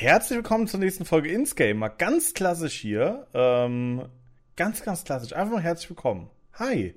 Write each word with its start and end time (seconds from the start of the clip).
Herzlich 0.00 0.36
willkommen 0.36 0.68
zur 0.68 0.78
nächsten 0.78 1.04
Folge 1.04 1.28
Insgame. 1.28 1.74
Mal 1.74 1.88
ganz 1.88 2.32
klassisch 2.32 2.74
hier. 2.74 3.26
Ähm, 3.34 4.04
ganz, 4.54 4.84
ganz 4.84 5.02
klassisch. 5.02 5.32
Einfach 5.32 5.54
mal 5.54 5.60
herzlich 5.60 5.90
willkommen. 5.90 6.30
Hi. 6.52 6.94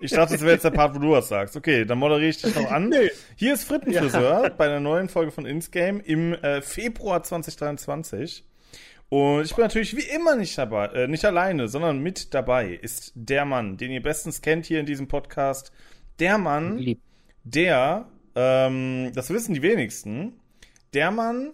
Ich 0.00 0.12
dachte, 0.12 0.34
das 0.34 0.42
wäre 0.42 0.52
jetzt 0.52 0.64
der 0.64 0.70
Part, 0.70 0.94
wo 0.94 1.00
du 1.00 1.10
was 1.10 1.30
sagst. 1.30 1.56
Okay, 1.56 1.84
dann 1.84 1.98
moderiere 1.98 2.28
ich 2.28 2.40
dich 2.40 2.54
noch 2.54 2.70
an. 2.70 2.90
Nee. 2.90 3.10
Hier 3.34 3.54
ist 3.54 3.64
Frittenfriseur 3.64 4.44
ja. 4.44 4.48
bei 4.50 4.66
einer 4.66 4.78
neuen 4.78 5.08
Folge 5.08 5.32
von 5.32 5.44
Insgame 5.44 6.00
im 6.00 6.34
äh, 6.34 6.62
Februar 6.62 7.24
2023. 7.24 8.44
Und 9.08 9.42
ich 9.42 9.56
bin 9.56 9.64
natürlich 9.64 9.96
wie 9.96 10.08
immer 10.14 10.36
nicht 10.36 10.56
dabei, 10.56 10.86
äh, 10.94 11.08
nicht 11.08 11.24
alleine, 11.24 11.66
sondern 11.66 11.98
mit 11.98 12.34
dabei 12.34 12.68
ist 12.68 13.10
der 13.16 13.44
Mann, 13.46 13.78
den 13.78 13.90
ihr 13.90 14.02
bestens 14.02 14.42
kennt 14.42 14.64
hier 14.64 14.78
in 14.78 14.86
diesem 14.86 15.08
Podcast. 15.08 15.72
Der 16.20 16.38
Mann, 16.38 16.78
Lieb 16.78 17.00
der, 17.44 18.06
ähm, 18.34 19.12
das 19.14 19.30
wissen 19.30 19.54
die 19.54 19.62
wenigsten, 19.62 20.40
der 20.94 21.10
Mann, 21.10 21.52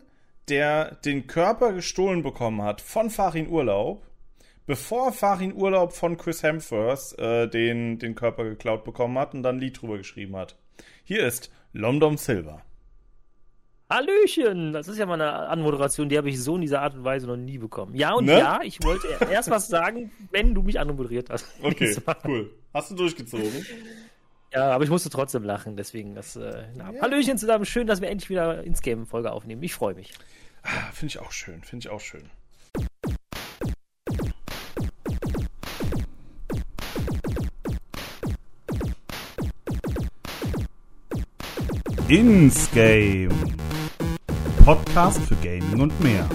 der 0.48 0.96
den 0.96 1.26
Körper 1.26 1.72
gestohlen 1.72 2.22
bekommen 2.22 2.62
hat 2.62 2.80
von 2.80 3.10
Farin 3.10 3.48
Urlaub, 3.48 4.06
bevor 4.66 5.12
Farin 5.12 5.54
Urlaub 5.54 5.92
von 5.92 6.16
Chris 6.16 6.42
Hemsworth 6.42 7.18
äh, 7.18 7.48
den, 7.48 7.98
den 7.98 8.14
Körper 8.14 8.44
geklaut 8.44 8.84
bekommen 8.84 9.18
hat 9.18 9.34
und 9.34 9.42
dann 9.42 9.56
ein 9.56 9.60
Lied 9.60 9.80
drüber 9.80 9.98
geschrieben 9.98 10.36
hat. 10.36 10.56
Hier 11.04 11.26
ist 11.26 11.50
Lomdom 11.72 12.16
Silver. 12.16 12.62
Hallöchen! 13.90 14.74
Das 14.74 14.86
ist 14.86 14.98
ja 14.98 15.06
mal 15.06 15.14
eine 15.14 15.32
Anmoderation, 15.48 16.10
die 16.10 16.18
habe 16.18 16.28
ich 16.28 16.42
so 16.42 16.56
in 16.56 16.60
dieser 16.60 16.82
Art 16.82 16.94
und 16.94 17.04
Weise 17.04 17.26
noch 17.26 17.38
nie 17.38 17.56
bekommen. 17.56 17.94
Ja 17.94 18.12
und 18.12 18.26
ne? 18.26 18.38
ja, 18.38 18.60
ich 18.62 18.82
wollte 18.82 19.08
erst 19.30 19.48
was 19.48 19.68
sagen, 19.68 20.10
wenn 20.30 20.54
du 20.54 20.62
mich 20.62 20.78
anmoderiert 20.78 21.30
hast. 21.30 21.46
Okay, 21.62 21.96
cool. 22.26 22.50
Hast 22.74 22.90
du 22.90 22.96
durchgezogen? 22.96 23.64
Ja, 24.52 24.70
aber 24.70 24.84
ich 24.84 24.90
musste 24.90 25.10
trotzdem 25.10 25.44
lachen, 25.44 25.76
deswegen 25.76 26.14
das. 26.14 26.36
Äh, 26.36 26.64
ja. 26.76 26.92
Hallöchen 27.02 27.36
zusammen, 27.36 27.66
schön, 27.66 27.86
dass 27.86 28.00
wir 28.00 28.08
endlich 28.08 28.30
wieder 28.30 28.62
ins 28.62 28.80
Game-Folge 28.80 29.30
aufnehmen. 29.30 29.62
Ich 29.62 29.74
freue 29.74 29.94
mich. 29.94 30.14
Ah, 30.62 30.90
finde 30.92 31.12
ich 31.12 31.18
auch 31.18 31.32
schön, 31.32 31.62
finde 31.62 31.86
ich 31.86 31.90
auch 31.90 32.00
schön. 32.00 32.30
Ins 42.08 42.70
Game. 42.70 43.30
Podcast 44.64 45.20
für 45.22 45.36
Gaming 45.36 45.80
und 45.80 46.00
mehr. 46.00 46.26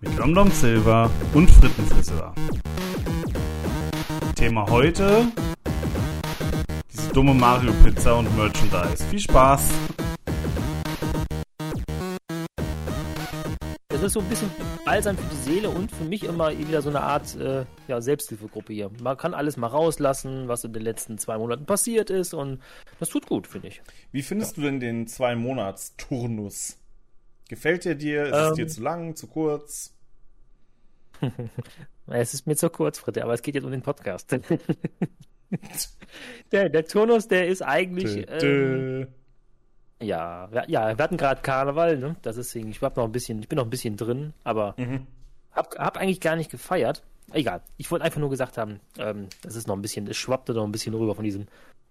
Mit 0.00 0.16
London 0.16 0.48
Silver 0.52 1.10
und 1.34 1.50
Frittenfriseur. 1.50 2.32
Thema 4.36 4.68
heute 4.70 5.26
dumme 7.12 7.34
Mario-Pizza 7.34 8.16
und 8.16 8.36
Merchandise. 8.36 9.04
Viel 9.04 9.18
Spaß! 9.18 9.70
Das 13.88 14.02
ist 14.02 14.12
so 14.14 14.20
ein 14.20 14.28
bisschen 14.28 14.50
balsam 14.84 15.18
für 15.18 15.28
die 15.28 15.50
Seele 15.50 15.68
und 15.68 15.90
für 15.90 16.04
mich 16.04 16.24
immer 16.24 16.56
wieder 16.56 16.80
so 16.80 16.88
eine 16.88 17.02
Art 17.02 17.36
äh, 17.36 17.66
ja, 17.86 18.00
Selbsthilfegruppe 18.00 18.72
hier. 18.72 18.90
Man 19.00 19.16
kann 19.18 19.34
alles 19.34 19.58
mal 19.58 19.66
rauslassen, 19.66 20.48
was 20.48 20.64
in 20.64 20.72
den 20.72 20.82
letzten 20.82 21.18
zwei 21.18 21.36
Monaten 21.36 21.66
passiert 21.66 22.08
ist 22.08 22.32
und 22.32 22.60
das 22.98 23.10
tut 23.10 23.26
gut, 23.26 23.46
finde 23.46 23.68
ich. 23.68 23.82
Wie 24.10 24.22
findest 24.22 24.56
ja. 24.56 24.62
du 24.62 24.68
denn 24.68 24.80
den 24.80 25.06
Zwei-Monats-Turnus? 25.06 26.78
Gefällt 27.48 27.84
der 27.84 27.94
dir? 27.94 28.24
Ist 28.24 28.32
ähm, 28.32 28.48
es 28.48 28.54
dir 28.54 28.66
zu 28.68 28.82
lang, 28.82 29.16
zu 29.16 29.26
kurz? 29.26 29.94
es 32.06 32.34
ist 32.34 32.46
mir 32.46 32.56
zu 32.56 32.70
kurz, 32.70 32.98
Fritte, 32.98 33.22
aber 33.22 33.34
es 33.34 33.42
geht 33.42 33.54
jetzt 33.54 33.64
um 33.64 33.70
den 33.70 33.82
Podcast. 33.82 34.34
der, 36.52 36.68
der 36.68 36.84
Turnus, 36.84 37.28
der 37.28 37.48
ist 37.48 37.62
eigentlich. 37.62 38.26
Dö. 38.26 39.02
Ähm, 39.02 39.08
ja, 40.00 40.48
ja, 40.66 40.96
wir 40.96 41.02
hatten 41.02 41.16
gerade 41.16 41.42
Karneval, 41.42 41.96
ne? 41.98 42.16
Das 42.22 42.36
ist 42.36 42.54
ich 42.54 42.82
hab 42.82 42.96
noch 42.96 43.04
ein 43.04 43.12
bisschen, 43.12 43.40
ich 43.40 43.48
bin 43.48 43.56
noch 43.56 43.64
ein 43.64 43.70
bisschen 43.70 43.96
drin, 43.96 44.32
aber 44.42 44.74
mhm. 44.76 45.06
hab, 45.52 45.78
hab 45.78 45.96
eigentlich 45.96 46.20
gar 46.20 46.36
nicht 46.36 46.50
gefeiert. 46.50 47.02
Egal. 47.32 47.62
Ich 47.76 47.90
wollte 47.90 48.04
einfach 48.04 48.20
nur 48.20 48.30
gesagt 48.30 48.58
haben, 48.58 48.80
ähm, 48.98 49.28
das 49.42 49.56
ist 49.56 49.66
noch 49.66 49.76
ein 49.76 49.82
bisschen, 49.82 50.06
es 50.08 50.16
schwappte 50.16 50.52
noch 50.52 50.64
ein 50.64 50.72
bisschen 50.72 50.92
rüber 50.94 51.14
von 51.14 51.24
diesem 51.24 51.46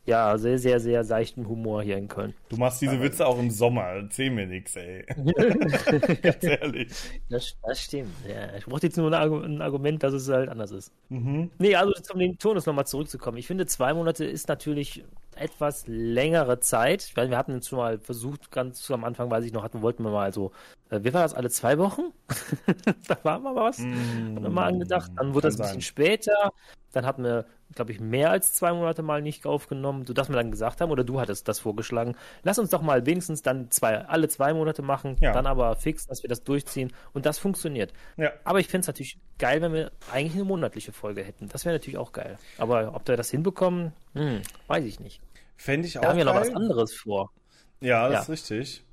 ja, 0.06 0.38
sehr, 0.38 0.58
sehr, 0.58 0.80
sehr 0.80 1.04
seichten 1.04 1.48
Humor 1.48 1.84
hier 1.84 1.98
in 1.98 2.08
Köln. 2.08 2.34
Du 2.50 2.58
machst 2.58 2.82
diese 2.82 2.94
Aber 2.94 3.04
Witze 3.04 3.26
auch 3.26 3.38
im 3.38 3.52
Sommer. 3.52 3.84
Erzähl 3.84 4.32
mir 4.32 4.48
nix, 4.48 4.76
ey. 4.76 5.06
Ganz 6.22 6.44
ehrlich. 6.44 6.92
Das, 7.30 7.56
das 7.64 7.82
stimmt. 7.82 8.10
Ja, 8.28 8.58
ich 8.58 8.66
brauchte 8.66 8.88
jetzt 8.88 8.98
nur 8.98 9.14
ein 9.14 9.62
Argument, 9.62 10.02
dass 10.02 10.14
es 10.14 10.28
halt 10.28 10.50
anders 10.50 10.72
ist. 10.72 10.92
Mhm. 11.10 11.52
Nee, 11.60 11.76
also 11.76 11.94
um 12.14 12.20
den 12.20 12.38
Tonus 12.38 12.66
nochmal 12.66 12.88
zurückzukommen. 12.88 13.38
Ich 13.38 13.48
finde, 13.48 13.68
zwei 13.68 13.94
Monate 13.94 14.26
ist 14.26 14.48
natürlich 14.48 15.04
etwas 15.36 15.86
längere 15.88 16.60
Zeit. 16.60 17.04
Ich 17.04 17.16
weiß, 17.16 17.30
wir 17.30 17.38
hatten 17.38 17.54
jetzt 17.54 17.70
schon 17.70 17.78
mal 17.78 18.00
versucht, 18.00 18.52
ganz 18.52 18.90
am 18.92 19.04
Anfang, 19.04 19.30
weiß 19.30 19.46
ich 19.46 19.54
noch, 19.54 19.64
hatten, 19.64 19.82
wollten 19.82 20.04
wir 20.04 20.12
mal 20.12 20.34
so, 20.34 20.52
äh, 20.92 21.04
wie 21.04 21.14
war 21.14 21.24
das, 21.24 21.34
alle 21.34 21.50
zwei 21.50 21.78
Wochen? 21.78 22.12
da 23.08 23.18
war 23.24 23.40
mal 23.40 23.56
was. 23.56 23.80
Mm, 23.80 24.36
Haben 24.36 24.44
wir 24.44 24.50
mal 24.50 24.68
angedacht. 24.68 25.10
Dann 25.16 25.34
wurde 25.34 25.48
das 25.48 25.56
ein 25.56 25.64
bisschen 25.64 25.82
später. 25.82 26.52
Dann 26.92 27.06
hatten 27.06 27.24
wir, 27.24 27.46
glaube 27.74 27.94
ich, 27.94 28.02
mehr 28.02 28.30
als 28.30 28.54
zwei 28.54 28.74
Monate 28.74 29.02
mal 29.02 29.22
nicht 29.22 29.46
aufgenommen, 29.46 30.06
sodass 30.06 30.28
wir 30.28 30.36
dann 30.36 30.52
gesagt 30.52 30.82
haben, 30.82 30.92
oder 30.92 31.06
du 31.06 31.22
hattest 31.22 31.48
das 31.48 31.60
vorgeschlagen, 31.60 32.18
lass 32.44 32.60
uns 32.60 32.70
doch 32.70 32.82
mal 32.82 33.06
wenigstens 33.06 33.42
dann 33.42 33.72
zwei, 33.72 34.00
alle 34.00 34.28
zwei 34.28 34.54
Monate 34.54 34.82
machen, 34.82 35.16
ja. 35.22 35.32
dann 35.32 35.48
aber 35.48 35.78
fix, 35.78 36.08
dass 36.08 36.24
wir 36.24 36.28
das 36.28 36.44
durchziehen. 36.44 36.92
Und 37.14 37.26
das 37.26 37.40
funktioniert. 37.40 37.94
Ja. 38.18 38.34
Aber 38.44 38.60
ich 38.60 38.68
finde 38.68 38.82
es 38.82 38.88
natürlich 38.88 39.18
geil, 39.40 39.62
wenn 39.62 39.72
wir 39.72 39.92
eigentlich 40.12 40.34
eine 40.34 40.44
monatliche 40.44 40.92
Folge 40.92 41.24
hätten. 41.24 41.48
Das 41.48 41.64
wäre 41.64 41.74
natürlich 41.74 41.98
auch 41.98 42.12
geil. 42.12 42.38
Aber 42.58 42.94
ob 42.94 43.08
wir 43.08 43.16
das 43.16 43.32
hinbekommen, 43.32 43.94
hm, 44.14 44.42
weiß 44.68 44.84
ich 44.84 45.00
nicht. 45.00 45.22
Fände 45.56 45.88
ich 45.88 45.98
auch. 45.98 46.02
Da 46.02 46.10
haben 46.10 46.18
wir 46.18 46.26
noch 46.26 46.36
was 46.36 46.54
anderes 46.54 46.94
vor. 46.94 47.32
Ja, 47.80 48.10
das 48.10 48.14
ja. 48.14 48.22
ist 48.22 48.30
richtig. 48.30 48.84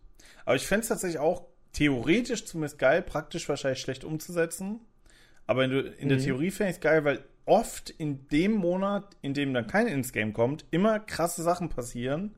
Aber 0.44 0.54
ich 0.54 0.66
fände 0.66 0.82
es 0.82 0.88
tatsächlich 0.88 1.18
auch 1.18 1.47
theoretisch 1.72 2.44
zumindest 2.44 2.78
geil, 2.78 3.02
praktisch 3.02 3.48
wahrscheinlich 3.48 3.80
schlecht 3.80 4.04
umzusetzen. 4.04 4.80
Aber 5.46 5.64
in, 5.64 5.72
in 5.72 6.04
mhm. 6.04 6.08
der 6.08 6.18
Theorie 6.18 6.50
fände 6.50 6.70
ich 6.70 6.76
es 6.76 6.80
geil, 6.80 7.04
weil 7.04 7.24
oft 7.46 7.90
in 7.90 8.28
dem 8.28 8.52
Monat, 8.52 9.16
in 9.22 9.34
dem 9.34 9.54
dann 9.54 9.66
kein 9.66 9.86
Ins-Game 9.86 10.32
kommt, 10.32 10.64
immer 10.70 11.00
krasse 11.00 11.42
Sachen 11.42 11.68
passieren. 11.68 12.34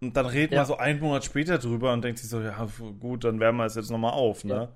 Und 0.00 0.16
dann 0.16 0.26
redet 0.26 0.52
ja. 0.52 0.58
man 0.58 0.66
so 0.66 0.76
einen 0.76 1.00
Monat 1.00 1.24
später 1.24 1.58
drüber 1.58 1.92
und 1.92 2.04
denkt 2.04 2.18
sich 2.18 2.28
so, 2.28 2.40
ja, 2.40 2.68
gut, 3.00 3.24
dann 3.24 3.40
wärmen 3.40 3.58
wir 3.58 3.64
es 3.64 3.74
jetzt 3.74 3.90
nochmal 3.90 4.12
auf, 4.12 4.44
ne? 4.44 4.54
Ja. 4.54 4.68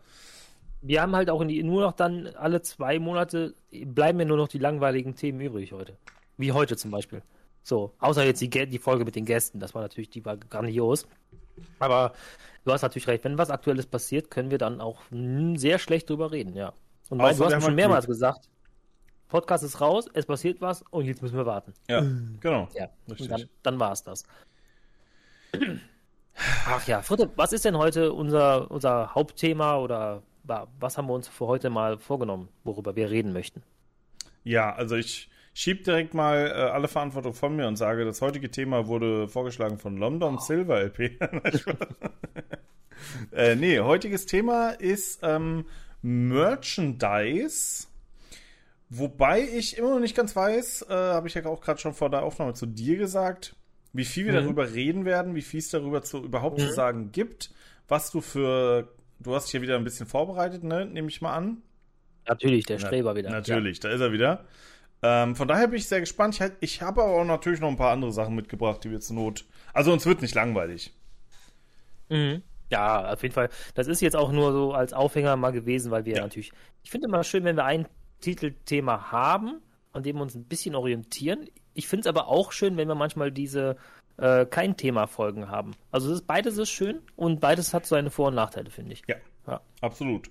Wir 0.82 1.02
haben 1.02 1.14
halt 1.14 1.28
auch 1.28 1.44
die, 1.44 1.62
nur 1.62 1.82
noch 1.82 1.92
dann 1.92 2.28
alle 2.28 2.62
zwei 2.62 2.98
Monate, 2.98 3.54
bleiben 3.70 4.16
mir 4.16 4.24
nur 4.24 4.38
noch 4.38 4.48
die 4.48 4.58
langweiligen 4.58 5.14
Themen 5.14 5.38
übrig 5.40 5.72
heute. 5.72 5.98
Wie 6.38 6.52
heute 6.52 6.74
zum 6.78 6.90
Beispiel. 6.90 7.20
So, 7.62 7.92
außer 7.98 8.24
jetzt 8.24 8.40
die, 8.40 8.48
die 8.48 8.78
Folge 8.78 9.04
mit 9.04 9.14
den 9.14 9.26
Gästen, 9.26 9.60
das 9.60 9.74
war 9.74 9.82
natürlich, 9.82 10.08
die 10.08 10.24
war 10.24 10.38
grandios. 10.38 11.06
Aber 11.78 12.12
du 12.64 12.72
hast 12.72 12.82
natürlich 12.82 13.08
recht, 13.08 13.24
wenn 13.24 13.38
was 13.38 13.50
Aktuelles 13.50 13.86
passiert, 13.86 14.30
können 14.30 14.50
wir 14.50 14.58
dann 14.58 14.80
auch 14.80 15.02
sehr 15.56 15.78
schlecht 15.78 16.10
drüber 16.10 16.32
reden, 16.32 16.54
ja. 16.54 16.72
Und 17.08 17.18
weil, 17.18 17.34
du 17.34 17.44
hast 17.44 17.52
schon 17.52 17.62
halt 17.62 17.74
mehrmals 17.74 18.06
Glück. 18.06 18.16
gesagt, 18.16 18.48
Podcast 19.28 19.64
ist 19.64 19.80
raus, 19.80 20.08
es 20.12 20.26
passiert 20.26 20.60
was 20.60 20.82
und 20.90 21.06
jetzt 21.06 21.22
müssen 21.22 21.36
wir 21.36 21.46
warten. 21.46 21.72
Ja, 21.88 22.04
genau. 22.40 22.68
Ja, 22.74 22.88
dann, 23.06 23.48
dann 23.62 23.80
war 23.80 23.92
es 23.92 24.02
das. 24.02 24.24
Ach 26.66 26.86
ja, 26.86 27.02
Fritte, 27.02 27.30
was 27.36 27.52
ist 27.52 27.64
denn 27.64 27.76
heute 27.76 28.12
unser, 28.12 28.70
unser 28.70 29.14
Hauptthema 29.14 29.76
oder 29.76 30.22
was 30.78 30.98
haben 30.98 31.06
wir 31.06 31.14
uns 31.14 31.28
für 31.28 31.46
heute 31.46 31.70
mal 31.70 31.98
vorgenommen, 31.98 32.48
worüber 32.64 32.96
wir 32.96 33.10
reden 33.10 33.32
möchten? 33.32 33.62
Ja, 34.42 34.74
also 34.74 34.96
ich 34.96 35.30
schieb 35.60 35.84
direkt 35.84 36.14
mal 36.14 36.46
äh, 36.46 36.52
alle 36.52 36.88
Verantwortung 36.88 37.34
von 37.34 37.56
mir 37.56 37.68
und 37.68 37.76
sage, 37.76 38.04
das 38.04 38.22
heutige 38.22 38.50
Thema 38.50 38.86
wurde 38.86 39.28
vorgeschlagen 39.28 39.78
von 39.78 39.96
London 39.96 40.36
oh. 40.36 40.40
Silver 40.40 40.80
LP. 40.80 41.20
äh, 43.32 43.56
nee, 43.56 43.80
heutiges 43.80 44.26
Thema 44.26 44.70
ist 44.70 45.20
ähm, 45.22 45.66
Merchandise 46.02 47.86
Wobei 48.92 49.42
ich 49.42 49.78
immer 49.78 49.90
noch 49.90 50.00
nicht 50.00 50.16
ganz 50.16 50.34
weiß, 50.34 50.86
äh, 50.90 50.92
habe 50.92 51.28
ich 51.28 51.34
ja 51.34 51.46
auch 51.46 51.60
gerade 51.60 51.78
schon 51.78 51.94
vor 51.94 52.10
der 52.10 52.24
Aufnahme 52.24 52.54
zu 52.54 52.66
dir 52.66 52.96
gesagt, 52.96 53.54
wie 53.92 54.04
viel 54.04 54.26
wir 54.26 54.32
mhm. 54.32 54.44
darüber 54.44 54.74
reden 54.74 55.04
werden, 55.04 55.36
wie 55.36 55.42
viel 55.42 55.60
es 55.60 55.70
darüber 55.70 56.02
zu, 56.02 56.24
überhaupt 56.24 56.58
mhm. 56.58 56.62
zu 56.62 56.72
sagen 56.72 57.12
gibt, 57.12 57.52
was 57.86 58.10
du 58.10 58.20
für, 58.20 58.88
du 59.20 59.32
hast 59.32 59.46
dich 59.46 59.52
ja 59.52 59.62
wieder 59.62 59.76
ein 59.76 59.84
bisschen 59.84 60.06
vorbereitet, 60.06 60.64
ne, 60.64 60.86
nehme 60.86 61.08
ich 61.08 61.20
mal 61.20 61.34
an. 61.34 61.62
Natürlich, 62.26 62.66
der 62.66 62.80
Streber 62.80 63.12
Na, 63.12 63.16
wieder. 63.16 63.30
Natürlich, 63.30 63.78
ja. 63.78 63.88
da 63.88 63.94
ist 63.94 64.00
er 64.00 64.12
wieder. 64.12 64.44
Ähm, 65.02 65.34
von 65.34 65.48
daher 65.48 65.68
bin 65.68 65.78
ich 65.78 65.88
sehr 65.88 66.00
gespannt. 66.00 66.38
Ich, 66.40 66.50
ich 66.60 66.82
habe 66.82 67.02
aber 67.02 67.20
auch 67.20 67.24
natürlich 67.24 67.60
noch 67.60 67.68
ein 67.68 67.76
paar 67.76 67.92
andere 67.92 68.12
Sachen 68.12 68.34
mitgebracht, 68.34 68.84
die 68.84 68.90
wir 68.90 69.00
zur 69.00 69.16
Not. 69.16 69.46
Also 69.72 69.92
uns 69.92 70.04
wird 70.06 70.22
nicht 70.22 70.34
langweilig. 70.34 70.92
Mhm. 72.08 72.42
Ja, 72.70 73.12
auf 73.12 73.22
jeden 73.22 73.34
Fall. 73.34 73.48
Das 73.74 73.88
ist 73.88 74.00
jetzt 74.00 74.16
auch 74.16 74.30
nur 74.30 74.52
so 74.52 74.72
als 74.72 74.92
Aufhänger 74.92 75.36
mal 75.36 75.50
gewesen, 75.50 75.90
weil 75.90 76.04
wir 76.04 76.16
ja. 76.16 76.22
natürlich. 76.22 76.52
Ich 76.82 76.90
finde 76.90 77.08
immer 77.08 77.24
schön, 77.24 77.44
wenn 77.44 77.56
wir 77.56 77.64
ein 77.64 77.88
Titelthema 78.20 79.10
haben, 79.10 79.60
an 79.92 80.02
dem 80.02 80.16
wir 80.16 80.22
uns 80.22 80.34
ein 80.34 80.44
bisschen 80.44 80.74
orientieren. 80.74 81.48
Ich 81.74 81.88
finde 81.88 82.02
es 82.02 82.06
aber 82.06 82.28
auch 82.28 82.52
schön, 82.52 82.76
wenn 82.76 82.88
wir 82.88 82.94
manchmal 82.94 83.32
diese 83.32 83.76
äh, 84.18 84.46
kein 84.46 84.76
Thema 84.76 85.06
Folgen 85.06 85.48
haben. 85.48 85.72
Also 85.90 86.12
ist, 86.12 86.26
beides 86.26 86.58
ist 86.58 86.70
schön 86.70 87.00
und 87.16 87.40
beides 87.40 87.74
hat 87.74 87.86
seine 87.86 88.10
Vor- 88.10 88.28
und 88.28 88.34
Nachteile, 88.34 88.70
finde 88.70 88.92
ich. 88.92 89.02
Ja, 89.08 89.16
ja, 89.46 89.60
absolut. 89.80 90.30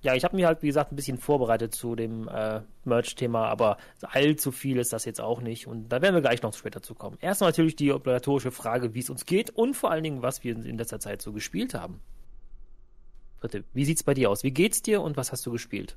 Ja, 0.00 0.14
ich 0.14 0.24
habe 0.24 0.36
mir 0.36 0.46
halt, 0.46 0.62
wie 0.62 0.68
gesagt, 0.68 0.92
ein 0.92 0.96
bisschen 0.96 1.18
vorbereitet 1.18 1.74
zu 1.74 1.96
dem 1.96 2.28
äh, 2.28 2.60
Merch-Thema, 2.84 3.46
aber 3.46 3.78
allzu 4.02 4.52
viel 4.52 4.78
ist 4.78 4.92
das 4.92 5.04
jetzt 5.04 5.20
auch 5.20 5.40
nicht. 5.40 5.66
Und 5.66 5.88
da 5.88 6.00
werden 6.00 6.14
wir 6.14 6.22
gleich 6.22 6.42
noch 6.42 6.54
später 6.54 6.82
zu 6.82 6.94
kommen. 6.94 7.18
Erstmal 7.20 7.50
natürlich 7.50 7.76
die 7.76 7.92
obligatorische 7.92 8.52
Frage, 8.52 8.94
wie 8.94 9.00
es 9.00 9.10
uns 9.10 9.26
geht 9.26 9.50
und 9.50 9.74
vor 9.74 9.90
allen 9.90 10.04
Dingen, 10.04 10.22
was 10.22 10.44
wir 10.44 10.52
in 10.52 10.78
letzter 10.78 11.00
Zeit 11.00 11.20
so 11.20 11.32
gespielt 11.32 11.74
haben. 11.74 12.00
Bitte, 13.40 13.64
wie 13.72 13.84
sieht's 13.84 14.02
bei 14.02 14.14
dir 14.14 14.30
aus? 14.30 14.42
Wie 14.44 14.50
geht's 14.50 14.82
dir 14.82 15.02
und 15.02 15.16
was 15.16 15.32
hast 15.32 15.44
du 15.46 15.52
gespielt? 15.52 15.96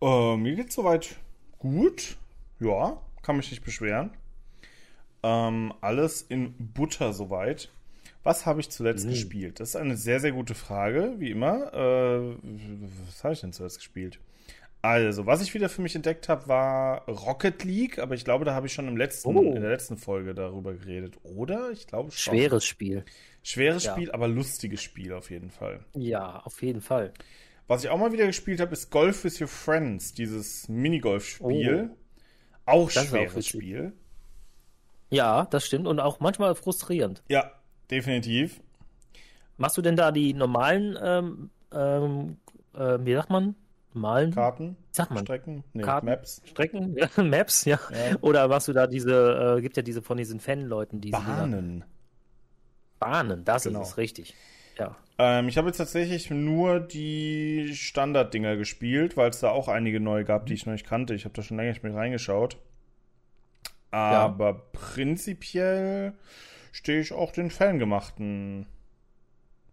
Uh, 0.00 0.36
mir 0.36 0.54
geht's 0.54 0.74
soweit 0.74 1.16
gut. 1.58 2.16
Ja, 2.60 3.00
kann 3.22 3.36
mich 3.36 3.50
nicht 3.50 3.64
beschweren. 3.64 4.10
Ähm, 5.22 5.72
alles 5.80 6.22
in 6.22 6.54
Butter 6.58 7.12
soweit. 7.12 7.70
Was 8.22 8.44
habe 8.44 8.60
ich 8.60 8.70
zuletzt 8.70 9.06
mhm. 9.06 9.10
gespielt? 9.10 9.60
Das 9.60 9.70
ist 9.70 9.76
eine 9.76 9.96
sehr, 9.96 10.20
sehr 10.20 10.32
gute 10.32 10.54
Frage, 10.54 11.14
wie 11.18 11.30
immer. 11.30 11.72
Äh, 11.72 12.36
was 13.06 13.24
habe 13.24 13.34
ich 13.34 13.40
denn 13.40 13.52
zuletzt 13.52 13.78
gespielt? 13.78 14.20
Also, 14.82 15.26
was 15.26 15.42
ich 15.42 15.52
wieder 15.52 15.68
für 15.68 15.82
mich 15.82 15.94
entdeckt 15.94 16.28
habe, 16.28 16.48
war 16.48 17.06
Rocket 17.06 17.64
League, 17.64 17.98
aber 17.98 18.14
ich 18.14 18.24
glaube, 18.24 18.46
da 18.46 18.54
habe 18.54 18.66
ich 18.66 18.72
schon 18.72 18.88
im 18.88 18.96
letzten, 18.96 19.36
oh. 19.36 19.42
in 19.42 19.60
der 19.60 19.70
letzten 19.70 19.98
Folge 19.98 20.34
darüber 20.34 20.72
geredet. 20.72 21.18
Oder? 21.22 21.70
Ich 21.70 21.86
glaube 21.86 22.10
schon. 22.10 22.34
Schweres 22.34 22.64
Spiel. 22.64 23.04
Schweres 23.42 23.84
ja. 23.84 23.92
Spiel, 23.92 24.10
aber 24.12 24.26
lustiges 24.28 24.82
Spiel 24.82 25.12
auf 25.12 25.30
jeden 25.30 25.50
Fall. 25.50 25.84
Ja, 25.94 26.40
auf 26.44 26.62
jeden 26.62 26.80
Fall. 26.80 27.12
Was 27.66 27.84
ich 27.84 27.90
auch 27.90 27.98
mal 27.98 28.12
wieder 28.12 28.26
gespielt 28.26 28.60
habe, 28.60 28.72
ist 28.72 28.90
Golf 28.90 29.22
with 29.24 29.40
Your 29.40 29.48
Friends, 29.48 30.12
dieses 30.12 30.68
Minigolf-Spiel. 30.68 31.90
Oh. 31.92 31.96
Auch 32.66 32.90
das 32.90 33.06
schweres 33.06 33.36
auch 33.36 33.48
Spiel. 33.48 33.92
Ja, 35.10 35.44
das 35.46 35.66
stimmt 35.66 35.86
und 35.86 36.00
auch 36.00 36.20
manchmal 36.20 36.54
frustrierend. 36.54 37.22
Ja, 37.28 37.52
definitiv. 37.90 38.60
Machst 39.56 39.76
du 39.76 39.82
denn 39.82 39.96
da 39.96 40.10
die 40.12 40.32
normalen, 40.32 40.98
ähm, 41.02 41.50
ähm, 41.72 42.36
äh, 42.74 42.98
wie 43.04 43.14
sagt 43.14 43.30
man? 43.30 43.54
Normalen 43.92 44.32
Karten? 44.32 44.76
Sag 44.92 45.10
man. 45.10 45.24
Strecken? 45.24 45.64
Nee, 45.72 45.82
Karten, 45.82 46.06
Maps. 46.06 46.42
Strecken, 46.46 46.96
ja, 46.96 47.08
Maps, 47.22 47.64
ja. 47.64 47.78
ja. 47.90 48.16
Oder 48.20 48.48
machst 48.48 48.68
du 48.68 48.72
da 48.72 48.86
diese, 48.86 49.56
äh, 49.58 49.60
gibt 49.60 49.76
ja 49.76 49.82
diese 49.82 50.00
von 50.02 50.16
diesen 50.16 50.40
Fan-Leuten, 50.40 51.00
diese. 51.00 51.16
Bahnen. 51.16 51.84
Bahnen, 52.98 53.44
das 53.44 53.64
genau. 53.64 53.82
ist 53.82 53.88
es, 53.88 53.96
richtig. 53.96 54.34
Ja. 54.78 54.96
Ähm, 55.18 55.48
ich 55.48 55.58
habe 55.58 55.68
jetzt 55.68 55.78
tatsächlich 55.78 56.30
nur 56.30 56.80
die 56.80 57.74
Standard-Dinger 57.74 58.56
gespielt, 58.56 59.16
weil 59.16 59.30
es 59.30 59.40
da 59.40 59.50
auch 59.50 59.68
einige 59.68 60.00
neue 60.00 60.24
gab, 60.24 60.46
die 60.46 60.54
ich 60.54 60.66
noch 60.66 60.72
nicht 60.72 60.86
kannte. 60.86 61.14
Ich 61.14 61.24
habe 61.24 61.34
da 61.34 61.42
schon 61.42 61.56
länger 61.56 61.70
nicht 61.70 61.82
mehr 61.82 61.94
reingeschaut. 61.94 62.56
Aber 63.90 64.50
ja. 64.50 64.62
prinzipiell 64.72 66.14
stehe 66.72 67.00
ich 67.00 67.12
auch 67.12 67.32
den 67.32 67.50
Fangemachten 67.50 68.66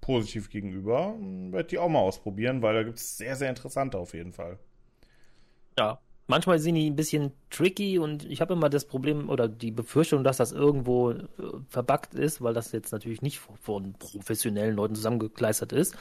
positiv 0.01 0.49
gegenüber. 0.49 1.15
Werde 1.51 1.67
die 1.67 1.77
auch 1.77 1.89
mal 1.89 1.99
ausprobieren, 1.99 2.61
weil 2.61 2.75
da 2.75 2.83
gibt 2.83 2.97
es 2.97 3.17
sehr, 3.17 3.35
sehr 3.35 3.49
interessante 3.49 3.97
auf 3.97 4.13
jeden 4.13 4.31
Fall. 4.31 4.57
Ja, 5.77 5.99
manchmal 6.27 6.59
sind 6.59 6.75
die 6.75 6.89
ein 6.89 6.95
bisschen 6.95 7.31
tricky 7.49 7.99
und 7.99 8.25
ich 8.25 8.41
habe 8.41 8.53
immer 8.53 8.69
das 8.69 8.85
Problem 8.85 9.29
oder 9.29 9.47
die 9.47 9.71
Befürchtung, 9.71 10.23
dass 10.23 10.38
das 10.38 10.51
irgendwo 10.51 11.11
äh, 11.11 11.25
verbuggt 11.67 12.13
ist, 12.13 12.41
weil 12.41 12.53
das 12.53 12.71
jetzt 12.71 12.91
natürlich 12.91 13.21
nicht 13.21 13.39
von 13.39 13.94
professionellen 13.94 14.75
Leuten 14.75 14.95
zusammengekleistert 14.95 15.73
ist. 15.73 15.95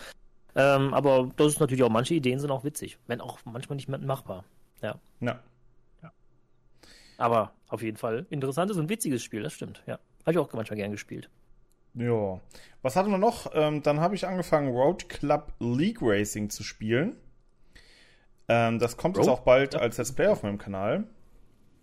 Ähm, 0.55 0.95
aber 0.95 1.29
das 1.37 1.49
ist 1.49 1.61
natürlich 1.61 1.83
auch, 1.83 1.91
manche 1.91 2.15
Ideen 2.15 2.39
sind 2.41 2.51
auch 2.51 2.65
witzig, 2.65 2.99
wenn 3.07 3.21
auch 3.21 3.39
manchmal 3.45 3.77
nicht 3.77 3.89
mehr 3.89 3.99
machbar. 3.99 4.45
Ja. 4.81 4.99
Ja. 5.21 5.41
Aber 7.19 7.53
auf 7.69 7.83
jeden 7.83 7.97
Fall 7.97 8.27
interessantes 8.31 8.77
und 8.77 8.89
witziges 8.89 9.23
Spiel, 9.23 9.43
das 9.43 9.53
stimmt, 9.53 9.83
ja. 9.87 9.99
Habe 10.27 10.33
ich 10.33 10.39
auch 10.39 10.53
manchmal 10.53 10.77
gern 10.77 10.91
gespielt. 10.91 11.31
Ja. 11.95 12.41
Was 12.83 12.97
hatten 12.97 13.11
wir 13.11 13.19
noch? 13.19 13.53
Ähm, 13.55 13.83
dann 13.83 14.01
habe 14.01 14.17
ich 14.17 14.27
angefangen, 14.27 14.75
Road 14.75 15.09
Club 15.09 15.53
League 15.61 15.99
Racing 16.03 16.51
zu 16.51 16.65
spielen. 16.65 17.17
Ähm, 18.49 18.81
das 18.81 18.97
kommt 18.97 19.17
Road? 19.17 19.27
jetzt 19.27 19.33
auch 19.33 19.41
bald 19.41 19.77
als 19.77 19.97
Let's 19.99 20.13
Play 20.13 20.27
auf 20.27 20.43
meinem 20.43 20.59
Kanal. 20.59 21.05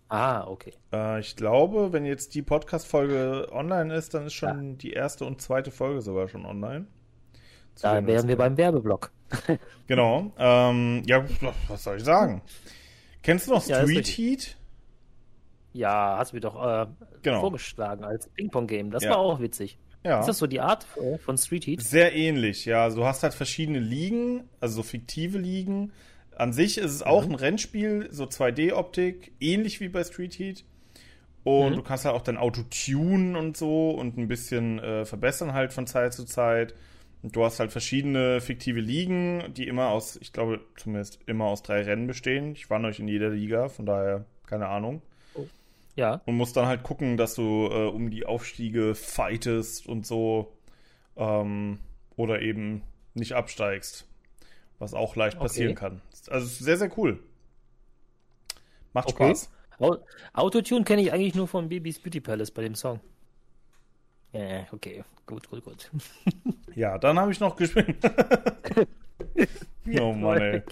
Ah, 0.08 0.46
okay. 0.46 0.74
Äh, 0.92 1.20
ich 1.20 1.36
glaube, 1.36 1.92
wenn 1.92 2.04
jetzt 2.04 2.34
die 2.34 2.42
Podcast-Folge 2.42 3.48
online 3.50 3.94
ist, 3.94 4.12
dann 4.12 4.26
ist 4.26 4.34
schon 4.34 4.70
ja. 4.70 4.76
die 4.76 4.92
erste 4.92 5.24
und 5.24 5.40
zweite 5.40 5.70
Folge 5.70 6.02
sogar 6.02 6.28
schon 6.28 6.44
online. 6.44 6.86
Da 7.80 8.06
wären 8.06 8.28
wir 8.28 8.36
beim 8.36 8.56
Werbeblock. 8.56 9.10
genau. 9.86 10.32
Ähm, 10.38 11.02
ja, 11.06 11.24
was 11.68 11.82
soll 11.82 11.96
ich 11.96 12.04
sagen? 12.04 12.42
Kennst 13.22 13.48
du 13.48 13.52
noch 13.52 13.62
Street 13.62 14.06
ja, 14.06 14.14
Heat? 14.14 14.56
Ja, 15.74 16.16
hast 16.18 16.32
du 16.32 16.36
mir 16.36 16.40
doch 16.40 16.54
äh, 16.64 16.86
genau. 17.22 17.40
vorgeschlagen 17.40 18.04
als 18.04 18.28
Ping-Pong-Game. 18.28 18.90
Das 18.90 19.04
ja. 19.04 19.10
war 19.10 19.18
auch 19.18 19.40
witzig. 19.40 19.76
Ja. 20.04 20.20
Ist 20.20 20.26
das 20.26 20.38
so 20.38 20.46
die 20.46 20.60
Art 20.60 20.86
von 21.18 21.36
Street 21.36 21.66
Heat? 21.66 21.82
Sehr 21.82 22.14
ähnlich, 22.14 22.64
ja. 22.64 22.88
Du 22.90 23.04
hast 23.04 23.22
halt 23.22 23.34
verschiedene 23.34 23.80
Ligen, 23.80 24.44
also 24.60 24.76
so 24.76 24.82
fiktive 24.82 25.38
Ligen. 25.38 25.92
An 26.36 26.52
sich 26.52 26.78
ist 26.78 26.92
es 26.92 27.02
auch 27.02 27.24
mhm. 27.24 27.32
ein 27.32 27.34
Rennspiel, 27.36 28.08
so 28.10 28.24
2D-Optik, 28.24 29.32
ähnlich 29.40 29.80
wie 29.80 29.88
bei 29.88 30.04
Street 30.04 30.38
Heat. 30.38 30.64
Und 31.42 31.72
mhm. 31.72 31.76
du 31.76 31.82
kannst 31.82 32.04
halt 32.04 32.14
auch 32.14 32.22
dein 32.22 32.36
Auto 32.36 32.62
tunen 32.62 33.34
und 33.34 33.56
so 33.56 33.90
und 33.90 34.16
ein 34.16 34.28
bisschen 34.28 34.78
äh, 34.78 35.04
verbessern 35.04 35.54
halt 35.54 35.72
von 35.72 35.86
Zeit 35.86 36.12
zu 36.12 36.24
Zeit. 36.24 36.74
Und 37.22 37.34
du 37.34 37.44
hast 37.44 37.58
halt 37.58 37.72
verschiedene 37.72 38.40
fiktive 38.40 38.80
Ligen, 38.80 39.54
die 39.54 39.66
immer 39.66 39.88
aus, 39.88 40.16
ich 40.16 40.32
glaube 40.32 40.60
zumindest 40.76 41.20
immer 41.26 41.46
aus 41.46 41.62
drei 41.62 41.82
Rennen 41.82 42.06
bestehen. 42.06 42.52
Ich 42.52 42.68
war 42.68 42.78
noch 42.78 42.98
in 42.98 43.08
jeder 43.08 43.30
Liga, 43.30 43.68
von 43.68 43.86
daher 43.86 44.26
keine 44.46 44.68
Ahnung. 44.68 45.00
Ja. 45.96 46.22
Und 46.26 46.36
musst 46.36 46.56
dann 46.56 46.66
halt 46.66 46.82
gucken, 46.82 47.16
dass 47.16 47.34
du 47.34 47.68
äh, 47.70 47.86
um 47.86 48.10
die 48.10 48.26
Aufstiege 48.26 48.94
fightest 48.94 49.86
und 49.86 50.06
so. 50.06 50.52
Ähm, 51.16 51.78
oder 52.16 52.42
eben 52.42 52.82
nicht 53.14 53.32
absteigst. 53.32 54.06
Was 54.78 54.94
auch 54.94 55.16
leicht 55.16 55.36
okay. 55.36 55.44
passieren 55.44 55.74
kann. 55.74 56.00
Also 56.28 56.46
sehr, 56.46 56.76
sehr 56.76 56.90
cool. 56.98 57.22
Macht 58.92 59.08
okay. 59.08 59.34
Spaß. 59.34 59.50
Autotune 60.32 60.84
kenne 60.84 61.02
ich 61.02 61.12
eigentlich 61.12 61.34
nur 61.34 61.48
von 61.48 61.68
Babys 61.68 61.98
Beauty 61.98 62.20
Palace 62.20 62.50
bei 62.50 62.62
dem 62.62 62.74
Song. 62.74 63.00
Ja, 64.32 64.66
okay. 64.72 65.04
Gut, 65.26 65.48
gut, 65.48 65.64
gut. 65.64 65.90
ja, 66.74 66.98
dann 66.98 67.18
habe 67.18 67.32
ich 67.32 67.40
noch 67.40 67.56
gespielt. 67.56 67.96
oh 70.00 70.12
Mann, 70.12 70.40
ey. 70.40 70.62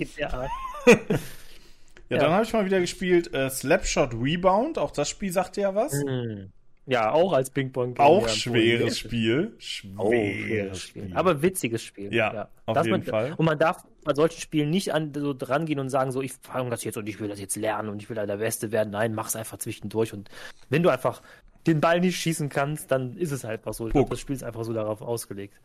Ja, 2.13 2.19
ja. 2.19 2.25
dann 2.25 2.33
habe 2.35 2.45
ich 2.45 2.53
mal 2.53 2.67
wieder 2.67 2.79
gespielt 2.79 3.33
äh, 3.33 3.49
Slapshot 3.49 4.13
Rebound. 4.13 4.77
Auch 4.77 4.91
das 4.91 5.09
Spiel 5.09 5.33
sagte 5.33 5.63
ja 5.63 5.75
was. 5.75 5.95
Mhm. 5.95 6.53
Ja, 6.85 7.13
auch 7.13 7.33
als 7.33 7.49
Ping-Pong. 7.51 7.97
Auch 7.99 8.29
schweres 8.29 8.99
Spiel. 8.99 9.55
Schweres 9.59 10.79
Spiel. 10.79 11.05
Spiel. 11.05 11.17
Aber 11.17 11.41
witziges 11.41 11.83
Spiel. 11.83 12.13
Ja, 12.13 12.35
ja. 12.35 12.49
auf 12.67 12.75
Dass 12.75 12.87
jeden 12.87 12.99
man, 12.99 13.07
Fall. 13.07 13.35
Und 13.35 13.47
man 13.47 13.59
darf 13.59 13.87
bei 14.05 14.13
solchen 14.15 14.41
Spielen 14.41 14.69
nicht 14.69 14.93
an, 14.93 15.13
so 15.15 15.33
dran 15.33 15.65
gehen 15.65 15.79
und 15.79 15.89
sagen, 15.89 16.13
so, 16.13 16.21
ich 16.21 16.33
fange 16.43 16.69
das 16.69 16.85
jetzt 16.85 16.99
und 16.99 17.09
ich 17.09 17.19
will 17.19 17.29
das 17.29 17.41
jetzt 17.41 17.57
lernen 17.57 17.89
und 17.89 18.03
ich 18.03 18.11
will 18.11 18.17
da 18.17 18.27
der 18.27 18.37
Beste 18.37 18.73
werden. 18.73 18.91
Nein, 18.91 19.15
mach's 19.15 19.35
einfach 19.35 19.57
zwischendurch. 19.57 20.13
Und 20.13 20.29
wenn 20.69 20.83
du 20.83 20.91
einfach 20.91 21.23
den 21.67 21.81
Ball 21.81 22.01
nicht 22.01 22.19
schießen 22.19 22.51
kannst, 22.51 22.91
dann 22.91 23.17
ist 23.17 23.31
es 23.31 23.45
halt 23.45 23.61
einfach 23.61 23.73
so. 23.73 23.87
Ich 23.87 23.95
glaube, 23.95 24.11
das 24.11 24.21
Spiel 24.21 24.37
ist 24.37 24.45
einfach 24.45 24.65
so 24.65 24.75
darauf 24.75 25.01
ausgelegt. 25.01 25.59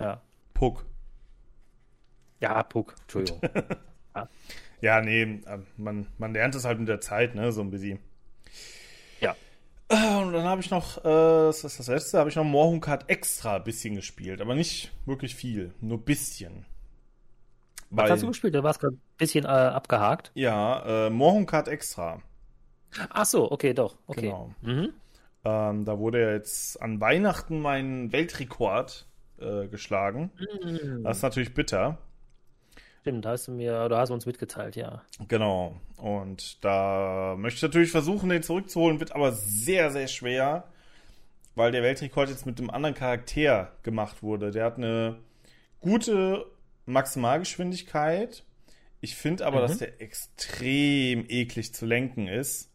Ja. 0.00 0.22
Puck. 0.54 0.86
Ja, 2.40 2.62
Puck. 2.62 2.94
Entschuldigung. 3.02 3.40
ja. 4.16 4.28
Ja, 4.82 5.00
nee, 5.00 5.22
äh, 5.22 5.58
man, 5.76 6.08
man 6.18 6.34
lernt 6.34 6.54
es 6.54 6.64
halt 6.64 6.78
mit 6.78 6.88
der 6.88 7.00
Zeit, 7.00 7.34
ne, 7.34 7.52
so 7.52 7.62
ein 7.62 7.70
bisschen. 7.70 8.00
Ja. 9.20 9.34
Äh, 9.88 10.16
und 10.16 10.32
dann 10.32 10.44
habe 10.44 10.60
ich 10.60 10.70
noch, 10.70 10.98
äh, 10.98 11.02
das 11.02 11.64
ist 11.64 11.78
das 11.78 11.86
letzte, 11.86 12.18
habe 12.18 12.28
ich 12.28 12.36
noch 12.36 12.44
Morhun 12.44 12.80
Kart 12.80 13.08
Extra 13.08 13.56
ein 13.56 13.64
bisschen 13.64 13.94
gespielt, 13.94 14.40
aber 14.40 14.54
nicht 14.56 14.92
wirklich 15.06 15.36
viel, 15.36 15.72
nur 15.80 15.98
ein 15.98 16.04
bisschen. 16.04 16.66
Was 17.90 18.04
Weil, 18.04 18.10
hast 18.10 18.22
du 18.24 18.26
gespielt? 18.26 18.54
Da 18.54 18.64
warst 18.64 18.80
gerade 18.80 18.96
ein 18.96 19.00
bisschen 19.18 19.44
äh, 19.44 19.48
abgehakt. 19.48 20.32
Ja, 20.34 21.06
äh, 21.06 21.10
Morhun 21.10 21.46
Kart 21.46 21.68
Extra. 21.68 22.20
Ach 23.10 23.26
so, 23.26 23.52
okay, 23.52 23.74
doch. 23.74 23.96
Okay. 24.06 24.22
Genau. 24.22 24.52
Mhm. 24.62 24.92
Ähm, 25.44 25.84
da 25.84 25.98
wurde 25.98 26.22
ja 26.22 26.32
jetzt 26.32 26.82
an 26.82 27.00
Weihnachten 27.00 27.60
mein 27.60 28.10
Weltrekord 28.12 29.06
äh, 29.38 29.68
geschlagen. 29.68 30.32
Mhm. 30.38 31.04
Das 31.04 31.18
ist 31.18 31.22
natürlich 31.22 31.54
bitter. 31.54 31.98
Stimmt, 33.02 33.26
hast 33.26 33.48
du 33.48 33.52
mir, 33.52 33.82
oder 33.84 33.98
hast 33.98 34.10
du 34.10 34.14
uns 34.14 34.26
mitgeteilt, 34.26 34.76
ja. 34.76 35.02
Genau. 35.26 35.74
Und 35.96 36.64
da 36.64 37.34
möchte 37.36 37.56
ich 37.56 37.62
natürlich 37.62 37.90
versuchen, 37.90 38.28
den 38.28 38.44
zurückzuholen, 38.44 39.00
wird 39.00 39.12
aber 39.12 39.32
sehr, 39.32 39.90
sehr 39.90 40.06
schwer, 40.06 40.68
weil 41.56 41.72
der 41.72 41.82
Weltrekord 41.82 42.28
jetzt 42.28 42.46
mit 42.46 42.60
einem 42.60 42.70
anderen 42.70 42.94
Charakter 42.94 43.72
gemacht 43.82 44.22
wurde. 44.22 44.52
Der 44.52 44.64
hat 44.64 44.76
eine 44.76 45.18
gute 45.80 46.46
Maximalgeschwindigkeit. 46.86 48.44
Ich 49.00 49.16
finde 49.16 49.46
aber, 49.46 49.56
mhm. 49.56 49.62
dass 49.62 49.78
der 49.78 50.00
extrem 50.00 51.24
eklig 51.28 51.74
zu 51.74 51.86
lenken 51.86 52.28
ist. 52.28 52.70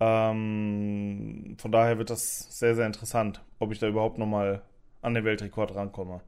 Ähm, 0.00 1.56
von 1.58 1.72
daher 1.72 1.96
wird 1.96 2.10
das 2.10 2.58
sehr, 2.58 2.74
sehr 2.74 2.86
interessant, 2.86 3.42
ob 3.58 3.72
ich 3.72 3.78
da 3.78 3.88
überhaupt 3.88 4.18
nochmal 4.18 4.60
an 5.00 5.14
den 5.14 5.24
Weltrekord 5.24 5.74
rankomme. 5.74 6.20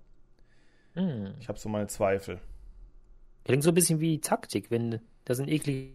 Mhm. 0.94 1.34
Ich 1.40 1.48
habe 1.48 1.58
so 1.58 1.68
meine 1.68 1.88
Zweifel. 1.88 2.40
Klingt 3.44 3.62
so 3.62 3.70
ein 3.70 3.74
bisschen 3.74 4.00
wie 4.00 4.20
Taktik, 4.20 4.70
wenn 4.70 5.00
das 5.24 5.40
ein 5.40 5.48
ekliger 5.48 5.92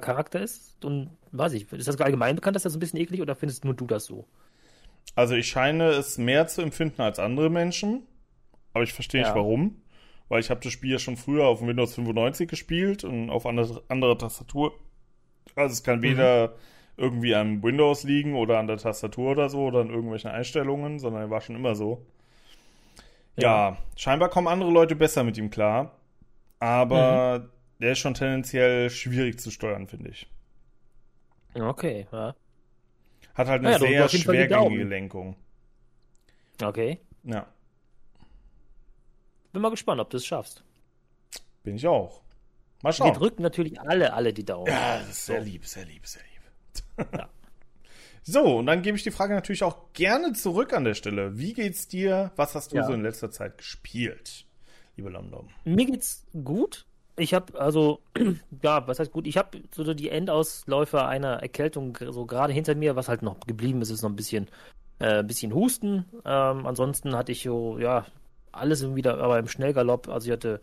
Charakter 0.00 0.40
ist. 0.40 0.84
Und 0.84 1.10
weiß 1.32 1.52
ich, 1.52 1.70
ist 1.72 1.88
das 1.88 2.00
allgemein 2.00 2.36
bekannt, 2.36 2.56
dass 2.56 2.62
das 2.62 2.74
ein 2.74 2.80
bisschen 2.80 3.00
eklig 3.00 3.20
oder 3.20 3.34
findest 3.34 3.64
nur 3.64 3.74
du 3.74 3.86
das 3.86 4.04
so? 4.04 4.26
Also 5.14 5.34
ich 5.34 5.48
scheine 5.48 5.88
es 5.88 6.18
mehr 6.18 6.46
zu 6.46 6.62
empfinden 6.62 7.02
als 7.02 7.18
andere 7.18 7.50
Menschen, 7.50 8.02
aber 8.72 8.84
ich 8.84 8.92
verstehe 8.92 9.20
ja. 9.20 9.28
nicht 9.28 9.36
warum. 9.36 9.82
weil 10.28 10.40
ich 10.40 10.48
habe 10.48 10.60
das 10.60 10.72
Spiel 10.72 10.92
ja 10.92 10.98
schon 10.98 11.18
früher 11.18 11.46
auf 11.46 11.60
Windows 11.60 11.94
95 11.94 12.48
gespielt 12.48 13.04
und 13.04 13.28
auf 13.28 13.44
andere, 13.44 13.82
andere 13.88 14.16
Tastatur. 14.16 14.72
Also 15.54 15.74
es 15.74 15.82
kann 15.82 15.98
mhm. 15.98 16.02
weder 16.02 16.54
irgendwie 16.96 17.34
an 17.34 17.62
Windows 17.62 18.04
liegen 18.04 18.34
oder 18.34 18.58
an 18.58 18.66
der 18.66 18.78
Tastatur 18.78 19.32
oder 19.32 19.50
so 19.50 19.66
oder 19.66 19.80
an 19.80 19.90
irgendwelchen 19.90 20.30
Einstellungen, 20.30 20.98
sondern 20.98 21.22
er 21.22 21.30
war 21.30 21.42
schon 21.42 21.56
immer 21.56 21.74
so. 21.74 22.06
Ja, 23.36 23.70
ja 23.70 23.76
scheinbar 23.96 24.30
kommen 24.30 24.48
andere 24.48 24.70
Leute 24.70 24.96
besser 24.96 25.22
mit 25.22 25.36
ihm 25.36 25.50
klar, 25.50 25.98
aber 26.62 27.40
mhm. 27.40 27.50
der 27.80 27.92
ist 27.92 27.98
schon 27.98 28.14
tendenziell 28.14 28.88
schwierig 28.88 29.40
zu 29.40 29.50
steuern, 29.50 29.88
finde 29.88 30.10
ich. 30.10 30.28
Okay, 31.56 32.06
ja. 32.12 32.36
Hat 33.34 33.48
halt 33.48 33.64
eine 33.64 33.72
ja, 33.72 33.78
sehr 33.80 34.08
schwergängige 34.08 34.84
Lenkung. 34.84 35.34
Okay. 36.62 37.00
Ja. 37.24 37.48
Bin 39.52 39.60
mal 39.60 39.70
gespannt, 39.70 40.00
ob 40.00 40.10
du 40.10 40.18
es 40.18 40.24
schaffst. 40.24 40.62
Bin 41.64 41.74
ich 41.74 41.86
auch. 41.88 42.22
Mal 42.82 42.92
schauen. 42.92 43.08
Wir 43.08 43.14
drücken 43.14 43.42
natürlich 43.42 43.80
alle, 43.80 44.12
alle 44.12 44.32
die 44.32 44.44
Daumen. 44.44 44.68
Ja, 44.68 44.98
das 44.98 45.08
ist 45.10 45.26
sehr 45.26 45.40
so. 45.40 45.44
lieb, 45.44 45.66
sehr 45.66 45.84
lieb, 45.84 46.06
sehr 46.06 46.22
lieb. 46.22 47.08
Ja. 47.12 47.28
So, 48.24 48.58
und 48.58 48.66
dann 48.66 48.82
gebe 48.82 48.96
ich 48.96 49.02
die 49.02 49.10
Frage 49.10 49.34
natürlich 49.34 49.64
auch 49.64 49.92
gerne 49.94 50.32
zurück 50.32 50.74
an 50.74 50.84
der 50.84 50.94
Stelle. 50.94 51.38
Wie 51.38 51.54
geht's 51.54 51.88
dir? 51.88 52.30
Was 52.36 52.54
hast 52.54 52.70
du 52.70 52.76
ja. 52.76 52.84
so 52.84 52.92
in 52.92 53.02
letzter 53.02 53.32
Zeit 53.32 53.58
gespielt, 53.58 54.46
liebe 54.96 55.10
London? 55.10 55.48
Mir 55.64 55.86
geht's 55.86 56.26
gut. 56.44 56.86
Ich 57.16 57.34
habe 57.34 57.58
also, 57.60 58.00
ja, 58.62 58.86
was 58.86 58.98
heißt 58.98 59.12
gut? 59.12 59.26
Ich 59.26 59.36
habe 59.36 59.60
so 59.74 59.94
die 59.94 60.08
Endausläufer 60.08 61.06
einer 61.06 61.42
Erkältung 61.42 61.98
so 62.00 62.26
gerade 62.26 62.52
hinter 62.52 62.74
mir, 62.74 62.96
was 62.96 63.08
halt 63.08 63.22
noch 63.22 63.40
geblieben 63.40 63.82
ist, 63.82 63.90
ist 63.90 64.02
noch 64.02 64.10
ein 64.10 64.16
bisschen, 64.16 64.48
äh, 64.98 65.22
bisschen 65.22 65.54
Husten. 65.54 66.06
Ähm, 66.24 66.66
ansonsten 66.66 67.14
hatte 67.14 67.32
ich 67.32 67.42
so, 67.42 67.78
ja, 67.78 68.06
alles 68.50 68.94
wieder, 68.94 69.18
aber 69.18 69.38
im 69.38 69.48
Schnellgalopp. 69.48 70.08
Also 70.08 70.26
ich 70.28 70.32
hatte 70.32 70.60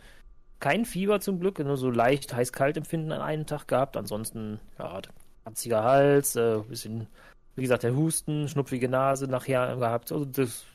kein 0.60 0.86
Fieber 0.86 1.20
zum 1.20 1.40
Glück, 1.40 1.60
nur 1.60 1.78
so 1.78 1.90
leicht 1.90 2.34
heiß-kalt-Empfinden 2.36 3.12
an 3.12 3.22
einem 3.22 3.46
Tag 3.46 3.68
gehabt. 3.68 3.96
Ansonsten, 3.96 4.60
ja, 4.78 5.02
katziger 5.46 5.84
Hals, 5.84 6.36
äh, 6.36 6.60
bisschen, 6.68 7.08
wie 7.56 7.62
gesagt, 7.62 7.84
der 7.84 7.96
Husten, 7.96 8.48
schnupfige 8.48 8.90
Nase 8.90 9.28
nachher 9.28 9.76
gehabt. 9.78 10.12
Also 10.12 10.26
das 10.26 10.66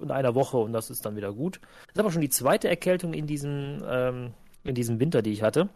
in 0.00 0.10
einer 0.10 0.34
Woche 0.34 0.56
und 0.56 0.72
das 0.72 0.90
ist 0.90 1.04
dann 1.04 1.16
wieder 1.16 1.32
gut. 1.32 1.60
Das 1.88 1.94
ist 1.94 2.00
aber 2.00 2.10
schon 2.10 2.22
die 2.22 2.28
zweite 2.28 2.68
Erkältung 2.68 3.14
in 3.14 3.26
diesem, 3.26 3.82
ähm, 3.86 4.34
in 4.64 4.74
diesem 4.74 5.00
Winter, 5.00 5.22
die 5.22 5.32
ich 5.32 5.42
hatte. 5.42 5.68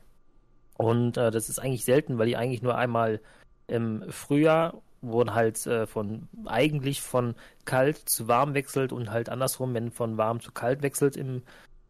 Und 0.76 1.16
äh, 1.16 1.30
das 1.30 1.48
ist 1.48 1.58
eigentlich 1.58 1.84
selten, 1.84 2.18
weil 2.18 2.28
ich 2.28 2.36
eigentlich 2.36 2.62
nur 2.62 2.76
einmal 2.76 3.20
im 3.66 4.04
Frühjahr 4.10 4.74
wurden 5.02 5.34
halt 5.34 5.64
äh, 5.66 5.86
von 5.86 6.28
eigentlich 6.46 7.02
von 7.02 7.34
kalt 7.64 7.96
zu 7.96 8.28
warm 8.28 8.54
wechselt 8.54 8.92
und 8.92 9.10
halt 9.10 9.28
andersrum, 9.28 9.74
wenn 9.74 9.90
von 9.90 10.16
warm 10.16 10.40
zu 10.40 10.52
kalt 10.52 10.82
wechselt 10.82 11.16
im 11.16 11.42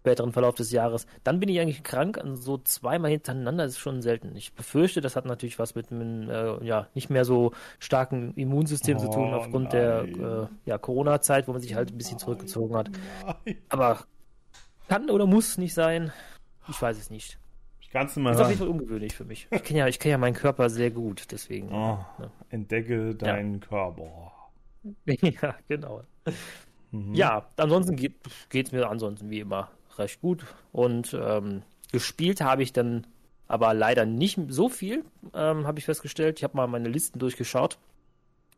späteren 0.06 0.32
Verlauf 0.32 0.54
des 0.54 0.70
Jahres. 0.70 1.08
Dann 1.25 1.40
bin 1.40 1.48
ich 1.48 1.58
eigentlich 1.58 1.82
krank, 1.82 2.16
also 2.16 2.36
so 2.36 2.58
zweimal 2.58 3.10
hintereinander 3.10 3.64
ist 3.64 3.78
schon 3.78 4.02
selten. 4.02 4.36
Ich 4.36 4.52
befürchte, 4.52 5.00
das 5.00 5.16
hat 5.16 5.25
natürlich 5.25 5.58
was 5.58 5.75
mit 5.75 5.90
einem 5.90 6.30
äh, 6.30 6.64
ja 6.64 6.86
nicht 6.94 7.10
mehr 7.10 7.25
so 7.25 7.50
starken 7.80 8.32
Immunsystem 8.34 8.98
oh, 8.98 9.00
zu 9.00 9.10
tun 9.10 9.34
aufgrund 9.34 9.72
nein. 9.72 10.12
der 10.14 10.44
äh, 10.44 10.46
ja, 10.64 10.78
Corona-Zeit, 10.78 11.48
wo 11.48 11.52
man 11.52 11.60
sich 11.60 11.75
halt 11.75 11.90
ein 11.90 11.98
bisschen 11.98 12.20
zurückgezogen 12.20 12.76
hat. 12.76 12.90
Nein. 13.44 13.56
Aber 13.68 14.04
kann 14.86 15.10
oder 15.10 15.26
muss 15.26 15.58
nicht 15.58 15.75
sein. 15.75 16.12
Ich 16.68 16.80
weiß 16.80 16.96
es 16.98 17.10
nicht. 17.10 17.40
Ich 17.80 17.90
kann 17.90 18.06
es 18.06 18.14
mal 18.14 18.30
Das 18.30 18.38
ist 18.38 18.42
auf 18.42 18.48
jeden 18.50 18.60
Fall 18.60 18.68
ungewöhnlich 18.68 19.16
für 19.16 19.25
mich. 19.25 19.48
Ich 19.50 19.64
kenne 19.64 19.80
ja, 19.80 19.90
kenn 19.90 20.12
ja 20.12 20.18
meinen 20.18 20.34
Körper 20.34 20.70
sehr 20.70 20.92
gut, 20.92 21.32
deswegen. 21.32 21.72
Oh, 21.72 21.98
ne? 22.18 22.30
Entdecke 22.50 23.12
deinen 23.16 23.54
ja. 23.54 23.66
Körper. 23.66 24.32
ja, 25.42 25.56
genau. 25.66 26.02
Mhm. 26.92 27.12
Ja, 27.12 27.48
ansonsten 27.56 27.96
geht 27.96 28.14
es 28.52 28.70
mir 28.70 28.88
ansonsten 28.88 29.30
wie 29.30 29.40
immer 29.40 29.68
recht 29.98 30.20
gut. 30.20 30.44
Und 30.72 31.14
ähm, 31.14 31.62
gespielt 31.92 32.40
habe 32.40 32.62
ich 32.62 32.72
dann 32.72 33.06
aber 33.48 33.74
leider 33.74 34.06
nicht 34.06 34.38
so 34.48 34.68
viel, 34.68 35.04
ähm, 35.34 35.66
habe 35.66 35.78
ich 35.78 35.84
festgestellt. 35.84 36.38
Ich 36.38 36.44
habe 36.44 36.56
mal 36.56 36.66
meine 36.66 36.88
Listen 36.88 37.18
durchgeschaut 37.18 37.78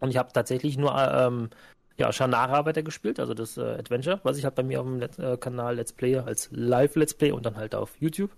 und 0.00 0.10
ich 0.10 0.16
habe 0.16 0.32
tatsächlich 0.32 0.78
nur 0.78 0.94
ähm, 0.96 1.50
ja, 1.98 2.12
Shannara 2.12 2.64
weitergespielt, 2.64 3.18
also 3.18 3.34
das 3.34 3.56
äh, 3.56 3.62
Adventure, 3.62 4.20
was 4.22 4.38
ich 4.38 4.44
halt 4.44 4.54
bei 4.54 4.62
mir 4.62 4.80
auf 4.80 4.86
dem 4.86 5.00
Let 5.00 5.18
äh, 5.18 5.36
Kanal 5.36 5.76
Let's 5.76 5.92
Play 5.92 6.16
als 6.16 6.48
Live-Let's 6.52 7.14
Play 7.14 7.32
und 7.32 7.44
dann 7.44 7.56
halt 7.56 7.74
auf 7.74 7.96
YouTube. 8.00 8.30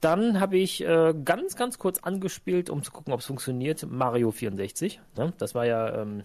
Dann 0.00 0.38
habe 0.38 0.56
ich 0.56 0.84
äh, 0.84 1.14
ganz, 1.24 1.56
ganz 1.56 1.78
kurz 1.78 1.98
angespielt, 1.98 2.70
um 2.70 2.82
zu 2.82 2.92
gucken, 2.92 3.12
ob 3.12 3.20
es 3.20 3.26
funktioniert, 3.26 3.84
Mario 3.90 4.30
64. 4.30 5.00
Ne? 5.16 5.32
Das 5.38 5.54
war 5.54 5.66
ja 5.66 6.02
ähm, 6.02 6.22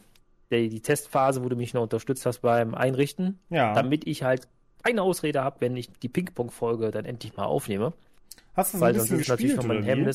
der, 0.51 0.67
die 0.67 0.81
Testphase, 0.81 1.43
wo 1.43 1.49
du 1.49 1.55
mich 1.55 1.73
noch 1.73 1.81
unterstützt 1.81 2.25
hast 2.25 2.39
beim 2.39 2.75
Einrichten, 2.75 3.39
ja. 3.49 3.73
damit 3.73 4.05
ich 4.05 4.23
halt 4.23 4.47
keine 4.83 5.01
Ausrede 5.01 5.43
habe, 5.43 5.61
wenn 5.61 5.75
ich 5.75 5.89
die 5.91 6.09
Ping-Pong-Folge 6.09 6.91
dann 6.91 7.05
endlich 7.05 7.35
mal 7.35 7.45
aufnehme. 7.45 7.93
Hast 8.53 8.73
du 8.73 8.77
so 8.79 8.85
ein 8.85 8.93
bisschen 8.93 9.17
gespielt, 9.19 9.63
oder 9.63 9.83
wie? 9.83 10.11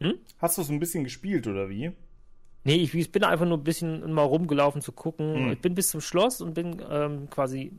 Hm? 0.00 0.14
Hast 0.38 0.58
du 0.58 0.62
so 0.62 0.72
ein 0.72 0.78
bisschen 0.78 1.04
gespielt, 1.04 1.46
oder 1.46 1.68
wie? 1.68 1.92
Nee, 2.64 2.76
ich, 2.76 2.92
ich, 2.94 3.12
bin 3.12 3.22
einfach 3.22 3.46
nur 3.46 3.58
ein 3.58 3.64
bisschen 3.64 4.12
mal 4.12 4.24
rumgelaufen 4.24 4.82
zu 4.82 4.90
gucken. 4.90 5.34
Hm. 5.34 5.52
Ich 5.52 5.60
bin 5.60 5.74
bis 5.74 5.88
zum 5.88 6.00
Schloss 6.00 6.40
und 6.40 6.54
bin 6.54 6.82
ähm, 6.90 7.30
quasi 7.30 7.72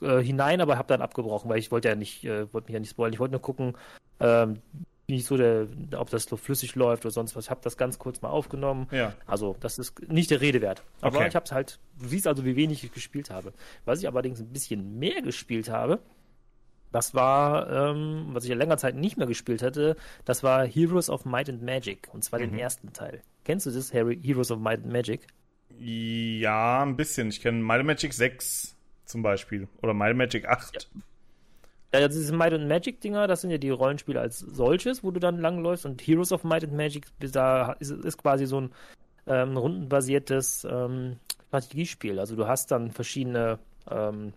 äh, 0.00 0.18
hinein, 0.18 0.60
aber 0.60 0.78
habe 0.78 0.88
dann 0.88 1.00
abgebrochen, 1.00 1.48
weil 1.48 1.58
ich 1.58 1.70
wollte 1.70 1.88
ja 1.88 1.94
nicht, 1.94 2.24
äh, 2.24 2.52
wollte 2.52 2.66
mich 2.66 2.74
ja 2.74 2.80
nicht 2.80 2.90
spoilern. 2.90 3.12
Ich 3.12 3.20
wollte 3.20 3.32
nur 3.32 3.40
gucken, 3.40 3.74
ähm, 4.18 4.58
wie 5.06 5.20
so 5.20 5.36
der, 5.36 5.66
ob 5.96 6.10
das 6.10 6.24
so 6.24 6.36
flüssig 6.36 6.74
läuft 6.74 7.04
oder 7.04 7.12
sonst 7.12 7.36
was. 7.36 7.44
Ich 7.46 7.50
habe 7.50 7.60
das 7.62 7.76
ganz 7.76 7.98
kurz 7.98 8.22
mal 8.22 8.30
aufgenommen. 8.30 8.86
Ja. 8.90 9.14
Also, 9.26 9.56
das 9.60 9.78
ist 9.78 10.08
nicht 10.08 10.30
der 10.30 10.40
Rede 10.40 10.60
wert. 10.60 10.82
Aber 11.00 11.18
okay. 11.18 11.28
ich 11.28 11.34
habe 11.34 11.44
es 11.44 11.52
halt, 11.52 11.78
du 12.00 12.08
siehst 12.08 12.26
also, 12.26 12.44
wie 12.44 12.56
wenig 12.56 12.84
ich 12.84 12.92
gespielt 12.92 13.30
habe. 13.30 13.52
Was 13.84 14.00
ich 14.00 14.08
allerdings 14.08 14.40
ein 14.40 14.48
bisschen 14.48 14.98
mehr 14.98 15.20
gespielt 15.22 15.68
habe, 15.68 16.00
das 16.92 17.14
war, 17.14 17.70
ähm, 17.70 18.28
was 18.28 18.44
ich 18.44 18.50
ja 18.50 18.56
länger 18.56 18.76
Zeit 18.76 18.94
nicht 18.94 19.16
mehr 19.16 19.26
gespielt 19.26 19.62
hatte, 19.62 19.96
das 20.24 20.42
war 20.42 20.66
Heroes 20.66 21.10
of 21.10 21.24
Might 21.24 21.48
and 21.48 21.62
Magic. 21.62 22.08
Und 22.12 22.22
zwar 22.22 22.38
mhm. 22.38 22.50
den 22.50 22.58
ersten 22.58 22.92
Teil. 22.92 23.22
Kennst 23.44 23.66
du 23.66 23.70
das, 23.70 23.92
Harry, 23.92 24.20
Heroes 24.22 24.50
of 24.50 24.60
Might 24.60 24.84
and 24.84 24.92
Magic? 24.92 25.26
Ja, 25.78 26.82
ein 26.82 26.96
bisschen. 26.96 27.28
Ich 27.28 27.40
kenne 27.40 27.62
Might 27.62 27.80
and 27.80 27.86
Magic 27.86 28.12
6 28.12 28.76
zum 29.04 29.22
Beispiel. 29.22 29.68
Oder 29.82 29.94
Might 29.94 30.10
and 30.10 30.18
Magic 30.18 30.46
8. 30.46 30.74
Ja. 30.74 31.00
Ja, 31.94 32.08
diese 32.08 32.34
Might 32.34 32.54
and 32.54 32.68
Magic 32.68 33.00
Dinger, 33.00 33.26
das 33.26 33.42
sind 33.42 33.50
ja 33.50 33.58
die 33.58 33.70
Rollenspiele 33.70 34.18
als 34.18 34.38
solches, 34.38 35.04
wo 35.04 35.10
du 35.10 35.20
dann 35.20 35.38
langläufst 35.38 35.84
und 35.84 36.00
Heroes 36.00 36.32
of 36.32 36.42
Might 36.42 36.64
and 36.64 36.72
Magic, 36.72 37.06
da 37.20 37.72
ist, 37.80 37.90
ist 37.90 38.16
quasi 38.16 38.46
so 38.46 38.62
ein 38.62 38.70
ähm, 39.26 39.56
rundenbasiertes 39.56 40.66
ähm, 40.70 41.18
Strategiespiel. 41.48 42.18
Also 42.18 42.34
du 42.34 42.46
hast 42.46 42.70
dann 42.70 42.90
verschiedene 42.90 43.58
ähm, 43.90 44.32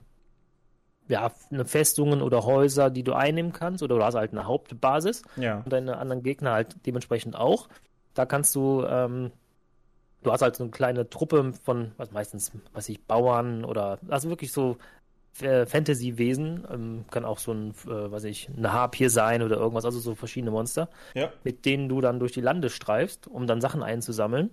ja, 1.08 1.32
eine 1.52 1.66
Festungen 1.66 2.22
oder 2.22 2.46
Häuser, 2.46 2.90
die 2.90 3.04
du 3.04 3.14
einnehmen 3.14 3.54
kannst, 3.54 3.84
oder 3.84 3.98
du 3.98 4.04
hast 4.04 4.16
halt 4.16 4.32
eine 4.32 4.46
Hauptbasis 4.46 5.22
ja. 5.38 5.60
und 5.60 5.72
deine 5.72 5.98
anderen 5.98 6.24
Gegner 6.24 6.52
halt 6.52 6.76
dementsprechend 6.86 7.36
auch. 7.36 7.68
Da 8.14 8.26
kannst 8.26 8.56
du, 8.56 8.84
ähm, 8.88 9.32
du 10.24 10.32
hast 10.32 10.42
halt 10.42 10.56
so 10.56 10.64
eine 10.64 10.72
kleine 10.72 11.10
Truppe 11.10 11.54
von, 11.64 11.92
was 11.98 12.12
meistens, 12.12 12.52
was 12.74 12.90
ich, 12.90 13.06
Bauern 13.06 13.66
oder, 13.66 14.00
also 14.10 14.30
wirklich 14.30 14.52
so 14.52 14.78
Fantasy-Wesen, 15.36 16.66
ähm, 16.72 17.06
kann 17.12 17.26
auch 17.26 17.40
so 17.40 17.52
ein, 17.52 17.72
äh, 17.88 18.12
was 18.12 18.24
ich, 18.24 18.50
eine 18.56 18.72
Harpier 18.72 19.10
sein 19.10 19.42
oder 19.42 19.58
irgendwas, 19.58 19.84
also 19.84 20.00
so 20.00 20.16
verschiedene 20.16 20.52
Monster, 20.52 20.90
ja. 21.14 21.30
mit 21.44 21.66
denen 21.66 21.90
du 21.90 22.00
dann 22.00 22.20
durch 22.20 22.32
die 22.32 22.42
Lande 22.42 22.70
streifst, 22.70 23.28
um 23.28 23.46
dann 23.46 23.60
Sachen 23.60 23.84
einzusammeln. 23.84 24.52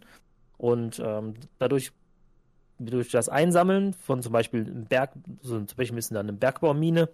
Und 0.58 1.00
ähm, 1.04 1.34
dadurch 1.58 1.92
durch 2.78 3.10
das 3.10 3.28
Einsammeln 3.28 3.92
von 3.92 4.22
zum 4.22 4.32
Beispiel 4.32 4.62
einem 4.62 4.86
Berg, 4.86 5.12
so 5.40 5.60
zum 5.60 5.76
Beispiel 5.76 5.98
ist 5.98 6.10
dann 6.10 6.18
eine 6.18 6.32
Bergbaumine. 6.32 7.08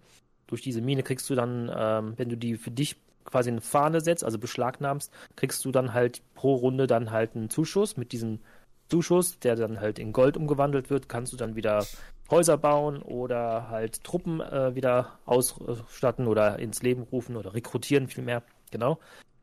Durch 0.47 0.63
diese 0.63 0.81
Mine 0.81 1.03
kriegst 1.03 1.29
du 1.29 1.35
dann, 1.35 1.71
ähm, 1.75 2.15
wenn 2.17 2.29
du 2.31 2.37
die 2.37 2.57
für 2.57 2.71
dich 2.71 2.97
quasi 3.25 3.51
eine 3.51 3.61
Fahne 3.61 4.01
setzt, 4.01 4.25
also 4.25 4.39
beschlagnahmst, 4.39 5.13
kriegst 5.37 5.65
du 5.65 5.73
dann 5.73 5.93
halt 5.93 6.23
pro 6.35 6.55
Runde 6.55 6.87
dann 6.87 7.11
halt 7.11 7.37
einen 7.37 7.51
Zuschuss. 7.51 7.99
Mit 7.99 8.13
diesem 8.13 8.41
Zuschuss, 8.89 9.39
der 9.39 9.57
dann 9.57 9.81
halt 9.81 9.99
in 9.99 10.13
Gold 10.13 10.39
umgewandelt 10.39 10.89
wird, 10.89 11.09
kannst 11.11 11.33
du 11.35 11.37
dann 11.37 11.55
wieder 11.55 11.85
Häuser 12.31 12.59
bauen 12.59 13.03
oder 13.03 13.71
halt 13.71 14.05
Truppen 14.05 14.41
äh, 14.41 14.75
wieder 14.75 15.19
ausstatten 15.25 16.27
oder 16.27 16.59
ins 16.59 16.83
Leben 16.83 17.03
rufen 17.03 17.37
oder 17.37 17.55
rekrutieren 17.55 18.09
vielmehr. 18.09 18.43
Genau. 18.71 18.99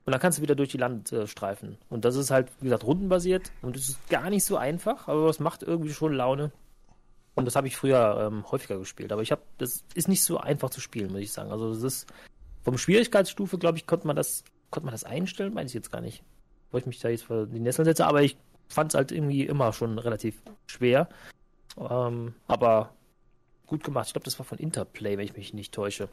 Und 0.05 0.11
dann 0.11 0.21
kannst 0.21 0.37
du 0.37 0.43
wieder 0.43 0.55
durch 0.55 0.69
die 0.69 0.77
Landstreifen. 0.77 1.73
Äh, 1.73 1.77
und 1.89 2.05
das 2.05 2.15
ist 2.15 2.29
halt, 2.29 2.51
wie 2.59 2.65
gesagt, 2.65 2.83
rundenbasiert. 2.83 3.51
Und 3.63 3.75
es 3.75 3.89
ist 3.89 4.09
gar 4.09 4.29
nicht 4.29 4.45
so 4.45 4.55
einfach, 4.55 5.07
aber 5.07 5.29
es 5.29 5.39
macht 5.39 5.63
irgendwie 5.63 5.93
schon 5.93 6.13
Laune. 6.13 6.51
Und 7.33 7.45
das 7.45 7.55
habe 7.55 7.67
ich 7.67 7.75
früher 7.75 8.29
ähm, 8.31 8.49
häufiger 8.51 8.77
gespielt. 8.77 9.11
Aber 9.11 9.23
ich 9.23 9.31
habe, 9.31 9.41
das 9.57 9.83
ist 9.95 10.07
nicht 10.07 10.23
so 10.23 10.37
einfach 10.37 10.69
zu 10.69 10.79
spielen, 10.79 11.11
muss 11.11 11.21
ich 11.21 11.31
sagen. 11.33 11.51
Also 11.51 11.73
das 11.73 11.81
ist 11.81 12.07
vom 12.63 12.77
Schwierigkeitsstufe, 12.77 13.57
glaube 13.57 13.77
ich, 13.77 13.87
konnte 13.87 14.07
man 14.07 14.15
das, 14.15 14.43
konnte 14.69 14.85
man 14.85 14.93
das 14.93 15.03
einstellen, 15.03 15.55
weiß 15.55 15.67
ich 15.67 15.73
jetzt 15.73 15.91
gar 15.91 16.01
nicht. 16.01 16.23
Wo 16.71 16.77
ich 16.77 16.85
mich 16.85 16.99
da 16.99 17.09
jetzt 17.09 17.25
vor 17.25 17.47
die 17.47 17.59
Nesseln 17.59 17.85
setze, 17.85 18.05
aber 18.05 18.21
ich 18.21 18.37
fand 18.67 18.91
es 18.91 18.95
halt 18.95 19.11
irgendwie 19.11 19.43
immer 19.43 19.73
schon 19.73 19.97
relativ 19.99 20.41
schwer. 20.67 21.09
Ähm, 21.77 22.33
aber 22.47 22.93
gut 23.65 23.83
gemacht. 23.83 24.07
Ich 24.07 24.13
glaube, 24.13 24.25
das 24.25 24.37
war 24.39 24.45
von 24.45 24.57
Interplay, 24.57 25.17
wenn 25.17 25.25
ich 25.25 25.35
mich 25.35 25.53
nicht 25.53 25.73
täusche. 25.73 26.09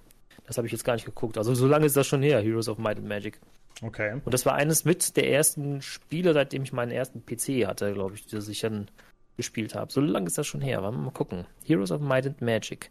Das 0.47 0.57
habe 0.57 0.67
ich 0.67 0.73
jetzt 0.73 0.85
gar 0.85 0.95
nicht 0.95 1.05
geguckt. 1.05 1.39
Also 1.39 1.55
so 1.55 1.67
lange 1.67 1.87
ist 1.87 1.97
das 1.97 2.07
schon 2.07 2.23
her, 2.23 2.41
Heroes 2.41 2.69
of 2.69 2.79
Might 2.79 2.99
and 2.99 3.09
Magic. 3.09 3.41
Okay. 3.83 4.21
Und 4.25 4.33
das 4.33 4.47
war 4.47 4.55
eines 4.55 4.85
mit 4.85 5.17
der 5.17 5.31
ersten 5.31 5.83
Spiele, 5.83 6.33
seitdem 6.35 6.63
ich 6.63 6.73
meinen 6.73 6.93
ersten 6.93 7.25
PC 7.25 7.67
hatte, 7.67 7.93
glaube 7.93 8.15
ich, 8.15 8.27
das 8.27 8.49
ich 8.49 8.61
dann 8.61 8.89
gespielt 9.37 9.75
habe. 9.75 9.93
So 9.93 10.01
lange 10.01 10.27
ist 10.27 10.39
das 10.39 10.47
schon 10.47 10.61
her. 10.61 10.81
Mal 10.81 11.11
gucken. 11.11 11.47
Heroes 11.65 11.91
of 11.91 12.01
Might 12.01 12.27
and 12.27 12.41
Magic. 12.41 12.91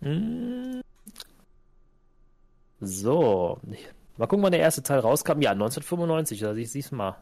Hm, 0.00 0.82
So. 2.80 3.60
Mal 4.16 4.26
gucken, 4.26 4.42
wann 4.44 4.52
der 4.52 4.60
erste 4.60 4.82
Teil 4.82 5.00
rauskam. 5.00 5.40
Ja, 5.40 5.50
1995, 5.52 6.44
also 6.44 6.58
ich 6.60 6.70
sieh's 6.70 6.90
mal. 6.92 7.16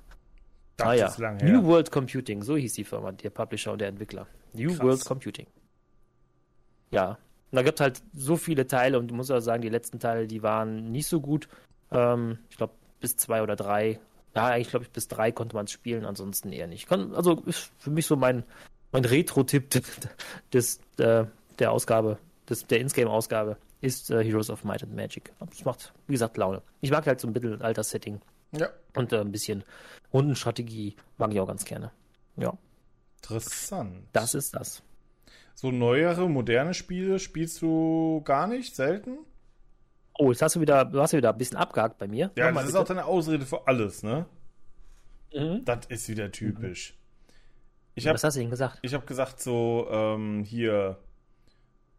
Das 0.76 0.86
ah 0.86 0.94
ja. 0.94 1.32
New 1.42 1.64
World 1.64 1.90
Computing, 1.90 2.42
so 2.42 2.56
hieß 2.56 2.74
die 2.74 2.84
Firma, 2.84 3.12
der 3.12 3.30
Publisher 3.30 3.72
und 3.72 3.80
der 3.80 3.88
Entwickler. 3.88 4.26
New 4.54 4.70
Krass. 4.70 4.80
World 4.80 5.04
Computing. 5.04 5.46
Ja. 6.90 7.10
Und 7.50 7.56
da 7.56 7.62
gibt 7.62 7.80
halt 7.80 8.02
so 8.12 8.36
viele 8.36 8.66
Teile 8.66 8.98
und 8.98 9.10
ich 9.10 9.16
muss 9.16 9.30
auch 9.30 9.40
sagen, 9.40 9.62
die 9.62 9.68
letzten 9.68 10.00
Teile, 10.00 10.26
die 10.26 10.42
waren 10.42 10.90
nicht 10.90 11.06
so 11.06 11.20
gut. 11.20 11.48
Ähm, 11.92 12.38
ich 12.50 12.56
glaube, 12.56 12.74
bis 13.00 13.16
zwei 13.16 13.42
oder 13.42 13.54
drei. 13.54 14.00
Ja, 14.34 14.46
eigentlich 14.46 14.70
glaube 14.70 14.84
ich, 14.84 14.90
bis 14.90 15.06
drei 15.06 15.30
konnte 15.30 15.54
man 15.54 15.66
es 15.66 15.70
spielen, 15.70 16.04
ansonsten 16.04 16.52
eher 16.52 16.66
nicht. 16.66 16.88
Kann, 16.88 17.14
also 17.14 17.40
ist 17.46 17.70
für 17.78 17.90
mich 17.90 18.06
so 18.06 18.16
mein, 18.16 18.42
mein 18.90 19.04
Retro-Tipp 19.04 19.80
des, 20.52 20.80
äh, 20.98 21.24
der 21.60 21.70
Ausgabe, 21.70 22.18
des, 22.48 22.66
der 22.66 22.80
Insgame-Ausgabe 22.80 23.56
ist 23.80 24.10
äh, 24.10 24.24
Heroes 24.24 24.50
of 24.50 24.64
Might 24.64 24.82
and 24.82 24.96
Magic. 24.96 25.32
Das 25.38 25.64
macht, 25.64 25.92
wie 26.08 26.14
gesagt, 26.14 26.36
Laune. 26.36 26.62
Ich 26.80 26.90
mag 26.90 27.06
halt 27.06 27.20
so 27.20 27.28
ein 27.28 27.32
bisschen 27.32 27.62
Alter-Setting. 27.62 28.20
Ja. 28.56 28.68
Und 28.94 29.12
äh, 29.12 29.20
ein 29.20 29.32
bisschen 29.32 29.64
Rundenstrategie 30.12 30.96
mag 31.18 31.32
ich 31.32 31.40
auch 31.40 31.46
ganz 31.46 31.64
gerne. 31.64 31.90
Ja. 32.36 32.56
Interessant. 33.22 34.06
Das 34.12 34.34
ist 34.34 34.54
das. 34.54 34.82
So 35.54 35.70
neuere, 35.70 36.28
moderne 36.28 36.74
Spiele 36.74 37.18
spielst 37.18 37.62
du 37.62 38.22
gar 38.24 38.46
nicht, 38.46 38.74
selten? 38.74 39.18
Oh, 40.18 40.30
jetzt 40.30 40.42
hast 40.42 40.56
du 40.56 40.60
wieder, 40.60 40.84
du 40.84 41.00
hast 41.00 41.12
wieder 41.12 41.32
ein 41.32 41.38
bisschen 41.38 41.56
abgehakt 41.56 41.98
bei 41.98 42.06
mir. 42.06 42.30
Ja, 42.36 42.50
das 42.52 42.68
ist 42.68 42.74
auch 42.74 42.84
deine 42.84 43.04
Ausrede 43.04 43.46
für 43.46 43.66
alles, 43.66 44.02
ne? 44.02 44.26
Mhm. 45.32 45.64
Das 45.64 45.86
ist 45.88 46.08
wieder 46.08 46.30
typisch. 46.30 46.96
Ich 47.96 48.06
hab, 48.06 48.14
was 48.14 48.24
hast 48.24 48.36
du 48.36 48.40
denn 48.40 48.50
gesagt? 48.50 48.78
Ich 48.82 48.94
habe 48.94 49.06
gesagt 49.06 49.40
so, 49.40 49.88
ähm, 49.90 50.44
hier, 50.44 50.98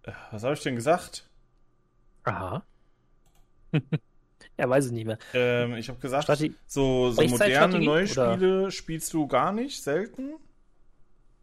äh, 0.04 0.12
was 0.32 0.44
habe 0.44 0.54
ich 0.54 0.62
denn 0.62 0.76
gesagt? 0.76 1.30
Aha. 2.24 2.64
er 4.58 4.70
weiß 4.70 4.86
es 4.86 4.92
nicht 4.92 5.06
mehr. 5.06 5.18
Ähm, 5.34 5.76
ich 5.76 5.90
habe 5.90 6.00
gesagt, 6.00 6.24
Strategie 6.24 6.56
so, 6.66 7.12
so 7.12 7.22
moderne 7.24 7.80
neue 7.80 8.08
Spiele 8.08 8.62
oder? 8.62 8.72
spielst 8.72 9.14
du 9.14 9.28
gar 9.28 9.52
nicht, 9.52 9.84
selten. 9.84 10.36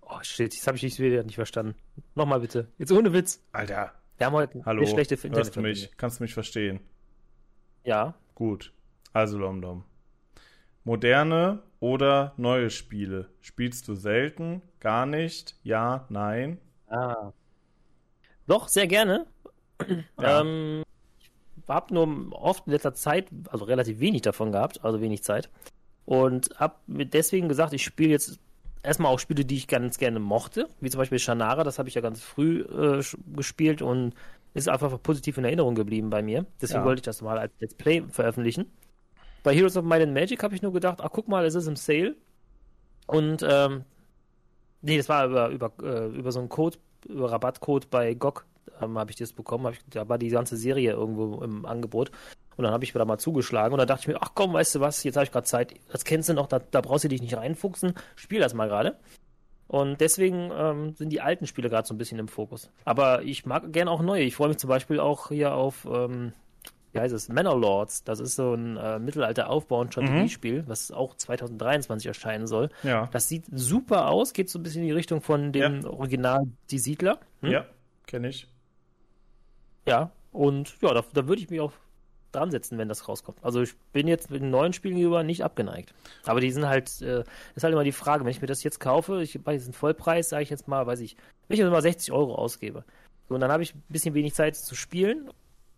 Oh 0.01 0.19
shit, 0.23 0.53
jetzt 0.53 0.67
habe 0.67 0.77
ich 0.77 0.83
dich 0.83 0.99
wieder 0.99 1.23
nicht 1.23 1.37
verstanden. 1.37 1.75
Nochmal 2.15 2.41
bitte. 2.41 2.69
Jetzt 2.79 2.93
ohne 2.93 3.13
Witz. 3.13 3.43
Alter. 3.53 3.93
Wir 4.19 4.27
haben 4.27 4.35
heute 4.35 4.63
Hallo, 4.65 4.87
schlechte 4.87 5.17
hörst 5.17 5.57
du 5.57 5.61
mich? 5.61 5.91
Kannst 5.97 6.21
du 6.21 6.25
mich 6.25 6.35
verstehen? 6.35 6.81
Ja. 7.85 8.15
Gut. 8.35 8.73
Also 9.13 9.39
Lomdom. 9.39 9.85
Moderne 10.85 11.63
oder 11.81 12.35
neue 12.37 12.71
Spiele? 12.71 13.29
Spielst 13.41 13.89
du 13.89 13.95
selten? 13.95 14.63
Gar 14.81 15.07
nicht? 15.07 15.57
Ja? 15.63 16.07
Nein? 16.09 16.59
Ah. 16.89 17.33
Doch, 18.47 18.69
sehr 18.69 18.87
gerne. 18.87 19.27
Ja. 20.21 20.41
Ähm, 20.41 20.85
habe 21.69 21.95
nur 21.95 22.33
oft 22.33 22.67
in 22.67 22.73
letzter 22.73 22.95
Zeit, 22.95 23.29
also 23.51 23.65
relativ 23.65 24.01
wenig 24.01 24.23
davon 24.23 24.53
gehabt, 24.53 24.85
also 24.85 25.01
wenig 25.01 25.23
Zeit. 25.23 25.51
Und 26.05 26.51
habe 26.57 26.75
mir 26.87 27.07
deswegen 27.07 27.49
gesagt, 27.49 27.73
ich 27.73 27.85
spiele 27.85 28.11
jetzt 28.11 28.39
erstmal 28.83 29.13
auch 29.13 29.19
Spiele, 29.19 29.45
die 29.45 29.57
ich 29.57 29.69
ganz 29.69 29.99
gerne 29.99 30.19
mochte, 30.19 30.69
wie 30.81 30.91
zum 30.91 30.99
Beispiel 30.99 31.19
Shannara, 31.19 31.65
das 31.65 31.79
habe 31.79 31.89
ich 31.89 31.95
ja 31.95 32.01
ganz 32.01 32.21
früh 32.21 32.63
äh, 32.63 33.03
gespielt 33.35 33.83
und 33.83 34.15
ist 34.55 34.69
einfach 34.69 35.01
positiv 35.03 35.39
in 35.39 35.45
Erinnerung 35.45 35.75
geblieben 35.75 36.11
bei 36.11 36.23
mir. 36.23 36.47
Deswegen 36.61 36.81
ja. 36.81 36.85
wollte 36.85 37.01
ich 37.01 37.05
das 37.05 37.23
mal 37.23 37.39
als 37.39 37.53
Let's 37.61 37.75
Play 37.75 38.03
veröffentlichen. 38.11 38.71
Bei 39.43 39.55
Heroes 39.55 39.77
of 39.77 39.85
Might 39.85 40.03
and 40.03 40.15
Magic 40.15 40.43
habe 40.43 40.55
ich 40.55 40.63
nur 40.63 40.73
gedacht, 40.73 40.99
ach 41.01 41.11
guck 41.13 41.29
mal, 41.29 41.45
es 41.45 41.55
ist 41.55 41.67
im 41.67 41.77
Sale. 41.77 42.17
Und 43.07 43.45
ähm, 43.49 43.85
nee, 44.83 44.97
das 44.97 45.09
war 45.09 45.27
über, 45.27 45.49
über, 45.49 45.73
äh, 45.83 46.09
über 46.09 46.33
so 46.33 46.41
einen 46.41 46.49
Code, 46.49 46.79
über 47.09 47.31
Rabattcode 47.33 47.91
bei 47.91 48.15
GOG 48.15 48.45
ähm, 48.81 48.99
habe 48.99 49.11
ich 49.11 49.17
das 49.17 49.33
bekommen. 49.33 49.73
Ich, 49.73 49.81
da 49.91 50.09
war 50.09 50.19
die 50.19 50.29
ganze 50.29 50.57
Serie 50.57 50.93
irgendwo 50.93 51.43
im 51.43 51.67
Angebot. 51.67 52.11
Und 52.57 52.65
dann 52.65 52.73
habe 52.73 52.85
ich 52.85 52.93
da 52.93 53.05
mal 53.05 53.19
zugeschlagen 53.19 53.73
und 53.73 53.79
da 53.79 53.87
dachte 53.87 54.03
ich 54.03 54.09
mir, 54.09 54.21
ach 54.21 54.33
komm, 54.35 54.53
weißt 54.53 54.75
du 54.75 54.81
was, 54.81 55.03
jetzt 55.05 55.17
habe 55.17 55.25
ich 55.25 55.33
gerade 55.33 55.47
Zeit, 55.47 55.75
das 55.91 56.05
kennst 56.05 56.29
du 56.29 56.35
noch, 56.35 56.47
da, 56.47 56.59
da 56.59 56.83
brauchst 56.83 57.05
du 57.05 57.09
dich 57.09 57.23
nicht 57.23 57.37
reinfuchsen, 57.37 57.95
spiel 58.15 58.41
das 58.41 58.53
mal 58.53 58.69
gerade. 58.69 58.99
Und 59.73 60.03
deswegen 60.03 60.51
ähm, 60.55 60.95
sind 60.97 61.09
die 61.09 61.23
alten 61.23 61.47
Spiele 61.47 61.71
gerade 61.71 61.89
so 61.89 61.95
ein 61.95 61.99
bisschen 61.99 62.19
im 62.19 62.29
Fokus. 62.29 62.69
Aber 62.85 63.23
ich 63.23 63.47
mag 63.47 63.73
gerne 63.73 63.91
auch 63.91 64.03
neue. 64.03 64.23
Ich 64.23 64.37
freue 64.37 64.49
mich 64.49 64.59
zum 64.59 64.69
Beispiel 64.69 65.01
auch 65.01 65.29
hier 65.29 65.55
auf, 65.55 65.89
ähm, 65.91 66.35
wie 66.93 67.01
heißt 67.01 67.15
es, 67.15 67.31
Manor 67.31 67.59
Lords. 67.59 68.05
Das 68.05 68.21
ist 68.21 68.37
so 68.37 68.53
ein 68.53 68.77
äh, 68.77 68.99
Mittelalter-Aufbau- 68.99 69.81
und 69.81 69.93
Strategiespiel, 69.95 70.63
mhm. 70.63 70.69
was 70.69 70.91
auch 70.91 71.17
2023 71.17 72.07
erscheinen 72.07 72.47
soll. 72.47 72.69
Ja. 72.83 73.09
Das 73.13 73.29
sieht 73.29 73.47
super 73.51 74.11
aus, 74.11 74.35
geht 74.35 74.51
so 74.51 74.59
ein 74.59 74.63
bisschen 74.63 74.83
in 74.83 74.89
die 74.89 74.93
Richtung 74.93 75.23
von 75.23 75.53
dem 75.53 75.81
ja. 75.81 75.89
Original 75.89 76.43
Die 76.71 76.79
Siedler. 76.79 77.19
Hm? 77.41 77.51
Ja, 77.53 77.65
kenne 78.07 78.29
ich. 78.29 78.52
Ja, 79.87 80.11
und 80.33 80.75
ja, 80.81 80.95
da, 80.95 81.05
da 81.13 81.29
würde 81.29 81.43
ich 81.43 81.51
mich 81.51 81.61
auch 81.61 81.73
dran 82.33 82.51
setzen, 82.51 82.79
wenn 82.79 82.89
das 82.89 83.09
rauskommt. 83.09 83.39
Also 83.43 83.63
ich 83.63 83.77
bin 83.93 84.09
jetzt 84.09 84.31
mit 84.31 84.43
den 84.43 84.51
neuen 84.51 84.73
Spielen 84.73 84.97
gegenüber 84.97 85.23
nicht 85.23 85.45
abgeneigt. 85.45 85.95
Aber 86.25 86.41
die 86.41 86.51
sind 86.51 86.67
halt, 86.67 87.03
äh, 87.03 87.25
ist 87.55 87.63
halt 87.63 87.73
immer 87.73 87.85
die 87.85 87.93
Frage, 87.93 88.25
wenn 88.25 88.31
ich 88.31 88.41
mir 88.41 88.47
das 88.47 88.63
jetzt 88.63 88.81
kaufe, 88.81 89.23
ich 89.23 89.39
bei 89.43 89.53
diesem 89.53 89.75
Vollpreis, 89.75 90.31
sage 90.31 90.43
ich 90.43 90.51
jetzt 90.51 90.67
mal, 90.67 90.87
weiß 90.87 91.01
ich, 91.01 91.17
wenn 91.49 91.55
ich 91.55 91.61
jetzt 91.61 91.71
mal 91.71 91.83
60 91.83 92.13
Euro 92.13 92.35
ausgebe. 92.35 92.85
So, 93.29 93.35
und 93.35 93.41
dann 93.41 93.53
habe 93.53 93.63
ich 93.63 93.75
ein 93.75 93.83
bisschen 93.89 94.15
wenig 94.15 94.35
Zeit 94.35 94.57
zu 94.57 94.75
spielen 94.75 95.31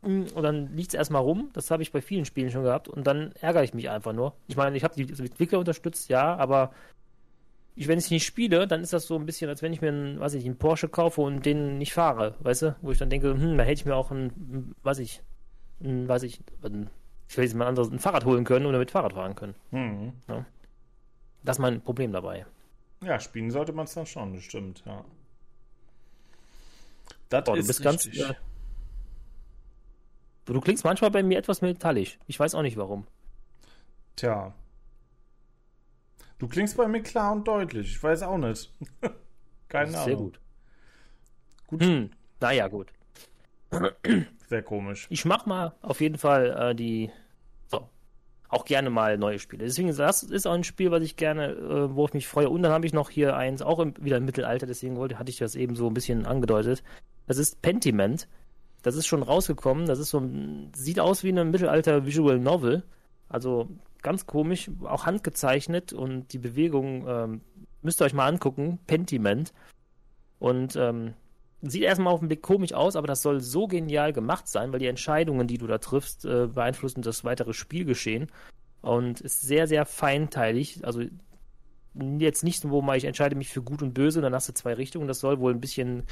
mm, 0.02 0.24
und 0.34 0.42
dann 0.42 0.74
liegt 0.76 0.90
es 0.90 0.94
erstmal 0.94 1.22
rum. 1.22 1.50
Das 1.52 1.70
habe 1.70 1.82
ich 1.82 1.92
bei 1.92 2.00
vielen 2.00 2.24
Spielen 2.24 2.50
schon 2.50 2.62
gehabt 2.62 2.88
und 2.88 3.06
dann 3.06 3.32
ärgere 3.40 3.64
ich 3.64 3.74
mich 3.74 3.90
einfach 3.90 4.12
nur. 4.12 4.34
Ich 4.46 4.56
meine, 4.56 4.76
ich 4.76 4.84
habe 4.84 4.94
die 4.94 5.12
Entwickler 5.12 5.58
unterstützt, 5.58 6.08
ja, 6.08 6.36
aber 6.36 6.72
ich, 7.76 7.88
wenn 7.88 7.98
ich 7.98 8.10
nicht 8.10 8.24
spiele, 8.24 8.66
dann 8.68 8.82
ist 8.82 8.92
das 8.92 9.06
so 9.06 9.16
ein 9.16 9.26
bisschen, 9.26 9.50
als 9.50 9.62
wenn 9.62 9.72
ich 9.72 9.80
mir 9.80 9.88
einen, 9.88 10.20
weiß 10.20 10.34
ich, 10.34 10.44
einen 10.44 10.56
Porsche 10.56 10.88
kaufe 10.88 11.20
und 11.20 11.44
den 11.44 11.78
nicht 11.78 11.92
fahre, 11.92 12.36
weißt 12.40 12.62
du? 12.62 12.76
Wo 12.82 12.92
ich 12.92 12.98
dann 12.98 13.10
denke, 13.10 13.30
hm, 13.30 13.58
da 13.58 13.64
hätte 13.64 13.80
ich 13.80 13.84
mir 13.84 13.96
auch 13.96 14.10
ein, 14.10 14.74
weiß 14.82 14.98
ich, 14.98 15.22
ein, 15.80 16.06
weiß 16.08 16.22
ich, 16.22 16.40
ein, 16.62 16.88
ich 17.28 17.36
will 17.36 17.44
jetzt 17.44 17.54
mal 17.54 17.66
anderes, 17.66 17.90
ein 17.90 17.98
Fahrrad 17.98 18.24
holen 18.24 18.44
können 18.44 18.66
oder 18.66 18.78
mit 18.78 18.92
Fahrrad 18.92 19.14
fahren 19.14 19.34
können. 19.34 19.54
Mhm. 19.72 20.12
Ja. 20.28 20.44
Das 21.42 21.56
ist 21.56 21.60
mein 21.60 21.80
Problem 21.80 22.12
dabei. 22.12 22.46
Ja, 23.02 23.18
spielen 23.18 23.50
sollte 23.50 23.72
man 23.72 23.86
es 23.86 23.94
dann 23.94 24.06
schon, 24.06 24.34
das 24.34 24.44
stimmt, 24.44 24.82
ja. 24.86 25.04
Das 27.28 27.48
oh, 27.48 27.54
ist 27.54 27.64
du 27.64 27.66
bist 27.66 27.82
ganz. 27.82 28.06
Äh, 28.06 28.34
du 30.44 30.60
klingst 30.60 30.84
manchmal 30.84 31.10
bei 31.10 31.22
mir 31.22 31.38
etwas 31.38 31.60
metallisch. 31.60 32.18
Ich 32.28 32.38
weiß 32.38 32.54
auch 32.54 32.62
nicht 32.62 32.76
warum. 32.76 33.06
Tja, 34.14 34.54
Du 36.38 36.48
klingst 36.48 36.76
bei 36.76 36.88
mir 36.88 37.02
klar 37.02 37.32
und 37.32 37.46
deutlich. 37.46 37.92
Ich 37.92 38.02
weiß 38.02 38.22
auch 38.22 38.38
nicht. 38.38 38.72
Keine 39.68 39.90
Ahnung. 39.90 40.04
Sehr 40.04 40.16
gut. 40.16 40.40
Gut. 41.66 41.82
Hm, 41.82 42.10
naja, 42.40 42.68
gut. 42.68 42.92
Sehr 44.48 44.62
komisch. 44.62 45.06
Ich 45.10 45.24
mach 45.24 45.46
mal 45.46 45.74
auf 45.82 46.00
jeden 46.00 46.18
Fall 46.18 46.70
äh, 46.70 46.74
die. 46.74 47.10
So. 47.66 47.88
Auch 48.48 48.64
gerne 48.64 48.90
mal 48.90 49.18
neue 49.18 49.38
Spiele. 49.38 49.64
Deswegen, 49.64 49.94
das 49.94 50.22
ist 50.22 50.46
auch 50.46 50.52
ein 50.52 50.64
Spiel, 50.64 50.90
was 50.90 51.02
ich 51.02 51.16
gerne, 51.16 51.52
äh, 51.52 51.94
wo 51.94 52.06
ich 52.06 52.14
mich 52.14 52.28
freue. 52.28 52.50
Und 52.50 52.62
dann 52.62 52.72
habe 52.72 52.86
ich 52.86 52.92
noch 52.92 53.10
hier 53.10 53.36
eins, 53.36 53.62
auch 53.62 53.80
im, 53.80 53.94
wieder 53.98 54.18
im 54.18 54.24
Mittelalter, 54.24 54.66
deswegen 54.66 54.96
wollte, 54.96 55.18
hatte 55.18 55.30
ich 55.30 55.38
das 55.38 55.56
eben 55.56 55.74
so 55.74 55.88
ein 55.88 55.94
bisschen 55.94 56.26
angedeutet. 56.26 56.84
Das 57.26 57.38
ist 57.38 57.62
Pentiment. 57.62 58.28
Das 58.82 58.96
ist 58.96 59.06
schon 59.06 59.22
rausgekommen. 59.22 59.86
Das 59.86 59.98
ist 59.98 60.10
so 60.10 60.20
ein, 60.20 60.70
sieht 60.74 61.00
aus 61.00 61.24
wie 61.24 61.30
eine 61.30 61.44
Mittelalter 61.44 62.04
Visual 62.04 62.38
Novel. 62.38 62.84
Also 63.28 63.68
ganz 64.04 64.26
komisch, 64.26 64.70
auch 64.84 65.06
handgezeichnet 65.06 65.92
und 65.92 66.32
die 66.32 66.38
Bewegung 66.38 67.08
ähm, 67.08 67.40
müsst 67.82 68.00
ihr 68.00 68.04
euch 68.04 68.14
mal 68.14 68.28
angucken. 68.28 68.78
Pentiment. 68.86 69.52
Und 70.38 70.76
ähm, 70.76 71.14
sieht 71.62 71.82
erstmal 71.82 72.12
auf 72.12 72.20
den 72.20 72.28
Blick 72.28 72.42
komisch 72.42 72.72
aus, 72.72 72.94
aber 72.94 73.06
das 73.06 73.22
soll 73.22 73.40
so 73.40 73.66
genial 73.66 74.12
gemacht 74.12 74.46
sein, 74.46 74.72
weil 74.72 74.78
die 74.78 74.86
Entscheidungen, 74.86 75.46
die 75.46 75.58
du 75.58 75.66
da 75.66 75.78
triffst, 75.78 76.24
äh, 76.24 76.46
beeinflussen 76.46 77.02
das 77.02 77.24
weitere 77.24 77.52
Spielgeschehen. 77.52 78.30
Und 78.82 79.22
ist 79.22 79.40
sehr, 79.40 79.66
sehr 79.66 79.86
feinteilig. 79.86 80.84
Also 80.84 81.02
jetzt 82.18 82.44
nicht, 82.44 82.68
wo 82.68 82.82
mal 82.82 82.98
ich 82.98 83.04
entscheide 83.04 83.34
mich 83.34 83.48
für 83.48 83.62
gut 83.62 83.82
und 83.82 83.94
böse, 83.94 84.20
dann 84.20 84.34
hast 84.34 84.48
du 84.48 84.52
zwei 84.52 84.74
Richtungen. 84.74 85.08
Das 85.08 85.20
soll 85.20 85.40
wohl 85.40 85.54
ein 85.54 85.60
bisschen, 85.60 86.02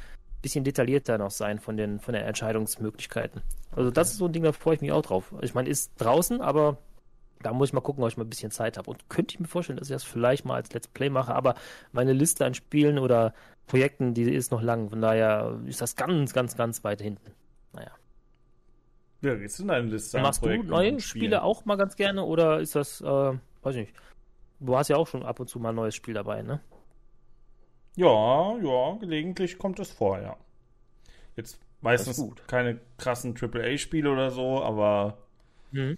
bisschen 0.40 0.64
detaillierter 0.64 1.18
noch 1.18 1.30
sein 1.30 1.58
von 1.58 1.76
den, 1.76 2.00
von 2.00 2.14
den 2.14 2.24
Entscheidungsmöglichkeiten. 2.24 3.42
Also 3.72 3.90
das 3.90 4.12
ist 4.12 4.18
so 4.18 4.24
ein 4.24 4.32
Ding, 4.32 4.44
da 4.44 4.52
freue 4.52 4.76
ich 4.76 4.80
mich 4.80 4.92
auch 4.92 5.02
drauf. 5.02 5.34
Ich 5.42 5.52
meine, 5.52 5.68
ist 5.68 5.92
draußen, 5.98 6.40
aber 6.40 6.78
da 7.42 7.52
muss 7.52 7.70
ich 7.70 7.72
mal 7.72 7.80
gucken, 7.80 8.02
ob 8.02 8.10
ich 8.10 8.16
mal 8.16 8.24
ein 8.24 8.30
bisschen 8.30 8.50
Zeit 8.50 8.78
habe. 8.78 8.90
Und 8.90 9.08
könnte 9.08 9.34
ich 9.34 9.40
mir 9.40 9.46
vorstellen, 9.46 9.78
dass 9.78 9.88
ich 9.88 9.94
das 9.94 10.04
vielleicht 10.04 10.44
mal 10.44 10.54
als 10.54 10.72
Let's 10.72 10.88
Play 10.88 11.10
mache, 11.10 11.34
aber 11.34 11.54
meine 11.92 12.12
Liste 12.12 12.44
an 12.44 12.54
Spielen 12.54 12.98
oder 12.98 13.34
Projekten, 13.66 14.14
die 14.14 14.22
ist 14.22 14.52
noch 14.52 14.62
lang. 14.62 14.90
Von 14.90 15.00
daher 15.00 15.60
ist 15.66 15.80
das 15.80 15.96
ganz, 15.96 16.32
ganz, 16.32 16.56
ganz 16.56 16.84
weit 16.84 17.00
hinten. 17.00 17.32
Naja. 17.72 17.92
Ja, 19.22 19.34
jetzt 19.34 19.60
in 19.60 19.68
deine 19.68 19.88
Liste. 19.88 20.20
Machst 20.20 20.40
Projekten 20.40 20.68
du 20.68 20.72
neue 20.72 21.00
Spiele 21.00 21.42
auch 21.42 21.64
mal 21.64 21.76
ganz 21.76 21.96
gerne 21.96 22.24
oder 22.24 22.60
ist 22.60 22.74
das, 22.74 23.00
äh, 23.00 23.04
weiß 23.04 23.74
ich 23.76 23.88
nicht. 23.88 23.94
Du 24.60 24.76
hast 24.76 24.88
ja 24.88 24.96
auch 24.96 25.06
schon 25.06 25.24
ab 25.24 25.40
und 25.40 25.48
zu 25.48 25.58
mal 25.58 25.70
ein 25.70 25.74
neues 25.74 25.94
Spiel 25.94 26.14
dabei, 26.14 26.42
ne? 26.42 26.60
Ja, 27.96 28.56
ja, 28.58 28.96
gelegentlich 28.98 29.58
kommt 29.58 29.78
es 29.78 29.90
vor, 29.90 30.18
ja. 30.20 30.36
Jetzt 31.36 31.60
meistens 31.80 32.24
keine 32.46 32.80
krassen 32.96 33.34
AAA-Spiele 33.36 34.10
oder 34.10 34.30
so, 34.30 34.62
aber 34.62 35.18
mhm 35.72 35.96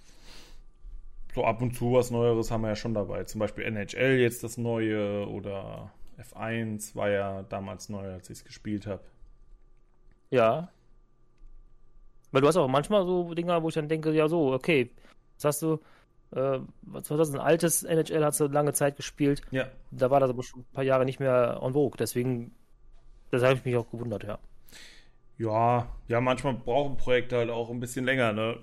so 1.35 1.45
ab 1.45 1.61
und 1.61 1.75
zu 1.75 1.93
was 1.93 2.11
Neueres 2.11 2.51
haben 2.51 2.63
wir 2.63 2.69
ja 2.69 2.77
schon 2.77 2.95
dabei. 2.95 3.25
Zum 3.25 3.41
Beispiel 3.41 3.65
NHL 3.65 4.19
jetzt 4.19 4.45
das 4.45 4.57
Neue 4.57 5.29
oder 5.29 5.91
F1 6.19 6.95
war 6.95 7.11
ja 7.11 7.43
damals 7.43 7.89
neu, 7.89 8.13
als 8.13 8.31
ich 8.31 8.39
es 8.39 8.45
gespielt 8.45 8.87
habe. 8.87 9.03
Ja. 10.31 10.69
Weil 12.31 12.41
du 12.41 12.49
hast 12.49 12.57
auch 12.57 12.69
manchmal 12.69 13.05
so 13.05 13.35
Dinger, 13.35 13.63
wo 13.63 13.69
ich 13.69 13.75
dann 13.75 13.89
denke, 13.89 14.13
ja 14.13 14.29
so, 14.29 14.53
okay, 14.53 14.91
was 15.37 15.45
hast 15.45 15.63
du, 15.63 15.81
äh, 16.31 16.61
was 16.83 17.11
war 17.11 17.17
das, 17.17 17.33
ein 17.33 17.41
altes 17.41 17.83
NHL 17.83 18.25
hast 18.25 18.39
du 18.39 18.47
lange 18.47 18.73
Zeit 18.73 18.97
gespielt. 18.97 19.43
Ja. 19.51 19.67
Da 19.91 20.11
war 20.11 20.21
das 20.21 20.31
aber 20.31 20.43
schon 20.45 20.61
ein 20.61 20.73
paar 20.73 20.85
Jahre 20.85 21.05
nicht 21.05 21.19
mehr 21.19 21.61
en 21.63 21.73
vogue. 21.73 21.97
Deswegen, 21.99 22.55
das 23.31 23.43
habe 23.43 23.55
ich 23.55 23.65
mich 23.65 23.77
auch 23.77 23.91
gewundert, 23.91 24.23
ja. 24.23 24.39
Ja, 25.37 25.89
ja, 26.07 26.21
manchmal 26.21 26.55
brauchen 26.55 26.97
Projekte 26.97 27.37
halt 27.39 27.51
auch 27.51 27.71
ein 27.71 27.81
bisschen 27.81 28.05
länger, 28.05 28.33
ne? 28.33 28.59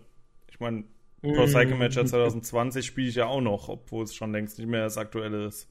Ich 0.50 0.62
meine, 0.62 0.86
Pro 1.22 1.46
Cycle 1.46 1.76
Matcher 1.76 2.06
2020 2.06 2.86
spiele 2.86 3.10
ich 3.10 3.16
ja 3.16 3.28
auch 3.28 3.42
noch, 3.42 3.70
obwohl 3.70 4.04
es 4.04 4.16
schon 4.16 4.32
längst 4.32 4.58
nicht 4.58 4.68
mehr 4.68 4.84
das 4.84 4.98
aktuelle 4.98 5.46
ist. 5.46 5.70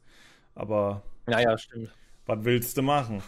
Aber. 0.54 1.02
Ja, 1.28 1.40
ja, 1.40 1.58
stimmt. 1.58 1.90
Was 2.26 2.44
willst 2.44 2.76
du 2.76 2.82
machen? 2.82 3.22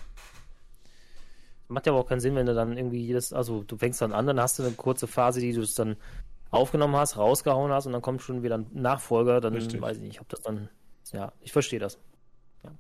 Macht 1.69 1.87
ja 1.87 1.93
aber 1.93 2.01
auch 2.03 2.09
keinen 2.09 2.21
Sinn, 2.21 2.35
wenn 2.37 2.47
du 2.47 2.55
dann 2.55 2.77
irgendwie 2.77 3.01
jedes, 3.01 3.33
also 3.33 3.65
du 3.65 3.77
fängst 3.77 4.01
dann 4.03 4.13
an, 4.13 4.27
dann 4.27 4.39
hast 4.39 4.59
du 4.59 4.63
eine 4.63 4.73
kurze 4.73 5.07
Phase, 5.07 5.41
die 5.41 5.53
du 5.53 5.63
es 5.63 5.75
dann 5.75 5.97
aufgenommen 6.51 6.95
hast, 6.97 7.17
rausgehauen 7.17 7.73
hast 7.73 7.87
und 7.87 7.93
dann 7.93 8.03
kommt 8.03 8.23
schon 8.23 8.43
wieder 8.43 8.59
ein 8.59 8.67
Nachfolger, 8.75 9.41
dann 9.41 9.55
Richtig. 9.55 9.81
weiß 9.81 9.97
ich 9.97 10.03
nicht, 10.03 10.21
ob 10.21 10.29
das 10.29 10.43
dann, 10.43 10.69
ja, 11.13 11.33
ich 11.41 11.51
verstehe 11.51 11.81
das. 11.81 11.99
Ja. 12.63 12.71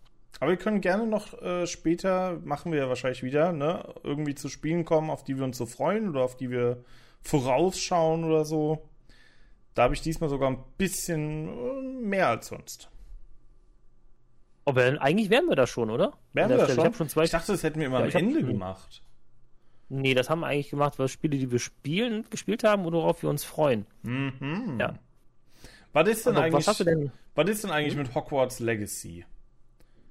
Aber 0.41 0.51
wir 0.51 0.59
können 0.59 0.83
gerne 0.83 1.07
noch 1.07 1.41
äh, 1.41 1.67
später, 1.67 2.39
machen 2.45 2.71
wir 2.71 2.81
ja 2.81 2.89
wahrscheinlich 2.89 3.23
wieder, 3.23 3.53
ne, 3.53 3.83
irgendwie 4.03 4.35
zu 4.35 4.51
Spielen 4.51 4.85
kommen, 4.85 5.09
auf 5.09 5.25
die 5.25 5.39
wir 5.39 5.45
uns 5.45 5.57
so 5.57 5.65
freuen 5.65 6.11
oder 6.11 6.21
auf 6.23 6.37
die 6.37 6.51
wir 6.51 6.85
vorausschauen 7.23 8.25
oder 8.25 8.45
so. 8.45 8.87
Da 9.75 9.85
habe 9.85 9.95
ich 9.95 10.03
diesmal 10.03 10.29
sogar 10.29 10.51
ein 10.51 10.63
bisschen 10.77 11.49
äh, 11.49 11.83
mehr 12.07 12.29
als 12.29 12.49
sonst. 12.49 12.91
Aber 14.65 14.83
eigentlich 15.01 15.31
wären 15.31 15.47
wir 15.47 15.57
da 15.57 15.67
schon, 15.67 15.91
oder? 15.91 16.13
Wären 16.33 16.51
wir 16.51 16.59
da 16.59 16.69
schon? 16.69 16.91
Ich, 16.91 16.97
schon 16.97 17.09
zwei... 17.09 17.25
ich 17.25 17.31
dachte, 17.31 17.53
das 17.53 17.63
hätten 17.63 17.81
wir 17.81 17.87
immer 17.87 18.07
ja, 18.07 18.07
am 18.07 18.27
Ende 18.27 18.41
hab... 18.41 18.47
gemacht. 18.47 19.03
Nee, 19.89 20.15
das 20.15 20.31
haben 20.31 20.41
wir 20.41 20.47
eigentlich 20.47 20.71
gemacht, 20.71 20.99
weil 20.99 21.09
Spiele, 21.09 21.37
die 21.37 21.51
wir 21.51 21.59
spielen, 21.59 22.25
gespielt 22.31 22.65
haben 22.65 22.87
und 22.87 22.93
worauf 22.93 23.23
wir 23.23 23.29
uns 23.29 23.45
freuen. 23.45 23.87
Mhm. 24.03 24.79
Ja. 24.81 24.95
Was 25.93 26.09
ist 26.09 26.27
denn, 26.27 26.37
eigentlich, 26.37 26.67
was, 26.67 26.79
denn? 26.79 27.13
was 27.35 27.51
ist 27.51 27.65
denn 27.65 27.71
eigentlich 27.71 27.95
hm? 27.95 28.03
mit 28.03 28.15
Hogwarts 28.15 28.61
Legacy? 28.61 29.27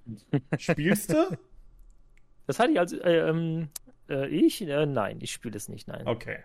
Spielst 0.58 1.12
du? 1.12 1.38
Das 2.46 2.60
hatte 2.60 2.72
ich 2.72 2.80
als 2.80 2.94
äh, 2.94 3.30
ähm, 3.30 3.70
äh, 4.10 4.28
ich? 4.28 4.62
Äh, 4.62 4.86
nein, 4.86 5.18
ich 5.22 5.32
spiele 5.32 5.58
es 5.58 5.70
nicht, 5.70 5.88
nein. 5.88 6.06
Okay. 6.06 6.40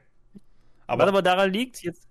Aber, 0.86 1.02
was 1.02 1.08
aber 1.08 1.22
daran 1.22 1.52
liegt, 1.52 1.82
jetzt, 1.82 2.08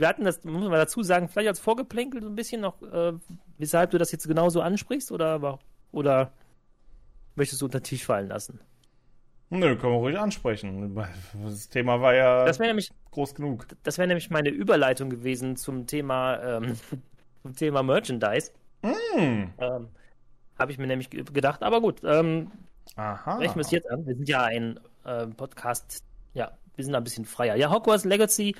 wir 0.00 0.08
hatten 0.08 0.24
das, 0.24 0.42
muss 0.44 0.62
man 0.62 0.72
dazu 0.72 1.02
sagen, 1.02 1.28
vielleicht 1.28 1.48
als 1.48 1.60
Vorgeplänkel 1.60 2.22
so 2.22 2.28
ein 2.28 2.34
bisschen 2.34 2.60
noch, 2.60 2.82
äh, 2.82 3.12
weshalb 3.58 3.90
du 3.90 3.98
das 3.98 4.12
jetzt 4.12 4.26
genauso 4.26 4.60
ansprichst 4.60 5.12
oder, 5.12 5.58
oder 5.92 6.32
möchtest 7.36 7.60
du 7.60 7.66
unter 7.66 7.80
den 7.80 7.84
Tisch 7.84 8.04
fallen 8.04 8.28
lassen? 8.28 8.60
Nö, 9.50 9.76
können 9.76 9.94
wir 9.94 9.98
ruhig 9.98 10.18
ansprechen. 10.18 10.94
Das 11.44 11.68
Thema 11.68 12.00
war 12.00 12.14
ja 12.14 12.44
das 12.44 12.60
nämlich, 12.60 12.90
groß 13.10 13.34
genug. 13.34 13.66
Das 13.82 13.98
wäre 13.98 14.06
nämlich 14.06 14.30
meine 14.30 14.48
Überleitung 14.48 15.10
gewesen 15.10 15.56
zum 15.56 15.86
Thema, 15.86 16.40
ähm, 16.42 16.76
zum 17.42 17.56
Thema 17.56 17.82
Merchandise. 17.82 18.52
Mm. 18.82 19.50
Ähm, 19.58 19.88
Habe 20.56 20.72
ich 20.72 20.78
mir 20.78 20.86
nämlich 20.86 21.10
gedacht, 21.10 21.62
aber 21.62 21.80
gut, 21.80 22.02
ähm, 22.04 22.50
Aha. 22.96 23.36
Sprechen 23.36 23.56
wir 23.56 23.62
es 23.62 23.70
jetzt 23.70 23.90
an. 23.90 24.06
Wir 24.06 24.14
sind 24.14 24.28
ja 24.28 24.44
ein 24.44 24.80
äh, 25.04 25.26
Podcast, 25.26 26.04
ja, 26.34 26.52
wir 26.76 26.84
sind 26.84 26.94
ein 26.94 27.04
bisschen 27.04 27.24
freier. 27.24 27.56
Ja, 27.56 27.70
Hogwarts 27.70 28.04
Legacy 28.04 28.54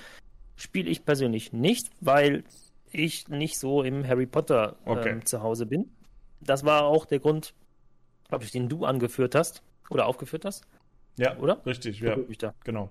spiele 0.60 0.90
ich 0.90 1.04
persönlich 1.04 1.52
nicht, 1.52 1.90
weil 2.00 2.44
ich 2.92 3.28
nicht 3.28 3.58
so 3.58 3.82
im 3.82 4.06
Harry 4.06 4.26
Potter 4.26 4.76
ähm, 4.84 4.92
okay. 4.92 5.20
zu 5.24 5.42
Hause 5.42 5.66
bin. 5.66 5.90
Das 6.40 6.64
war 6.64 6.84
auch 6.84 7.06
der 7.06 7.18
Grund, 7.18 7.54
glaube 8.28 8.44
ich, 8.44 8.50
den 8.50 8.68
du 8.68 8.84
angeführt 8.84 9.34
hast 9.34 9.62
oder 9.88 10.06
aufgeführt 10.06 10.44
hast. 10.44 10.66
Ja, 11.16 11.36
oder? 11.38 11.64
Richtig, 11.66 12.00
ja. 12.00 12.16
Da. 12.38 12.54
Genau. 12.64 12.90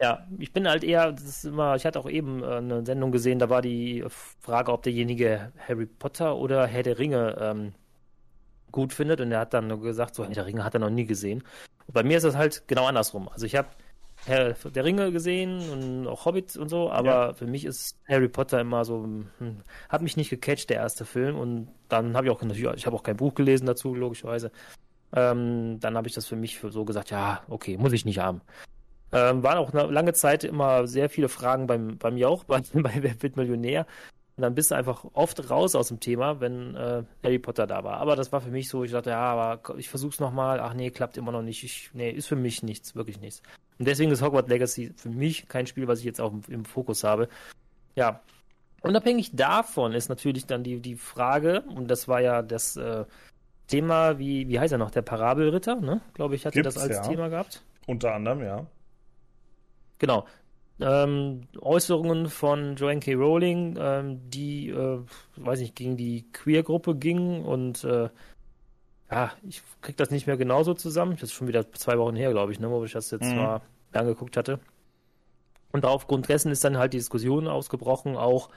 Ja, 0.00 0.26
ich 0.38 0.52
bin 0.52 0.68
halt 0.68 0.84
eher, 0.84 1.12
das 1.12 1.24
ist 1.24 1.44
immer, 1.44 1.74
ich 1.74 1.86
hatte 1.86 1.98
auch 1.98 2.08
eben 2.08 2.42
äh, 2.42 2.56
eine 2.56 2.84
Sendung 2.84 3.12
gesehen, 3.12 3.38
da 3.38 3.48
war 3.48 3.62
die 3.62 4.04
Frage, 4.40 4.72
ob 4.72 4.82
derjenige 4.82 5.52
Harry 5.66 5.86
Potter 5.86 6.36
oder 6.36 6.66
Herr 6.66 6.82
der 6.82 6.98
Ringe 6.98 7.36
ähm, 7.40 7.72
gut 8.72 8.92
findet 8.92 9.20
und 9.20 9.32
er 9.32 9.40
hat 9.40 9.54
dann 9.54 9.80
gesagt, 9.80 10.14
so 10.14 10.24
Herr 10.24 10.32
der 10.32 10.46
Ringe 10.46 10.64
hat 10.64 10.74
er 10.74 10.80
noch 10.80 10.90
nie 10.90 11.06
gesehen. 11.06 11.42
Und 11.86 11.94
bei 11.94 12.02
mir 12.02 12.18
ist 12.18 12.24
das 12.24 12.36
halt 12.36 12.68
genau 12.68 12.86
andersrum. 12.86 13.28
Also 13.30 13.46
ich 13.46 13.56
habe 13.56 13.68
Herr 14.26 14.54
der 14.54 14.84
Ringe 14.84 15.12
gesehen 15.12 15.60
und 15.70 16.06
auch 16.06 16.24
Hobbit 16.24 16.56
und 16.56 16.68
so, 16.68 16.90
aber 16.90 17.28
ja. 17.28 17.32
für 17.32 17.46
mich 17.46 17.64
ist 17.64 17.96
Harry 18.08 18.28
Potter 18.28 18.60
immer 18.60 18.84
so, 18.84 19.04
hm, 19.04 19.28
hat 19.88 20.02
mich 20.02 20.16
nicht 20.16 20.30
gecatcht, 20.30 20.68
der 20.70 20.78
erste 20.78 21.04
Film 21.04 21.38
und 21.38 21.68
dann 21.88 22.16
habe 22.16 22.26
ich 22.26 22.32
auch, 22.32 22.42
ich 22.74 22.86
habe 22.86 22.96
auch 22.96 23.02
kein 23.02 23.16
Buch 23.16 23.34
gelesen 23.34 23.66
dazu, 23.66 23.94
logischerweise. 23.94 24.50
Ähm, 25.14 25.78
dann 25.80 25.96
habe 25.96 26.08
ich 26.08 26.14
das 26.14 26.26
für 26.26 26.36
mich 26.36 26.60
so 26.60 26.84
gesagt, 26.84 27.10
ja, 27.10 27.42
okay, 27.48 27.76
muss 27.78 27.92
ich 27.92 28.04
nicht 28.04 28.18
haben. 28.18 28.40
Ähm, 29.12 29.42
waren 29.42 29.58
auch 29.58 29.72
eine 29.72 29.90
lange 29.90 30.12
Zeit 30.12 30.44
immer 30.44 30.86
sehr 30.86 31.08
viele 31.08 31.28
Fragen 31.28 31.66
beim, 31.66 31.96
beim 31.96 32.16
Jauch, 32.16 32.44
bei, 32.46 32.60
bei 32.72 32.94
Wer 32.96 33.22
wird 33.22 33.36
Millionär. 33.36 33.86
Und 34.36 34.42
dann 34.42 34.54
bist 34.54 34.70
du 34.70 34.74
einfach 34.74 35.06
oft 35.14 35.48
raus 35.48 35.74
aus 35.74 35.88
dem 35.88 36.00
Thema, 36.00 36.40
wenn 36.40 36.74
äh, 36.74 37.04
Harry 37.24 37.38
Potter 37.38 37.66
da 37.66 37.84
war. 37.84 37.98
Aber 37.98 38.16
das 38.16 38.32
war 38.32 38.42
für 38.42 38.50
mich 38.50 38.68
so, 38.68 38.84
ich 38.84 38.92
dachte, 38.92 39.10
ja, 39.10 39.20
aber 39.20 39.78
ich 39.78 39.88
versuch's 39.88 40.20
nochmal. 40.20 40.60
Ach 40.60 40.74
nee, 40.74 40.90
klappt 40.90 41.16
immer 41.16 41.32
noch 41.32 41.40
nicht. 41.40 41.64
Ich, 41.64 41.90
nee, 41.94 42.10
ist 42.10 42.26
für 42.26 42.36
mich 42.36 42.62
nichts, 42.62 42.94
wirklich 42.94 43.18
nichts. 43.18 43.40
Und 43.78 43.86
deswegen 43.86 44.10
ist 44.10 44.22
Hogwarts 44.22 44.48
Legacy 44.48 44.92
für 44.96 45.10
mich 45.10 45.48
kein 45.48 45.66
Spiel, 45.66 45.86
was 45.86 45.98
ich 46.00 46.04
jetzt 46.04 46.20
auch 46.20 46.32
im, 46.32 46.42
im 46.48 46.64
Fokus 46.64 47.04
habe. 47.04 47.28
Ja. 47.94 48.20
Unabhängig 48.82 49.34
davon 49.34 49.92
ist 49.92 50.08
natürlich 50.08 50.46
dann 50.46 50.62
die, 50.62 50.80
die 50.80 50.96
Frage, 50.96 51.62
und 51.62 51.88
das 51.90 52.08
war 52.08 52.20
ja 52.20 52.42
das 52.42 52.76
äh, 52.76 53.04
Thema, 53.66 54.18
wie, 54.18 54.48
wie 54.48 54.60
heißt 54.60 54.72
er 54.72 54.78
noch, 54.78 54.90
der 54.90 55.02
Parabelritter, 55.02 55.76
ne? 55.76 56.00
Glaube 56.14 56.36
ich, 56.36 56.46
hatte 56.46 56.60
Gibt's, 56.60 56.74
das 56.74 56.82
als 56.82 56.96
ja. 56.96 57.02
Thema 57.02 57.28
gehabt. 57.28 57.62
Unter 57.86 58.14
anderem, 58.14 58.42
ja. 58.42 58.66
Genau. 59.98 60.26
Ähm, 60.78 61.48
Äußerungen 61.60 62.28
von 62.28 62.76
Joanne 62.76 63.00
K. 63.00 63.14
Rowling, 63.14 63.76
ähm, 63.78 64.30
die, 64.30 64.68
äh, 64.68 65.00
weiß 65.36 65.60
nicht, 65.60 65.74
gegen 65.74 65.96
die 65.96 66.30
Queer-Gruppe 66.32 66.96
gingen 66.96 67.44
und 67.44 67.82
äh, 67.84 68.10
ja, 69.10 69.32
ich 69.46 69.62
krieg 69.82 69.96
das 69.96 70.10
nicht 70.10 70.26
mehr 70.26 70.36
genauso 70.36 70.74
zusammen. 70.74 71.12
Das 71.12 71.24
ist 71.24 71.32
schon 71.32 71.48
wieder 71.48 71.70
zwei 71.72 71.98
Wochen 71.98 72.16
her, 72.16 72.30
glaube 72.30 72.52
ich, 72.52 72.60
ne, 72.60 72.70
wo 72.70 72.84
ich 72.84 72.92
das 72.92 73.10
jetzt 73.10 73.24
mhm. 73.24 73.36
mal 73.36 73.60
angeguckt 73.92 74.36
hatte. 74.36 74.58
Und 75.72 75.84
aufgrund 75.84 76.28
dessen 76.28 76.50
ist 76.50 76.64
dann 76.64 76.78
halt 76.78 76.92
die 76.92 76.98
Diskussion 76.98 77.48
ausgebrochen, 77.48 78.16
auch 78.16 78.50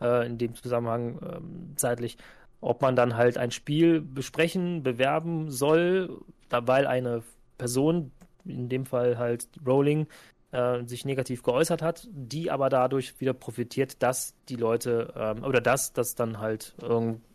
äh, 0.00 0.26
in 0.26 0.38
dem 0.38 0.54
Zusammenhang 0.54 1.18
ähm, 1.22 1.72
zeitlich, 1.76 2.18
ob 2.60 2.82
man 2.82 2.96
dann 2.96 3.16
halt 3.16 3.38
ein 3.38 3.50
Spiel 3.50 4.00
besprechen, 4.00 4.82
bewerben 4.82 5.50
soll, 5.50 6.20
weil 6.50 6.86
eine 6.86 7.22
Person, 7.58 8.12
in 8.44 8.68
dem 8.68 8.86
Fall 8.86 9.18
halt 9.18 9.48
Rowling, 9.66 10.06
äh, 10.52 10.84
sich 10.84 11.04
negativ 11.04 11.42
geäußert 11.42 11.82
hat, 11.82 12.08
die 12.10 12.50
aber 12.50 12.68
dadurch 12.68 13.20
wieder 13.20 13.34
profitiert, 13.34 14.02
dass 14.02 14.34
die 14.48 14.56
Leute 14.56 15.12
ähm, 15.16 15.44
oder 15.44 15.60
dass 15.60 15.92
das 15.92 16.14
dann 16.14 16.38
halt 16.38 16.74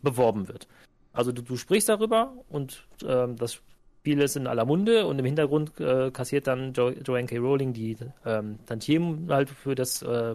beworben 0.02 0.48
wird. 0.48 0.68
Also 1.12 1.32
du, 1.32 1.42
du 1.42 1.56
sprichst 1.56 1.88
darüber 1.88 2.34
und 2.48 2.86
ähm, 3.06 3.36
das 3.36 3.54
Spiel 3.54 4.20
ist 4.20 4.36
in 4.36 4.46
aller 4.46 4.64
Munde 4.64 5.06
und 5.06 5.18
im 5.18 5.24
Hintergrund 5.24 5.78
äh, 5.78 6.10
kassiert 6.10 6.46
dann 6.46 6.72
jo 6.72 6.90
Joanne 6.90 7.26
K. 7.26 7.38
Rowling 7.38 7.72
die 7.72 7.96
ähm, 8.24 8.58
Tantiemen 8.66 9.30
halt 9.30 9.50
für 9.50 9.74
das 9.74 10.02
äh, 10.02 10.34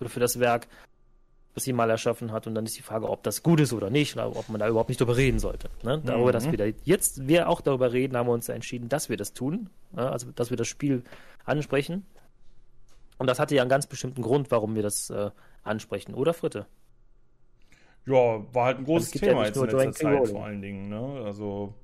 oder 0.00 0.08
für 0.08 0.20
das 0.20 0.40
Werk 0.40 0.68
was 1.56 1.64
sie 1.64 1.72
mal 1.72 1.88
erschaffen 1.88 2.32
hat. 2.32 2.46
Und 2.46 2.54
dann 2.54 2.66
ist 2.66 2.76
die 2.76 2.82
Frage, 2.82 3.08
ob 3.08 3.22
das 3.22 3.42
gut 3.42 3.60
ist 3.60 3.72
oder 3.72 3.88
nicht, 3.88 4.14
oder 4.14 4.36
ob 4.36 4.48
man 4.50 4.60
da 4.60 4.68
überhaupt 4.68 4.90
nicht 4.90 5.00
drüber 5.00 5.16
reden 5.16 5.38
sollte. 5.38 5.70
Ne? 5.82 6.00
Darüber, 6.04 6.28
mhm. 6.28 6.32
dass 6.32 6.50
wir 6.50 6.58
da 6.58 6.64
jetzt 6.84 7.26
wir 7.26 7.48
auch 7.48 7.62
darüber 7.62 7.92
reden, 7.92 8.16
haben 8.16 8.28
wir 8.28 8.34
uns 8.34 8.48
entschieden, 8.50 8.90
dass 8.90 9.08
wir 9.08 9.16
das 9.16 9.32
tun. 9.32 9.70
Ne? 9.92 10.08
Also, 10.08 10.30
dass 10.32 10.50
wir 10.50 10.58
das 10.58 10.68
Spiel 10.68 11.02
ansprechen. 11.46 12.04
Und 13.16 13.26
das 13.26 13.38
hatte 13.38 13.54
ja 13.54 13.62
einen 13.62 13.70
ganz 13.70 13.86
bestimmten 13.86 14.20
Grund, 14.20 14.50
warum 14.50 14.74
wir 14.74 14.82
das 14.82 15.08
äh, 15.08 15.30
ansprechen, 15.64 16.12
oder 16.14 16.34
Fritte? 16.34 16.66
Ja, 18.06 18.54
war 18.54 18.66
halt 18.66 18.78
ein 18.78 18.84
großes 18.84 19.10
Thema 19.12 19.40
ja 19.40 19.46
jetzt 19.46 19.56
in 19.56 19.64
letzter 19.64 19.92
Zeit 19.92 20.28
vor 20.28 20.44
allen 20.44 20.62
Dingen. 20.62 20.88
Ne? 20.88 21.22
Also 21.24 21.74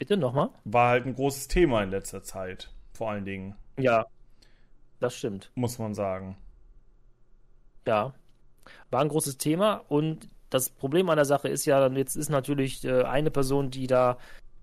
Bitte 0.00 0.16
nochmal? 0.16 0.48
War 0.64 0.88
halt 0.88 1.04
ein 1.04 1.14
großes 1.14 1.48
Thema 1.48 1.82
in 1.82 1.90
letzter 1.90 2.22
Zeit, 2.22 2.70
vor 2.94 3.10
allen 3.10 3.26
Dingen. 3.26 3.54
Ja, 3.78 4.06
das 4.98 5.14
stimmt. 5.14 5.50
Muss 5.54 5.78
man 5.78 5.92
sagen. 5.92 6.38
Ja, 7.86 8.14
war 8.90 9.00
ein 9.02 9.08
großes 9.08 9.36
Thema 9.36 9.84
und 9.88 10.30
das 10.48 10.70
Problem 10.70 11.10
an 11.10 11.16
der 11.16 11.26
Sache 11.26 11.48
ist 11.48 11.66
ja, 11.66 11.86
jetzt 11.88 12.16
ist 12.16 12.30
natürlich 12.30 12.82
äh, 12.84 13.02
eine 13.02 13.30
Person, 13.30 13.70
die 13.70 13.86
da, 13.86 14.16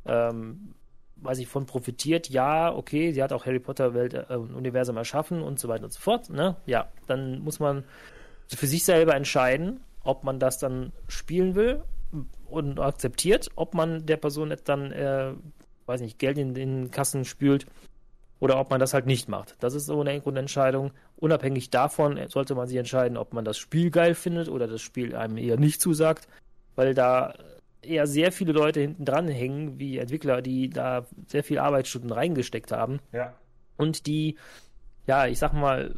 ähm, 0.08 0.74
weiß 1.18 1.38
ich, 1.38 1.48
von 1.48 1.68
profitiert. 1.68 2.30
Ja, 2.30 2.74
okay, 2.74 3.12
sie 3.12 3.22
hat 3.22 3.32
auch 3.32 3.46
Harry 3.46 3.60
Potter 3.60 3.94
Welt 3.94 4.16
äh, 4.16 4.36
Universum 4.36 4.98
erschaffen 4.98 5.44
und 5.44 5.60
so 5.60 5.68
weiter 5.68 5.84
und 5.84 5.94
so 5.94 6.00
fort. 6.00 6.32
Ne? 6.32 6.56
Ja, 6.66 6.92
dann 7.06 7.42
muss 7.42 7.60
man 7.60 7.84
für 8.48 8.66
sich 8.66 8.84
selber 8.84 9.14
entscheiden, 9.14 9.82
ob 10.08 10.24
man 10.24 10.40
das 10.40 10.58
dann 10.60 10.92
spielen 11.08 11.56
will 11.56 11.84
und 12.46 12.80
akzeptiert, 12.80 13.50
ob 13.56 13.74
man 13.74 14.06
der 14.06 14.18
Person 14.18 14.54
dann, 14.66 14.92
äh, 14.92 15.34
weiß 15.86 16.02
nicht, 16.02 16.20
Geld 16.20 16.38
in 16.38 16.54
den 16.54 16.92
Kassen 16.92 17.26
spült 17.26 17.66
oder 18.40 18.60
ob 18.60 18.70
man 18.70 18.80
das 18.80 18.94
halt 18.94 19.06
nicht 19.06 19.30
macht. 19.30 19.56
Das 19.60 19.74
ist 19.74 19.86
so 19.86 20.00
eine 20.00 20.20
Grundentscheidung. 20.22 20.92
Unabhängig 21.18 21.70
davon 21.70 22.20
sollte 22.30 22.56
man 22.56 22.68
sich 22.68 22.78
entscheiden, 22.78 23.18
ob 23.18 23.34
man 23.34 23.46
das 23.46 23.58
Spiel 23.58 23.90
geil 23.90 24.16
findet 24.16 24.50
oder 24.50 24.68
das 24.68 24.82
Spiel 24.82 25.16
einem 25.16 25.38
eher 25.38 25.58
nicht 25.58 25.82
zusagt, 25.82 26.28
weil 26.76 26.94
da 26.94 27.34
eher 27.82 28.08
sehr 28.08 28.32
viele 28.32 28.54
Leute 28.54 28.80
hinten 28.80 29.06
dran 29.06 29.28
hängen, 29.28 29.80
wie 29.80 29.98
Entwickler, 29.98 30.42
die 30.42 30.70
da 30.70 31.06
sehr 31.28 31.44
viel 31.44 31.60
Arbeitsstunden 31.60 32.12
reingesteckt 32.12 32.72
haben. 32.72 33.00
Ja. 33.12 33.34
Und 33.78 34.08
die 34.08 34.38
ja, 35.08 35.26
ich 35.26 35.40
sag 35.40 35.54
mal, 35.54 35.96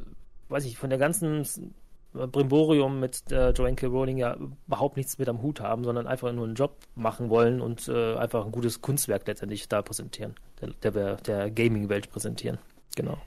weiß 0.48 0.66
ich, 0.66 0.78
von 0.78 0.90
der 0.90 1.00
ganzen 1.00 1.74
Brimborium 2.14 3.00
mit 3.00 3.32
äh, 3.32 3.52
Joanne 3.52 3.76
K. 3.76 3.88
Rowling 3.88 4.18
ja 4.18 4.36
überhaupt 4.68 4.98
nichts 4.98 5.18
mit 5.20 5.30
am 5.30 5.42
Hut 5.42 5.62
haben, 5.62 5.84
sondern 5.84 6.08
einfach 6.08 6.32
nur 6.32 6.46
einen 6.46 6.56
Job 6.56 6.78
machen 6.96 7.30
wollen 7.30 7.62
und 7.62 7.88
äh, 7.88 8.16
einfach 8.16 8.46
ein 8.46 8.52
gutes 8.52 8.82
Kunstwerk 8.82 9.28
letztendlich 9.28 9.70
da 9.70 9.82
präsentieren, 9.82 10.36
der, 10.60 10.92
der, 10.92 11.16
der 11.18 11.52
Gaming-Welt 11.52 12.10
präsentieren. 12.10 12.58
Genau. 12.96 13.18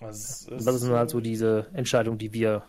Also, 0.00 0.50
das 0.50 0.82
ist 0.82 0.88
halt 0.88 1.10
so 1.10 1.20
diese 1.20 1.66
Entscheidung, 1.72 2.16
die 2.18 2.32
wir 2.32 2.62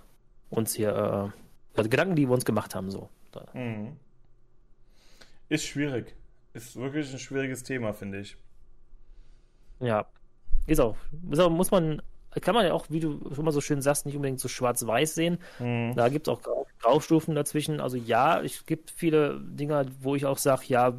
uns 0.50 0.74
hier, 0.74 0.90
äh, 0.90 1.78
also 1.78 1.90
Gedanken, 1.90 2.16
die 2.16 2.28
wir 2.28 2.34
uns 2.34 2.46
gemacht 2.46 2.76
haben, 2.76 2.92
so. 2.92 3.10
Mhm. 3.54 3.98
Ist 5.50 5.66
schwierig. 5.66 6.16
Ist 6.54 6.76
wirklich 6.76 7.12
ein 7.14 7.20
schwieriges 7.20 7.64
Thema, 7.64 7.94
finde 7.94 8.20
ich. 8.20 8.38
Ja. 9.80 10.06
Ist 10.66 10.80
auch. 10.80 10.98
Ist 11.30 11.40
auch. 11.40 11.50
Muss 11.50 11.72
man 11.72 12.02
kann 12.42 12.56
man 12.56 12.66
ja 12.66 12.74
auch, 12.74 12.88
wie 12.90 13.00
du 13.00 13.20
schon 13.34 13.46
mal 13.46 13.52
so 13.52 13.62
schön 13.62 13.82
sagst, 13.82 14.06
nicht 14.06 14.16
unbedingt 14.16 14.40
so 14.40 14.48
schwarz-weiß 14.48 15.16
sehen. 15.16 15.40
Mhm. 15.60 15.94
Da 15.96 16.10
gibt 16.10 16.28
es 16.28 16.34
auch 16.34 16.42
Graustufen 16.80 17.36
dazwischen. 17.36 17.80
Also 17.80 17.98
ja, 17.98 18.42
es 18.42 18.66
gibt 18.66 18.92
viele 18.92 19.40
Dinge, 19.40 19.86
wo 20.02 20.16
ich 20.16 20.26
auch 20.26 20.38
sage, 20.38 20.64
ja, 20.68 20.94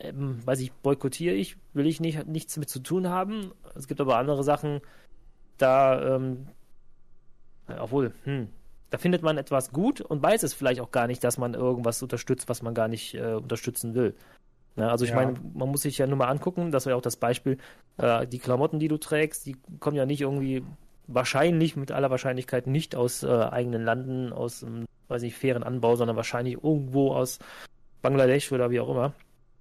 ähm, 0.00 0.46
weiß 0.46 0.60
ich, 0.60 0.72
boykottiere 0.72 1.34
ich, 1.34 1.56
will 1.72 1.86
ich 1.86 2.00
nicht, 2.00 2.26
nichts 2.26 2.56
mit 2.56 2.68
zu 2.68 2.80
tun 2.80 3.08
haben. 3.08 3.52
Es 3.74 3.88
gibt 3.88 4.00
aber 4.00 4.16
andere 4.16 4.44
Sachen, 4.44 4.80
da, 5.58 6.16
ähm, 6.16 6.48
obwohl, 7.78 8.12
hm, 8.24 8.48
da 8.90 8.98
findet 8.98 9.22
man 9.22 9.38
etwas 9.38 9.72
gut 9.72 10.00
und 10.00 10.22
weiß 10.22 10.42
es 10.42 10.54
vielleicht 10.54 10.80
auch 10.80 10.90
gar 10.90 11.06
nicht, 11.06 11.24
dass 11.24 11.38
man 11.38 11.54
irgendwas 11.54 12.02
unterstützt, 12.02 12.48
was 12.48 12.62
man 12.62 12.74
gar 12.74 12.88
nicht 12.88 13.14
äh, 13.14 13.34
unterstützen 13.34 13.94
will. 13.94 14.14
Ja, 14.76 14.88
also 14.88 15.04
ich 15.04 15.10
ja. 15.10 15.16
meine, 15.16 15.34
man 15.54 15.70
muss 15.70 15.82
sich 15.82 15.98
ja 15.98 16.06
nur 16.06 16.18
mal 16.18 16.28
angucken, 16.28 16.70
das 16.70 16.84
war 16.84 16.92
ja 16.92 16.96
auch 16.96 17.02
das 17.02 17.16
Beispiel, 17.16 17.58
äh, 17.96 18.26
die 18.26 18.38
Klamotten, 18.38 18.78
die 18.78 18.88
du 18.88 18.98
trägst, 18.98 19.46
die 19.46 19.56
kommen 19.80 19.96
ja 19.96 20.04
nicht 20.04 20.20
irgendwie 20.20 20.62
wahrscheinlich 21.06 21.76
mit 21.76 21.92
aller 21.92 22.10
Wahrscheinlichkeit 22.10 22.66
nicht 22.66 22.94
aus 22.94 23.22
äh, 23.22 23.28
eigenen 23.28 23.84
Landen, 23.84 24.32
aus, 24.32 24.62
ähm, 24.62 24.84
weiß 25.08 25.22
nicht, 25.22 25.36
fairen 25.36 25.62
Anbau, 25.62 25.96
sondern 25.96 26.16
wahrscheinlich 26.16 26.62
irgendwo 26.62 27.12
aus 27.12 27.38
Bangladesch 28.02 28.52
oder 28.52 28.70
wie 28.70 28.80
auch 28.80 28.90
immer. 28.90 29.14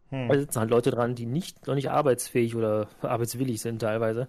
Hm. 0.10 0.28
Da 0.28 0.38
sitzen 0.38 0.60
halt 0.60 0.70
Leute 0.70 0.92
dran, 0.92 1.16
die 1.16 1.26
nicht 1.26 1.66
noch 1.66 1.76
nicht 1.76 1.90
arbeitsfähig 1.90 2.56
oder 2.56 2.88
arbeitswillig 3.02 3.62
sind 3.62 3.80
teilweise. 3.80 4.28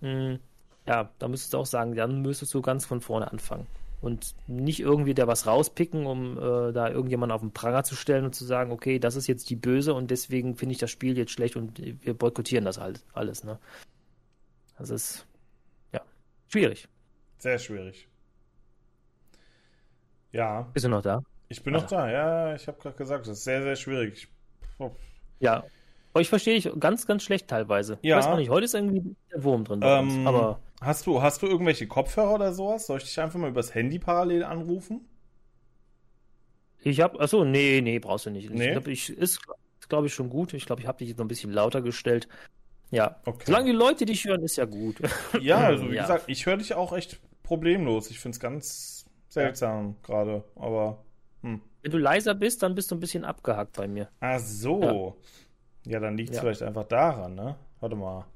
Hm, 0.00 0.38
ja, 0.86 1.10
da 1.18 1.28
müsstest 1.28 1.54
du 1.54 1.58
auch 1.58 1.66
sagen, 1.66 1.94
dann 1.94 2.22
müsstest 2.22 2.54
du 2.54 2.62
ganz 2.62 2.86
von 2.86 3.00
vorne 3.00 3.30
anfangen 3.30 3.66
und 4.00 4.34
nicht 4.46 4.80
irgendwie 4.80 5.14
da 5.14 5.26
was 5.26 5.46
rauspicken, 5.46 6.06
um 6.06 6.38
äh, 6.38 6.72
da 6.72 6.88
irgendjemanden 6.88 7.34
auf 7.34 7.42
den 7.42 7.52
Pranger 7.52 7.84
zu 7.84 7.94
stellen 7.94 8.24
und 8.24 8.34
zu 8.34 8.44
sagen, 8.44 8.72
okay, 8.72 8.98
das 8.98 9.16
ist 9.16 9.26
jetzt 9.26 9.50
die 9.50 9.56
Böse 9.56 9.94
und 9.94 10.10
deswegen 10.10 10.56
finde 10.56 10.72
ich 10.72 10.78
das 10.78 10.90
Spiel 10.90 11.16
jetzt 11.18 11.32
schlecht 11.32 11.56
und 11.56 11.80
wir 12.04 12.14
boykottieren 12.14 12.64
das 12.64 12.78
halt 12.78 13.04
alles. 13.12 13.44
Ne? 13.44 13.58
Das 14.78 14.90
ist 14.90 15.26
ja 15.92 16.00
schwierig. 16.48 16.88
Sehr 17.38 17.58
schwierig. 17.58 18.08
Ja. 20.32 20.62
Bist 20.72 20.84
du 20.84 20.88
noch 20.88 21.02
da? 21.02 21.22
Ich 21.48 21.62
bin 21.62 21.74
also. 21.74 21.84
noch 21.84 21.90
da, 21.90 22.10
ja, 22.10 22.54
ich 22.54 22.66
habe 22.68 22.78
gerade 22.80 22.96
gesagt, 22.96 23.26
das 23.26 23.38
ist 23.38 23.44
sehr, 23.44 23.62
sehr 23.62 23.76
schwierig. 23.76 24.28
Oh. 24.78 24.92
Ja, 25.40 25.64
ich 26.18 26.28
verstehe 26.28 26.54
dich 26.54 26.70
ganz, 26.78 27.06
ganz 27.06 27.22
schlecht 27.22 27.48
teilweise. 27.48 27.98
Ja. 28.02 28.18
Ich 28.18 28.24
weiß 28.24 28.32
auch 28.32 28.36
nicht, 28.36 28.50
heute 28.50 28.64
ist 28.64 28.74
irgendwie 28.74 29.14
der 29.32 29.44
Wurm 29.44 29.64
drin. 29.64 29.80
Ähm, 29.82 30.26
aber 30.26 30.60
hast 30.80 31.06
du, 31.06 31.22
hast 31.22 31.42
du 31.42 31.46
irgendwelche 31.46 31.86
Kopfhörer 31.86 32.34
oder 32.34 32.52
sowas? 32.52 32.86
Soll 32.86 32.98
ich 32.98 33.04
dich 33.04 33.20
einfach 33.20 33.38
mal 33.38 33.50
übers 33.50 33.74
Handy 33.74 33.98
parallel 33.98 34.44
anrufen? 34.44 35.08
Ich 36.82 37.00
habe, 37.00 37.20
achso, 37.20 37.44
nee, 37.44 37.80
nee, 37.82 37.98
brauchst 37.98 38.26
du 38.26 38.30
nicht. 38.30 38.50
Nee? 38.50 38.66
Ich 38.66 38.72
glaube, 38.72 38.92
ich 38.92 39.10
ist, 39.10 39.40
glaube 39.88 40.06
ich, 40.06 40.14
schon 40.14 40.30
gut. 40.30 40.54
Ich 40.54 40.66
glaube, 40.66 40.80
ich 40.80 40.88
habe 40.88 40.98
dich 40.98 41.08
jetzt 41.08 41.18
noch 41.18 41.24
ein 41.24 41.28
bisschen 41.28 41.52
lauter 41.52 41.82
gestellt. 41.82 42.28
Ja. 42.90 43.20
Okay. 43.24 43.44
Solange 43.46 43.66
die 43.66 43.76
Leute 43.76 44.06
dich 44.06 44.24
hören, 44.24 44.42
ist 44.42 44.56
ja 44.56 44.64
gut. 44.64 44.96
Ja, 45.40 45.58
also 45.58 45.90
wie 45.90 45.96
ja. 45.96 46.02
gesagt, 46.02 46.24
ich 46.26 46.46
höre 46.46 46.56
dich 46.56 46.74
auch 46.74 46.92
echt 46.92 47.20
problemlos. 47.42 48.10
Ich 48.10 48.18
finde 48.18 48.34
es 48.34 48.40
ganz 48.40 49.06
seltsam 49.28 49.88
ja. 49.88 49.94
gerade, 50.02 50.44
aber. 50.56 51.04
Hm. 51.42 51.60
Wenn 51.82 51.92
du 51.92 51.98
leiser 51.98 52.34
bist, 52.34 52.62
dann 52.62 52.74
bist 52.74 52.90
du 52.90 52.96
ein 52.96 53.00
bisschen 53.00 53.24
abgehackt 53.24 53.76
bei 53.76 53.86
mir. 53.86 54.08
Ach 54.20 54.38
so. 54.38 55.16
Ja. 55.84 55.92
Ja, 55.92 56.00
dann 56.00 56.16
liegt 56.16 56.34
es 56.34 56.40
vielleicht 56.40 56.62
einfach 56.62 56.84
daran, 56.84 57.34
ne? 57.34 57.56
Warte 57.80 57.96
mal. 57.96 58.26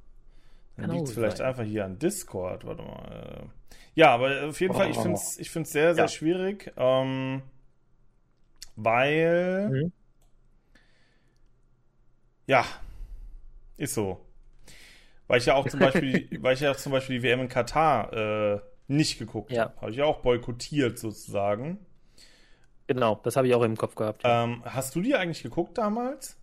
Dann 0.77 0.91
liegt 0.91 1.09
es 1.09 1.15
vielleicht 1.15 1.39
sein. 1.39 1.47
einfach 1.47 1.63
hier 1.63 1.85
an 1.85 1.99
Discord. 1.99 2.65
Warte 2.67 2.83
mal. 2.83 3.51
Ja, 3.95 4.11
aber 4.11 4.49
auf 4.49 4.61
jeden 4.61 4.75
oh. 4.75 4.79
Fall, 4.79 4.91
ich 4.91 4.97
finde 4.97 5.15
es 5.15 5.39
ich 5.39 5.51
find's 5.51 5.73
sehr, 5.73 5.95
sehr 5.95 6.05
ja. 6.05 6.09
schwierig, 6.09 6.73
ähm, 6.77 7.43
weil. 8.77 9.69
Mhm. 9.71 9.93
Ja, 12.47 12.65
ist 13.77 13.95
so. 13.95 14.21
Weil 15.27 15.39
ich 15.39 15.47
ja 15.47 15.55
auch 15.55 15.69
zum 15.69 15.81
Beispiel, 15.81 16.29
weil 16.41 16.55
ich 16.55 16.61
ja 16.61 16.73
auch 16.73 16.77
zum 16.77 16.93
Beispiel 16.93 17.21
die 17.21 17.23
WM 17.23 17.41
in 17.41 17.49
Katar 17.49 18.13
äh, 18.13 18.61
nicht 18.89 19.19
geguckt 19.19 19.53
ja. 19.53 19.65
habe. 19.65 19.81
Habe 19.81 19.91
ich 19.93 19.97
ja 19.97 20.05
auch 20.05 20.21
boykottiert 20.21 20.99
sozusagen. 20.99 21.79
Genau, 22.87 23.21
das 23.23 23.37
habe 23.37 23.47
ich 23.47 23.55
auch 23.55 23.63
im 23.63 23.77
Kopf 23.77 23.95
gehabt. 23.95 24.23
Ähm, 24.25 24.63
hast 24.67 24.95
du 24.95 25.01
die 25.01 25.15
eigentlich 25.15 25.43
geguckt 25.43 25.79
damals? 25.79 26.39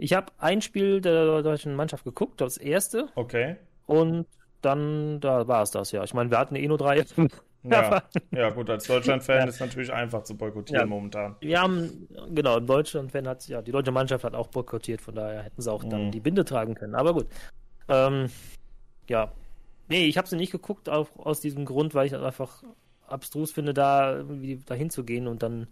Ich 0.00 0.14
habe 0.14 0.32
ein 0.38 0.62
Spiel 0.62 1.02
der 1.02 1.42
deutschen 1.42 1.76
Mannschaft 1.76 2.04
geguckt, 2.04 2.40
das 2.40 2.56
erste. 2.56 3.08
Okay. 3.16 3.56
Und 3.86 4.26
dann, 4.62 5.20
da 5.20 5.46
war 5.46 5.62
es 5.62 5.72
das, 5.72 5.92
ja. 5.92 6.02
Ich 6.02 6.14
meine, 6.14 6.30
wir 6.30 6.38
hatten 6.38 6.56
eh 6.56 6.66
nur 6.66 6.78
drei. 6.78 7.04
Ja, 7.62 8.02
ja 8.30 8.48
gut, 8.48 8.70
als 8.70 8.86
Deutschland-Fan 8.86 9.40
ja. 9.40 9.44
ist 9.44 9.60
natürlich 9.60 9.92
einfach 9.92 10.22
zu 10.22 10.34
boykottieren 10.34 10.84
ja. 10.84 10.86
momentan. 10.86 11.36
Wir 11.40 11.60
haben, 11.60 12.08
genau, 12.30 12.58
Deutschland-Fan 12.60 13.28
hat, 13.28 13.46
ja, 13.48 13.60
die 13.60 13.72
deutsche 13.72 13.92
Mannschaft 13.92 14.24
hat 14.24 14.34
auch 14.34 14.46
boykottiert, 14.46 15.02
von 15.02 15.14
daher 15.14 15.42
hätten 15.42 15.60
sie 15.60 15.70
auch 15.70 15.84
dann 15.84 16.06
mhm. 16.06 16.10
die 16.12 16.20
Binde 16.20 16.46
tragen 16.46 16.74
können. 16.74 16.94
Aber 16.94 17.12
gut. 17.12 17.26
Ähm, 17.88 18.30
ja. 19.10 19.32
Nee, 19.88 20.06
ich 20.06 20.16
habe 20.16 20.28
sie 20.28 20.36
nicht 20.36 20.52
geguckt, 20.52 20.88
auch 20.88 21.08
aus 21.18 21.40
diesem 21.40 21.66
Grund, 21.66 21.94
weil 21.94 22.06
ich 22.06 22.16
einfach 22.16 22.62
abstrus 23.06 23.52
finde, 23.52 23.74
da 23.74 24.16
irgendwie 24.16 24.56
dahin 24.64 24.88
zu 24.88 25.04
gehen 25.04 25.26
und 25.26 25.42
dann 25.42 25.66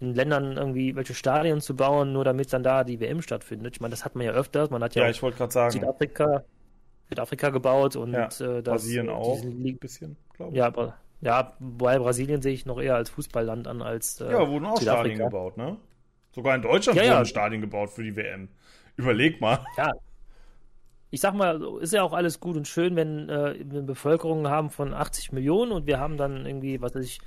in 0.00 0.14
Ländern 0.14 0.56
irgendwie 0.56 0.96
welche 0.96 1.14
Stadien 1.14 1.60
zu 1.60 1.76
bauen, 1.76 2.12
nur 2.12 2.24
damit 2.24 2.52
dann 2.52 2.62
da 2.62 2.84
die 2.84 3.00
WM 3.00 3.20
stattfindet. 3.20 3.74
Ich 3.76 3.80
meine, 3.80 3.90
das 3.90 4.04
hat 4.04 4.14
man 4.14 4.24
ja 4.24 4.32
öfters. 4.32 4.70
Man 4.70 4.82
hat 4.82 4.94
ja, 4.94 5.04
ja 5.04 5.10
ich 5.10 5.22
wollte 5.22 5.36
gerade 5.36 5.52
sagen. 5.52 5.72
Südafrika, 5.72 6.44
Südafrika 7.08 7.50
gebaut 7.50 7.96
und 7.96 8.12
ja, 8.12 8.24
äh, 8.24 8.62
das, 8.62 8.82
Brasilien 8.82 9.10
auch 9.10 9.42
ein 9.42 9.78
bisschen, 9.78 10.16
glaube 10.32 10.52
ich. 10.52 10.58
Ja, 10.58 10.66
aber 10.66 10.96
ja, 11.20 11.54
bei 11.60 11.98
Brasilien 11.98 12.40
sehe 12.40 12.54
ich 12.54 12.64
noch 12.64 12.80
eher 12.80 12.94
als 12.94 13.10
Fußballland 13.10 13.68
an 13.68 13.82
als 13.82 14.20
äh, 14.20 14.32
Ja, 14.32 14.48
wurden 14.48 14.64
auch 14.64 14.80
Stadien 14.80 15.18
gebaut, 15.18 15.58
ne? 15.58 15.76
Sogar 16.32 16.54
in 16.54 16.62
Deutschland 16.62 16.96
ja, 16.96 17.04
wurden 17.04 17.12
ja. 17.12 17.24
Stadien 17.26 17.60
gebaut 17.60 17.90
für 17.90 18.02
die 18.02 18.16
WM. 18.16 18.48
Überleg 18.96 19.40
mal. 19.40 19.64
Ja. 19.76 19.92
Ich 21.10 21.20
sag 21.20 21.34
mal, 21.34 21.60
ist 21.80 21.92
ja 21.92 22.04
auch 22.04 22.12
alles 22.12 22.38
gut 22.38 22.56
und 22.56 22.68
schön, 22.68 22.94
wenn 22.94 23.28
äh, 23.28 23.56
wir 23.58 23.78
eine 23.78 23.82
Bevölkerung 23.82 24.48
haben 24.48 24.70
von 24.70 24.94
80 24.94 25.32
Millionen 25.32 25.72
und 25.72 25.86
wir 25.86 25.98
haben 25.98 26.16
dann 26.16 26.46
irgendwie, 26.46 26.80
was 26.80 26.94
weiß 26.94 27.04
ich, 27.04 27.20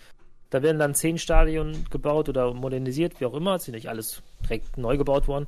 da 0.54 0.62
werden 0.62 0.78
dann 0.78 0.94
zehn 0.94 1.18
Stadien 1.18 1.86
gebaut 1.90 2.30
oder 2.30 2.54
modernisiert, 2.54 3.20
wie 3.20 3.26
auch 3.26 3.34
immer. 3.34 3.56
Es 3.56 3.68
ist 3.68 3.74
nicht 3.74 3.90
alles 3.90 4.22
direkt 4.44 4.78
neu 4.78 4.98
gebaut 4.98 5.28
worden. 5.28 5.48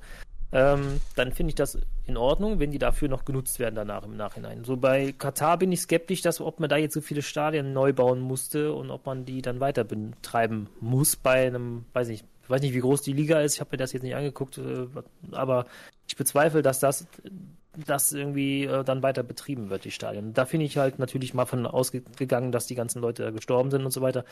Ähm, 0.51 0.99
dann 1.15 1.31
finde 1.31 1.49
ich 1.49 1.55
das 1.55 1.77
in 2.05 2.17
Ordnung, 2.17 2.59
wenn 2.59 2.71
die 2.71 2.79
dafür 2.79 3.07
noch 3.07 3.23
genutzt 3.23 3.59
werden 3.59 3.75
danach 3.75 4.03
im 4.03 4.17
Nachhinein. 4.17 4.63
So 4.63 4.77
bei 4.77 5.11
Katar 5.11 5.57
bin 5.59 5.71
ich 5.71 5.81
skeptisch, 5.81 6.21
dass 6.21 6.41
ob 6.41 6.59
man 6.59 6.69
da 6.69 6.77
jetzt 6.77 6.93
so 6.93 7.01
viele 7.01 7.21
Stadien 7.21 7.73
neu 7.73 7.93
bauen 7.93 8.19
musste 8.19 8.73
und 8.73 8.89
ob 8.89 9.05
man 9.05 9.25
die 9.25 9.43
dann 9.43 9.59
weiter 9.59 9.83
betreiben 9.83 10.69
muss 10.79 11.15
bei 11.15 11.45
einem, 11.45 11.85
weiß 11.93 12.07
nicht, 12.07 12.25
ich 12.43 12.49
weiß 12.49 12.61
nicht, 12.61 12.73
wie 12.73 12.79
groß 12.79 13.01
die 13.01 13.13
Liga 13.13 13.41
ist. 13.41 13.55
Ich 13.55 13.59
habe 13.59 13.71
mir 13.73 13.77
das 13.77 13.93
jetzt 13.93 14.03
nicht 14.03 14.15
angeguckt, 14.15 14.57
äh, 14.57 14.87
aber 15.31 15.67
ich 16.07 16.15
bezweifle, 16.15 16.63
dass 16.63 16.79
das 16.79 17.05
das 17.85 18.13
irgendwie 18.13 18.65
äh, 18.65 18.83
dann 18.83 19.03
weiter 19.03 19.23
betrieben 19.23 19.69
wird, 19.69 19.85
die 19.85 19.91
Stadien. 19.91 20.33
Da 20.33 20.45
finde 20.45 20.65
ich 20.65 20.77
halt 20.77 20.99
natürlich 20.99 21.33
mal 21.33 21.45
von 21.45 21.65
ausgegangen, 21.65 22.51
dass 22.51 22.67
die 22.67 22.75
ganzen 22.75 23.01
Leute 23.01 23.31
gestorben 23.33 23.71
sind 23.71 23.83
und 23.85 23.91
so 23.91 24.01
weiter. 24.01 24.23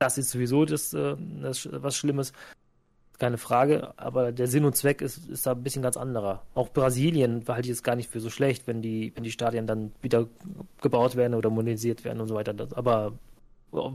Das 0.00 0.16
ist 0.16 0.30
sowieso 0.30 0.64
das, 0.64 0.94
äh, 0.94 1.14
das 1.42 1.68
was 1.70 1.94
Schlimmes. 1.94 2.32
Keine 3.18 3.36
Frage, 3.36 3.92
aber 3.98 4.32
der 4.32 4.46
Sinn 4.46 4.64
und 4.64 4.74
Zweck 4.74 5.02
ist, 5.02 5.28
ist 5.28 5.46
da 5.46 5.52
ein 5.52 5.62
bisschen 5.62 5.82
ganz 5.82 5.98
anderer. 5.98 6.42
Auch 6.54 6.70
Brasilien 6.70 7.44
halte 7.46 7.68
ich 7.68 7.72
es 7.72 7.82
gar 7.82 7.96
nicht 7.96 8.10
für 8.10 8.18
so 8.18 8.30
schlecht, 8.30 8.66
wenn 8.66 8.80
die, 8.80 9.12
wenn 9.14 9.24
die 9.24 9.30
Stadien 9.30 9.66
dann 9.66 9.92
wieder 10.00 10.26
gebaut 10.80 11.16
werden 11.16 11.34
oder 11.34 11.50
modernisiert 11.50 12.02
werden 12.02 12.22
und 12.22 12.28
so 12.28 12.34
weiter. 12.34 12.54
Aber 12.76 13.12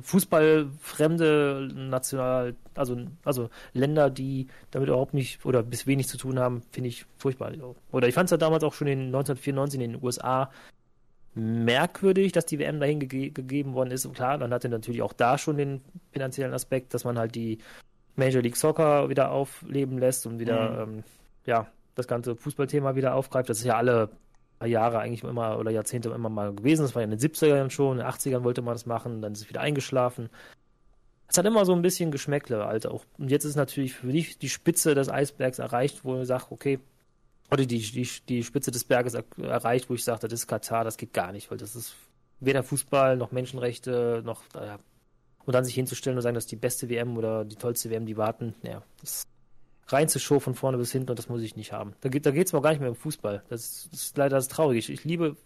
fußballfremde 0.04 1.70
National, 1.74 2.56
also, 2.76 2.98
also 3.24 3.50
Länder, 3.74 4.12
die 4.12 4.46
damit 4.70 4.90
überhaupt 4.90 5.16
nicht 5.16 5.44
oder 5.44 5.64
bis 5.64 5.88
wenig 5.88 6.08
zu 6.08 6.18
tun 6.18 6.38
haben, 6.38 6.62
finde 6.72 6.90
ich 6.90 7.08
furchtbar. 7.18 7.52
Oder 7.92 8.08
ich 8.08 8.14
fand 8.14 8.28
es 8.28 8.32
ja 8.32 8.38
damals 8.38 8.64
auch 8.64 8.76
schon 8.76 8.86
in 8.88 9.08
1994 9.08 9.82
in 9.82 9.92
den 9.94 10.04
USA 10.04 10.52
merkwürdig, 11.36 12.32
dass 12.32 12.46
die 12.46 12.60
WM 12.60 12.80
dahin 12.80 13.00
ge 13.00 13.30
gegeben 13.30 13.74
worden 13.74 13.92
ist. 13.92 14.06
Und 14.06 14.16
klar, 14.16 14.38
dann 14.38 14.54
hatte 14.54 14.70
natürlich 14.70 15.02
auch 15.02 15.14
da 15.14 15.38
schon 15.38 15.58
den 15.58 15.82
finanziellen 16.12 16.54
Aspekt, 16.54 16.94
dass 16.94 17.04
man 17.04 17.20
halt 17.20 17.36
die 17.36 17.60
Major 18.16 18.42
League 18.42 18.56
Soccer 18.56 19.10
wieder 19.10 19.32
aufleben 19.32 19.98
lässt 19.98 20.26
und 20.26 20.40
wieder, 20.40 20.86
mhm. 20.86 20.98
ähm, 20.98 21.04
ja, 21.46 21.68
das 21.96 22.08
ganze 22.08 22.36
Fußballthema 22.36 22.96
wieder 22.96 23.16
aufgreift. 23.16 23.50
Das 23.50 23.60
ist 23.60 23.66
ja 23.66 23.76
alle 23.78 24.10
Jahre 24.64 25.00
eigentlich 25.00 25.24
immer 25.24 25.60
oder 25.60 25.72
Jahrzehnte 25.72 26.10
immer 26.10 26.30
mal 26.30 26.54
gewesen. 26.54 26.84
Das 26.84 26.96
war 26.96 27.02
ja 27.02 27.06
in 27.06 27.12
den 27.12 27.20
70ern 27.20 27.70
schon, 27.70 28.00
in 28.00 28.06
den 28.06 28.08
80ern 28.08 28.44
wollte 28.44 28.62
man 28.62 28.74
das 28.74 28.86
machen, 28.86 29.22
dann 29.22 29.34
ist 29.34 29.42
es 29.42 29.50
wieder 29.50 29.62
eingeschlafen. 29.62 30.30
Es 31.28 31.38
hat 31.38 31.46
immer 31.46 31.66
so 31.66 31.74
ein 31.74 31.82
bisschen 31.82 32.12
Geschmäckle, 32.12 32.64
Alter. 32.64 32.92
Auch, 32.92 33.04
und 33.18 33.32
jetzt 33.32 33.46
ist 33.46 33.56
natürlich 33.56 33.96
für 33.96 34.12
dich 34.12 34.38
die 34.38 34.50
Spitze 34.50 34.96
des 34.96 35.10
Eisbergs 35.10 35.60
erreicht, 35.60 36.06
wo 36.06 36.22
ich 36.22 36.28
sage, 36.28 36.46
okay, 36.50 36.80
oder 37.52 37.66
die, 37.66 37.80
die, 37.80 38.10
die 38.28 38.44
Spitze 38.44 38.72
des 38.72 38.84
Berges 38.84 39.14
er, 39.14 39.24
erreicht, 39.42 39.90
wo 39.90 39.94
ich 39.94 40.04
sagte, 40.04 40.28
das 40.28 40.42
ist 40.42 40.48
Katar, 40.48 40.84
das 40.84 40.98
geht 40.98 41.14
gar 41.14 41.32
nicht, 41.32 41.52
weil 41.52 41.58
das 41.58 41.76
ist 41.76 41.96
weder 42.40 42.64
Fußball 42.64 43.18
noch 43.18 43.32
Menschenrechte 43.32 44.22
noch 44.26 44.44
äh, 44.56 44.78
und 45.46 45.54
dann 45.54 45.64
sich 45.64 45.76
hinzustellen 45.76 46.18
und 46.18 46.24
sagen, 46.24 46.34
das 46.34 46.46
ist 46.46 46.52
die 46.52 46.58
beste 46.58 46.90
WM 46.90 47.18
oder 47.18 47.46
die 47.46 47.56
tollste 47.56 47.90
WM, 47.90 48.06
die 48.06 48.18
warten, 48.18 48.56
ja, 48.64 48.82
das 49.00 49.24
reinste 49.88 50.20
Show 50.20 50.40
von 50.40 50.56
vorne 50.56 50.78
bis 50.78 50.92
hinten 50.92 51.12
und 51.12 51.20
das 51.20 51.30
muss 51.30 51.42
ich 51.42 51.56
nicht 51.56 51.72
haben. 51.72 51.94
Da 52.02 52.10
geht 52.10 52.26
da 52.26 52.32
geht's 52.32 52.52
mir 52.52 52.60
auch 52.60 52.64
gar 52.64 52.72
nicht 52.72 52.80
mehr 52.80 52.90
um 52.90 52.96
Fußball. 52.96 53.44
Das 53.50 53.62
ist, 53.62 53.94
das 53.94 54.02
ist 54.02 54.18
leider 54.18 54.38
das 54.38 54.48
Traurige. 54.48 54.92
Ich 54.92 55.04
liebe 55.04 55.38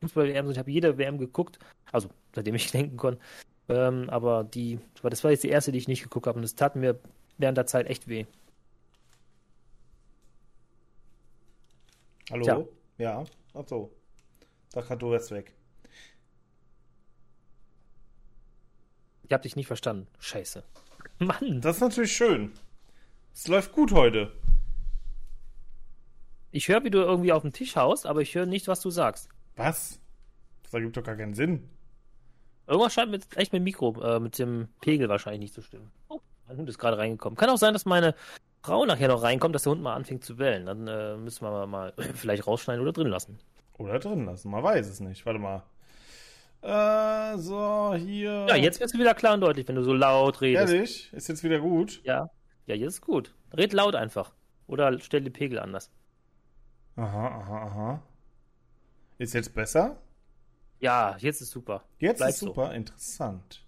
Fußball-WM, 0.00 0.50
ich 0.50 0.58
habe 0.58 0.70
jede 0.70 0.98
WM 0.98 1.18
geguckt, 1.18 1.58
also 1.92 2.08
seitdem 2.34 2.56
ich 2.56 2.70
denken 2.72 2.96
konnte. 2.96 3.20
Ähm, 3.68 4.10
aber 4.10 4.44
die, 4.44 4.78
das 5.02 5.24
war 5.24 5.30
jetzt 5.30 5.44
die 5.44 5.48
erste, 5.48 5.72
die 5.72 5.78
ich 5.78 5.88
nicht 5.88 6.02
geguckt 6.02 6.26
habe 6.26 6.36
und 6.36 6.42
das 6.42 6.54
tat 6.54 6.76
mir 6.76 6.98
während 7.38 7.56
der 7.56 7.66
Zeit 7.66 7.86
echt 7.86 8.08
weh. 8.08 8.26
Hallo? 12.30 12.44
Tja. 12.44 12.64
Ja, 12.98 13.24
ach 13.54 13.66
so. 13.66 13.92
Dachte, 14.72 14.96
du 14.96 15.10
wärst 15.10 15.30
weg. 15.30 15.52
Ich 19.24 19.32
hab 19.32 19.42
dich 19.42 19.56
nicht 19.56 19.66
verstanden. 19.66 20.06
Scheiße. 20.18 20.64
Mann. 21.18 21.60
Das 21.60 21.76
ist 21.76 21.82
natürlich 21.82 22.12
schön. 22.12 22.52
Es 23.32 23.48
läuft 23.48 23.72
gut 23.72 23.92
heute. 23.92 24.32
Ich 26.50 26.68
höre, 26.68 26.84
wie 26.84 26.90
du 26.90 26.98
irgendwie 26.98 27.32
auf 27.32 27.42
dem 27.42 27.52
Tisch 27.52 27.74
haust, 27.76 28.06
aber 28.06 28.20
ich 28.20 28.34
höre 28.34 28.46
nicht, 28.46 28.68
was 28.68 28.80
du 28.80 28.90
sagst. 28.90 29.28
Was? 29.56 30.00
Das 30.62 30.74
ergibt 30.74 30.96
doch 30.96 31.02
gar 31.02 31.16
keinen 31.16 31.34
Sinn. 31.34 31.68
Irgendwas 32.66 32.94
scheint 32.94 33.10
mit, 33.10 33.36
echt 33.36 33.52
mit 33.52 33.60
dem 33.60 33.64
Mikro, 33.64 34.00
äh, 34.02 34.20
mit 34.20 34.38
dem 34.38 34.68
Pegel 34.80 35.08
wahrscheinlich 35.08 35.40
nicht 35.40 35.54
zu 35.54 35.62
stimmen. 35.62 35.90
Oh, 36.08 36.20
mein 36.46 36.56
Hund 36.56 36.68
ist 36.68 36.78
gerade 36.78 36.96
reingekommen. 36.96 37.36
Kann 37.36 37.50
auch 37.50 37.58
sein, 37.58 37.72
dass 37.72 37.84
meine 37.84 38.14
Frau 38.64 38.86
nachher 38.86 39.08
noch 39.08 39.22
reinkommt, 39.22 39.54
dass 39.54 39.64
der 39.64 39.72
Hund 39.72 39.82
mal 39.82 39.94
anfängt 39.94 40.24
zu 40.24 40.36
bellen. 40.36 40.64
Dann 40.64 40.88
äh, 40.88 41.16
müssen 41.18 41.44
wir 41.44 41.50
mal, 41.50 41.66
mal 41.66 41.92
vielleicht 42.14 42.46
rausschneiden 42.46 42.80
oder 42.82 42.92
drin 42.92 43.08
lassen. 43.08 43.38
Oder 43.76 43.98
drin 43.98 44.24
lassen, 44.24 44.50
man 44.50 44.62
weiß 44.62 44.88
es 44.88 45.00
nicht. 45.00 45.26
Warte 45.26 45.38
mal. 45.38 45.62
Äh, 46.62 47.36
so, 47.36 47.94
hier. 47.94 48.46
Ja, 48.48 48.56
jetzt 48.56 48.80
wirst 48.80 48.94
du 48.94 48.98
wieder 48.98 49.12
klar 49.12 49.34
und 49.34 49.42
deutlich, 49.42 49.68
wenn 49.68 49.74
du 49.74 49.82
so 49.82 49.92
laut 49.92 50.40
redest. 50.40 50.72
Ehrlich? 50.72 51.12
Ist 51.12 51.28
jetzt 51.28 51.44
wieder 51.44 51.60
gut? 51.60 52.00
Ja. 52.04 52.30
Ja, 52.66 52.74
jetzt 52.74 52.94
ist 52.94 53.00
gut. 53.02 53.34
Red 53.54 53.74
laut 53.74 53.94
einfach. 53.94 54.32
Oder 54.66 54.98
stell 55.00 55.20
die 55.20 55.30
Pegel 55.30 55.58
anders. 55.58 55.90
Aha, 56.96 57.26
aha, 57.26 57.66
aha. 57.66 58.02
Ist 59.18 59.34
jetzt 59.34 59.54
besser? 59.54 59.98
Ja, 60.80 61.16
jetzt 61.18 61.42
ist 61.42 61.50
super. 61.50 61.84
Jetzt 61.98 62.16
Bleib 62.18 62.30
ist 62.30 62.38
super, 62.38 62.68
so. 62.68 62.72
interessant. 62.72 63.62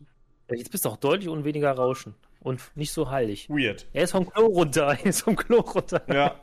Ja, 0.48 0.56
jetzt 0.56 0.70
bist 0.70 0.87
du 0.87 0.88
auch 0.88 0.96
deutlich 0.96 1.28
und 1.28 1.44
weniger 1.44 1.72
Rauschen. 1.72 2.14
Und 2.40 2.61
nicht 2.75 2.92
so 2.92 3.11
heilig. 3.11 3.49
Weird. 3.49 3.87
Er 3.92 4.05
ist 4.05 4.12
vom 4.12 4.29
Klo 4.29 4.46
runter. 4.46 4.87
Er 5.03 5.07
ist 5.07 5.22
vom 5.22 5.37
Klo 5.37 5.61
runter. 5.61 6.03
Ja. 6.12 6.40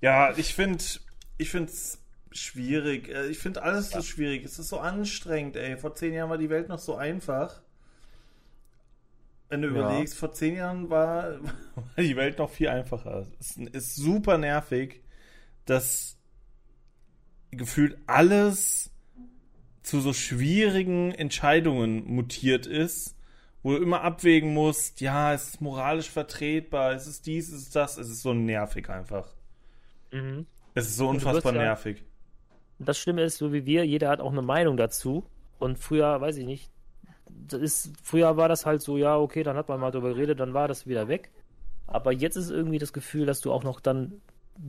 Ja, 0.00 0.36
ich 0.36 0.54
finde 0.54 0.82
ich 1.38 1.50
finde 1.50 1.72
es 1.72 1.98
schwierig. 2.30 3.08
Äh, 3.08 3.26
ich 3.26 3.38
finde 3.38 3.62
alles 3.62 3.92
ja. 3.92 4.00
so 4.00 4.06
schwierig. 4.06 4.44
Es 4.44 4.58
ist 4.58 4.68
so 4.68 4.78
anstrengend, 4.78 5.56
ey. 5.56 5.76
Vor 5.76 5.94
zehn 5.94 6.12
Jahren 6.12 6.30
war 6.30 6.38
die 6.38 6.50
Welt 6.50 6.68
noch 6.68 6.78
so 6.78 6.96
einfach. 6.96 7.62
Wenn 9.48 9.62
du 9.62 9.68
ja. 9.68 9.74
überlegst, 9.74 10.16
vor 10.16 10.32
zehn 10.32 10.56
Jahren 10.56 10.88
war, 10.88 11.40
war, 11.74 11.84
die 11.98 12.16
Welt 12.16 12.38
noch 12.38 12.50
viel 12.50 12.68
einfacher. 12.68 13.26
Es 13.38 13.56
ist 13.56 13.96
super 13.96 14.38
nervig, 14.38 15.02
dass 15.66 16.16
gefühlt 17.50 17.98
alles 18.06 18.90
zu 19.82 20.00
so 20.00 20.12
schwierigen 20.12 21.12
Entscheidungen 21.12 22.04
mutiert 22.06 22.66
ist, 22.66 23.16
wo 23.62 23.72
du 23.72 23.76
immer 23.78 24.02
abwägen 24.02 24.52
musst, 24.52 25.00
ja, 25.00 25.32
ist 25.32 25.54
es 25.54 25.60
moralisch 25.60 26.10
vertretbar, 26.10 26.94
ist 26.94 27.06
es 27.06 27.22
dies, 27.22 27.48
ist 27.48 27.62
es 27.62 27.70
das, 27.70 27.96
es 27.96 28.08
ist 28.08 28.22
so 28.22 28.34
nervig 28.34 28.88
einfach. 28.90 29.28
Mhm. 30.10 30.46
Es 30.74 30.88
ist 30.88 30.96
so 30.96 31.08
unfassbar 31.08 31.52
nervig. 31.52 31.98
Ja, 31.98 32.86
das 32.86 32.98
Schlimme 32.98 33.22
ist, 33.22 33.38
so 33.38 33.52
wie 33.52 33.66
wir, 33.66 33.86
jeder 33.86 34.08
hat 34.08 34.20
auch 34.20 34.32
eine 34.32 34.42
Meinung 34.42 34.76
dazu. 34.76 35.24
Und 35.58 35.78
früher, 35.78 36.20
weiß 36.20 36.38
ich 36.38 36.46
nicht, 36.46 36.70
das 37.28 37.60
ist, 37.60 37.92
früher 38.02 38.36
war 38.36 38.48
das 38.48 38.66
halt 38.66 38.82
so, 38.82 38.96
ja, 38.98 39.16
okay, 39.16 39.42
dann 39.42 39.56
hat 39.56 39.68
man 39.68 39.80
mal 39.80 39.90
darüber 39.90 40.14
geredet, 40.14 40.40
dann 40.40 40.54
war 40.54 40.66
das 40.66 40.86
wieder 40.86 41.08
weg. 41.08 41.30
Aber 41.86 42.12
jetzt 42.12 42.36
ist 42.36 42.50
irgendwie 42.50 42.78
das 42.78 42.92
Gefühl, 42.92 43.26
dass 43.26 43.40
du 43.40 43.52
auch 43.52 43.62
noch 43.62 43.80
dann 43.80 44.20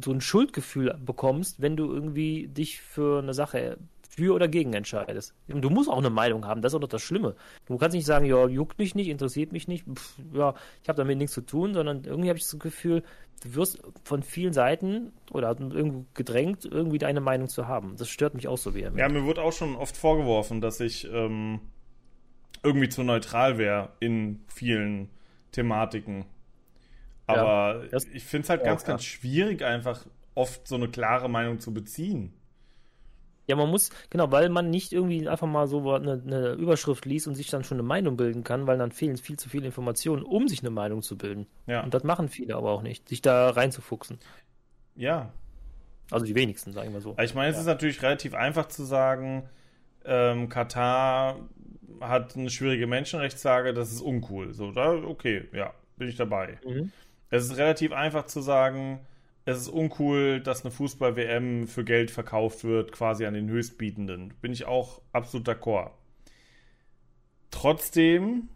so 0.03 0.11
ein 0.11 0.21
Schuldgefühl 0.21 0.95
bekommst, 1.03 1.61
wenn 1.61 1.75
du 1.75 1.91
irgendwie 1.91 2.47
dich 2.47 2.81
für 2.81 3.19
eine 3.19 3.33
Sache 3.33 3.77
für 4.15 4.33
oder 4.35 4.47
gegen 4.47 4.73
entscheidest. 4.73 5.33
Du 5.47 5.69
musst 5.69 5.89
auch 5.89 5.97
eine 5.97 6.09
Meinung 6.09 6.45
haben, 6.45 6.61
das 6.61 6.71
ist 6.71 6.75
auch 6.75 6.81
noch 6.81 6.87
das 6.87 7.01
Schlimme. 7.01 7.35
Du 7.65 7.77
kannst 7.77 7.95
nicht 7.95 8.05
sagen, 8.05 8.25
ja, 8.25 8.47
juckt 8.47 8.77
mich 8.77 8.93
nicht, 8.95 9.07
interessiert 9.07 9.51
mich 9.51 9.67
nicht, 9.67 9.85
pff, 9.87 10.17
ja, 10.33 10.53
ich 10.81 10.89
habe 10.89 10.97
damit 10.97 11.17
nichts 11.17 11.33
zu 11.33 11.41
tun, 11.41 11.73
sondern 11.73 12.03
irgendwie 12.03 12.29
habe 12.29 12.37
ich 12.37 12.45
das 12.45 12.59
Gefühl, 12.59 13.03
du 13.43 13.55
wirst 13.55 13.81
von 14.03 14.21
vielen 14.21 14.53
Seiten 14.53 15.13
oder 15.31 15.49
irgendwo 15.59 16.05
gedrängt, 16.13 16.65
irgendwie 16.65 16.99
deine 16.99 17.21
Meinung 17.21 17.47
zu 17.47 17.67
haben. 17.67 17.95
Das 17.97 18.09
stört 18.09 18.35
mich 18.35 18.47
auch 18.47 18.57
so 18.57 18.75
vehement. 18.75 18.99
Ja, 18.99 19.09
mir 19.09 19.25
wird 19.25 19.39
auch 19.39 19.53
schon 19.53 19.75
oft 19.75 19.97
vorgeworfen, 19.97 20.61
dass 20.61 20.79
ich 20.79 21.09
ähm, 21.11 21.59
irgendwie 22.61 22.89
zu 22.89 23.03
neutral 23.03 23.57
wäre 23.57 23.89
in 23.99 24.41
vielen 24.47 25.09
Thematiken. 25.51 26.25
Aber 27.25 27.85
ja, 27.91 27.97
ich 28.13 28.23
finde 28.23 28.43
es 28.43 28.49
halt 28.49 28.63
ganz, 28.63 28.83
ganz 28.83 29.03
schwierig, 29.03 29.63
einfach 29.63 30.05
oft 30.35 30.67
so 30.67 30.75
eine 30.75 30.89
klare 30.89 31.29
Meinung 31.29 31.59
zu 31.59 31.73
beziehen. 31.73 32.33
Ja, 33.45 33.55
man 33.57 33.69
muss, 33.69 33.89
genau, 34.09 34.31
weil 34.31 34.49
man 34.49 34.69
nicht 34.69 34.93
irgendwie 34.93 35.27
einfach 35.27 35.47
mal 35.47 35.67
so 35.67 35.91
eine, 35.91 36.21
eine, 36.25 36.51
Überschrift 36.53 37.05
liest 37.05 37.27
und 37.27 37.35
sich 37.35 37.49
dann 37.49 37.63
schon 37.63 37.75
eine 37.75 37.87
Meinung 37.87 38.15
bilden 38.15 38.43
kann, 38.43 38.67
weil 38.67 38.77
dann 38.77 38.91
fehlen 38.91 39.17
viel 39.17 39.37
zu 39.37 39.49
viele 39.49 39.65
Informationen, 39.65 40.23
um 40.23 40.47
sich 40.47 40.61
eine 40.61 40.69
Meinung 40.69 41.01
zu 41.01 41.17
bilden. 41.17 41.47
Ja. 41.67 41.83
Und 41.83 41.93
das 41.93 42.03
machen 42.03 42.29
viele 42.29 42.55
aber 42.55 42.71
auch 42.71 42.81
nicht, 42.81 43.09
sich 43.09 43.21
da 43.21 43.49
reinzufuchsen. 43.49 44.19
Ja. 44.95 45.33
Also 46.09 46.25
die 46.25 46.35
wenigsten, 46.35 46.71
sagen 46.71 46.93
wir 46.93 47.01
so. 47.01 47.15
Ich 47.21 47.35
meine, 47.35 47.49
es 47.49 47.55
ja. 47.55 47.61
ist 47.61 47.67
natürlich 47.67 48.01
relativ 48.01 48.33
einfach 48.33 48.67
zu 48.67 48.83
sagen, 48.83 49.49
ähm, 50.05 50.47
Katar 50.47 51.37
hat 51.99 52.35
eine 52.35 52.49
schwierige 52.49 52.87
Menschenrechtslage, 52.87 53.73
das 53.73 53.91
ist 53.91 54.01
uncool. 54.01 54.53
So, 54.53 54.71
da, 54.71 54.91
okay, 54.93 55.47
ja, 55.53 55.73
bin 55.97 56.07
ich 56.07 56.15
dabei. 56.15 56.59
Mhm. 56.65 56.91
Es 57.29 57.45
ist 57.45 57.57
relativ 57.57 57.91
einfach 57.91 58.25
zu 58.25 58.41
sagen, 58.41 58.99
es 59.45 59.57
ist 59.57 59.67
uncool, 59.67 60.39
dass 60.39 60.63
eine 60.63 60.71
Fußball-WM 60.71 61.67
für 61.67 61.83
Geld 61.83 62.11
verkauft 62.11 62.63
wird, 62.63 62.91
quasi 62.91 63.25
an 63.25 63.33
den 63.33 63.49
Höchstbietenden. 63.49 64.33
Bin 64.41 64.53
ich 64.53 64.65
auch 64.65 65.01
absolut 65.11 65.47
d'accord. 65.47 65.91
Trotzdem 67.51 68.49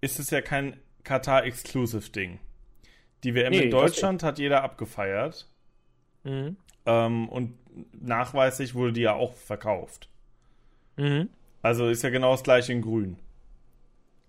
ist 0.00 0.20
es 0.20 0.30
ja 0.30 0.40
kein 0.40 0.76
Katar-Exclusive-Ding. 1.02 2.38
Die 3.24 3.34
WM 3.34 3.50
nee, 3.50 3.64
in 3.64 3.70
Deutschland 3.70 4.22
hat 4.22 4.38
jeder 4.38 4.62
abgefeiert. 4.62 5.48
Mhm. 6.22 6.56
Ähm, 6.86 7.28
und 7.28 7.58
nachweislich 7.92 8.74
wurde 8.74 8.92
die 8.92 9.02
ja 9.02 9.14
auch 9.14 9.34
verkauft. 9.34 10.08
Mhm. 10.96 11.30
Also 11.62 11.88
ist 11.88 12.02
ja 12.02 12.10
genau 12.10 12.30
das 12.32 12.44
gleiche 12.44 12.72
in 12.72 12.82
Grün. 12.82 13.18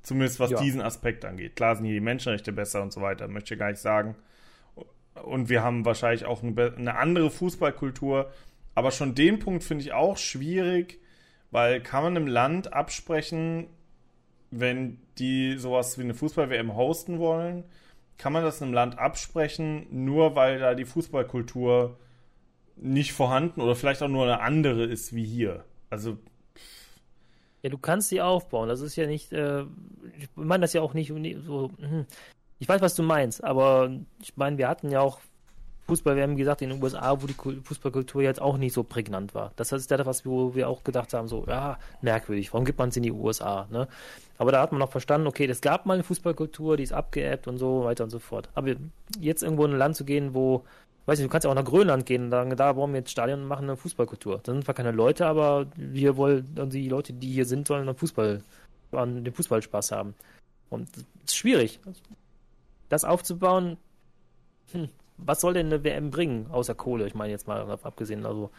Zumindest 0.02 0.40
was 0.40 0.52
ja. 0.52 0.60
diesen 0.60 0.82
Aspekt 0.82 1.24
angeht. 1.24 1.56
Klar 1.56 1.76
sind 1.76 1.86
hier 1.86 1.94
die 1.94 2.00
Menschenrechte 2.00 2.52
besser 2.52 2.82
und 2.82 2.92
so 2.92 3.02
weiter, 3.02 3.28
möchte 3.28 3.54
ich 3.54 3.60
gar 3.60 3.70
nicht 3.70 3.82
sagen 3.82 4.16
und 5.23 5.49
wir 5.49 5.63
haben 5.63 5.86
wahrscheinlich 5.86 6.25
auch 6.25 6.43
eine, 6.43 6.95
andere 6.95 7.30
Fußballkultur. 7.30 8.32
Aber 8.75 8.91
schon 8.91 9.15
den 9.15 9.39
Punkt 9.39 9.63
finde 9.63 9.84
ich 9.84 9.93
auch 9.93 10.17
schwierig, 10.17 10.99
weil 11.51 11.82
kann 11.82 12.03
man 12.03 12.15
einem 12.15 12.27
Land 12.27 12.73
absprechen, 12.73 13.67
wenn 14.51 14.99
die 15.17 15.58
sowas 15.58 15.97
wie 15.97 16.03
eine 16.03 16.13
Fußball-WM 16.13 16.75
hosten 16.75 17.19
wollen, 17.19 17.63
kann 18.17 18.34
man 18.34 18.43
das 18.43 18.62
einem 18.62 18.73
Land 18.73 18.97
absprechen, 18.97 19.88
nur 19.91 20.36
weil 20.36 20.60
da 20.60 20.73
die 20.73 20.86
Fußballkultur 20.86 21.97
nicht 22.75 23.13
vorhanden 23.13 23.62
oder 23.62 23.75
vielleicht 23.75 24.01
auch 24.01 24.08
nur 24.08 24.23
eine 24.23 24.41
andere 24.41 24.84
ist 24.84 25.13
wie 25.13 25.25
hier. 25.25 25.63
Also. 25.89 26.17
Ja, 27.63 27.69
du 27.69 27.77
kannst 27.77 28.10
sie 28.10 28.21
aufbauen. 28.21 28.69
Das 28.69 28.82
ist 28.82 28.95
ja 28.95 29.08
nicht, 29.08 29.34
äh, 29.34 29.62
ich 30.17 30.30
meine 30.36 30.62
das 30.62 30.73
ja 30.73 30.82
auch 30.82 30.93
nicht 30.93 31.12
so, 31.45 31.71
hm. 31.80 32.06
Ich 32.60 32.67
weiß, 32.67 32.82
was 32.82 32.96
du 32.96 33.04
meinst, 33.04 33.43
aber 33.43 33.91
ich 34.22 34.36
meine, 34.36 34.58
wir 34.58 34.67
hatten 34.67 34.89
ja 34.89 35.02
auch 35.02 35.20
Fußball, 35.88 36.17
wir 36.17 36.24
haben 36.24 36.36
gesagt, 36.36 36.62
in 36.62 36.70
den 36.70 36.84
USA, 36.84 37.22
wo 37.22 37.28
die 37.28 37.34
Fußballkultur 37.34 38.22
jetzt 38.22 38.41
auch 38.41 38.58
nicht 38.58 38.74
so 38.74 38.84
prägnant 38.84 39.34
war. 39.34 39.54
Das 39.56 39.72
ist 39.72 39.89
ja 39.89 39.96
das, 39.96 40.26
wo 40.26 40.54
wir 40.54 40.67
auch 40.67 40.84
gedacht 40.84 41.13
haben, 41.13 41.30
so, 41.30 41.46
ja, 41.48 41.80
merkwürdig, 42.02 42.52
warum 42.52 42.65
gibt 42.65 42.78
man 42.78 42.90
es 42.90 42.98
in 42.98 43.04
die 43.04 43.12
USA, 43.12 43.67
ne? 43.71 43.88
Aber 44.38 44.52
da 44.52 44.62
hat 44.62 44.71
man 44.71 44.81
auch 44.81 44.92
verstanden, 44.92 45.27
okay, 45.27 45.46
es 45.46 45.62
gab 45.62 45.86
mal 45.86 45.96
eine 45.96 46.04
Fußballkultur, 46.04 46.77
die 46.77 46.84
ist 46.84 46.94
abgeebbt 46.94 47.48
und 47.48 47.58
so 47.58 47.86
weiter 47.86 48.04
und 48.04 48.10
so 48.10 48.19
fort. 48.19 48.50
Aber 48.54 48.75
jetzt 49.19 49.44
irgendwo 49.44 49.65
in 49.65 49.71
ein 49.71 49.77
Land 49.77 49.96
zu 49.96 50.04
gehen, 50.04 50.34
wo, 50.34 50.63
weiß 51.06 51.17
nicht, 51.17 51.25
du 51.25 51.31
kannst 51.31 51.46
ja 51.46 51.52
auch 51.52 51.56
nach 51.56 51.65
Grönland 51.65 52.06
gehen 52.06 52.25
und 52.25 52.31
sagen, 52.31 52.56
da 52.56 52.73
bauen 52.73 52.92
wir 52.92 53.00
jetzt 53.00 53.12
Stadion 53.12 53.42
und 53.42 53.48
machen 53.48 53.63
eine 53.63 53.77
Fußballkultur. 53.77 54.42
Da 54.44 54.52
sind 54.52 54.65
zwar 54.65 54.75
keine 54.75 54.92
Leute, 54.92 55.25
aber 55.25 55.67
wir 55.75 56.17
wollen, 56.17 56.46
die 56.69 56.90
Leute, 56.90 57.13
die 57.13 57.31
hier 57.31 57.46
sind, 57.46 57.67
sollen 57.67 57.96
Fußball, 57.96 58.44
an 58.92 59.23
den 59.23 59.34
Fußballspaß 59.34 59.92
haben. 59.92 60.13
Und 60.69 60.90
das 60.96 61.06
ist 61.25 61.38
schwierig 61.38 61.79
das 62.90 63.04
aufzubauen, 63.04 63.77
hm, 64.71 64.90
was 65.17 65.42
soll 65.42 65.54
denn 65.54 65.67
eine 65.67 65.83
WM 65.83 66.12
bringen, 66.12 66.48
außer 66.52 66.75
Kohle? 66.75 67.08
Ich 67.08 67.15
meine 67.15 67.31
jetzt 67.31 67.48
mal 67.48 67.69
abgesehen, 67.83 68.25
also. 68.25 68.52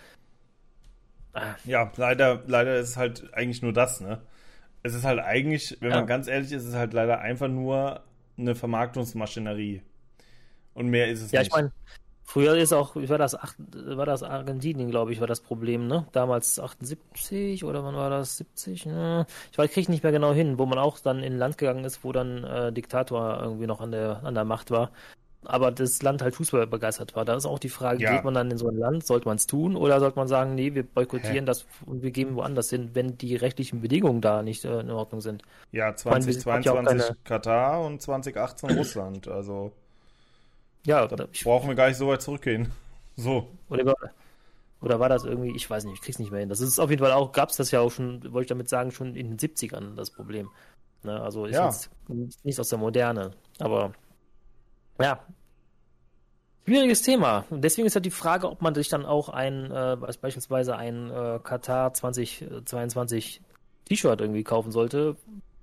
Ah. 1.33 1.55
Ja, 1.65 1.93
leider, 1.97 2.43
leider 2.47 2.79
ist 2.79 2.91
es 2.91 2.97
halt 2.97 3.33
eigentlich 3.35 3.63
nur 3.63 3.73
das, 3.73 4.01
ne? 4.01 4.21
Es 4.83 4.95
ist 4.95 5.05
halt 5.05 5.21
eigentlich, 5.21 5.77
wenn 5.81 5.91
ja. 5.91 5.97
man 5.97 6.07
ganz 6.07 6.29
ehrlich 6.29 6.53
ist, 6.53 6.63
ist 6.63 6.71
es 6.71 6.75
halt 6.75 6.93
leider 6.93 7.21
einfach 7.21 7.49
nur 7.49 8.03
eine 8.37 8.55
Vermarktungsmaschinerie. 8.55 9.83
Und 10.75 10.89
mehr 10.89 11.09
ist 11.09 11.23
es 11.23 11.33
ja, 11.33 11.41
nicht. 11.41 11.53
Ja, 11.53 11.59
ich 11.59 11.63
meine, 11.63 11.73
Früher 12.31 12.59
ist 12.59 12.75
auch, 12.75 12.95
war 12.95 13.17
das, 13.17 13.39
war 13.73 14.05
das 14.05 14.23
Argentinien, 14.23 14.91
glaube 14.91 15.15
ich, 15.15 15.21
war 15.21 15.27
das 15.27 15.41
Problem, 15.41 15.87
ne? 15.87 16.07
Damals 16.13 16.61
78 16.61 17.65
oder 17.65 17.83
wann 17.85 17.95
war 17.95 18.11
das? 18.11 18.37
70? 18.37 18.85
Ne? 18.85 19.27
Ich 19.51 19.57
weiß, 19.57 19.71
kriege 19.71 19.91
nicht 19.91 20.03
mehr 20.03 20.13
genau 20.13 20.35
hin, 20.35 20.59
wo 20.59 20.67
man 20.67 20.79
auch 20.79 20.99
dann 20.99 21.23
in 21.23 21.33
ein 21.33 21.39
Land 21.39 21.57
gegangen 21.57 21.87
ist, 21.87 22.05
wo 22.05 22.13
dann 22.13 22.45
äh, 22.45 22.71
Diktator 22.71 23.41
irgendwie 23.41 23.67
noch 23.67 23.81
an 23.81 23.93
der, 23.93 24.21
an 24.25 24.35
der 24.35 24.45
Macht 24.45 24.71
war. 24.71 24.91
Aber 25.47 25.71
das 25.71 26.03
Land 26.03 26.21
halt 26.21 26.35
Fußball 26.35 26.67
begeistert 26.67 27.17
war. 27.17 27.25
Da 27.25 27.35
ist 27.35 27.47
auch 27.47 27.59
die 27.59 27.71
Frage, 27.71 28.03
ja. 28.03 28.13
geht 28.13 28.25
man 28.25 28.35
dann 28.35 28.51
in 28.51 28.59
so 28.59 28.69
ein 28.69 28.77
Land, 28.77 29.07
sollte 29.07 29.27
man 29.27 29.39
es 29.39 29.47
tun 29.47 29.75
oder 29.75 29.99
sollte 29.99 30.19
man 30.19 30.29
sagen, 30.29 30.55
nee, 30.55 30.75
wir 30.75 30.83
boykottieren 30.83 31.35
Hä? 31.39 31.45
das 31.47 31.65
und 31.87 32.03
wir 32.03 32.11
gehen 32.11 32.37
woanders 32.37 32.69
hin, 32.69 32.91
wenn 32.93 33.17
die 33.17 33.37
rechtlichen 33.37 33.81
Bedingungen 33.81 34.21
da 34.21 34.43
nicht 34.43 34.67
äh, 34.67 34.81
in 34.81 34.91
Ordnung 34.91 35.23
sind? 35.23 35.45
Ja, 35.73 35.97
2022 35.97 36.85
meine, 36.85 37.01
ja 37.01 37.15
Katar 37.25 37.81
und 37.81 38.03
2018 38.03 38.77
Russland, 38.77 39.29
also 39.29 39.73
ja, 40.89 41.07
da 41.07 41.29
brauchen 41.45 41.69
wir 41.69 41.75
gar 41.75 41.89
nicht 41.89 41.99
so 41.99 42.09
weit 42.09 42.23
zurückgehen. 42.23 42.73
So. 43.15 43.49
Oder, 43.69 43.95
oder 44.81 44.99
war 44.99 45.11
das 45.11 45.25
irgendwie, 45.25 45.55
ich 45.55 45.69
weiß 45.69 45.85
nicht, 45.85 45.95
ich 45.95 46.01
krieg's 46.01 46.19
nicht 46.19 46.31
mehr 46.31 46.41
hin. 46.41 46.49
Das 46.49 46.61
ist 46.61 46.79
auf 46.79 46.89
jeden 46.89 47.03
Fall 47.03 47.13
auch, 47.13 47.33
gab's 47.33 47.57
das 47.57 47.71
ja 47.71 47.81
auch 47.81 47.91
schon, 47.91 48.23
wollte 48.33 48.45
ich 48.45 48.49
damit 48.49 48.71
sagen, 48.71 48.91
schon 48.91 49.15
in 49.15 49.37
den 49.37 49.39
70ern 49.39 49.97
das 49.97 50.11
Problem. 50.11 50.49
Ne, 51.03 51.21
also 51.21 51.45
ist 51.45 51.55
ja. 51.55 51.67
jetzt 51.67 52.45
nicht 52.45 52.59
aus 52.59 52.71
der 52.71 52.79
Moderne. 52.79 53.33
Aber 53.59 53.93
ja. 54.99 55.21
Schwieriges 56.67 57.03
Thema. 57.03 57.45
Und 57.51 57.63
deswegen 57.63 57.87
ist 57.87 57.95
halt 57.95 58.07
die 58.07 58.11
Frage, 58.11 58.51
ob 58.51 58.63
man 58.63 58.75
sich 58.75 58.89
dann 58.89 59.05
auch 59.05 59.29
ein, 59.29 59.71
äh, 59.71 59.97
beispielsweise 60.01 60.77
ein 60.77 61.11
äh, 61.11 61.39
Katar 61.43 61.93
2022 61.93 63.43
T-Shirt 63.85 64.21
irgendwie 64.21 64.43
kaufen 64.43 64.73
sollte. 64.73 65.17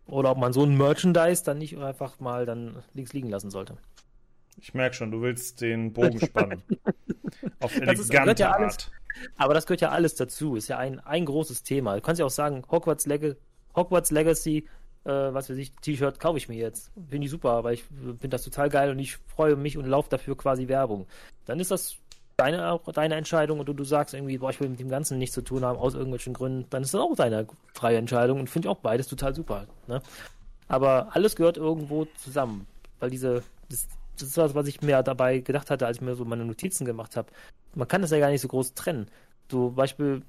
Oder 0.05 0.31
ob 0.31 0.37
man 0.37 0.53
so 0.53 0.63
ein 0.63 0.77
Merchandise 0.77 1.43
dann 1.43 1.57
nicht 1.57 1.77
einfach 1.77 2.19
mal 2.19 2.45
dann 2.45 2.83
links 2.93 3.13
liegen 3.13 3.29
lassen 3.29 3.49
sollte. 3.49 3.75
Ich 4.57 4.73
merke 4.73 4.95
schon, 4.95 5.11
du 5.11 5.21
willst 5.21 5.61
den 5.61 5.93
Bogen 5.93 6.19
spannen. 6.19 6.63
Auf 7.59 7.75
elegante 7.75 8.43
ja 8.43 8.55
Art. 8.55 8.91
Aber 9.37 9.53
das 9.53 9.65
gehört 9.65 9.81
ja 9.81 9.89
alles 9.89 10.15
dazu. 10.15 10.55
Ist 10.55 10.67
ja 10.67 10.77
ein, 10.77 10.99
ein 10.99 11.25
großes 11.25 11.63
Thema. 11.63 11.95
Du 11.95 12.01
kannst 12.01 12.19
ja 12.19 12.25
auch 12.25 12.31
sagen, 12.31 12.63
Hogwarts, 12.69 13.05
Leg 13.05 13.37
Hogwarts 13.75 14.11
Legacy, 14.11 14.67
äh, 15.03 15.09
was 15.09 15.49
weiß 15.49 15.57
ich, 15.57 15.73
T-Shirt 15.73 16.19
kaufe 16.19 16.37
ich 16.37 16.47
mir 16.47 16.57
jetzt. 16.57 16.91
Finde 17.09 17.25
ich 17.25 17.31
super, 17.31 17.63
weil 17.63 17.75
ich 17.75 17.83
finde 17.83 18.29
das 18.29 18.43
total 18.43 18.69
geil 18.69 18.89
und 18.89 18.99
ich 18.99 19.17
freue 19.17 19.55
mich 19.55 19.77
und 19.77 19.85
laufe 19.85 20.09
dafür 20.09 20.37
quasi 20.37 20.67
Werbung. 20.67 21.07
Dann 21.45 21.59
ist 21.59 21.71
das 21.71 21.97
deine, 22.37 22.79
deine 22.93 23.15
Entscheidung 23.15 23.59
und 23.59 23.67
du, 23.67 23.73
du 23.73 23.83
sagst 23.83 24.13
irgendwie, 24.13 24.37
boah, 24.37 24.49
ich 24.49 24.59
will 24.59 24.69
mit 24.69 24.79
dem 24.79 24.89
Ganzen 24.89 25.17
nichts 25.17 25.35
zu 25.35 25.41
tun 25.41 25.63
haben, 25.63 25.77
aus 25.77 25.93
irgendwelchen 25.93 26.33
Gründen, 26.33 26.69
dann 26.69 26.83
ist 26.83 26.93
das 26.93 27.01
auch 27.01 27.15
deine 27.15 27.47
freie 27.73 27.97
Entscheidung 27.97 28.39
und 28.39 28.49
finde 28.49 28.67
ich 28.67 28.69
auch 28.71 28.79
beides 28.79 29.07
total 29.07 29.33
super. 29.33 29.67
Ne? 29.87 30.01
Aber 30.67 31.09
alles 31.15 31.35
gehört 31.35 31.57
irgendwo 31.57 32.05
zusammen, 32.17 32.67
weil 32.99 33.09
diese, 33.09 33.43
das, 33.69 33.87
das 34.15 34.29
ist 34.29 34.37
was, 34.37 34.55
was 34.55 34.67
ich 34.67 34.81
mir 34.81 35.01
dabei 35.03 35.39
gedacht 35.39 35.69
hatte, 35.69 35.85
als 35.85 35.97
ich 35.97 36.01
mir 36.01 36.15
so 36.15 36.25
meine 36.25 36.45
Notizen 36.45 36.85
gemacht 36.85 37.15
habe. 37.15 37.31
Man 37.73 37.87
kann 37.87 38.01
das 38.01 38.11
ja 38.11 38.19
gar 38.19 38.29
nicht 38.29 38.41
so 38.41 38.47
groß 38.47 38.73
trennen. 38.73 39.07
Du, 39.47 39.71
Beispiel, 39.71 40.21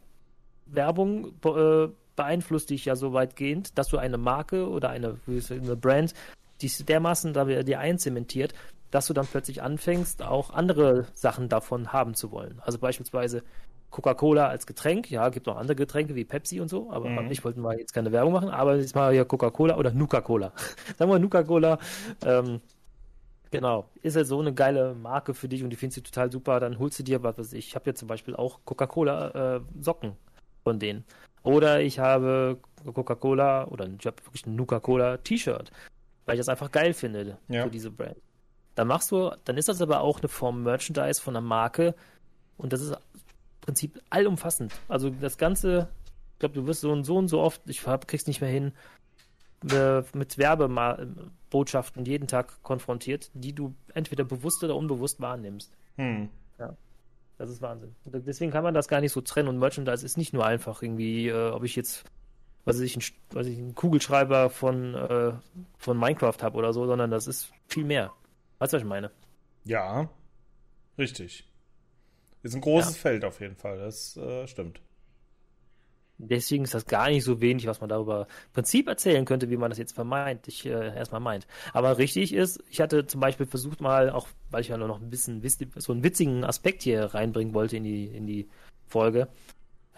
Werbung 0.66 1.32
äh, 1.44 1.88
beeinflusst 2.16 2.70
dich 2.70 2.84
ja 2.86 2.96
so 2.96 3.12
weitgehend, 3.12 3.78
dass 3.78 3.88
du 3.88 3.98
eine 3.98 4.18
Marke 4.18 4.68
oder 4.68 4.90
eine, 4.90 5.18
eine 5.26 5.76
Brand, 5.76 6.14
die 6.60 6.68
dermaßen 6.68 7.32
da 7.32 7.44
dir 7.44 7.78
einzementiert, 7.78 8.54
dass 8.90 9.06
du 9.06 9.12
dann 9.12 9.26
plötzlich 9.26 9.62
anfängst, 9.62 10.22
auch 10.22 10.50
andere 10.50 11.06
Sachen 11.14 11.48
davon 11.48 11.92
haben 11.92 12.14
zu 12.14 12.32
wollen. 12.32 12.60
Also 12.64 12.78
beispielsweise 12.78 13.42
Coca-Cola 13.90 14.48
als 14.48 14.66
Getränk, 14.66 15.10
ja, 15.10 15.28
gibt 15.28 15.46
noch 15.46 15.56
andere 15.56 15.76
Getränke 15.76 16.14
wie 16.14 16.24
Pepsi 16.24 16.60
und 16.60 16.68
so, 16.68 16.90
aber 16.90 17.08
mhm. 17.08 17.30
ich 17.30 17.44
wollte 17.44 17.60
mal 17.60 17.78
jetzt 17.78 17.92
keine 17.92 18.12
Werbung 18.12 18.32
machen, 18.32 18.48
aber 18.48 18.76
jetzt 18.76 18.94
mal 18.94 19.12
hier 19.12 19.24
Coca-Cola 19.24 19.76
oder 19.76 19.92
Nuka-Cola. 19.92 20.52
Sagen 20.98 21.10
wir 21.10 21.18
Nuka-Cola, 21.18 21.78
ähm, 22.24 22.60
Genau. 23.50 23.88
Ist 24.02 24.16
ja 24.16 24.24
so 24.24 24.40
eine 24.40 24.52
geile 24.52 24.94
Marke 24.94 25.34
für 25.34 25.48
dich 25.48 25.62
und 25.62 25.70
die 25.70 25.76
findest 25.76 25.98
du 25.98 26.02
total 26.02 26.32
super, 26.32 26.60
dann 26.60 26.78
holst 26.78 26.98
du 26.98 27.02
dir, 27.02 27.22
was 27.22 27.38
weiß 27.38 27.52
ich, 27.52 27.68
ich 27.68 27.74
habe 27.74 27.90
ja 27.90 27.94
zum 27.94 28.08
Beispiel 28.08 28.34
auch 28.34 28.60
Coca-Cola 28.64 29.56
äh, 29.56 29.60
Socken 29.80 30.12
von 30.64 30.78
denen. 30.78 31.04
Oder 31.42 31.80
ich 31.80 31.98
habe 32.00 32.58
Coca-Cola 32.84 33.66
oder 33.68 33.86
ich 33.86 34.06
habe 34.06 34.16
wirklich 34.24 34.46
ein 34.46 34.56
Nuka-Cola 34.56 35.18
T-Shirt, 35.18 35.70
weil 36.24 36.34
ich 36.34 36.40
das 36.40 36.48
einfach 36.48 36.72
geil 36.72 36.92
finde 36.92 37.38
ja. 37.48 37.64
für 37.64 37.70
diese 37.70 37.90
Brand. 37.90 38.16
Dann 38.74 38.88
machst 38.88 39.12
du, 39.12 39.30
dann 39.44 39.56
ist 39.56 39.68
das 39.68 39.80
aber 39.80 40.00
auch 40.00 40.18
eine 40.18 40.28
Form 40.28 40.64
Merchandise 40.64 41.22
von 41.22 41.36
einer 41.36 41.46
Marke 41.46 41.94
und 42.58 42.72
das 42.72 42.80
ist 42.80 42.90
im 42.90 42.98
Prinzip 43.60 44.00
allumfassend. 44.10 44.74
Also 44.88 45.10
das 45.10 45.38
Ganze, 45.38 45.88
ich 46.34 46.40
glaube, 46.40 46.56
du 46.56 46.66
wirst 46.66 46.80
so 46.80 46.90
und 46.90 47.04
so 47.04 47.16
und 47.16 47.28
so 47.28 47.40
oft, 47.40 47.62
ich 47.66 47.86
hab, 47.86 48.08
krieg's 48.08 48.26
nicht 48.26 48.40
mehr 48.40 48.50
hin, 48.50 48.72
mit 49.62 50.38
Werbebotschaften 50.38 52.04
jeden 52.04 52.28
Tag 52.28 52.62
konfrontiert, 52.62 53.30
die 53.34 53.54
du 53.54 53.74
entweder 53.94 54.24
bewusst 54.24 54.62
oder 54.62 54.76
unbewusst 54.76 55.20
wahrnimmst. 55.20 55.76
Hm. 55.96 56.28
Ja. 56.58 56.76
Das 57.38 57.50
ist 57.50 57.60
Wahnsinn. 57.60 57.94
Deswegen 58.04 58.50
kann 58.50 58.64
man 58.64 58.74
das 58.74 58.88
gar 58.88 59.00
nicht 59.00 59.12
so 59.12 59.20
trennen. 59.20 59.48
Und 59.48 59.58
Merchandise 59.58 60.04
ist 60.04 60.16
nicht 60.16 60.32
nur 60.32 60.46
einfach 60.46 60.82
irgendwie, 60.82 61.28
äh, 61.28 61.50
ob 61.50 61.64
ich 61.64 61.76
jetzt, 61.76 62.04
was 62.64 62.80
ich, 62.80 62.96
ein, 62.96 63.02
was 63.30 63.46
ich 63.46 63.58
einen 63.58 63.74
Kugelschreiber 63.74 64.48
von, 64.48 64.94
äh, 64.94 65.32
von 65.76 65.98
Minecraft 65.98 66.38
habe 66.40 66.56
oder 66.56 66.72
so, 66.72 66.86
sondern 66.86 67.10
das 67.10 67.26
ist 67.26 67.52
viel 67.68 67.84
mehr. 67.84 68.12
Weißt 68.58 68.72
du, 68.72 68.76
was 68.76 68.82
ich 68.82 68.88
meine? 68.88 69.10
Ja, 69.64 70.08
richtig. 70.96 71.46
Ist 72.42 72.54
ein 72.54 72.60
großes 72.60 72.94
ja. 72.94 73.00
Feld 73.00 73.24
auf 73.24 73.40
jeden 73.40 73.56
Fall, 73.56 73.78
das 73.78 74.16
äh, 74.16 74.46
stimmt. 74.46 74.80
Deswegen 76.18 76.64
ist 76.64 76.74
das 76.74 76.86
gar 76.86 77.08
nicht 77.08 77.24
so 77.24 77.40
wenig, 77.40 77.66
was 77.66 77.80
man 77.80 77.90
darüber 77.90 78.22
im 78.22 78.52
Prinzip 78.54 78.88
erzählen 78.88 79.24
könnte, 79.24 79.50
wie 79.50 79.56
man 79.56 79.70
das 79.70 79.78
jetzt 79.78 79.94
vermeintlich 79.94 80.64
äh, 80.64 80.96
erstmal 80.96 81.20
meint. 81.20 81.46
Aber 81.72 81.98
richtig 81.98 82.32
ist, 82.32 82.62
ich 82.70 82.80
hatte 82.80 83.06
zum 83.06 83.20
Beispiel 83.20 83.46
versucht 83.46 83.80
mal, 83.80 84.10
auch 84.10 84.28
weil 84.50 84.62
ich 84.62 84.68
ja 84.68 84.78
nur 84.78 84.88
noch 84.88 85.00
ein 85.00 85.10
bisschen 85.10 85.42
so 85.76 85.92
einen 85.92 86.02
witzigen 86.02 86.44
Aspekt 86.44 86.82
hier 86.82 87.04
reinbringen 87.04 87.52
wollte 87.54 87.76
in 87.76 87.84
die, 87.84 88.06
in 88.06 88.26
die 88.26 88.48
Folge, 88.86 89.28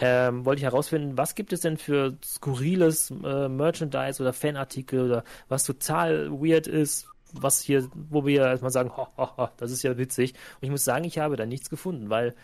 ähm, 0.01 0.45
wollte 0.45 0.61
ich 0.61 0.64
herausfinden, 0.64 1.16
was 1.16 1.35
gibt 1.35 1.53
es 1.53 1.61
denn 1.61 1.77
für 1.77 2.16
skurriles 2.25 3.11
äh, 3.11 3.49
Merchandise 3.49 4.23
oder 4.23 4.33
Fanartikel 4.33 5.05
oder 5.07 5.25
was 5.49 5.64
total 5.64 6.31
weird 6.31 6.66
ist, 6.66 7.09
was 7.33 7.61
hier, 7.61 7.89
wo 7.95 8.25
wir 8.25 8.43
erstmal 8.43 8.71
sagen, 8.71 8.97
ho, 8.97 9.09
ho, 9.16 9.37
ho, 9.37 9.49
das 9.57 9.71
ist 9.71 9.83
ja 9.83 9.99
witzig. 9.99 10.33
Und 10.33 10.62
ich 10.62 10.71
muss 10.71 10.85
sagen, 10.85 11.05
ich 11.05 11.19
habe 11.19 11.37
da 11.37 11.47
nichts 11.47 11.71
gefunden, 11.71 12.11
weil 12.11 12.35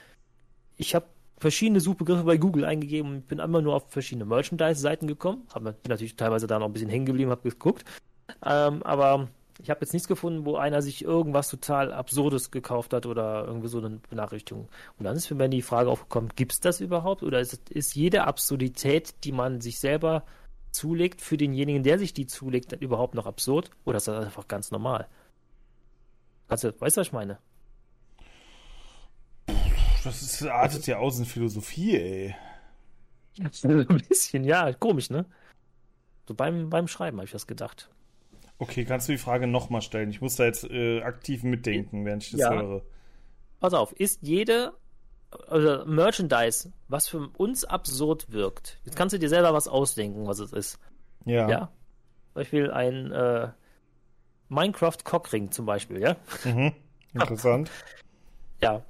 ich 0.77 0.95
habe 0.95 1.07
verschiedene 1.45 1.81
Suchbegriffe 1.81 2.25
bei 2.25 2.39
Google 2.39 2.65
eingegeben 2.65 3.11
und 3.11 3.29
bin 3.29 3.39
immer 3.39 3.61
nur 3.61 3.75
auf 3.75 3.91
verschiedene 3.91 4.25
Merchandise-Seiten 4.25 5.07
gekommen. 5.07 5.47
Hab 5.53 5.63
natürlich 5.63 6.17
teilweise 6.17 6.47
da 6.47 6.59
noch 6.59 6.65
ein 6.65 6.73
bisschen 6.73 6.89
hängen 6.89 7.05
geblieben, 7.05 7.31
habe 7.31 7.51
geguckt. 7.51 7.85
Ähm, 8.43 8.83
aber 8.83 9.29
ich 9.61 9.69
habe 9.69 9.81
jetzt 9.83 9.93
nichts 9.93 10.09
gefunden, 10.09 10.47
wo 10.47 10.57
einer 10.57 10.81
sich 10.81 11.05
irgendwas 11.05 11.51
total 11.51 11.93
Absurdes 11.93 12.51
gekauft 12.51 12.95
hat 12.95 13.05
oder 13.05 13.45
irgendwie 13.47 13.69
so 13.69 13.77
eine 13.77 14.01
Benachrichtigung. 14.09 14.71
Und 14.99 15.05
dann 15.05 15.17
ist 15.17 15.27
für 15.27 15.35
mich 15.35 15.51
die 15.51 15.61
Frage 15.61 15.91
aufgekommen, 15.91 16.31
gibt 16.35 16.55
es 16.55 16.61
das 16.61 16.81
überhaupt? 16.81 17.23
Oder 17.23 17.41
ist, 17.41 17.69
ist 17.69 17.95
jede 17.95 18.25
Absurdität, 18.25 19.13
die 19.25 19.33
man 19.33 19.61
sich 19.61 19.79
selber 19.79 20.25
zulegt, 20.71 21.21
für 21.21 21.37
denjenigen, 21.37 21.83
der 21.83 21.99
sich 21.99 22.15
die 22.15 22.27
zulegt, 22.27 22.73
überhaupt 22.73 23.15
noch 23.15 23.27
absurd? 23.27 23.69
Oder 23.85 23.99
ist 23.99 24.09
das 24.09 24.25
einfach 24.25 24.49
ganz 24.49 24.71
normal? 24.71 25.09
Du, 26.49 26.55
weißt 26.55 26.97
du, 26.97 27.01
was 27.01 27.07
ich 27.07 27.13
meine? 27.13 27.37
Das 30.05 30.21
ist, 30.21 30.43
artet 30.47 30.87
ja 30.87 30.99
aus 30.99 31.19
in 31.19 31.25
Philosophie, 31.25 31.97
ey. 31.97 32.35
Ja, 33.37 33.47
ein 33.65 34.03
bisschen, 34.09 34.45
ja, 34.45 34.73
komisch, 34.75 35.11
ne? 35.11 35.25
So 36.29 36.35
beim, 36.35 36.69
beim 36.71 36.89
Schreiben 36.89 37.17
habe 37.19 37.25
ich 37.25 37.33
das 37.33 37.47
gedacht. 37.47 37.91
Okay, 38.59 38.85
kannst 38.85 39.09
du 39.09 39.13
die 39.13 39.19
Frage 39.19 39.47
nochmal 39.47 39.83
stellen? 39.83 40.11
Ich 40.11 40.21
muss 40.21 40.37
da 40.37 40.45
jetzt 40.45 40.65
äh, 40.65 41.03
aktiv 41.03 41.43
mitdenken, 41.43 42.05
während 42.05 42.23
ich 42.23 42.31
das 42.31 42.41
ja. 42.41 42.53
höre. 42.53 42.83
Pass 43.61 43.75
auf, 43.75 43.93
ist 43.93 44.21
jede 44.23 44.73
also 45.49 45.85
Merchandise, 45.87 46.73
was 46.87 47.09
für 47.09 47.29
uns 47.37 47.65
absurd 47.65 48.31
wirkt, 48.31 48.79
jetzt 48.85 48.97
kannst 48.97 49.15
du 49.15 49.19
dir 49.19 49.29
selber 49.29 49.53
was 49.53 49.67
ausdenken, 49.67 50.29
was 50.29 50.39
es 50.39 50.53
ist. 50.53 50.79
Ja. 51.25 51.49
Ja. 51.49 51.59
Zum 51.59 52.35
Beispiel 52.35 52.71
ein 52.71 53.11
äh, 53.11 53.49
Minecraft 54.49 54.99
Cockring 55.03 55.51
zum 55.51 55.67
Beispiel, 55.67 56.01
ja? 56.01 56.17
Mhm. 56.45 56.73
Interessant. 57.15 57.71
ja 58.61 58.85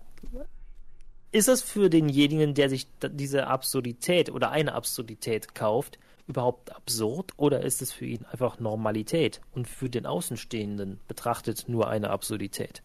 ist 1.34 1.48
es 1.48 1.62
für 1.62 1.90
denjenigen, 1.90 2.54
der 2.54 2.70
sich 2.70 2.86
diese 3.02 3.48
Absurdität 3.48 4.30
oder 4.30 4.52
eine 4.52 4.72
Absurdität 4.72 5.52
kauft, 5.56 5.98
überhaupt 6.28 6.74
absurd 6.74 7.32
oder 7.36 7.62
ist 7.62 7.82
es 7.82 7.92
für 7.92 8.06
ihn 8.06 8.24
einfach 8.30 8.60
Normalität 8.60 9.40
und 9.52 9.66
für 9.66 9.90
den 9.90 10.06
Außenstehenden 10.06 11.00
betrachtet 11.08 11.64
nur 11.68 11.88
eine 11.88 12.10
Absurdität? 12.10 12.84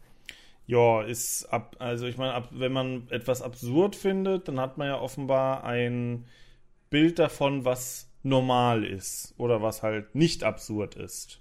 Ja, 0.66 1.04
ist 1.04 1.46
ab, 1.46 1.76
also 1.78 2.08
ich 2.08 2.18
meine, 2.18 2.34
ab, 2.34 2.50
wenn 2.52 2.72
man 2.72 3.08
etwas 3.12 3.44
absurd 3.44 3.96
findet, 3.96 4.48
dann 4.48 4.60
hat 4.60 4.80
man 4.80 4.88
ja 4.88 5.00
offenbar 5.00 5.64
ein 5.64 6.26
Bild 6.90 7.20
davon, 7.20 7.66
was 7.66 8.10
normal 8.24 8.84
ist 8.84 9.36
oder 9.38 9.62
was 9.62 9.84
halt 9.84 10.16
nicht 10.16 10.44
absurd 10.44 10.96
ist. 10.96 11.40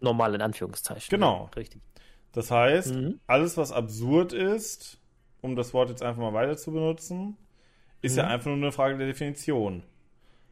Normal 0.00 0.36
in 0.36 0.42
Anführungszeichen. 0.42 1.10
Genau. 1.10 1.50
Ja, 1.50 1.56
richtig. 1.56 1.82
Das 2.32 2.52
heißt, 2.52 2.94
mhm. 2.94 3.18
alles, 3.26 3.56
was 3.56 3.72
absurd 3.72 4.32
ist, 4.32 4.99
um 5.42 5.56
das 5.56 5.74
Wort 5.74 5.90
jetzt 5.90 6.02
einfach 6.02 6.20
mal 6.22 6.32
weiter 6.32 6.56
zu 6.56 6.72
benutzen, 6.72 7.36
ist 8.02 8.12
mhm. 8.12 8.18
ja 8.18 8.26
einfach 8.28 8.46
nur 8.46 8.56
eine 8.56 8.72
Frage 8.72 8.98
der 8.98 9.06
Definition. 9.06 9.82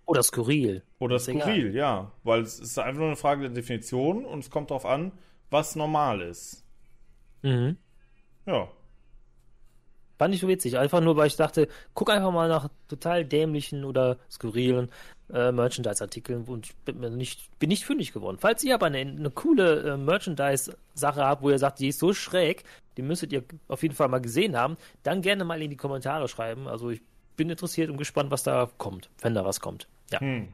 Oder 0.06 0.22
skurril. 0.22 0.82
Oder 0.98 1.18
skurril, 1.18 1.74
ja. 1.74 2.12
Weil 2.24 2.40
es 2.40 2.58
ist 2.58 2.78
einfach 2.78 2.98
nur 2.98 3.08
eine 3.08 3.16
Frage 3.16 3.42
der 3.42 3.50
Definition 3.50 4.24
und 4.24 4.38
es 4.38 4.50
kommt 4.50 4.70
darauf 4.70 4.86
an, 4.86 5.12
was 5.50 5.76
normal 5.76 6.22
ist. 6.22 6.64
Mhm. 7.42 7.76
Ja. 8.46 8.68
Fand 10.18 10.34
ich 10.34 10.40
so 10.40 10.48
witzig. 10.48 10.78
Einfach 10.78 11.00
nur, 11.00 11.16
weil 11.16 11.26
ich 11.26 11.36
dachte, 11.36 11.68
guck 11.94 12.10
einfach 12.10 12.32
mal 12.32 12.48
nach 12.48 12.68
total 12.88 13.24
dämlichen 13.24 13.84
oder 13.84 14.18
skurrilen 14.30 14.90
äh, 15.32 15.52
Merchandise-Artikeln 15.52 16.44
und 16.44 16.84
bin, 16.84 17.00
mir 17.00 17.10
nicht, 17.10 17.58
bin 17.58 17.68
nicht 17.68 17.84
fündig 17.84 18.12
geworden. 18.12 18.38
Falls 18.40 18.64
ihr 18.64 18.74
aber 18.74 18.86
eine, 18.86 18.98
eine 18.98 19.30
coole 19.30 19.94
äh, 19.94 19.96
Merchandise-Sache 19.96 21.24
habt, 21.24 21.42
wo 21.42 21.50
ihr 21.50 21.58
sagt, 21.58 21.80
die 21.80 21.88
ist 21.88 21.98
so 21.98 22.12
schräg, 22.12 22.64
die 22.96 23.02
müsstet 23.02 23.32
ihr 23.32 23.44
auf 23.68 23.82
jeden 23.82 23.94
Fall 23.94 24.08
mal 24.08 24.20
gesehen 24.20 24.56
haben, 24.56 24.76
dann 25.02 25.22
gerne 25.22 25.44
mal 25.44 25.60
in 25.62 25.70
die 25.70 25.76
Kommentare 25.76 26.28
schreiben. 26.28 26.66
Also 26.66 26.90
ich 26.90 27.02
bin 27.36 27.50
interessiert 27.50 27.90
und 27.90 27.96
gespannt, 27.96 28.30
was 28.30 28.42
da 28.42 28.70
kommt, 28.78 29.10
wenn 29.20 29.34
da 29.34 29.44
was 29.44 29.60
kommt. 29.60 29.88
Ja. 30.10 30.20
Hm. 30.20 30.48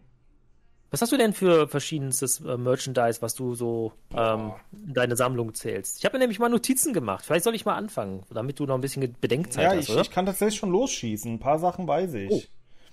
Was 0.91 1.03
hast 1.03 1.11
du 1.11 1.16
denn 1.16 1.33
für 1.33 1.66
verschiedenstes 1.66 2.41
äh, 2.41 2.57
Merchandise, 2.57 3.20
was 3.20 3.35
du 3.35 3.57
so 3.57 3.95
ähm, 4.16 4.53
in 4.87 4.95
deine 4.95 5.16
Sammlung 5.16 5.53
zählst? 5.53 5.99
Ich 5.99 6.05
habe 6.05 6.16
mir 6.16 6.20
nämlich 6.20 6.39
mal 6.39 6.49
Notizen 6.49 6.93
gemacht. 6.93 7.25
Vielleicht 7.25 7.43
soll 7.43 7.57
ich 7.57 7.64
mal 7.64 7.75
anfangen, 7.75 8.22
damit 8.31 8.61
du 8.61 8.66
noch 8.66 8.77
ein 8.77 8.81
bisschen 8.81 9.16
Bedenkzeit 9.20 9.64
ja, 9.64 9.70
hast, 9.77 9.89
ich, 9.89 9.95
Ja, 9.95 10.03
ich 10.03 10.12
kann 10.12 10.25
tatsächlich 10.25 10.57
schon 10.57 10.70
losschießen. 10.70 11.33
Ein 11.33 11.41
paar 11.41 11.59
Sachen 11.59 11.89
weiß 11.89 12.14
ich. 12.14 12.31
Oh. 12.31 12.43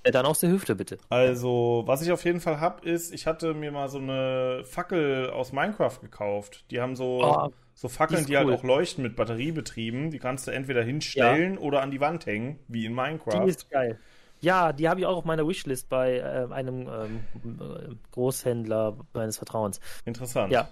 Ja, 0.05 0.11
dann 0.11 0.25
aus 0.25 0.39
der 0.39 0.49
Hüfte, 0.49 0.75
bitte. 0.75 0.97
Also, 1.09 1.83
was 1.85 2.01
ich 2.01 2.11
auf 2.11 2.25
jeden 2.25 2.39
Fall 2.39 2.59
habe, 2.59 2.87
ist, 2.89 3.13
ich 3.13 3.27
hatte 3.27 3.53
mir 3.53 3.71
mal 3.71 3.87
so 3.87 3.99
eine 3.99 4.63
Fackel 4.65 5.29
aus 5.29 5.53
Minecraft 5.53 5.99
gekauft. 6.01 6.65
Die 6.71 6.81
haben 6.81 6.95
so, 6.95 7.21
oh, 7.23 7.49
so 7.75 7.87
Fackeln, 7.87 8.21
die, 8.21 8.31
die 8.31 8.37
halt 8.37 8.47
cool. 8.47 8.53
halt 8.53 8.61
auch 8.61 8.63
leuchten 8.63 9.03
mit 9.03 9.15
Batteriebetrieben. 9.15 10.09
Die 10.09 10.17
kannst 10.17 10.47
du 10.47 10.51
entweder 10.51 10.81
hinstellen 10.81 11.55
ja. 11.55 11.59
oder 11.59 11.81
an 11.81 11.91
die 11.91 11.99
Wand 11.99 12.25
hängen, 12.25 12.59
wie 12.67 12.85
in 12.85 12.95
Minecraft. 12.95 13.43
Die 13.43 13.49
ist 13.49 13.69
geil. 13.69 13.99
Ja, 14.39 14.73
die 14.73 14.89
habe 14.89 14.99
ich 14.99 15.05
auch 15.05 15.17
auf 15.17 15.25
meiner 15.25 15.47
Wishlist 15.47 15.87
bei 15.87 16.17
äh, 16.17 16.51
einem 16.51 16.89
ähm, 16.89 17.99
Großhändler 18.11 18.97
meines 19.13 19.37
Vertrauens. 19.37 19.79
Interessant. 20.05 20.51
Ja. 20.51 20.69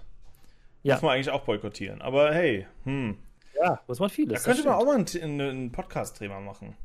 ja. 0.82 0.96
Muss 0.96 1.02
man 1.02 1.12
eigentlich 1.12 1.30
auch 1.30 1.44
boykottieren. 1.44 2.02
Aber 2.02 2.34
hey, 2.34 2.66
hm. 2.82 3.16
Ja, 3.54 3.80
muss 3.86 4.00
man 4.00 4.10
vieles. 4.10 4.42
Da 4.42 4.52
könnte 4.52 4.68
man 4.68 4.74
auch 4.74 4.86
mal 4.86 4.96
ein, 4.96 5.40
ein 5.40 5.70
Podcast-Thema 5.70 6.40
machen. 6.40 6.76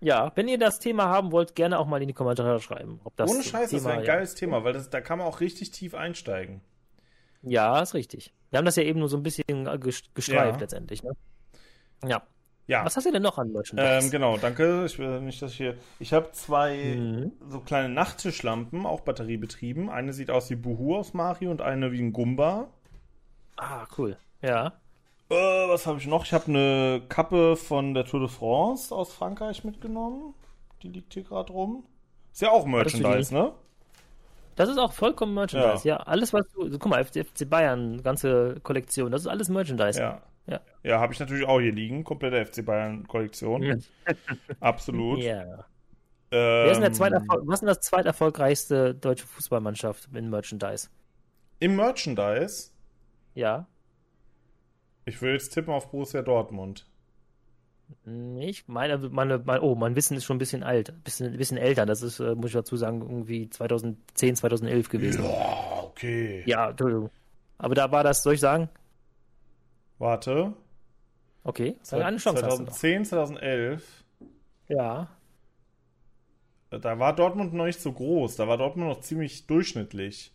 Ja, 0.00 0.32
wenn 0.34 0.48
ihr 0.48 0.58
das 0.58 0.78
Thema 0.78 1.06
haben 1.08 1.30
wollt, 1.30 1.54
gerne 1.54 1.78
auch 1.78 1.86
mal 1.86 2.00
in 2.00 2.08
die 2.08 2.14
Kommentare 2.14 2.60
schreiben. 2.60 3.00
Ohne 3.18 3.42
Scheiß, 3.42 3.70
Thema, 3.70 3.82
das 3.82 3.84
wäre 3.84 3.92
ein 3.92 4.00
ja. 4.00 4.06
geiles 4.06 4.34
Thema, 4.34 4.64
weil 4.64 4.72
das, 4.72 4.88
da 4.88 5.00
kann 5.00 5.18
man 5.18 5.26
auch 5.26 5.40
richtig 5.40 5.70
tief 5.72 5.94
einsteigen. 5.94 6.62
Ja, 7.42 7.80
ist 7.80 7.94
richtig. 7.94 8.32
Wir 8.50 8.58
haben 8.58 8.64
das 8.64 8.76
ja 8.76 8.82
eben 8.82 8.98
nur 8.98 9.08
so 9.08 9.16
ein 9.16 9.22
bisschen 9.22 9.64
gestreift 10.14 10.54
ja. 10.54 10.60
letztendlich. 10.60 11.02
Ne? 11.02 11.12
Ja. 12.06 12.22
Ja. 12.66 12.84
Was 12.84 12.96
hast 12.96 13.04
du 13.04 13.10
denn 13.10 13.22
noch 13.22 13.36
an 13.36 13.50
Merchandise? 13.50 14.06
Ähm, 14.06 14.10
genau, 14.12 14.36
danke. 14.36 14.84
Ich 14.86 14.96
will 14.98 15.20
nicht, 15.22 15.42
dass 15.42 15.50
ich 15.50 15.56
hier. 15.56 15.76
Ich 15.98 16.12
habe 16.12 16.30
zwei 16.30 16.94
mhm. 16.96 17.32
so 17.48 17.58
kleine 17.58 17.88
Nachttischlampen, 17.88 18.86
auch 18.86 19.00
batteriebetrieben. 19.00 19.90
Eine 19.90 20.12
sieht 20.12 20.30
aus 20.30 20.50
wie 20.50 20.54
Buhu 20.54 20.96
aus 20.96 21.12
Mario 21.12 21.50
und 21.50 21.62
eine 21.62 21.90
wie 21.90 22.00
ein 22.00 22.12
Gumba. 22.12 22.68
Ah, 23.56 23.86
cool. 23.98 24.16
Ja. 24.40 24.74
Äh, 25.30 25.34
was 25.34 25.86
habe 25.86 25.98
ich 25.98 26.06
noch? 26.06 26.24
Ich 26.24 26.32
habe 26.32 26.46
eine 26.46 27.02
Kappe 27.08 27.56
von 27.56 27.94
der 27.94 28.04
Tour 28.04 28.20
de 28.20 28.28
France 28.28 28.94
aus 28.94 29.12
Frankreich 29.12 29.62
mitgenommen. 29.62 30.34
Die 30.82 30.88
liegt 30.88 31.14
hier 31.14 31.22
gerade 31.22 31.52
rum. 31.52 31.84
Ist 32.32 32.42
ja 32.42 32.50
auch 32.50 32.66
Merchandise, 32.66 33.32
ne? 33.32 33.52
Das 34.56 34.68
ist 34.68 34.78
auch 34.78 34.92
vollkommen 34.92 35.34
Merchandise, 35.34 35.86
ja. 35.88 35.96
ja. 35.96 36.02
Alles, 36.02 36.32
was 36.32 36.46
du. 36.52 36.68
Guck 36.70 36.86
mal, 36.86 37.04
FC 37.04 37.48
Bayern, 37.48 38.02
ganze 38.02 38.56
Kollektion, 38.62 39.12
das 39.12 39.22
ist 39.22 39.26
alles 39.28 39.48
Merchandise. 39.48 40.00
Ja. 40.00 40.20
Ja, 40.46 40.60
ja 40.82 41.00
habe 41.00 41.12
ich 41.12 41.20
natürlich 41.20 41.46
auch 41.46 41.60
hier 41.60 41.72
liegen. 41.72 42.02
Komplette 42.02 42.44
FC 42.44 42.64
Bayern-Kollektion. 42.64 43.84
Absolut. 44.60 45.20
Ja. 45.20 45.42
Ähm, 46.32 46.66
Wer 46.66 46.72
ist 46.72 47.00
was 47.00 47.54
ist 47.54 47.60
denn 47.60 47.66
das 47.66 47.80
zweiterfolgreichste 47.80 48.94
deutsche 48.94 49.26
Fußballmannschaft 49.26 50.08
in 50.14 50.28
Merchandise? 50.28 50.88
Im 51.58 51.76
Merchandise? 51.76 52.70
Ja. 53.34 53.66
Ich 55.10 55.20
würde 55.20 55.34
jetzt 55.34 55.50
tippen 55.50 55.74
auf 55.74 55.90
Borussia 55.90 56.22
Dortmund. 56.22 56.86
Ich 58.38 58.68
meine, 58.68 58.96
meine, 58.96 59.38
meine, 59.38 59.60
oh, 59.62 59.74
mein 59.74 59.96
Wissen 59.96 60.16
ist 60.16 60.24
schon 60.24 60.36
ein 60.36 60.38
bisschen 60.38 60.62
alt, 60.62 60.90
ein 60.90 61.00
bisschen, 61.02 61.36
bisschen 61.36 61.56
älter. 61.56 61.84
Das 61.84 62.02
ist, 62.02 62.20
äh, 62.20 62.36
muss 62.36 62.46
ich 62.46 62.52
dazu 62.52 62.76
sagen, 62.76 63.02
irgendwie 63.02 63.50
2010, 63.50 64.36
2011 64.36 64.88
gewesen. 64.88 65.24
Ja, 65.24 65.82
okay. 65.82 66.44
Ja, 66.46 66.70
Entschuldigung. 66.70 67.10
Aber 67.58 67.74
da 67.74 67.90
war 67.90 68.04
das, 68.04 68.22
soll 68.22 68.34
ich 68.34 68.40
sagen? 68.40 68.68
Warte. 69.98 70.54
Okay, 71.42 71.76
dann 71.90 72.02
eine 72.02 72.18
Chance 72.18 72.42
2010, 72.42 73.06
2011. 73.06 74.04
Ja. 74.68 75.08
Da 76.70 76.98
war 77.00 77.14
Dortmund 77.16 77.52
noch 77.52 77.64
nicht 77.64 77.80
so 77.80 77.92
groß. 77.92 78.36
Da 78.36 78.46
war 78.46 78.56
Dortmund 78.56 78.88
noch 78.88 79.00
ziemlich 79.00 79.48
durchschnittlich. 79.48 80.32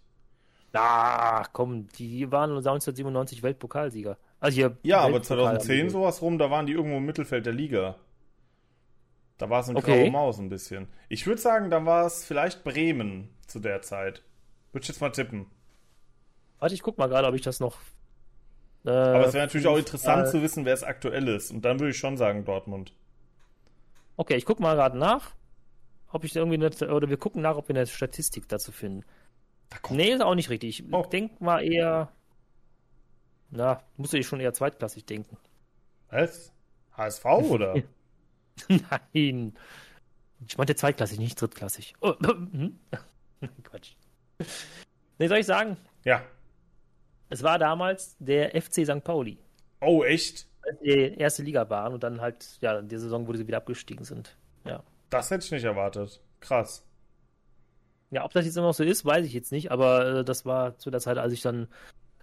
Ach, 0.74 1.48
komm, 1.54 1.88
die 1.88 2.30
waren 2.32 2.50
1997 2.50 3.44
Weltpokalsieger. 3.44 4.18
Also 4.46 4.58
hier 4.58 4.78
ja, 4.84 5.00
aber 5.00 5.24
2010 5.24 5.90
sowas 5.90 6.22
rum, 6.22 6.38
da 6.38 6.52
waren 6.52 6.68
die 6.68 6.74
irgendwo 6.74 6.98
im 6.98 7.06
Mittelfeld 7.06 7.48
der 7.48 7.54
Liga. 7.54 7.96
Da 9.40 9.50
war 9.50 9.62
es 9.62 9.70
eine 9.70 9.80
okay. 9.80 10.04
graue 10.04 10.12
Maus 10.12 10.38
ein 10.38 10.50
bisschen. 10.50 10.88
Ich 11.10 11.26
würde 11.26 11.42
sagen, 11.42 11.72
da 11.72 11.84
war 11.84 12.06
es 12.06 12.24
vielleicht 12.24 12.64
Bremen 12.64 13.30
zu 13.48 13.60
der 13.60 13.82
Zeit. 13.82 14.22
Würde 14.72 14.84
ich 14.84 14.88
jetzt 14.88 15.02
mal 15.02 15.10
tippen. 15.10 15.48
Warte, 16.60 16.76
ich 16.76 16.84
guck 16.84 17.00
mal 17.00 17.08
gerade, 17.08 17.28
ob 17.28 17.34
ich 17.34 17.42
das 17.42 17.60
noch 17.60 17.80
äh, 18.86 18.92
Aber 18.92 19.26
es 19.26 19.34
wäre 19.34 19.48
natürlich 19.48 19.66
auch 19.66 19.80
interessant 19.80 20.28
äh, 20.28 20.30
zu 20.30 20.44
wissen, 20.44 20.64
wer 20.64 20.76
es 20.76 20.84
aktuell 20.84 21.28
ist. 21.28 21.50
Und 21.50 21.66
dann 21.66 21.80
würde 21.80 21.90
ich 21.90 21.98
schon 21.98 22.16
sagen 22.16 22.46
Dortmund. 22.46 22.94
Okay, 24.16 24.36
ich 24.36 24.46
gucke 24.46 24.62
mal 24.62 24.76
gerade 24.76 24.96
nach, 24.96 25.32
ob 26.12 26.24
ich 26.24 26.36
irgendwie 26.36 26.64
eine, 26.64 26.94
oder 26.94 27.10
wir 27.10 27.18
gucken 27.18 27.42
nach, 27.42 27.58
ob 27.58 27.68
wir 27.68 27.76
eine 27.76 27.88
Statistik 27.88 28.48
dazu 28.48 28.72
finden. 28.72 29.06
Da 29.72 29.78
nee, 29.90 30.12
ist 30.12 30.22
auch 30.22 30.36
nicht 30.36 30.52
richtig. 30.52 30.82
Ich 30.82 30.94
oh. 30.94 31.02
denke 31.02 31.44
mal 31.44 31.64
eher. 31.64 32.12
Na, 33.50 33.82
musst 33.98 34.14
du 34.14 34.18
dich 34.18 34.28
schon 34.28 34.40
eher 34.40 34.54
zweitklassig 34.54 35.06
denken. 35.06 35.38
Was? 36.10 36.52
HSV 36.94 37.26
oder? 37.50 37.76
Nein. 38.70 39.56
Ich 40.48 40.58
meinte 40.58 40.76
zweitklassig, 40.76 41.20
nicht 41.20 41.40
drittklassig. 41.40 41.94
Oh, 42.02 42.14
hm? 42.24 42.80
Quatsch. 43.64 43.94
Nee, 45.18 45.28
soll 45.28 45.40
ich 45.40 45.46
sagen? 45.46 45.78
Ja. 46.04 46.24
Es 47.30 47.42
war 47.44 47.58
damals 47.58 48.16
der 48.20 48.62
FC 48.62 48.86
St. 48.86 49.04
Pauli. 49.04 49.40
Oh, 49.82 50.04
echt? 50.04 50.48
Als 50.62 50.80
die 50.80 51.16
erste 51.18 51.44
Liga 51.44 51.70
waren 51.70 51.94
und 51.94 52.04
dann 52.04 52.22
halt, 52.22 52.58
ja, 52.62 52.80
in 52.80 52.90
der 52.90 53.00
Saison, 53.00 53.28
wo 53.28 53.34
sie 53.34 53.48
wieder 53.48 53.58
abgestiegen 53.58 54.06
sind. 54.06 54.36
Ja. 54.66 54.84
Das 55.10 55.32
hätte 55.32 55.46
ich 55.46 55.52
nicht 55.52 55.64
erwartet. 55.64 56.22
Krass. 56.40 56.84
Ja, 58.12 58.24
ob 58.24 58.34
das 58.34 58.46
jetzt 58.46 58.58
immer 58.58 58.68
noch 58.68 58.74
so 58.74 58.84
ist, 58.84 59.06
weiß 59.06 59.26
ich 59.26 59.34
jetzt 59.34 59.52
nicht, 59.52 59.72
aber 59.72 60.20
äh, 60.20 60.26
das 60.26 60.46
war 60.46 60.78
zu 60.78 60.92
der 60.92 61.00
Zeit, 61.00 61.18
als 61.18 61.34
ich 61.34 61.42
dann 61.42 61.68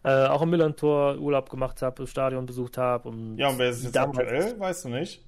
äh, 0.04 0.26
auch 0.26 0.42
im 0.42 0.50
Millantor 0.50 1.18
Urlaub 1.18 1.50
gemacht 1.50 1.82
habe, 1.82 2.02
das 2.02 2.10
Stadion 2.10 2.46
besucht 2.46 2.78
habe. 2.78 3.08
Und 3.08 3.38
ja, 3.38 3.48
und 3.48 3.58
wer 3.58 3.70
ist 3.70 3.78
es 3.78 3.84
jetzt 3.84 3.98
aktuell? 3.98 4.58
Weißt 4.58 4.84
du 4.84 4.88
nicht? 4.88 5.24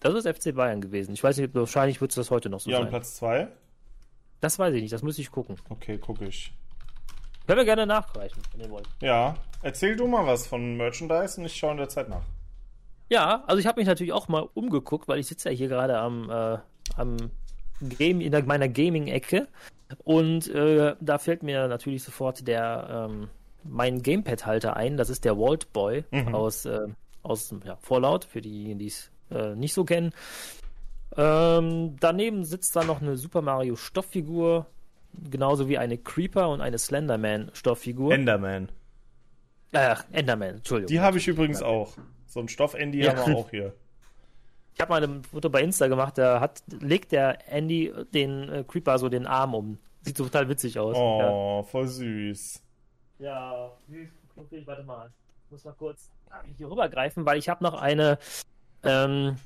Das 0.00 0.14
ist 0.14 0.26
FC 0.26 0.54
Bayern 0.54 0.80
gewesen. 0.80 1.12
Ich 1.12 1.22
weiß 1.22 1.36
nicht, 1.36 1.54
wahrscheinlich 1.54 2.00
wird 2.00 2.10
es 2.10 2.16
das 2.16 2.30
heute 2.30 2.50
noch 2.50 2.60
so 2.60 2.70
ja, 2.70 2.76
sein. 2.76 2.82
Ja, 2.82 2.86
und 2.86 2.90
Platz 2.90 3.16
2? 3.16 3.48
Das 4.40 4.58
weiß 4.58 4.74
ich 4.74 4.82
nicht, 4.82 4.92
das 4.92 5.02
müsste 5.02 5.22
ich 5.22 5.30
gucken. 5.30 5.56
Okay, 5.68 5.98
gucke 5.98 6.24
ich. 6.26 6.52
Können 7.46 7.58
wir 7.58 7.64
gerne 7.64 7.86
nachreichen, 7.86 8.40
wenn 8.52 8.60
ihr 8.62 8.70
wollt. 8.70 8.88
Ja, 9.00 9.34
erzähl 9.62 9.94
du 9.96 10.06
mal 10.06 10.26
was 10.26 10.46
von 10.46 10.76
Merchandise 10.76 11.40
und 11.40 11.46
ich 11.46 11.54
schaue 11.54 11.72
in 11.72 11.76
der 11.76 11.88
Zeit 11.88 12.08
nach. 12.08 12.22
Ja, 13.08 13.44
also 13.46 13.60
ich 13.60 13.66
habe 13.66 13.80
mich 13.80 13.86
natürlich 13.86 14.12
auch 14.12 14.28
mal 14.28 14.48
umgeguckt, 14.54 15.06
weil 15.06 15.18
ich 15.18 15.26
sitze 15.26 15.50
ja 15.50 15.54
hier 15.54 15.68
gerade 15.68 15.98
am, 15.98 16.30
äh, 16.30 16.58
am 16.96 17.16
Game, 17.80 18.20
in 18.20 18.46
meiner 18.46 18.68
Gaming-Ecke 18.68 19.48
und 20.04 20.48
äh, 20.48 20.94
da 21.00 21.18
fällt 21.18 21.42
mir 21.42 21.68
natürlich 21.68 22.02
sofort 22.02 22.46
der 22.48 23.08
ähm, 23.10 23.28
mein 23.64 24.02
Gamepad-Halter 24.02 24.76
ein. 24.76 24.96
Das 24.96 25.10
ist 25.10 25.24
der 25.24 25.38
Walt 25.38 25.72
Boy 25.72 26.04
mhm. 26.10 26.34
aus, 26.34 26.64
äh, 26.64 26.88
aus 27.22 27.54
ja, 27.64 27.76
Fallout, 27.76 28.24
für 28.24 28.40
diejenigen, 28.40 28.78
die 28.78 28.86
es 28.86 29.10
äh, 29.30 29.54
nicht 29.54 29.74
so 29.74 29.84
kennen. 29.84 30.12
Ähm, 31.16 31.96
daneben 32.00 32.44
sitzt 32.44 32.74
da 32.74 32.84
noch 32.84 33.02
eine 33.02 33.16
Super 33.16 33.42
Mario 33.42 33.76
Stofffigur 33.76 34.66
genauso 35.30 35.68
wie 35.68 35.78
eine 35.78 35.98
Creeper 35.98 36.48
und 36.48 36.60
eine 36.60 36.78
Slenderman-Stofffigur. 36.78 38.14
Enderman. 38.14 38.70
Ach, 39.72 40.04
Enderman, 40.10 40.56
Entschuldigung. 40.56 40.88
Die 40.88 41.00
habe 41.00 41.18
ich 41.18 41.28
übrigens 41.28 41.62
auch. 41.62 41.94
So 42.26 42.40
ein 42.40 42.48
Stoff-Andy 42.48 43.02
ja. 43.02 43.16
haben 43.16 43.32
wir 43.32 43.38
auch 43.38 43.50
hier. 43.50 43.74
Ich 44.74 44.80
habe 44.80 44.90
mal 44.90 45.04
ein 45.04 45.22
Foto 45.22 45.50
bei 45.50 45.62
Insta 45.62 45.88
gemacht, 45.88 46.16
da 46.16 46.40
hat, 46.40 46.62
legt 46.80 47.12
der 47.12 47.52
Andy 47.52 47.92
den 48.14 48.48
äh, 48.48 48.64
Creeper 48.66 48.98
so 48.98 49.08
den 49.08 49.26
Arm 49.26 49.54
um. 49.54 49.78
Sieht 50.00 50.16
total 50.16 50.48
witzig 50.48 50.78
aus. 50.78 50.96
Oh, 50.96 51.18
ja. 51.60 51.62
voll 51.64 51.86
süß. 51.86 52.62
Ja, 53.22 53.70
okay, 54.36 54.62
warte 54.64 54.82
mal. 54.82 55.12
Ich 55.44 55.52
muss 55.52 55.64
mal 55.64 55.74
kurz 55.74 56.10
hier 56.56 56.68
rübergreifen, 56.68 57.24
weil 57.24 57.38
ich 57.38 57.48
habe 57.48 57.62
noch 57.62 57.74
eine 57.74 58.18
ähm, 58.82 59.36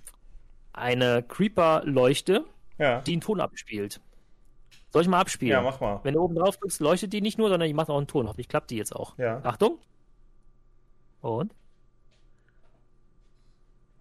eine 0.72 1.22
Creeper-Leuchte, 1.22 2.46
ja. 2.78 3.02
die 3.02 3.12
einen 3.12 3.20
Ton 3.20 3.40
abspielt. 3.40 4.00
Soll 4.92 5.02
ich 5.02 5.08
mal 5.08 5.20
abspielen? 5.20 5.52
Ja, 5.52 5.60
mach 5.60 5.80
mal. 5.80 6.00
Wenn 6.04 6.14
du 6.14 6.20
oben 6.20 6.36
drauf 6.36 6.56
drückst, 6.56 6.80
leuchtet 6.80 7.12
die 7.12 7.20
nicht 7.20 7.36
nur, 7.36 7.50
sondern 7.50 7.66
die 7.66 7.74
macht 7.74 7.90
auch 7.90 7.98
einen 7.98 8.06
Ton. 8.06 8.26
Hoffentlich 8.28 8.48
klappt 8.48 8.70
die 8.70 8.76
jetzt 8.76 8.96
auch. 8.96 9.18
Ja. 9.18 9.40
Achtung. 9.42 9.78
Und? 11.20 11.54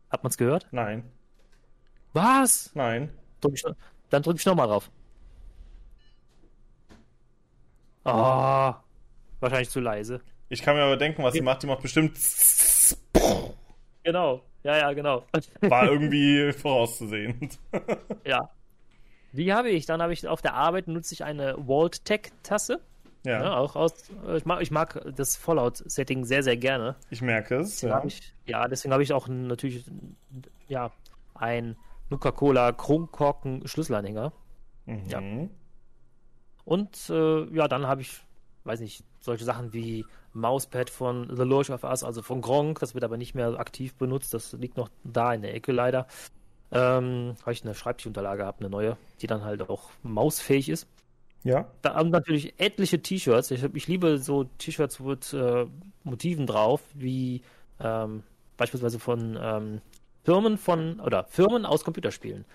Hat 0.10 0.24
man's 0.24 0.38
gehört? 0.38 0.68
Nein. 0.72 1.04
Was? 2.14 2.72
Nein. 2.76 3.10
Drück 3.42 3.56
ich, 3.56 3.66
dann 4.10 4.24
drück 4.24 4.38
ich 4.38 4.46
nochmal 4.46 4.68
drauf. 4.68 4.90
Oh, 8.06 8.74
wahrscheinlich 9.40 9.70
zu 9.70 9.80
leise. 9.80 10.22
Ich 10.50 10.62
kann 10.62 10.76
mir 10.76 10.84
aber 10.84 10.98
denken, 10.98 11.24
was 11.24 11.34
sie 11.34 11.42
macht. 11.42 11.64
Die 11.64 11.68
macht 11.68 11.82
bestimmt. 11.82 12.18
Genau. 14.04 14.42
Ja, 14.64 14.78
ja, 14.78 14.94
genau. 14.94 15.24
War 15.62 15.92
irgendwie 15.92 16.52
vorauszusehen. 16.54 17.50
ja. 18.26 18.50
Die 19.32 19.54
habe 19.54 19.70
ich. 19.70 19.86
Dann 19.86 20.02
habe 20.02 20.14
ich 20.14 20.28
auf 20.28 20.42
der 20.42 20.54
Arbeit 20.54 20.88
nutze 20.88 21.14
ich 21.14 21.24
eine 21.24 21.56
Vault-Tech-Tasse. 21.58 22.80
Ja. 23.26 23.44
ja. 23.44 23.58
Auch 23.58 23.76
aus. 23.76 23.94
Ich 24.36 24.46
mag, 24.46 24.62
ich 24.62 24.72
mag 24.72 25.04
das 25.16 25.36
Fallout-Setting 25.36 26.26
sehr, 26.26 26.44
sehr 26.44 26.58
gerne. 26.58 26.96
Ich 27.10 27.22
merke 27.22 27.58
es. 27.58 27.82
ja. 27.82 28.04
Ich, 28.06 28.34
ja, 28.46 28.68
deswegen 28.68 28.94
habe 28.94 29.04
ich 29.04 29.14
auch 29.14 29.28
natürlich 29.28 29.86
ja, 30.68 30.92
ein 31.34 31.76
Nuka-Cola 32.10 32.72
Kronkorken 32.72 33.68
Schlüsselanhänger. 33.68 34.32
Mhm. 34.86 35.10
Ja. 35.10 35.22
Und 36.64 37.10
äh, 37.10 37.44
ja, 37.56 37.68
dann 37.68 37.88
habe 37.88 38.02
ich, 38.02 38.22
weiß 38.66 38.80
nicht, 38.80 39.04
solche 39.20 39.46
Sachen 39.46 39.74
wie 39.74 40.06
Mauspad 40.34 40.90
von 40.90 41.36
The 41.36 41.44
Lurch 41.44 41.70
of 41.70 41.84
Us, 41.84 42.04
also 42.04 42.22
von 42.22 42.42
Gronk. 42.42 42.80
Das 42.80 42.94
wird 42.94 43.04
aber 43.04 43.18
nicht 43.18 43.36
mehr 43.36 43.60
aktiv 43.60 43.96
benutzt. 43.96 44.34
Das 44.34 44.54
liegt 44.54 44.78
noch 44.78 44.90
da 45.04 45.34
in 45.34 45.42
der 45.42 45.54
Ecke 45.54 45.72
leider. 45.72 46.08
Ähm, 46.72 47.36
habe 47.42 47.54
ich 47.54 47.64
eine 47.64 47.76
Schreibtischunterlage 47.76 48.40
gehabt, 48.40 48.60
eine 48.60 48.70
neue, 48.70 48.98
die 49.22 49.28
dann 49.28 49.44
halt 49.44 49.70
auch 49.70 49.90
mausfähig 50.04 50.70
ist. 50.70 50.88
Ja. 51.44 51.68
Da 51.84 51.94
haben 51.94 52.10
natürlich 52.10 52.60
etliche 52.60 53.02
T-Shirts. 53.02 53.52
Ich, 53.52 53.64
ich, 53.64 53.88
liebe 53.88 54.18
so 54.18 54.46
T-Shirts 54.58 55.00
mit 55.00 55.32
äh, 55.32 55.68
Motiven 56.04 56.48
drauf, 56.48 56.82
wie 56.96 57.44
ähm, 57.80 58.24
beispielsweise 58.58 58.98
von 59.00 59.38
ähm, 59.40 59.82
Firmen 60.24 60.58
von 60.58 61.00
oder 61.00 61.24
Firmen 61.26 61.66
aus 61.66 61.84
Computerspielen. 61.84 62.46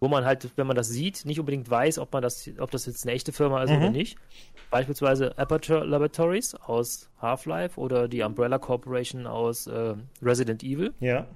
Wo 0.00 0.08
man 0.08 0.24
halt, 0.24 0.50
wenn 0.56 0.66
man 0.66 0.76
das 0.76 0.88
sieht, 0.88 1.26
nicht 1.26 1.38
unbedingt 1.38 1.70
weiß, 1.70 1.98
ob 1.98 2.12
man 2.12 2.22
das, 2.22 2.50
ob 2.58 2.70
das 2.70 2.86
jetzt 2.86 3.04
eine 3.04 3.12
echte 3.12 3.32
Firma 3.32 3.62
ist 3.62 3.70
mhm. 3.70 3.76
oder 3.76 3.90
nicht. 3.90 4.16
Beispielsweise 4.70 5.36
Aperture 5.38 5.84
Laboratories 5.84 6.54
aus 6.54 7.10
Half-Life 7.20 7.78
oder 7.78 8.08
die 8.08 8.22
Umbrella 8.22 8.58
Corporation 8.58 9.26
aus 9.26 9.66
äh, 9.66 9.94
Resident 10.22 10.62
Evil. 10.62 10.94
Ja. 11.00 11.26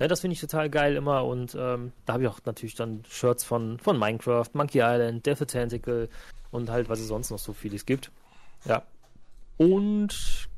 Ja, 0.00 0.08
das 0.08 0.20
finde 0.20 0.34
ich 0.34 0.40
total 0.40 0.68
geil 0.70 0.96
immer 0.96 1.24
und 1.24 1.54
ähm, 1.54 1.92
da 2.04 2.14
habe 2.14 2.24
ich 2.24 2.28
auch 2.28 2.40
natürlich 2.44 2.74
dann 2.74 3.04
Shirts 3.08 3.44
von, 3.44 3.78
von 3.78 3.96
Minecraft, 3.96 4.48
Monkey 4.52 4.80
Island, 4.80 5.24
Death 5.24 5.46
Tentacle 5.46 6.08
und 6.50 6.68
halt, 6.68 6.88
was 6.88 6.98
es 6.98 7.06
sonst 7.06 7.30
noch 7.30 7.38
so 7.38 7.52
vieles 7.52 7.86
gibt. 7.86 8.10
Ja. 8.64 8.82
Und 9.56 10.48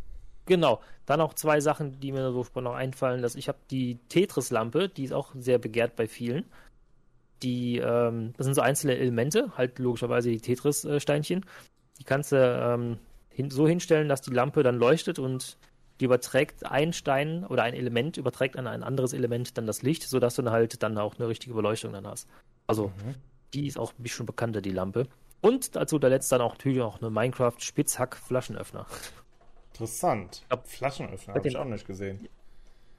genau, 0.47 0.80
dann 1.05 1.20
auch 1.20 1.34
zwei 1.34 1.61
Sachen, 1.61 2.01
die 2.01 2.12
mir 2.12 2.32
so 2.32 2.47
noch 2.61 2.74
einfallen, 2.74 3.20
dass 3.20 3.34
ich 3.34 3.49
habe 3.49 3.59
die 3.70 3.99
Tetris-Lampe, 4.09 4.88
die 4.88 5.05
ist 5.05 5.12
auch 5.12 5.34
sehr 5.38 5.59
begehrt 5.59 5.97
bei 5.97 6.07
vielen. 6.07 6.47
Die, 7.43 7.78
ähm, 7.78 8.32
das 8.37 8.47
sind 8.47 8.55
so 8.55 8.62
einzelne 8.62 8.97
Elemente, 8.97 9.53
halt 9.57 9.78
logischerweise 9.78 10.30
die 10.30 10.41
Tetris-Steinchen. 10.41 11.45
Die 11.99 12.05
kannst 12.05 12.32
du 12.32 12.37
ähm, 12.37 12.99
hin, 13.28 13.51
so 13.51 13.68
hinstellen, 13.68 14.09
dass 14.09 14.22
die 14.22 14.32
Lampe 14.32 14.62
dann 14.62 14.76
leuchtet 14.76 15.18
und 15.18 15.59
die 16.01 16.07
überträgt 16.07 16.66
ein 16.66 16.93
Stein 16.93 17.45
oder 17.47 17.62
ein 17.62 17.74
Element, 17.74 18.16
überträgt 18.16 18.57
an 18.57 18.66
ein 18.66 18.82
anderes 18.82 19.12
Element 19.12 19.57
dann 19.57 19.66
das 19.66 19.82
Licht, 19.82 20.03
sodass 20.03 20.34
du 20.34 20.43
dann 20.43 20.53
halt 20.53 20.82
dann 20.82 20.99
auch 20.99 21.16
eine 21.18 21.28
richtige 21.28 21.55
Beleuchtung 21.55 21.93
dann 21.93 22.07
hast. 22.07 22.28
Also, 22.66 22.89
mhm. 22.89 23.14
die 23.55 23.66
ist 23.66 23.78
auch 23.78 23.93
ein 23.99 24.03
bisschen 24.03 24.26
bekannter, 24.26 24.61
die 24.61 24.70
Lampe. 24.70 25.07
Und 25.41 25.76
als 25.76 25.91
guter 25.91 26.09
Letzt 26.09 26.32
dann 26.32 26.41
auch 26.41 26.53
natürlich 26.55 26.80
auch 26.80 27.01
eine 27.01 27.11
Minecraft-Spitzhack-Flaschenöffner. 27.11 28.87
Interessant. 29.72 30.45
Flaschenöffner 30.64 31.34
habe 31.34 31.49
ich 31.49 31.57
auch 31.57 31.64
nicht 31.64 31.87
gesehen. 31.87 32.28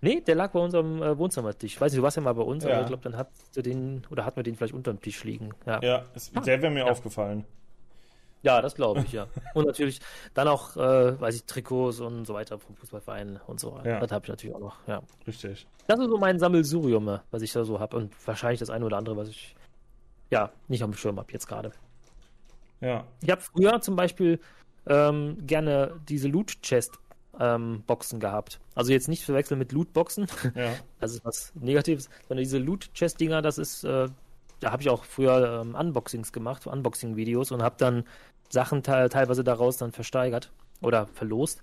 Nee, 0.02 0.22
der 0.22 0.36
lag 0.36 0.52
bei 0.52 0.60
unserem 0.60 1.02
äh, 1.02 1.18
Wohnzimmertisch. 1.18 1.74
Ich 1.74 1.82
weiß 1.82 1.91
nicht, 1.91 2.00
du 2.00 2.04
warst 2.04 2.18
ja 2.18 2.24
mal 2.24 2.34
bei 2.34 2.43
uns, 2.43 2.64
ja. 2.64 2.72
aber 2.72 2.82
ich 2.82 2.88
glaube, 2.88 3.04
dann 3.04 3.18
hat 3.18 3.30
du 3.56 3.62
den, 3.62 4.04
oder 4.12 4.26
hat 4.26 4.36
man 4.36 4.43
den 4.43 4.56
vielleicht 4.56 4.74
unter 4.74 4.93
dem 4.93 5.02
Tisch 5.02 5.24
liegen. 5.24 5.52
Ja, 5.66 5.82
ja 5.82 6.06
ist, 6.14 6.34
der 6.36 6.62
wäre 6.62 6.72
mir 6.72 6.86
ja. 6.86 6.91
aufgefallen. 6.91 7.45
Ja, 8.43 8.62
das 8.62 8.76
glaube 8.76 9.02
ich, 9.02 9.12
ja. 9.14 9.28
und 9.56 9.66
natürlich 9.66 10.00
dann 10.36 10.48
auch, 10.48 10.78
äh, 10.78 11.20
weiß 11.20 11.36
ich, 11.36 11.45
Trikots 11.45 12.00
und 12.00 12.26
so 12.26 12.36
weiter 12.36 12.60
vom 12.60 12.76
Fußballverein 12.76 13.39
und 13.48 13.60
so. 13.60 13.80
Ja. 13.84 14.00
Das 14.00 14.12
habe 14.12 14.26
ich 14.26 14.30
natürlich 14.30 14.56
auch 14.56 14.60
noch, 14.60 14.88
ja. 14.88 15.02
Richtig. 15.26 15.68
Das 15.88 16.00
ist 16.00 16.08
so 16.08 16.18
mein 16.18 16.38
Sammelsurium, 16.38 17.20
was 17.32 17.41
ich 17.41 17.52
da 17.52 17.66
so 17.66 17.80
habe. 17.80 17.98
Und 17.98 18.14
wahrscheinlich 18.28 18.60
das 18.60 18.70
eine 18.70 18.86
oder 18.86 18.98
andere, 18.98 19.18
was 19.18 19.30
ich, 19.30 19.56
ja, 20.30 20.52
nicht 20.68 20.84
am 20.84 20.93
Schirm 20.93 21.18
habe 21.18 21.34
jetzt 21.34 21.48
gerade. 21.48 21.72
Ja. 22.80 23.06
Ich 23.22 23.32
habe 23.32 23.41
früher 23.41 23.82
zum 23.82 23.95
Beispiel 23.95 24.39
ähm, 24.86 25.38
gerne 25.45 26.00
diese 26.08 26.28
Loot-Chest 26.28 27.00
ähm, 27.40 27.84
Boxen 27.86 28.20
gehabt. 28.20 28.60
Also 28.76 28.92
jetzt 28.92 29.08
nicht 29.08 29.24
verwechseln 29.24 29.60
mit 29.60 29.72
Loot-Boxen. 29.72 30.28
Ja. 30.56 30.74
Das 31.00 31.14
ist 31.14 31.24
was 31.24 31.52
Negatives, 31.54 32.10
sondern 32.28 32.44
diese 32.44 32.58
Loot-Chest-Dinger, 32.58 33.44
das 33.44 33.60
ist, 33.60 33.84
äh, 33.84 34.10
da 34.60 34.72
habe 34.72 34.82
ich 34.82 34.90
auch 34.90 35.04
früher 35.04 35.62
ähm, 35.62 35.76
Unboxings 35.76 36.32
gemacht, 36.32 36.66
Unboxing-Videos 36.66 37.52
und 37.52 37.62
habe 37.62 37.76
dann 37.78 38.04
Sachen 38.50 38.82
te 38.82 39.10
teilweise 39.10 39.44
daraus 39.44 39.78
dann 39.78 39.92
versteigert 39.92 40.52
oder 40.82 41.06
verlost. 41.08 41.62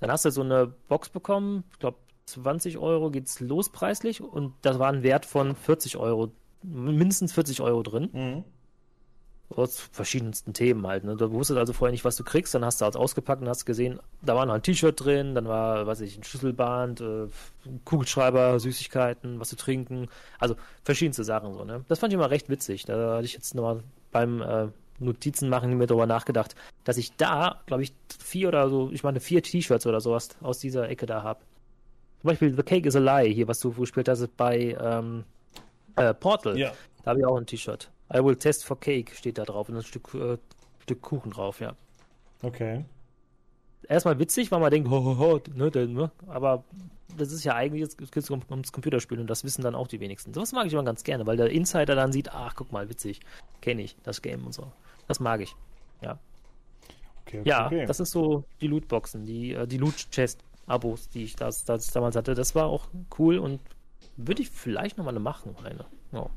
Dann 0.00 0.10
hast 0.10 0.24
du 0.24 0.30
so 0.30 0.42
eine 0.42 0.72
Box 0.88 1.10
bekommen, 1.10 1.64
ich 1.72 1.78
glaube 1.80 1.98
20 2.26 2.78
Euro 2.78 3.10
geht's 3.10 3.40
los 3.40 3.70
preislich 3.70 4.22
und 4.22 4.54
das 4.62 4.78
war 4.78 4.92
ein 4.92 5.02
Wert 5.02 5.26
von 5.26 5.54
40 5.54 5.96
Euro, 5.96 6.32
mindestens 6.62 7.32
40 7.32 7.60
Euro 7.60 7.82
drin. 7.82 8.10
Mhm. 8.12 8.44
Aus 9.48 9.78
verschiedensten 9.78 10.52
Themen 10.52 10.86
halt. 10.86 11.04
Ne? 11.04 11.16
Du 11.16 11.30
wusstest 11.30 11.58
also 11.58 11.72
vorher 11.72 11.92
nicht, 11.92 12.04
was 12.04 12.16
du 12.16 12.24
kriegst, 12.24 12.54
dann 12.54 12.64
hast 12.64 12.80
du 12.80 12.84
halt 12.84 12.96
ausgepackt 12.96 13.42
und 13.42 13.48
hast 13.48 13.64
gesehen, 13.64 14.00
da 14.22 14.34
war 14.34 14.44
noch 14.44 14.54
ein 14.54 14.62
T-Shirt 14.62 15.04
drin, 15.04 15.36
dann 15.36 15.46
war, 15.46 15.86
weiß 15.86 16.00
ich, 16.00 16.18
ein 16.18 16.24
Schlüsselband, 16.24 17.00
äh, 17.00 17.28
Kugelschreiber, 17.84 18.58
Süßigkeiten, 18.58 19.38
was 19.38 19.50
zu 19.50 19.56
trinken, 19.56 20.08
also 20.40 20.56
verschiedenste 20.82 21.22
Sachen 21.22 21.54
so. 21.54 21.64
Ne? 21.64 21.84
Das 21.88 22.00
fand 22.00 22.12
ich 22.12 22.18
immer 22.18 22.30
recht 22.30 22.48
witzig. 22.48 22.86
Da 22.86 23.16
hatte 23.16 23.24
ich 23.24 23.34
jetzt 23.34 23.54
nochmal 23.54 23.84
beim 24.10 24.42
äh, 24.42 24.68
Notizen 24.98 25.48
machen 25.48 25.76
mir 25.76 25.86
darüber 25.86 26.06
nachgedacht, 26.06 26.54
dass 26.84 26.96
ich 26.96 27.14
da, 27.16 27.60
glaube 27.66 27.82
ich, 27.82 27.92
vier 28.18 28.48
oder 28.48 28.68
so, 28.68 28.90
ich 28.92 29.04
meine 29.04 29.20
vier 29.20 29.42
T-Shirts 29.42 29.86
oder 29.86 30.00
sowas 30.00 30.30
aus 30.40 30.58
dieser 30.58 30.88
Ecke 30.88 31.06
da 31.06 31.22
habe. 31.22 31.40
Zum 32.20 32.28
Beispiel 32.28 32.54
The 32.54 32.62
Cake 32.62 32.88
is 32.88 32.96
a 32.96 32.98
Lie, 32.98 33.32
hier, 33.32 33.48
was 33.48 33.60
du 33.60 33.72
gespielt 33.72 34.08
hast 34.08 34.36
bei 34.36 34.76
ähm, 34.80 35.24
äh, 35.96 36.14
Portal. 36.14 36.58
Ja. 36.58 36.72
Da 37.04 37.10
habe 37.10 37.20
ich 37.20 37.26
auch 37.26 37.36
ein 37.36 37.46
T-Shirt. 37.46 37.90
I 38.12 38.24
will 38.24 38.36
test 38.36 38.64
for 38.64 38.78
cake 38.78 39.14
steht 39.14 39.38
da 39.38 39.44
drauf 39.44 39.68
und 39.68 39.76
ein 39.76 39.82
Stück, 39.82 40.14
äh, 40.14 40.38
Stück 40.80 41.02
Kuchen 41.02 41.30
drauf, 41.30 41.60
ja. 41.60 41.74
Okay. 42.42 42.84
Erstmal 43.88 44.18
witzig, 44.18 44.50
weil 44.50 44.60
man 44.60 44.70
denkt, 44.70 44.90
ho, 44.90 45.04
ho, 45.04 45.18
ho, 45.18 45.40
ne, 45.54 45.70
ne, 45.70 46.10
aber 46.26 46.64
das 47.16 47.32
ist 47.32 47.44
ja 47.44 47.54
eigentlich, 47.54 47.80
jetzt 47.80 47.98
geht 47.98 48.16
es 48.16 48.30
um, 48.30 48.42
ums 48.50 48.72
Computerspiel 48.72 49.18
und 49.20 49.28
das 49.28 49.44
wissen 49.44 49.62
dann 49.62 49.74
auch 49.74 49.88
die 49.88 50.00
wenigsten. 50.00 50.34
Sowas 50.34 50.52
mag 50.52 50.66
ich 50.66 50.72
immer 50.72 50.84
ganz 50.84 51.04
gerne, 51.04 51.26
weil 51.26 51.36
der 51.36 51.50
Insider 51.50 51.94
dann 51.94 52.12
sieht, 52.12 52.32
ach, 52.32 52.54
guck 52.54 52.72
mal, 52.72 52.88
witzig, 52.88 53.20
kenne 53.60 53.82
ich, 53.82 53.96
das 54.02 54.22
Game 54.22 54.44
und 54.44 54.52
so. 54.52 54.70
Das 55.08 55.20
mag 55.20 55.40
ich. 55.40 55.54
Ja. 56.02 56.18
Okay, 57.22 57.40
okay, 57.40 57.48
ja, 57.48 57.66
okay. 57.66 57.86
das 57.86 58.00
ist 58.00 58.10
so 58.10 58.44
die 58.60 58.68
Lootboxen, 58.68 59.24
die, 59.24 59.52
äh, 59.52 59.66
die 59.66 59.78
Loot-Chest-Abos, 59.78 61.08
die 61.08 61.24
ich 61.24 61.36
das, 61.36 61.64
das 61.64 61.88
damals 61.88 62.16
hatte. 62.16 62.34
Das 62.34 62.54
war 62.54 62.66
auch 62.66 62.86
cool 63.18 63.38
und 63.38 63.60
würde 64.16 64.42
ich 64.42 64.50
vielleicht 64.50 64.98
nochmal 64.98 65.18
machen, 65.18 65.56
eine. 65.64 65.86
Ja. 66.12 66.28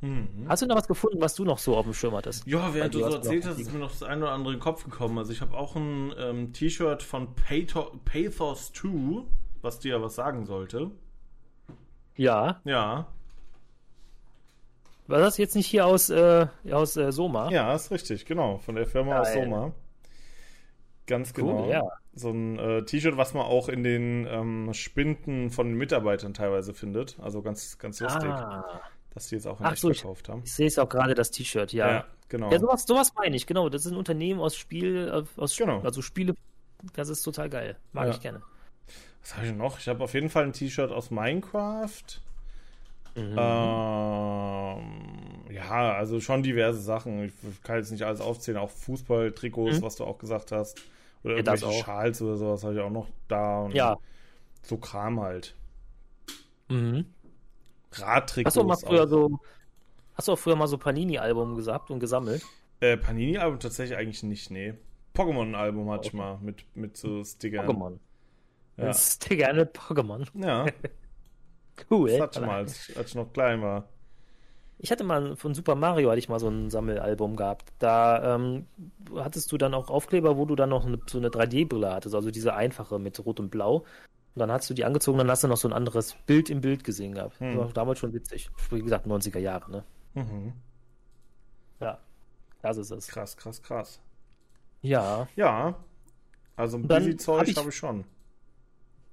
Mhm. 0.00 0.46
Hast 0.48 0.62
du 0.62 0.66
noch 0.66 0.76
was 0.76 0.86
gefunden, 0.86 1.20
was 1.20 1.34
du 1.34 1.44
noch 1.44 1.58
so 1.58 1.76
auf 1.76 1.84
dem 1.84 1.94
Schirm 1.94 2.14
hattest? 2.14 2.46
Ja, 2.46 2.72
während 2.72 2.94
du 2.94 3.00
so 3.00 3.16
erzählt 3.16 3.44
hast, 3.46 3.58
ist 3.58 3.72
mir 3.72 3.80
noch 3.80 3.90
das 3.90 4.02
eine 4.02 4.24
oder 4.24 4.32
andere 4.32 4.52
in 4.52 4.58
den 4.58 4.62
Kopf 4.62 4.84
gekommen. 4.84 5.18
Also 5.18 5.32
ich 5.32 5.40
habe 5.40 5.56
auch 5.56 5.74
ein 5.74 6.12
ähm, 6.18 6.52
T-Shirt 6.52 7.02
von 7.02 7.34
Pathos 7.34 8.72
2, 8.72 9.24
was 9.60 9.80
dir 9.80 9.96
ja 9.96 10.02
was 10.02 10.14
sagen 10.14 10.46
sollte. 10.46 10.90
Ja. 12.16 12.60
Ja. 12.64 13.08
War 15.08 15.20
das 15.20 15.38
jetzt 15.38 15.56
nicht 15.56 15.66
hier 15.66 15.86
aus, 15.86 16.10
äh, 16.10 16.46
aus 16.70 16.96
äh, 16.96 17.10
Soma? 17.10 17.50
Ja, 17.50 17.74
ist 17.74 17.90
richtig, 17.90 18.26
genau. 18.26 18.58
Von 18.58 18.76
der 18.76 18.86
Firma 18.86 19.12
Geil. 19.12 19.20
aus 19.20 19.32
Soma. 19.32 19.72
Ganz 21.06 21.32
genau. 21.32 21.64
Cool, 21.64 21.70
ja. 21.70 21.82
So 22.12 22.30
ein 22.30 22.58
äh, 22.58 22.84
T-Shirt, 22.84 23.16
was 23.16 23.32
man 23.32 23.44
auch 23.44 23.68
in 23.68 23.82
den 23.82 24.26
ähm, 24.26 24.74
Spinden 24.74 25.50
von 25.50 25.72
Mitarbeitern 25.72 26.34
teilweise 26.34 26.74
findet. 26.74 27.18
Also 27.20 27.42
ganz, 27.42 27.78
ganz 27.78 28.00
lustig. 28.00 28.28
Ah. 28.28 28.80
Dass 29.18 29.30
sie 29.30 29.34
jetzt 29.34 29.48
auch 29.48 29.58
in 29.58 29.66
Ach 29.66 29.76
so, 29.76 29.92
verkauft 29.92 30.28
haben. 30.28 30.42
Ich, 30.44 30.50
ich 30.50 30.54
sehe 30.54 30.68
es 30.68 30.78
auch 30.78 30.88
gerade, 30.88 31.14
das 31.14 31.32
T-Shirt, 31.32 31.72
ja. 31.72 31.90
Ja, 31.90 32.04
genau. 32.28 32.52
Ja, 32.52 32.60
sowas, 32.60 32.84
sowas 32.86 33.12
meine 33.16 33.34
ich, 33.34 33.48
genau. 33.48 33.68
Das 33.68 33.84
ist 33.84 33.90
ein 33.90 33.98
Unternehmen 33.98 34.38
aus 34.38 34.54
Spiel, 34.54 35.08
äh, 35.08 35.40
aus 35.40 35.56
genau. 35.56 35.80
also 35.80 36.02
Spiele. 36.02 36.34
Das 36.94 37.08
ist 37.08 37.24
total 37.24 37.50
geil. 37.50 37.76
Mag 37.92 38.06
ja. 38.06 38.12
ich 38.12 38.20
gerne. 38.20 38.42
Was 39.20 39.36
habe 39.36 39.48
ich 39.48 39.52
noch? 39.54 39.80
Ich 39.80 39.88
habe 39.88 40.04
auf 40.04 40.14
jeden 40.14 40.30
Fall 40.30 40.44
ein 40.44 40.52
T-Shirt 40.52 40.92
aus 40.92 41.10
Minecraft. 41.10 42.20
Mhm. 43.16 43.36
Ähm, 43.36 43.40
ja, 45.50 45.94
also 45.94 46.20
schon 46.20 46.44
diverse 46.44 46.80
Sachen. 46.80 47.24
Ich 47.24 47.32
kann 47.64 47.78
jetzt 47.78 47.90
nicht 47.90 48.04
alles 48.04 48.20
aufzählen, 48.20 48.58
auch 48.58 48.70
Fußballtrikots, 48.70 49.80
mhm. 49.80 49.82
was 49.82 49.96
du 49.96 50.04
auch 50.04 50.18
gesagt 50.18 50.52
hast. 50.52 50.80
Oder 51.24 51.32
ja, 51.32 51.38
irgendwelche 51.38 51.82
Schals 51.82 52.22
oder 52.22 52.36
sowas 52.36 52.62
habe 52.62 52.74
ich 52.74 52.80
auch 52.80 52.90
noch 52.90 53.08
da. 53.26 53.68
Ja. 53.72 53.96
So 54.62 54.76
Kram 54.76 55.18
halt. 55.18 55.56
Mhm. 56.68 57.06
Radtrikots. 57.92 58.56
Hast 58.56 58.62
du, 58.62 58.66
mal 58.66 58.76
früher 58.76 59.06
so, 59.08 59.38
hast 60.14 60.28
du 60.28 60.32
auch 60.32 60.38
früher 60.38 60.56
mal 60.56 60.66
so 60.66 60.78
Panini-Album 60.78 61.56
gehabt 61.56 61.90
und 61.90 62.00
gesammelt? 62.00 62.42
Äh, 62.80 62.96
Panini-Album 62.96 63.60
tatsächlich 63.60 63.98
eigentlich 63.98 64.22
nicht, 64.22 64.50
nee. 64.50 64.74
Pokémon-Album 65.14 65.90
hatte 65.90 66.08
ich 66.08 66.12
mal 66.12 66.38
mit, 66.40 66.64
mit 66.76 66.96
so 66.96 67.24
Stickern. 67.24 67.66
Pokémon. 67.66 67.98
Ja. 68.76 68.94
Sticker 68.94 69.52
mit 69.52 69.76
Pokémon. 69.76 70.26
Ja. 70.34 70.66
Cool. 71.90 72.10
Das 72.10 72.20
hatte 72.20 72.40
ich 72.40 72.46
mal, 72.46 72.56
als, 72.56 72.96
als 72.96 73.10
ich 73.10 73.14
noch 73.14 73.32
klein 73.32 73.62
war. 73.62 73.88
Ich 74.80 74.90
hatte 74.90 75.04
mal 75.04 75.36
von 75.36 75.54
Super 75.54 75.74
Mario 75.74 76.08
hatte 76.10 76.18
ich 76.18 76.28
mal 76.28 76.38
so 76.38 76.48
ein 76.48 76.70
Sammelalbum 76.70 77.36
gehabt. 77.36 77.72
Da 77.78 78.34
ähm, 78.34 78.66
hattest 79.14 79.50
du 79.52 79.58
dann 79.58 79.74
auch 79.74 79.88
Aufkleber, 79.88 80.36
wo 80.36 80.44
du 80.44 80.56
dann 80.56 80.70
noch 80.70 80.86
eine, 80.86 80.98
so 81.06 81.18
eine 81.18 81.28
3D-Brille 81.28 81.92
hattest, 81.92 82.14
also 82.14 82.30
diese 82.30 82.54
einfache 82.54 82.98
mit 82.98 83.24
Rot 83.24 83.40
und 83.40 83.50
Blau. 83.50 83.84
Und 84.38 84.42
dann 84.42 84.52
hast 84.52 84.70
du 84.70 84.74
die 84.74 84.84
angezogen, 84.84 85.18
dann 85.18 85.28
hast 85.28 85.42
du 85.42 85.48
noch 85.48 85.56
so 85.56 85.66
ein 85.66 85.72
anderes 85.72 86.14
Bild 86.26 86.48
im 86.48 86.60
Bild 86.60 86.84
gesehen 86.84 87.14
gehabt. 87.14 87.40
Hm. 87.40 87.56
Das 87.56 87.66
war 87.66 87.72
damals 87.72 87.98
schon 87.98 88.12
witzig. 88.12 88.48
Wie 88.70 88.80
gesagt, 88.80 89.04
90er 89.04 89.40
Jahre, 89.40 89.68
ne? 89.68 89.84
Mhm. 90.14 90.52
Ja, 91.80 91.98
das 92.62 92.76
ist 92.76 92.92
es. 92.92 93.08
Krass, 93.08 93.36
krass, 93.36 93.60
krass. 93.60 94.00
Ja. 94.80 95.26
Ja. 95.34 95.74
Also 96.54 96.76
ein 96.76 96.86
bisschen 96.86 97.18
Zeug 97.18 97.40
habe 97.40 97.50
ich, 97.50 97.56
hab 97.56 97.66
ich 97.66 97.74
schon. 97.74 98.04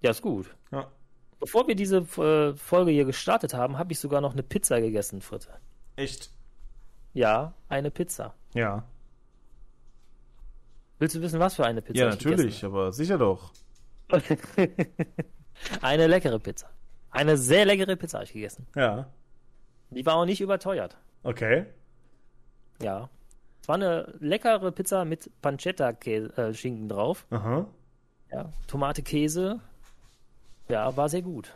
Ja, 0.02 0.12
ist 0.12 0.22
gut. 0.22 0.56
Ja. 0.72 0.92
Bevor 1.40 1.68
wir 1.68 1.74
diese 1.74 2.02
äh, 2.22 2.54
Folge 2.56 2.92
hier 2.92 3.06
gestartet 3.06 3.56
haben, 3.56 3.80
habe 3.80 3.94
ich 3.94 4.00
sogar 4.00 4.22
noch 4.22 4.34
eine 4.34 4.44
Pizza 4.44 4.80
gegessen, 4.80 5.22
Fritte. 5.22 5.50
Echt? 5.96 6.30
Ja, 7.16 7.56
eine 7.68 7.90
Pizza. 7.90 8.36
Ja. 8.54 8.84
Willst 11.00 11.16
du 11.16 11.22
wissen, 11.22 11.40
was 11.40 11.56
für 11.56 11.66
eine 11.66 11.82
Pizza? 11.82 12.00
Ja, 12.00 12.10
natürlich, 12.10 12.64
aber 12.64 12.94
sicher 12.94 13.18
doch. 13.18 13.52
Eine 15.82 16.08
leckere 16.08 16.40
Pizza. 16.40 16.70
Eine 17.12 17.38
sehr 17.38 17.66
leckere 17.66 17.96
Pizza 17.96 18.18
habe 18.18 18.26
ich 18.26 18.34
gegessen. 18.34 18.68
Ja. 18.76 19.08
Die 19.90 20.06
war 20.06 20.16
auch 20.16 20.26
nicht 20.26 20.42
überteuert. 20.42 20.98
Okay. 21.24 21.66
Ja. 22.82 23.10
Es 23.62 23.68
war 23.68 23.76
eine 23.76 24.14
leckere 24.20 24.72
Pizza 24.72 25.06
mit 25.06 25.32
Pancetta-Schinken 25.42 26.90
drauf. 26.90 27.26
Aha. 27.30 27.68
Ja, 28.32 28.52
Tomate, 28.68 29.02
Käse. 29.02 29.60
Ja, 30.68 30.96
war 30.98 31.10
sehr 31.10 31.22
gut. 31.22 31.54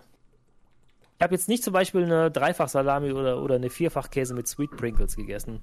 Ich 1.18 1.24
habe 1.24 1.36
jetzt 1.36 1.50
nicht 1.50 1.64
zum 1.64 1.74
Beispiel 1.74 2.06
eine 2.06 2.32
Dreifach-Salami 2.32 3.12
oder, 3.12 3.42
oder 3.44 3.56
eine 3.56 3.70
Vierfach-Käse 3.70 4.34
mit 4.34 4.48
Sweet 4.48 4.72
Prinkles 4.72 5.16
gegessen. 5.18 5.62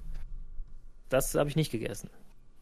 Das 1.09 1.33
habe 1.35 1.49
ich 1.49 1.55
nicht 1.55 1.71
gegessen. 1.71 2.09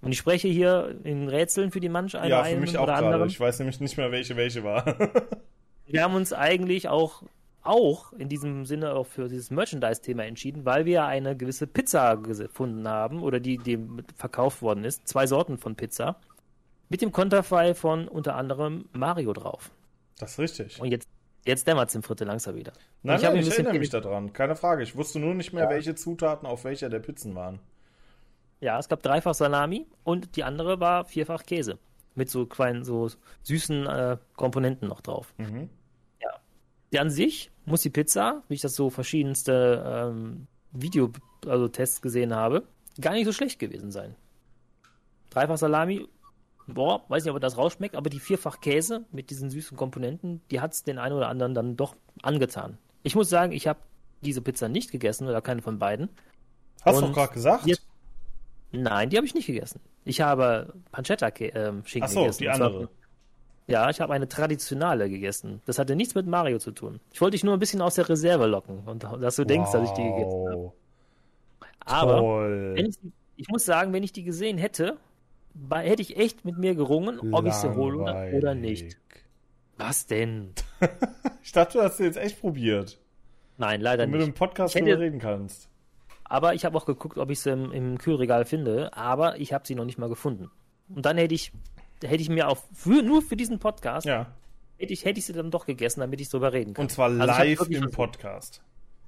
Und 0.06 0.12
ich 0.12 0.20
spreche 0.20 0.47
hier 0.47 0.95
in 1.03 1.28
Rätseln 1.30 1.72
für 1.72 1.80
die 1.80 1.89
manch 1.89 2.16
einen 2.16 2.30
ja, 2.30 2.43
für 2.43 2.58
mich 2.58 2.78
auch 2.78 2.86
gerade. 2.86 3.26
Ich 3.26 3.39
weiß 3.39 3.58
nämlich 3.58 3.80
nicht 3.80 3.97
mehr, 3.97 4.12
welche 4.12 4.36
welche 4.36 4.64
war. 4.64 4.86
wir 5.88 6.03
haben 6.03 6.14
uns 6.14 6.32
eigentlich 6.32 6.89
auch, 6.89 7.24
auch 7.64 8.14
in 8.14 8.30
diesem 8.30 8.68
Sinne 8.68 8.93
auch 8.93 9.08
für 9.08 9.28
dieses 9.28 9.49
Merchandise-Thema 9.49 10.24
entschieden, 10.26 10.64
weil 10.64 10.86
wir 10.86 11.06
eine 11.06 11.36
gewisse 11.36 11.66
Pizza 11.66 12.18
gefunden 12.18 12.88
haben 12.88 13.24
oder 13.24 13.39
die, 13.39 13.58
die 13.58 13.80
verkauft 14.16 14.62
worden 14.62 14.84
ist. 14.84 15.08
Zwei 15.08 15.26
Sorten 15.26 15.58
von 15.58 15.76
Pizza. 15.76 16.18
Mit 16.88 17.01
dem 17.01 17.12
Konterfei 17.12 17.74
von 17.74 18.08
unter 18.08 18.36
anderem 18.36 18.86
Mario 18.93 19.34
drauf. 19.34 19.72
Das 20.20 20.34
ist 20.34 20.39
richtig. 20.39 20.80
Und 20.80 20.91
jetzt, 20.91 21.08
jetzt 21.47 21.66
dämmert 21.66 21.89
es 21.89 21.95
im 21.95 22.03
Fritte 22.03 22.26
langsam 22.26 22.53
wieder. 22.53 22.74
Nein, 23.01 23.18
ich, 23.18 23.24
nein, 23.24 23.38
ich 23.38 23.49
erinnere 23.49 23.80
mich 23.80 23.89
daran. 23.89 24.34
Keine 24.34 24.56
Frage. 24.56 24.84
Ich 24.84 24.95
wusste 24.95 25.18
nur 25.18 25.34
nicht 25.34 25.51
mehr, 25.51 25.64
ja. 25.64 25.70
welche 25.72 25.95
Zutaten 25.95 26.47
auf 26.47 26.64
welcher 26.64 26.89
der 26.89 26.99
Pizzen 26.99 27.34
waren. 27.34 27.60
Ja, 28.66 28.80
es 28.80 28.89
gab 28.89 29.03
dreifach 29.03 29.36
Salami 29.36 29.86
und 30.03 30.36
die 30.36 30.43
andere 30.43 30.80
war 30.80 31.05
vierfach 31.05 31.43
Käse. 31.43 31.78
Mit 32.16 32.32
so 32.32 32.47
kleinen, 32.47 32.84
so 32.84 33.11
süßen 33.43 33.86
äh, 33.86 34.18
Komponenten 34.36 34.88
noch 34.88 35.01
drauf. 35.01 35.36
Mhm. 35.38 35.70
Ja. 36.20 36.32
Die 36.91 36.97
an 36.97 37.11
sich 37.11 37.51
muss 37.66 37.82
die 37.82 37.91
Pizza, 37.91 38.41
wie 38.47 38.55
ich 38.55 38.61
das 38.61 38.76
so 38.76 38.89
verschiedenste 38.89 39.84
ähm, 39.86 40.47
Video, 40.72 41.11
also 41.45 41.68
Tests 41.68 42.01
gesehen 42.01 42.34
habe, 42.34 42.63
gar 42.99 43.13
nicht 43.13 43.26
so 43.26 43.34
schlecht 43.34 43.59
gewesen 43.59 43.91
sein. 43.91 44.16
Dreifach 45.30 45.57
Salami, 45.57 46.07
boah, 46.66 47.03
weiß 47.07 47.24
nicht, 47.24 47.34
ob 47.36 47.39
das 47.39 47.59
rausschmeckt, 47.59 47.95
aber 47.95 48.09
die 48.09 48.20
vierfach 48.20 48.61
Käse 48.61 49.05
mit 49.11 49.30
diesen 49.30 49.51
süßen 49.51 49.78
Komponenten, 49.78 50.41
die 50.49 50.59
hat 50.59 50.74
es 50.74 50.82
den 50.82 50.97
einen 50.97 51.13
oder 51.13 51.28
anderen 51.28 51.53
dann 51.53 51.78
doch 51.78 51.95
angetan. 52.24 52.80
Ich 53.03 53.13
muss 53.13 53.30
sagen, 53.30 53.51
ich 53.51 53.68
habe 53.68 53.82
diese 54.22 54.41
Pizza 54.41 54.70
nicht 54.70 54.91
gegessen 54.91 55.28
oder 55.28 55.43
keine 55.43 55.61
von 55.61 55.78
beiden. 55.78 56.09
Hast 56.84 56.99
du 56.99 57.05
doch 57.05 57.13
gerade 57.13 57.34
gesagt? 57.34 57.68
Jetzt, 57.68 57.85
Nein, 58.82 59.10
die 59.10 59.18
habe 59.18 59.26
ich 59.26 59.34
nicht 59.34 59.48
gegessen. 59.48 59.80
Ich 60.04 60.22
habe 60.22 60.74
Pancetta-Schinken 60.92 61.52
ähm, 61.56 61.84
Ach 62.02 62.08
so, 62.10 62.22
gegessen. 62.22 62.44
die 62.44 62.50
andere. 62.50 62.90
Ja, 63.68 63.90
ich 63.90 64.00
habe 64.00 64.14
eine 64.14 64.28
traditionale 64.28 65.10
gegessen. 65.10 65.62
Das 65.66 65.80
hatte 65.80 65.96
nichts 65.96 66.14
mit 66.14 66.28
Mario 66.28 66.60
zu 66.60 66.72
tun. 66.72 67.00
Ich 67.12 67.22
wollte 67.22 67.32
dich 67.32 67.44
nur 67.44 67.54
ein 67.54 67.60
bisschen 67.60 67.82
aus 67.82 67.96
der 67.96 68.08
Reserve 68.08 68.46
locken 68.46 68.80
und 68.86 69.04
dass 69.04 69.38
du 69.38 69.42
wow. 69.42 69.48
denkst, 69.48 69.72
dass 69.72 69.90
ich 69.90 69.96
die 69.96 70.04
gegessen 70.04 70.50
habe. 70.50 70.74
Aber 71.80 72.20
Toll. 72.20 72.76
Ich, 72.78 72.98
ich, 73.38 73.48
muss 73.50 73.66
sagen, 73.66 73.94
wenn 73.94 74.04
ich 74.04 74.12
die 74.12 74.24
gesehen 74.24 74.58
hätte, 74.58 74.98
hätte 75.72 76.02
ich 76.02 76.18
echt 76.18 76.46
mit 76.46 76.58
mir 76.58 76.76
gerungen, 76.76 77.20
ob 77.20 77.24
Langweilig. 77.24 77.54
ich 77.54 77.56
sie 77.56 77.76
hole 77.76 78.34
oder 78.36 78.56
nicht. 78.56 78.98
Was 79.78 80.06
denn? 80.06 80.54
ich 81.44 81.52
dachte, 81.52 81.80
du 81.80 81.84
hast 81.84 81.98
sie 81.98 82.06
jetzt 82.06 82.18
echt 82.18 82.40
probiert. 82.40 83.00
Nein, 83.58 83.82
leider 83.82 84.06
nicht. 84.06 84.14
Damit 84.14 84.28
du 84.28 84.30
im 84.30 84.34
Podcast 84.34 84.76
hätte, 84.76 85.00
reden 85.00 85.20
kannst. 85.20 85.70
Aber 86.28 86.56
ich 86.56 86.66
habe 86.66 86.76
auch 86.78 86.86
geguckt, 86.86 87.18
ob 87.18 87.30
ich 87.30 87.40
sie 87.40 87.52
im, 87.52 87.72
im, 87.72 87.98
Kühlregal 87.98 88.46
finde, 88.46 88.92
aber 88.98 89.40
ich 89.40 89.54
habe 89.54 89.66
sie 89.66 89.76
noch 89.76 89.86
nicht 89.86 90.00
mal 90.00 90.10
gefunden. 90.10 90.50
Und 90.90 91.06
dann 91.06 91.18
hätte 91.18 91.36
ich, 91.36 91.52
hätte 92.04 92.22
ich 92.22 92.30
mir 92.30 92.50
auch 92.50 92.58
für, 92.74 93.04
nur 93.04 93.22
für 93.22 93.36
diesen 93.36 93.60
Podcast, 93.60 94.08
ja. 94.08 94.28
hätte, 94.78 94.92
ich, 94.92 95.06
hätte 95.06 95.20
ich 95.20 95.26
sie 95.26 95.34
dann 95.34 95.52
doch 95.52 95.68
gegessen, 95.68 96.00
damit 96.00 96.20
ich 96.20 96.30
drüber 96.30 96.52
reden 96.52 96.74
kann. 96.74 96.86
Und 96.86 96.90
zwar 96.90 97.10
also 97.10 97.26
live 97.26 97.70
im 97.70 97.92
Podcast. 97.92 98.62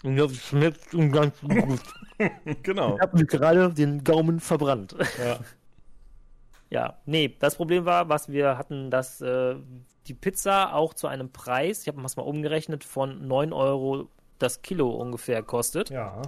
Und 0.03 0.15
das 0.15 0.35
schmeckt 0.35 0.91
ganz 1.11 1.41
gut. 1.41 1.81
genau. 2.63 2.95
Ich 2.95 3.01
habe 3.01 3.17
mir 3.17 3.25
gerade 3.25 3.73
den 3.73 4.03
Gaumen 4.03 4.39
verbrannt. 4.39 4.95
Ja. 5.17 5.39
ja, 6.69 6.97
nee, 7.07 7.35
das 7.39 7.55
Problem 7.55 7.85
war, 7.85 8.09
was 8.09 8.29
wir 8.29 8.59
hatten, 8.59 8.91
dass 8.91 9.21
äh, 9.21 9.55
die 10.05 10.13
Pizza 10.13 10.75
auch 10.75 10.93
zu 10.93 11.07
einem 11.07 11.31
Preis, 11.31 11.81
ich 11.81 11.87
habe 11.87 11.99
es 12.03 12.15
mal 12.15 12.23
umgerechnet, 12.23 12.83
von 12.83 13.27
9 13.27 13.53
Euro 13.53 14.07
das 14.37 14.61
Kilo 14.61 14.91
ungefähr 14.91 15.41
kostet. 15.41 15.89
Ja 15.89 16.21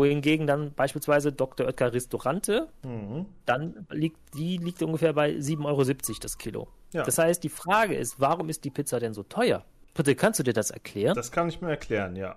wohingegen 0.00 0.46
dann 0.46 0.72
beispielsweise 0.72 1.30
Dr. 1.30 1.66
Oetker 1.66 1.92
Restaurante, 1.92 2.68
mhm. 2.82 3.26
dann 3.44 3.86
liegt 3.90 4.18
die 4.34 4.56
liegt 4.56 4.82
ungefähr 4.82 5.12
bei 5.12 5.32
7,70 5.32 5.64
Euro 5.66 5.84
das 6.22 6.38
Kilo. 6.38 6.68
Ja. 6.94 7.02
Das 7.02 7.18
heißt, 7.18 7.44
die 7.44 7.50
Frage 7.50 7.94
ist, 7.94 8.18
warum 8.18 8.48
ist 8.48 8.64
die 8.64 8.70
Pizza 8.70 8.98
denn 8.98 9.12
so 9.12 9.22
teuer? 9.22 9.62
Bitte, 9.92 10.14
kannst 10.14 10.38
du 10.40 10.42
dir 10.42 10.54
das 10.54 10.70
erklären? 10.70 11.14
Das 11.14 11.30
kann 11.30 11.50
ich 11.50 11.60
mir 11.60 11.68
erklären, 11.68 12.16
ja. 12.16 12.36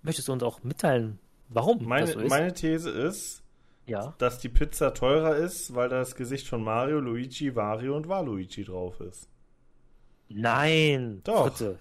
Möchtest 0.00 0.28
du 0.28 0.32
uns 0.32 0.42
auch 0.42 0.62
mitteilen, 0.62 1.18
warum 1.50 1.84
meine, 1.84 2.06
das 2.06 2.14
so 2.14 2.20
ist? 2.20 2.30
Meine 2.30 2.54
These 2.54 2.90
ist, 2.90 3.42
ja. 3.86 4.14
dass 4.16 4.38
die 4.38 4.48
Pizza 4.48 4.94
teurer 4.94 5.36
ist, 5.36 5.74
weil 5.74 5.90
da 5.90 5.98
das 5.98 6.16
Gesicht 6.16 6.48
von 6.48 6.64
Mario, 6.64 6.98
Luigi, 6.98 7.54
Wario 7.54 7.94
und 7.94 8.08
Waluigi 8.08 8.64
drauf 8.64 9.00
ist. 9.00 9.28
Nein, 10.30 11.20
doch. 11.24 11.50
Bitte. 11.50 11.78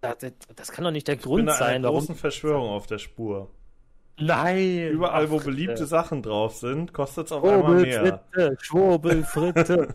Das, 0.00 0.16
das, 0.56 0.72
kann 0.72 0.82
doch 0.84 0.90
nicht 0.90 1.06
der 1.06 1.16
Grund 1.16 1.42
ich 1.42 1.46
bin 1.46 1.54
sein, 1.54 1.76
einer 1.76 1.90
großen 1.90 2.08
warum. 2.08 2.18
Verschwörung 2.18 2.68
auf 2.70 2.88
der 2.88 2.98
Spur. 2.98 3.48
Nein! 4.26 4.88
Überall, 4.88 5.30
wo 5.30 5.38
beliebte 5.38 5.86
Sachen 5.86 6.22
drauf 6.22 6.56
sind, 6.56 6.92
kostet 6.92 7.26
es 7.26 7.32
auf 7.32 7.44
einmal 7.44 7.82
mehr. 7.82 8.20
Schwurbelfritte, 8.60 9.94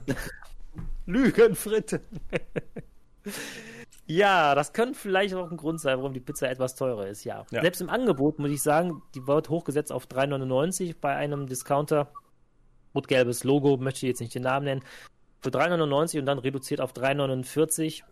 Lügenfritte. 1.05 2.01
ja, 4.05 4.55
das 4.55 4.73
könnte 4.73 4.97
vielleicht 4.97 5.35
auch 5.35 5.49
ein 5.49 5.57
Grund 5.57 5.79
sein, 5.79 5.97
warum 5.97 6.13
die 6.13 6.19
Pizza 6.19 6.49
etwas 6.49 6.75
teurer 6.75 7.07
ist, 7.07 7.23
ja. 7.23 7.45
ja. 7.51 7.61
Selbst 7.61 7.81
im 7.81 7.89
Angebot 7.89 8.39
muss 8.39 8.51
ich 8.51 8.61
sagen, 8.61 9.01
die 9.15 9.25
wird 9.27 9.49
hochgesetzt 9.49 9.91
auf 9.91 10.05
3,99 10.07 10.95
bei 10.99 11.15
einem 11.15 11.47
Discounter. 11.47 12.11
Rot-gelbes 12.95 13.43
Logo, 13.43 13.77
möchte 13.77 14.05
ich 14.05 14.09
jetzt 14.09 14.21
nicht 14.21 14.33
den 14.33 14.43
Namen 14.43 14.65
nennen. 14.65 14.83
Für 15.41 15.49
3,99 15.49 16.19
und 16.19 16.25
dann 16.25 16.39
reduziert 16.39 16.81
auf 16.81 16.93
3,49 16.93 18.03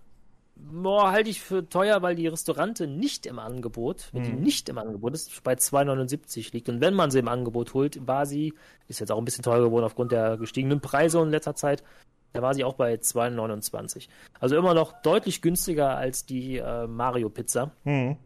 boah, 0.56 1.12
halte 1.12 1.30
ich 1.30 1.42
für 1.42 1.68
teuer, 1.68 2.02
weil 2.02 2.16
die 2.16 2.28
Restaurante 2.28 2.88
nicht 2.88 3.26
im 3.26 3.40
Angebot, 3.40 4.10
wenn 4.14 4.24
hm. 4.26 4.32
die 4.32 4.44
nicht 4.44 4.70
im 4.70 4.78
Angebot 4.78 5.14
ist, 5.14 5.44
bei 5.44 5.54
2,79 5.54 6.54
liegt. 6.54 6.70
Und 6.70 6.82
wenn 6.82 6.94
man 6.94 7.12
sie 7.12 7.20
im 7.20 7.28
Angebot 7.28 7.74
holt, 7.74 8.08
war 8.08 8.26
sie, 8.26 8.54
ist 8.88 9.00
jetzt 9.00 9.12
auch 9.12 9.18
ein 9.18 9.26
bisschen 9.26 9.44
teuer 9.44 9.62
geworden 9.62 9.86
aufgrund 9.86 10.12
der 10.12 10.38
gestiegenen 10.38 10.82
Preise 10.82 11.22
in 11.22 11.30
letzter 11.30 11.56
Zeit, 11.56 11.84
da 12.34 12.42
war 12.42 12.54
sie 12.54 12.66
auch 12.66 12.74
bei 12.74 12.96
2,29. 12.96 14.10
Also 14.40 14.58
immer 14.58 14.74
noch 14.74 15.02
deutlich 15.02 15.42
günstiger 15.42 15.96
als 15.96 16.26
die 16.26 16.58
äh, 16.58 16.86
Mario 16.86 17.30
Pizza. 17.30 17.72
Hm. 17.84 18.18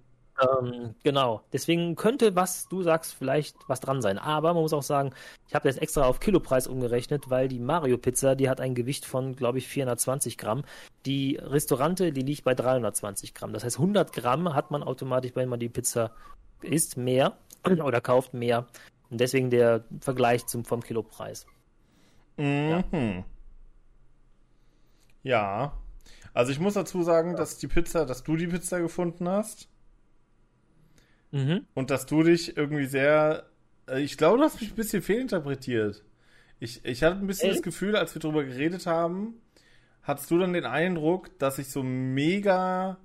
Ähm, 0.42 0.96
genau. 1.04 1.42
Deswegen 1.52 1.96
könnte, 1.96 2.36
was 2.36 2.68
du 2.68 2.84
sagst, 2.84 3.14
vielleicht 3.14 3.56
was 3.68 3.80
dran 3.80 4.02
sein. 4.02 4.18
Aber 4.18 4.54
man 4.54 4.64
muss 4.64 4.74
auch 4.74 4.84
sagen, 4.84 5.14
ich 5.48 5.56
habe 5.56 5.68
jetzt 5.68 5.82
extra 5.82 6.04
auf 6.04 6.20
Kilopreis 6.20 6.68
umgerechnet, 6.68 7.30
weil 7.30 7.48
die 7.48 7.60
Mario 7.60 7.98
Pizza, 7.98 8.36
die 8.36 8.50
hat 8.50 8.62
ein 8.62 8.76
Gewicht 8.76 9.06
von, 9.06 9.36
glaube 9.36 9.58
ich, 9.58 9.68
420 9.68 10.38
Gramm. 10.38 10.64
Die 11.06 11.36
Restaurante, 11.36 12.12
die 12.12 12.22
liegt 12.22 12.44
bei 12.44 12.56
320 12.56 13.34
Gramm. 13.34 13.54
Das 13.54 13.64
heißt, 13.64 13.78
100 13.78 14.14
Gramm 14.14 14.54
hat 14.54 14.72
man 14.72 14.84
automatisch, 14.84 15.32
wenn 15.36 15.50
man 15.50 15.60
die 15.60 15.70
Pizza 15.70 16.12
isst, 16.62 16.98
mehr 16.98 17.38
oder 17.66 18.02
kauft 18.02 18.34
mehr. 18.34 18.68
Und 19.10 19.20
deswegen 19.20 19.50
der 19.50 19.84
Vergleich 20.02 20.46
zum, 20.46 20.64
vom 20.66 20.82
Kilopreis. 20.82 21.46
Mhm. 22.38 22.84
Ja. 25.24 25.64
ja. 25.64 25.74
Also 26.34 26.52
ich 26.52 26.60
muss 26.60 26.76
dazu 26.76 27.04
sagen, 27.04 27.36
dass 27.36 27.58
die 27.58 27.68
Pizza, 27.68 28.06
dass 28.06 28.24
du 28.24 28.38
die 28.38 28.48
Pizza 28.48 28.80
gefunden 28.80 29.28
hast. 29.28 29.68
Mhm. 31.32 31.66
Und 31.74 31.90
dass 31.90 32.06
du 32.06 32.24
dich 32.24 32.58
irgendwie 32.58 32.86
sehr. 32.86 33.46
Äh, 33.88 34.02
ich 34.02 34.18
glaube, 34.18 34.38
du 34.38 34.44
hast 34.44 34.60
mich 34.60 34.72
ein 34.72 34.76
bisschen 34.76 35.02
fehlinterpretiert. 35.02 36.04
Ich, 36.60 36.84
ich 36.84 37.04
hatte 37.04 37.18
ein 37.18 37.28
bisschen 37.28 37.50
Ey? 37.50 37.56
das 37.56 37.64
Gefühl, 37.64 37.96
als 37.96 38.16
wir 38.16 38.22
darüber 38.22 38.44
geredet 38.44 38.86
haben, 38.86 39.36
hattest 40.04 40.30
du 40.32 40.38
dann 40.38 40.54
den 40.54 40.66
Eindruck, 40.66 41.38
dass 41.40 41.58
ich 41.60 41.70
so 41.70 41.84
mega 41.84 42.98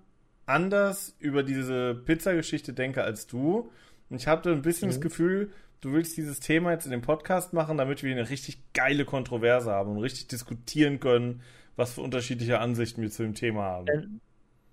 anders 0.46 1.14
über 1.18 1.42
diese 1.42 1.94
Pizza-Geschichte 1.94 2.72
denke 2.72 3.04
als 3.04 3.26
du. 3.26 3.70
Und 4.10 4.16
ich 4.16 4.26
hatte 4.26 4.50
ein 4.50 4.62
bisschen 4.62 4.88
mhm. 4.88 4.92
das 4.92 5.00
Gefühl, 5.00 5.52
du 5.80 5.92
willst 5.92 6.16
dieses 6.16 6.40
Thema 6.40 6.72
jetzt 6.72 6.86
in 6.86 6.90
dem 6.90 7.02
Podcast 7.02 7.52
machen, 7.52 7.76
damit 7.76 8.02
wir 8.02 8.10
eine 8.10 8.28
richtig 8.28 8.58
geile 8.72 9.04
Kontroverse 9.04 9.70
haben 9.70 9.92
und 9.92 9.98
richtig 9.98 10.28
diskutieren 10.28 11.00
können, 11.00 11.42
was 11.76 11.94
für 11.94 12.00
unterschiedliche 12.00 12.58
Ansichten 12.58 13.02
wir 13.02 13.10
zu 13.10 13.22
dem 13.22 13.34
Thema 13.34 13.64
haben. 13.64 14.20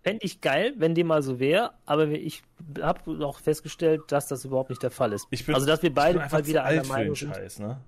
Fände 0.04 0.26
ich 0.26 0.42
geil, 0.42 0.74
wenn 0.78 0.96
dem 0.96 1.08
mal 1.08 1.22
so 1.22 1.40
wäre, 1.40 1.72
aber 1.86 2.08
ich 2.08 2.42
habe 2.82 3.26
auch 3.26 3.40
festgestellt, 3.40 4.02
dass 4.08 4.28
das 4.28 4.46
überhaupt 4.46 4.72
nicht 4.72 4.82
der 4.82 4.90
Fall 4.90 5.14
ist. 5.14 5.30
Bin, 5.30 5.40
also, 5.54 5.68
dass 5.68 5.84
wir 5.84 5.94
beide 5.94 6.18
mal 6.18 6.48
wieder 6.48 6.64
einer 6.64 6.86
Meinung 6.86 7.16
sind. 7.16 7.36
Scheiß, 7.36 7.60
ne? 7.60 7.82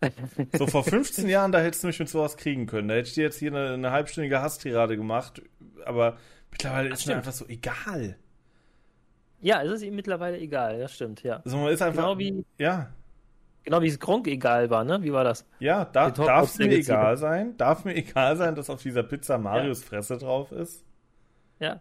so 0.58 0.66
vor 0.66 0.82
15 0.82 1.28
Jahren, 1.28 1.52
da 1.52 1.60
hättest 1.60 1.84
du 1.84 1.86
mich 1.86 1.98
mit 2.00 2.08
sowas 2.08 2.36
kriegen 2.36 2.66
können. 2.66 2.88
Da 2.88 2.94
hätte 2.94 3.08
ich 3.08 3.14
dir 3.14 3.22
jetzt 3.22 3.38
hier 3.38 3.52
eine, 3.52 3.74
eine 3.74 3.92
halbstündige 3.92 4.42
Hasstirade 4.42 4.96
gemacht, 4.96 5.42
aber 5.84 6.16
mittlerweile 6.50 6.88
das 6.88 6.98
ist 6.98 7.02
stimmt. 7.02 7.14
mir 7.14 7.18
einfach 7.18 7.32
so 7.32 7.46
egal. 7.46 8.16
Ja, 9.40 9.62
es 9.62 9.70
ist 9.70 9.82
ihm 9.82 9.94
mittlerweile 9.94 10.38
egal, 10.38 10.80
das 10.80 10.92
stimmt, 10.92 11.22
ja. 11.22 11.40
Also 11.44 11.56
man 11.56 11.72
ist 11.72 11.82
einfach, 11.82 12.02
genau 12.02 12.18
wie, 12.18 12.44
ja. 12.58 12.90
Genau 13.62 13.80
wie 13.80 13.88
es 13.88 14.00
Gronk 14.00 14.26
egal 14.26 14.70
war, 14.70 14.82
ne? 14.82 15.04
Wie 15.04 15.12
war 15.12 15.22
das? 15.22 15.46
Ja, 15.60 15.84
da, 15.84 16.10
darf 16.10 16.48
es 16.48 16.58
mir 16.58 16.70
egal 16.70 17.16
sein? 17.16 17.56
Darf 17.56 17.84
mir 17.84 17.94
egal 17.94 18.36
sein, 18.36 18.56
dass 18.56 18.70
auf 18.70 18.82
dieser 18.82 19.04
Pizza 19.04 19.38
Marius 19.38 19.82
ja. 19.82 19.88
Fresse 19.88 20.18
drauf 20.18 20.50
ist? 20.50 20.84
Ja. 21.62 21.80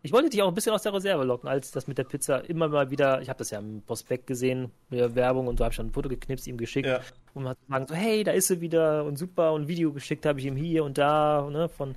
Ich 0.00 0.12
wollte 0.12 0.30
dich 0.30 0.40
auch 0.42 0.48
ein 0.48 0.54
bisschen 0.54 0.72
aus 0.72 0.82
der 0.82 0.94
Reserve 0.94 1.24
locken, 1.24 1.48
als 1.48 1.72
das 1.72 1.86
mit 1.88 1.98
der 1.98 2.04
Pizza 2.04 2.38
immer 2.48 2.68
mal 2.68 2.90
wieder, 2.90 3.20
ich 3.20 3.28
habe 3.28 3.38
das 3.38 3.50
ja 3.50 3.58
im 3.58 3.82
Prospekt 3.82 4.26
gesehen, 4.26 4.70
mit 4.88 5.00
der 5.00 5.14
Werbung 5.14 5.48
und 5.48 5.60
du 5.60 5.64
hast 5.64 5.74
schon 5.74 5.88
ein 5.88 5.92
Foto 5.92 6.08
geknipst, 6.08 6.46
ihm 6.46 6.56
geschickt, 6.56 6.86
ja. 6.88 7.00
und 7.34 7.42
man 7.42 7.50
hat 7.50 7.58
gesagt, 7.66 7.88
so, 7.88 7.94
hey, 7.94 8.24
da 8.24 8.30
ist 8.30 8.46
sie 8.46 8.60
wieder 8.60 9.04
und 9.04 9.18
super 9.18 9.52
und 9.52 9.62
ein 9.62 9.68
Video 9.68 9.92
geschickt 9.92 10.24
habe 10.24 10.38
ich 10.38 10.46
ihm 10.46 10.56
hier 10.56 10.84
und 10.84 10.98
da, 10.98 11.48
ne, 11.50 11.68
von, 11.68 11.96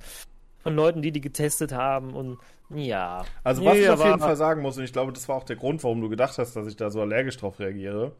von 0.58 0.74
Leuten, 0.74 1.00
die 1.00 1.12
die 1.12 1.20
getestet 1.20 1.72
haben 1.72 2.14
und 2.14 2.38
ja. 2.70 3.24
Also 3.44 3.64
was 3.64 3.74
nee, 3.74 3.82
ich 3.82 3.88
auf 3.88 4.04
jeden 4.04 4.18
Fall 4.18 4.36
sagen 4.36 4.62
muss, 4.62 4.76
und 4.76 4.84
ich 4.84 4.92
glaube, 4.92 5.12
das 5.12 5.28
war 5.28 5.36
auch 5.36 5.44
der 5.44 5.56
Grund, 5.56 5.82
warum 5.84 6.00
du 6.00 6.08
gedacht 6.08 6.36
hast, 6.38 6.54
dass 6.54 6.66
ich 6.66 6.76
da 6.76 6.90
so 6.90 7.00
allergisch 7.00 7.36
drauf 7.36 7.60
reagiere, 7.60 8.12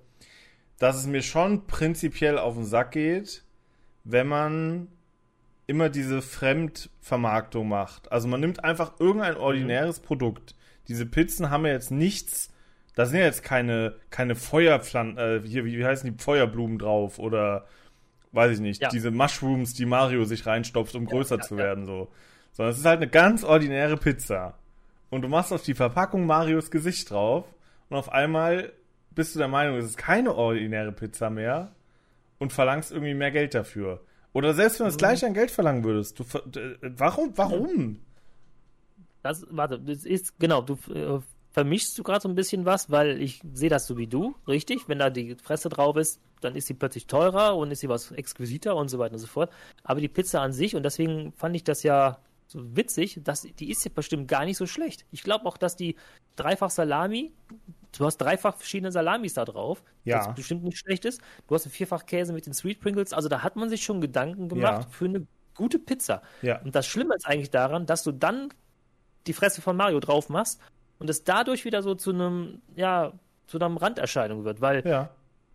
dass 0.78 0.96
es 0.96 1.06
mir 1.06 1.22
schon 1.22 1.66
prinzipiell 1.66 2.38
auf 2.38 2.54
den 2.54 2.64
Sack 2.64 2.92
geht, 2.92 3.44
wenn 4.04 4.28
man 4.28 4.88
immer 5.66 5.88
diese 5.88 6.22
Fremdvermarktung 6.22 7.68
macht. 7.68 8.10
Also 8.10 8.28
man 8.28 8.40
nimmt 8.40 8.64
einfach 8.64 8.98
irgendein 8.98 9.36
ordinäres 9.36 10.00
mhm. 10.00 10.06
Produkt. 10.06 10.54
Diese 10.88 11.06
Pizzen 11.06 11.50
haben 11.50 11.64
ja 11.64 11.72
jetzt 11.72 11.90
nichts, 11.90 12.52
da 12.94 13.06
sind 13.06 13.18
ja 13.18 13.24
jetzt 13.24 13.42
keine, 13.42 13.94
keine 14.10 14.34
Feuerpflanzen, 14.34 15.18
äh, 15.18 15.40
hier, 15.44 15.64
wie, 15.64 15.78
wie 15.78 15.84
heißen 15.84 16.10
die, 16.10 16.22
Feuerblumen 16.22 16.78
drauf 16.78 17.18
oder 17.18 17.66
weiß 18.32 18.52
ich 18.52 18.60
nicht, 18.60 18.82
ja. 18.82 18.88
diese 18.88 19.10
Mushrooms, 19.10 19.74
die 19.74 19.86
Mario 19.86 20.24
sich 20.24 20.46
reinstopft, 20.46 20.94
um 20.94 21.04
ja, 21.04 21.10
größer 21.10 21.36
ja, 21.36 21.42
zu 21.42 21.56
werden, 21.56 21.86
so. 21.86 22.08
Sondern 22.52 22.72
es 22.72 22.78
ist 22.78 22.84
halt 22.84 22.98
eine 22.98 23.08
ganz 23.08 23.44
ordinäre 23.44 23.96
Pizza. 23.96 24.58
Und 25.10 25.22
du 25.22 25.28
machst 25.28 25.52
auf 25.52 25.62
die 25.62 25.74
Verpackung 25.74 26.26
Marios 26.26 26.70
Gesicht 26.70 27.10
drauf 27.10 27.44
und 27.88 27.96
auf 27.96 28.10
einmal 28.10 28.72
bist 29.10 29.34
du 29.34 29.38
der 29.38 29.48
Meinung, 29.48 29.76
es 29.76 29.84
ist 29.84 29.98
keine 29.98 30.34
ordinäre 30.34 30.92
Pizza 30.92 31.30
mehr 31.30 31.72
und 32.38 32.52
verlangst 32.52 32.90
irgendwie 32.90 33.14
mehr 33.14 33.30
Geld 33.30 33.54
dafür. 33.54 34.00
Oder 34.32 34.54
selbst 34.54 34.80
wenn 34.80 34.84
du 34.84 34.88
das 34.88 34.94
mhm. 34.94 34.98
gleiche 34.98 35.26
an 35.26 35.34
Geld 35.34 35.50
verlangen 35.50 35.84
würdest. 35.84 36.18
Du, 36.18 36.24
warum? 36.80 37.32
Warum? 37.36 38.00
Das, 39.22 39.46
warte, 39.50 39.78
das 39.78 40.04
ist, 40.04 40.38
genau, 40.40 40.62
du 40.62 40.74
äh, 40.92 41.20
vermischst 41.52 41.96
du 41.96 42.02
gerade 42.02 42.22
so 42.22 42.28
ein 42.28 42.34
bisschen 42.34 42.64
was, 42.64 42.90
weil 42.90 43.20
ich 43.20 43.40
sehe 43.52 43.68
das 43.70 43.86
so 43.86 43.96
wie 43.96 44.06
du, 44.06 44.34
richtig? 44.48 44.88
Wenn 44.88 44.98
da 44.98 45.10
die 45.10 45.36
Fresse 45.36 45.68
drauf 45.68 45.96
ist, 45.96 46.20
dann 46.40 46.56
ist 46.56 46.66
sie 46.66 46.74
plötzlich 46.74 47.06
teurer 47.06 47.56
und 47.56 47.70
ist 47.70 47.80
sie 47.80 47.88
was 47.88 48.10
exquisiter 48.10 48.74
und 48.74 48.88
so 48.88 48.98
weiter 48.98 49.14
und 49.14 49.20
so 49.20 49.26
fort. 49.26 49.52
Aber 49.84 50.00
die 50.00 50.08
Pizza 50.08 50.40
an 50.40 50.52
sich, 50.52 50.74
und 50.74 50.82
deswegen 50.82 51.32
fand 51.32 51.54
ich 51.54 51.62
das 51.62 51.82
ja 51.82 52.18
so 52.48 52.76
witzig, 52.76 53.20
dass, 53.22 53.42
die 53.42 53.70
ist 53.70 53.84
ja 53.84 53.90
bestimmt 53.94 54.28
gar 54.28 54.44
nicht 54.44 54.56
so 54.56 54.66
schlecht. 54.66 55.04
Ich 55.12 55.22
glaube 55.22 55.46
auch, 55.46 55.56
dass 55.56 55.76
die 55.76 55.96
Dreifach 56.36 56.70
Salami 56.70 57.32
Du 57.96 58.06
hast 58.06 58.18
dreifach 58.18 58.56
verschiedene 58.56 58.90
Salamis 58.90 59.34
da 59.34 59.44
drauf, 59.44 59.82
ja. 60.04 60.18
was 60.18 60.34
bestimmt 60.34 60.64
nicht 60.64 60.78
schlecht 60.78 61.04
ist. 61.04 61.20
Du 61.46 61.54
hast 61.54 61.66
einen 61.66 61.72
Vierfach-Käse 61.72 62.32
mit 62.32 62.46
den 62.46 62.54
Sweet 62.54 62.80
Pringles. 62.80 63.12
Also 63.12 63.28
da 63.28 63.42
hat 63.42 63.56
man 63.56 63.68
sich 63.68 63.84
schon 63.84 64.00
Gedanken 64.00 64.48
gemacht 64.48 64.84
ja. 64.84 64.90
für 64.90 65.04
eine 65.04 65.26
gute 65.54 65.78
Pizza. 65.78 66.22
Ja. 66.40 66.60
Und 66.62 66.74
das 66.74 66.86
Schlimme 66.86 67.14
ist 67.14 67.26
eigentlich 67.26 67.50
daran, 67.50 67.86
dass 67.86 68.02
du 68.02 68.12
dann 68.12 68.48
die 69.26 69.34
Fresse 69.34 69.60
von 69.60 69.76
Mario 69.76 70.00
drauf 70.00 70.28
machst 70.28 70.60
und 70.98 71.10
es 71.10 71.24
dadurch 71.24 71.64
wieder 71.64 71.82
so 71.82 71.94
zu 71.94 72.10
einem, 72.10 72.62
ja, 72.74 73.12
zu 73.46 73.58
einer 73.58 73.80
Randerscheinung 73.80 74.44
wird, 74.44 74.60
weil 74.60 74.86
ja. 74.86 75.10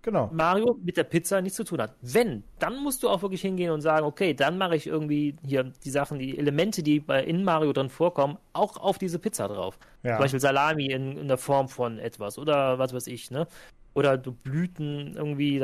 Genau. 0.08 0.30
Mario 0.32 0.80
mit 0.82 0.96
der 0.96 1.04
Pizza 1.04 1.42
nichts 1.42 1.58
zu 1.58 1.66
tun 1.66 1.82
hat. 1.82 1.94
Wenn, 2.02 2.46
dann 2.60 2.82
musst 2.82 3.04
du 3.04 3.10
auch 3.10 3.24
wirklich 3.24 3.42
hingehen 3.42 3.72
und 3.72 3.82
sagen, 3.82 4.06
okay, 4.06 4.34
dann 4.34 4.58
mache 4.58 4.78
ich 4.78 4.88
irgendwie 4.88 5.36
hier 5.46 5.74
die 5.84 5.90
Sachen, 5.90 6.18
die 6.18 6.38
Elemente, 6.38 6.82
die 6.82 7.02
bei 7.02 7.22
in 7.26 7.44
Mario 7.44 7.74
drin 7.74 7.90
vorkommen, 7.90 8.38
auch 8.54 8.78
auf 8.78 8.98
diese 8.98 9.20
Pizza 9.20 9.50
drauf. 9.50 9.78
Ja. 10.04 10.14
Zum 10.14 10.20
Beispiel 10.20 10.40
Salami 10.40 10.86
in, 10.86 11.18
in 11.18 11.28
der 11.28 11.38
Form 11.38 11.68
von 11.68 12.00
etwas 12.00 12.40
oder 12.40 12.80
was 12.80 12.94
weiß 12.94 13.08
ich, 13.08 13.32
ne? 13.32 13.48
Oder 13.96 14.18
Blüten 14.18 15.18
irgendwie, 15.18 15.62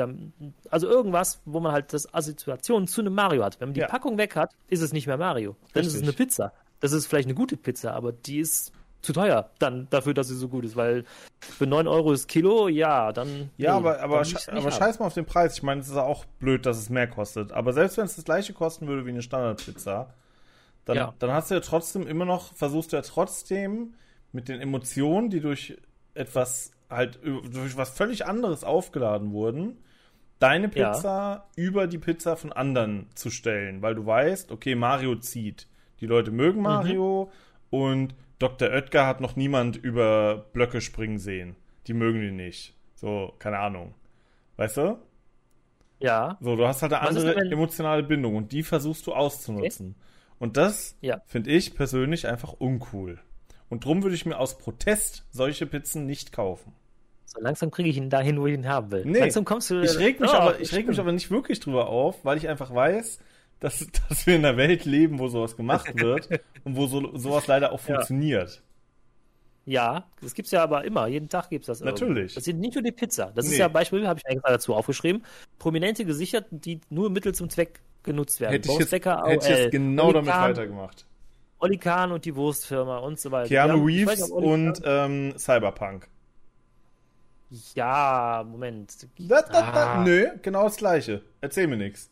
also 0.68 0.88
irgendwas, 0.90 1.40
wo 1.46 1.60
man 1.60 1.72
halt 1.72 1.94
das 1.94 2.12
Assoziation 2.12 2.86
zu 2.86 3.00
einem 3.00 3.14
Mario 3.14 3.42
hat. 3.42 3.58
Wenn 3.60 3.68
man 3.68 3.74
die 3.74 3.80
ja. 3.80 3.86
Packung 3.86 4.18
weg 4.18 4.36
hat, 4.36 4.50
ist 4.68 4.82
es 4.82 4.92
nicht 4.92 5.06
mehr 5.06 5.16
Mario. 5.16 5.56
Dann 5.72 5.84
Richtig. 5.84 5.86
ist 5.86 5.94
es 5.94 6.02
eine 6.02 6.12
Pizza. 6.12 6.52
Das 6.80 6.92
ist 6.92 7.06
vielleicht 7.06 7.28
eine 7.28 7.34
gute 7.34 7.56
Pizza, 7.56 7.94
aber 7.94 8.12
die 8.12 8.40
ist 8.40 8.73
zu 9.04 9.12
teuer 9.12 9.50
dann 9.58 9.86
dafür, 9.90 10.14
dass 10.14 10.28
sie 10.28 10.34
so 10.34 10.48
gut 10.48 10.64
ist, 10.64 10.76
weil 10.76 11.04
für 11.40 11.66
9 11.66 11.86
Euro 11.86 12.12
das 12.12 12.26
Kilo, 12.26 12.68
ja, 12.68 13.12
dann. 13.12 13.50
Ja, 13.56 13.72
nee, 13.72 13.76
aber, 13.76 14.00
aber, 14.00 14.24
sche 14.24 14.50
aber 14.50 14.70
scheiß 14.70 14.98
mal 14.98 15.06
auf 15.06 15.14
den 15.14 15.26
Preis. 15.26 15.58
Ich 15.58 15.62
meine, 15.62 15.82
es 15.82 15.88
ist 15.88 15.96
auch 15.96 16.24
blöd, 16.40 16.64
dass 16.64 16.78
es 16.78 16.88
mehr 16.88 17.06
kostet. 17.06 17.52
Aber 17.52 17.72
selbst 17.72 17.98
wenn 17.98 18.06
es 18.06 18.16
das 18.16 18.24
gleiche 18.24 18.54
kosten 18.54 18.86
würde 18.86 19.04
wie 19.04 19.10
eine 19.10 19.22
Standardpizza, 19.22 20.14
dann, 20.86 20.96
ja. 20.96 21.14
dann 21.18 21.32
hast 21.32 21.50
du 21.50 21.54
ja 21.54 21.60
trotzdem 21.60 22.06
immer 22.06 22.24
noch, 22.24 22.54
versuchst 22.54 22.92
du 22.92 22.96
ja 22.96 23.02
trotzdem 23.02 23.94
mit 24.32 24.48
den 24.48 24.60
Emotionen, 24.60 25.28
die 25.30 25.40
durch 25.40 25.76
etwas 26.14 26.72
halt, 26.88 27.20
durch 27.22 27.76
was 27.76 27.90
völlig 27.90 28.26
anderes 28.26 28.64
aufgeladen 28.64 29.32
wurden, 29.32 29.78
deine 30.38 30.68
Pizza 30.68 31.08
ja. 31.08 31.44
über 31.56 31.86
die 31.86 31.98
Pizza 31.98 32.36
von 32.36 32.52
anderen 32.52 33.06
zu 33.14 33.30
stellen, 33.30 33.82
weil 33.82 33.94
du 33.94 34.06
weißt, 34.06 34.50
okay, 34.50 34.74
Mario 34.74 35.16
zieht. 35.16 35.68
Die 36.00 36.06
Leute 36.06 36.30
mögen 36.30 36.58
mhm. 36.58 36.64
Mario 36.64 37.30
mhm. 37.70 37.78
und 37.78 38.14
Dr. 38.38 38.70
Oetker 38.70 39.06
hat 39.06 39.20
noch 39.20 39.36
niemand 39.36 39.76
über 39.76 40.46
Blöcke 40.52 40.80
springen 40.80 41.18
sehen. 41.18 41.56
Die 41.86 41.94
mögen 41.94 42.20
die 42.20 42.32
nicht. 42.32 42.74
So, 42.94 43.34
keine 43.38 43.58
Ahnung. 43.58 43.94
Weißt 44.56 44.76
du? 44.76 44.98
Ja. 46.00 46.36
So, 46.40 46.56
du 46.56 46.66
hast 46.66 46.82
halt 46.82 46.92
eine 46.92 47.02
Was 47.02 47.16
andere 47.16 47.50
emotionale 47.50 48.02
Bindung 48.02 48.36
und 48.36 48.52
die 48.52 48.62
versuchst 48.62 49.06
du 49.06 49.14
auszunutzen. 49.14 49.94
Okay. 49.96 50.34
Und 50.38 50.56
das 50.56 50.96
ja. 51.00 51.20
finde 51.26 51.50
ich 51.50 51.74
persönlich 51.74 52.26
einfach 52.26 52.52
uncool. 52.52 53.20
Und 53.68 53.84
drum 53.84 54.02
würde 54.02 54.14
ich 54.14 54.26
mir 54.26 54.38
aus 54.38 54.58
Protest 54.58 55.26
solche 55.30 55.66
Pizzen 55.66 56.06
nicht 56.06 56.32
kaufen. 56.32 56.72
So 57.24 57.40
langsam 57.40 57.70
kriege 57.70 57.88
ich 57.88 57.96
ihn 57.96 58.10
dahin, 58.10 58.40
wo 58.40 58.46
ich 58.46 58.54
ihn 58.54 58.68
haben 58.68 58.90
will. 58.90 59.04
Nee, 59.04 59.20
langsam 59.20 59.44
kommst 59.44 59.70
du. 59.70 59.80
Ich 59.80 59.98
reg 59.98 60.20
mich, 60.20 60.30
oh, 60.30 60.34
aber, 60.34 60.60
ich 60.60 60.72
reg 60.74 60.86
mich 60.86 61.00
aber 61.00 61.12
nicht 61.12 61.30
wirklich 61.30 61.60
drüber 61.60 61.88
auf, 61.88 62.24
weil 62.24 62.36
ich 62.36 62.48
einfach 62.48 62.72
weiß, 62.74 63.18
dass, 63.64 63.86
dass 64.08 64.26
wir 64.26 64.36
in 64.36 64.44
einer 64.44 64.58
Welt 64.58 64.84
leben, 64.84 65.18
wo 65.18 65.28
sowas 65.28 65.56
gemacht 65.56 65.90
wird 65.98 66.28
und 66.64 66.76
wo 66.76 66.86
so, 66.86 67.16
sowas 67.16 67.46
leider 67.46 67.72
auch 67.72 67.80
funktioniert. 67.80 68.62
Ja, 69.64 70.04
das 70.20 70.34
gibt's 70.34 70.50
ja 70.50 70.62
aber 70.62 70.84
immer. 70.84 71.06
Jeden 71.06 71.30
Tag 71.30 71.48
gibt's 71.48 71.68
das. 71.68 71.80
Natürlich. 71.80 72.10
Irgendwie. 72.10 72.34
Das 72.34 72.44
sind 72.44 72.60
nicht 72.60 72.74
nur 72.74 72.82
die 72.82 72.92
Pizza. 72.92 73.32
Das 73.34 73.46
nee. 73.46 73.52
ist 73.52 73.58
ja 73.58 73.68
Beispiel, 73.68 74.06
habe 74.06 74.20
ich 74.22 74.30
extra 74.30 74.50
dazu 74.50 74.74
aufgeschrieben. 74.74 75.24
Prominente 75.58 76.04
Gesichter, 76.04 76.44
die 76.50 76.82
nur 76.90 77.08
Mittel 77.08 77.34
zum 77.34 77.48
Zweck 77.48 77.80
genutzt 78.02 78.40
werden. 78.40 78.52
Hätte 78.52 78.70
ich 78.70 78.78
jetzt, 78.78 78.92
hätte 78.92 79.38
ich 79.40 79.48
jetzt 79.48 79.70
genau 79.70 80.04
Oli 80.04 80.12
damit 80.12 80.30
Kahn, 80.30 80.50
weitergemacht. 80.50 81.06
Oli 81.60 81.78
Kahn 81.78 82.12
und 82.12 82.26
die 82.26 82.36
Wurstfirma 82.36 82.98
und 82.98 83.18
so 83.18 83.30
weiter. 83.30 83.48
Keanu 83.48 83.88
ja, 83.88 84.04
Reeves 84.04 84.20
nicht, 84.20 84.30
und 84.30 84.82
ähm, 84.84 85.32
Cyberpunk. 85.38 86.08
Ja, 87.74 88.44
Moment. 88.46 89.08
Da, 89.18 89.40
da, 89.40 89.72
da, 89.72 89.94
ah. 89.94 90.04
Nö, 90.04 90.28
genau 90.42 90.64
das 90.64 90.76
gleiche. 90.76 91.22
Erzähl 91.40 91.66
mir 91.66 91.78
nichts. 91.78 92.10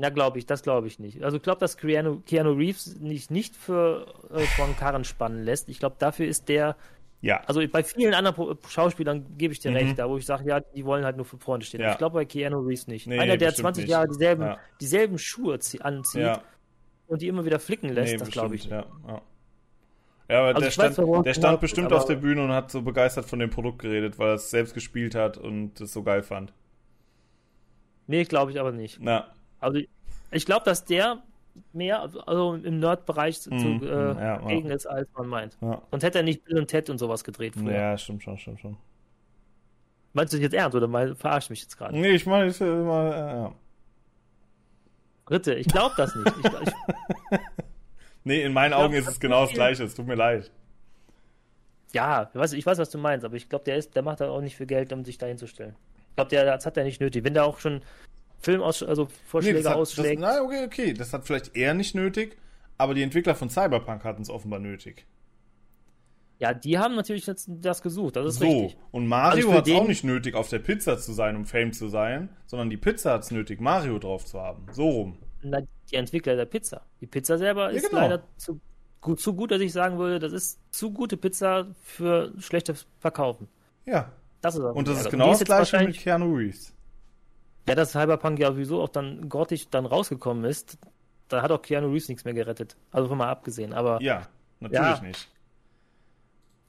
Na, 0.00 0.10
glaube 0.10 0.38
ich, 0.38 0.46
das 0.46 0.62
glaube 0.62 0.86
ich 0.86 1.00
nicht. 1.00 1.24
Also 1.24 1.38
ich 1.38 1.42
glaube, 1.42 1.58
dass 1.58 1.76
Keanu, 1.76 2.20
Keanu 2.24 2.52
Reeves 2.52 3.00
nicht, 3.00 3.32
nicht 3.32 3.56
für 3.56 4.06
äh, 4.32 4.40
von 4.56 4.76
Karren 4.76 5.04
spannen 5.04 5.42
lässt. 5.42 5.68
Ich 5.68 5.80
glaube, 5.80 5.96
dafür 5.98 6.26
ist 6.26 6.48
der. 6.48 6.76
Ja. 7.20 7.42
Also 7.46 7.60
bei 7.66 7.82
vielen 7.82 8.14
anderen 8.14 8.56
Schauspielern 8.68 9.26
gebe 9.36 9.52
ich 9.52 9.58
dir 9.58 9.72
mhm. 9.72 9.76
recht, 9.76 9.98
da 9.98 10.08
wo 10.08 10.16
ich 10.16 10.24
sage, 10.24 10.48
ja, 10.48 10.60
die 10.60 10.84
wollen 10.84 11.04
halt 11.04 11.16
nur 11.16 11.26
für 11.26 11.36
Freunde 11.36 11.66
stehen. 11.66 11.80
Ja. 11.80 11.92
Ich 11.92 11.98
glaube 11.98 12.14
bei 12.14 12.24
Keanu 12.24 12.60
Reeves 12.60 12.86
nicht. 12.86 13.08
Nee, 13.08 13.18
Einer, 13.18 13.36
der 13.36 13.52
20 13.52 13.82
nicht. 13.82 13.90
Jahre 13.90 14.06
dieselben, 14.06 14.42
ja. 14.42 14.58
dieselben 14.80 15.18
Schuhe 15.18 15.58
anzieht 15.80 16.20
ja. 16.20 16.42
und 17.08 17.20
die 17.20 17.26
immer 17.26 17.44
wieder 17.44 17.58
flicken 17.58 17.88
lässt, 17.88 18.12
nee, 18.12 18.18
das 18.18 18.30
glaube 18.30 18.54
ich 18.54 18.70
nicht. 18.70 18.70
Ja. 18.70 19.20
Ja, 20.28 20.40
aber 20.40 20.48
also 20.48 20.60
der 20.60 20.70
stand, 20.70 20.98
weiß, 20.98 21.24
der 21.24 21.34
stand 21.34 21.60
bestimmt 21.60 21.92
auf 21.92 22.04
der 22.04 22.16
Bühne 22.16 22.44
und 22.44 22.52
hat 22.52 22.70
so 22.70 22.82
begeistert 22.82 23.24
von 23.24 23.38
dem 23.38 23.50
Produkt 23.50 23.80
geredet, 23.80 24.18
weil 24.18 24.28
er 24.28 24.34
es 24.34 24.50
selbst 24.50 24.74
gespielt 24.74 25.14
hat 25.14 25.38
und 25.38 25.80
es 25.80 25.92
so 25.92 26.02
geil 26.02 26.22
fand. 26.22 26.52
Nee, 28.06 28.24
glaube 28.24 28.52
ich 28.52 28.60
aber 28.60 28.70
nicht. 28.70 28.98
Na. 29.00 29.32
Also 29.60 29.80
ich 30.30 30.46
glaube, 30.46 30.64
dass 30.64 30.84
der 30.84 31.22
mehr 31.72 32.08
also 32.26 32.54
im 32.54 32.78
Nerd-Bereich 32.78 33.40
zu, 33.40 33.50
mm, 33.50 33.82
äh, 33.82 33.88
ja, 33.88 34.38
gegen 34.46 34.68
ja. 34.68 34.74
ist, 34.74 34.86
als 34.86 35.08
man 35.14 35.26
meint. 35.26 35.56
Ja. 35.60 35.82
Sonst 35.90 36.04
hätte 36.04 36.18
er 36.18 36.24
nicht 36.24 36.44
Bill 36.44 36.58
und 36.58 36.68
Ted 36.68 36.90
und 36.90 36.98
sowas 36.98 37.24
gedreht 37.24 37.54
früher. 37.54 37.72
Ja, 37.72 37.98
stimmt 37.98 38.22
schon, 38.22 38.38
stimmt 38.38 38.60
schon. 38.60 38.76
Meinst 40.12 40.32
du 40.32 40.36
das 40.36 40.42
jetzt 40.42 40.54
ernst 40.54 40.76
oder 40.76 40.86
mal, 40.86 41.14
verarscht 41.14 41.50
mich 41.50 41.62
jetzt 41.62 41.76
gerade? 41.76 41.98
Nee, 41.98 42.10
ich 42.10 42.26
meine, 42.26 42.50
ich, 42.50 42.60
immer, 42.60 43.16
ja. 43.16 43.52
Ritte, 45.30 45.54
ich 45.54 45.68
glaube 45.68 45.94
das 45.96 46.14
nicht. 46.14 46.32
Ich, 46.38 46.44
ich, 46.44 47.38
nee, 48.24 48.42
in 48.42 48.52
meinen 48.52 48.72
Augen 48.72 48.92
glaub, 48.92 49.02
ist 49.02 49.08
es 49.08 49.20
genau 49.20 49.42
das 49.42 49.52
Gleiche. 49.52 49.84
Es 49.84 49.94
tut 49.94 50.06
mir 50.06 50.14
leid. 50.14 50.50
Ja, 51.92 52.30
ich 52.32 52.38
weiß, 52.38 52.52
ich 52.54 52.64
weiß, 52.64 52.78
was 52.78 52.90
du 52.90 52.98
meinst, 52.98 53.24
aber 53.24 53.36
ich 53.36 53.48
glaube, 53.48 53.64
der 53.64 53.80
der 53.80 54.02
macht 54.02 54.20
da 54.20 54.30
auch 54.30 54.40
nicht 54.40 54.56
viel 54.56 54.66
Geld, 54.66 54.92
um 54.92 55.04
sich 55.04 55.18
da 55.18 55.26
hinzustellen. 55.26 55.74
Ich 56.10 56.16
glaube, 56.16 56.30
der, 56.30 56.44
das 56.44 56.66
hat 56.66 56.76
er 56.76 56.84
nicht 56.84 57.00
nötig. 57.00 57.24
Wenn 57.24 57.34
der 57.34 57.44
auch 57.44 57.58
schon 57.58 57.82
Filmausschläge 58.40 58.90
also 58.90 59.08
Vorschläge 59.26 59.60
nee, 59.60 59.66
ausschlägt. 59.66 60.22
Das, 60.22 60.36
na, 60.36 60.42
okay, 60.42 60.64
okay. 60.64 60.92
Das 60.92 61.12
hat 61.12 61.26
vielleicht 61.26 61.56
er 61.56 61.74
nicht 61.74 61.94
nötig, 61.94 62.36
aber 62.76 62.94
die 62.94 63.02
Entwickler 63.02 63.34
von 63.34 63.50
Cyberpunk 63.50 64.04
hatten 64.04 64.22
es 64.22 64.30
offenbar 64.30 64.60
nötig. 64.60 65.06
Ja, 66.38 66.54
die 66.54 66.78
haben 66.78 66.94
natürlich 66.94 67.26
jetzt 67.26 67.48
das 67.48 67.82
gesucht, 67.82 68.14
das 68.14 68.26
ist 68.26 68.38
so. 68.38 68.46
richtig. 68.46 68.76
Und 68.92 69.08
Mario 69.08 69.48
also 69.48 69.58
hat 69.58 69.66
es 69.66 69.74
auch 69.74 69.88
nicht 69.88 70.04
nötig, 70.04 70.36
auf 70.36 70.48
der 70.48 70.60
Pizza 70.60 70.96
zu 70.96 71.12
sein, 71.12 71.34
um 71.34 71.46
Fame 71.46 71.72
zu 71.72 71.88
sein, 71.88 72.28
sondern 72.46 72.70
die 72.70 72.76
Pizza 72.76 73.14
hat 73.14 73.24
es 73.24 73.32
nötig, 73.32 73.60
Mario 73.60 73.98
drauf 73.98 74.24
zu 74.24 74.40
haben. 74.40 74.66
So 74.70 74.88
rum. 74.88 75.18
Na, 75.42 75.60
die 75.90 75.96
Entwickler 75.96 76.36
der 76.36 76.44
Pizza. 76.44 76.82
Die 77.00 77.06
Pizza 77.06 77.38
selber 77.38 77.70
ja, 77.70 77.76
ist 77.76 77.90
genau. 77.90 78.02
leider 78.02 78.22
zu 78.36 78.60
gut, 79.00 79.20
zu 79.20 79.34
gut, 79.34 79.50
dass 79.50 79.60
ich 79.60 79.72
sagen 79.72 79.98
würde, 79.98 80.20
das 80.20 80.32
ist 80.32 80.60
zu 80.70 80.92
gute 80.92 81.16
Pizza 81.16 81.66
für 81.82 82.32
schlechtes 82.38 82.86
Verkaufen. 83.00 83.48
Ja. 83.84 84.12
Das 84.40 84.54
ist 84.54 84.62
Und 84.62 84.86
das 84.86 85.00
ist 85.00 85.10
genau 85.10 85.30
das 85.30 85.42
gleiche 85.42 85.80
mit 85.80 85.98
Keanu 85.98 86.36
Reeves. 86.36 86.72
Ja, 87.68 87.74
dass 87.74 87.92
Cyberpunk 87.92 88.38
ja 88.38 88.50
sowieso 88.50 88.82
auch 88.82 88.88
dann 88.88 89.28
grottig 89.28 89.68
dann 89.68 89.86
rausgekommen 89.86 90.44
ist, 90.44 90.78
da 91.28 91.42
hat 91.42 91.50
auch 91.50 91.62
Keanu 91.62 91.88
Reeves 91.88 92.08
nichts 92.08 92.24
mehr 92.24 92.34
gerettet. 92.34 92.76
Also 92.90 93.08
von 93.08 93.18
mal 93.18 93.28
abgesehen. 93.28 93.72
Aber 93.72 94.00
ja, 94.02 94.26
natürlich 94.60 94.96
ja, 94.96 95.02
nicht. 95.02 95.28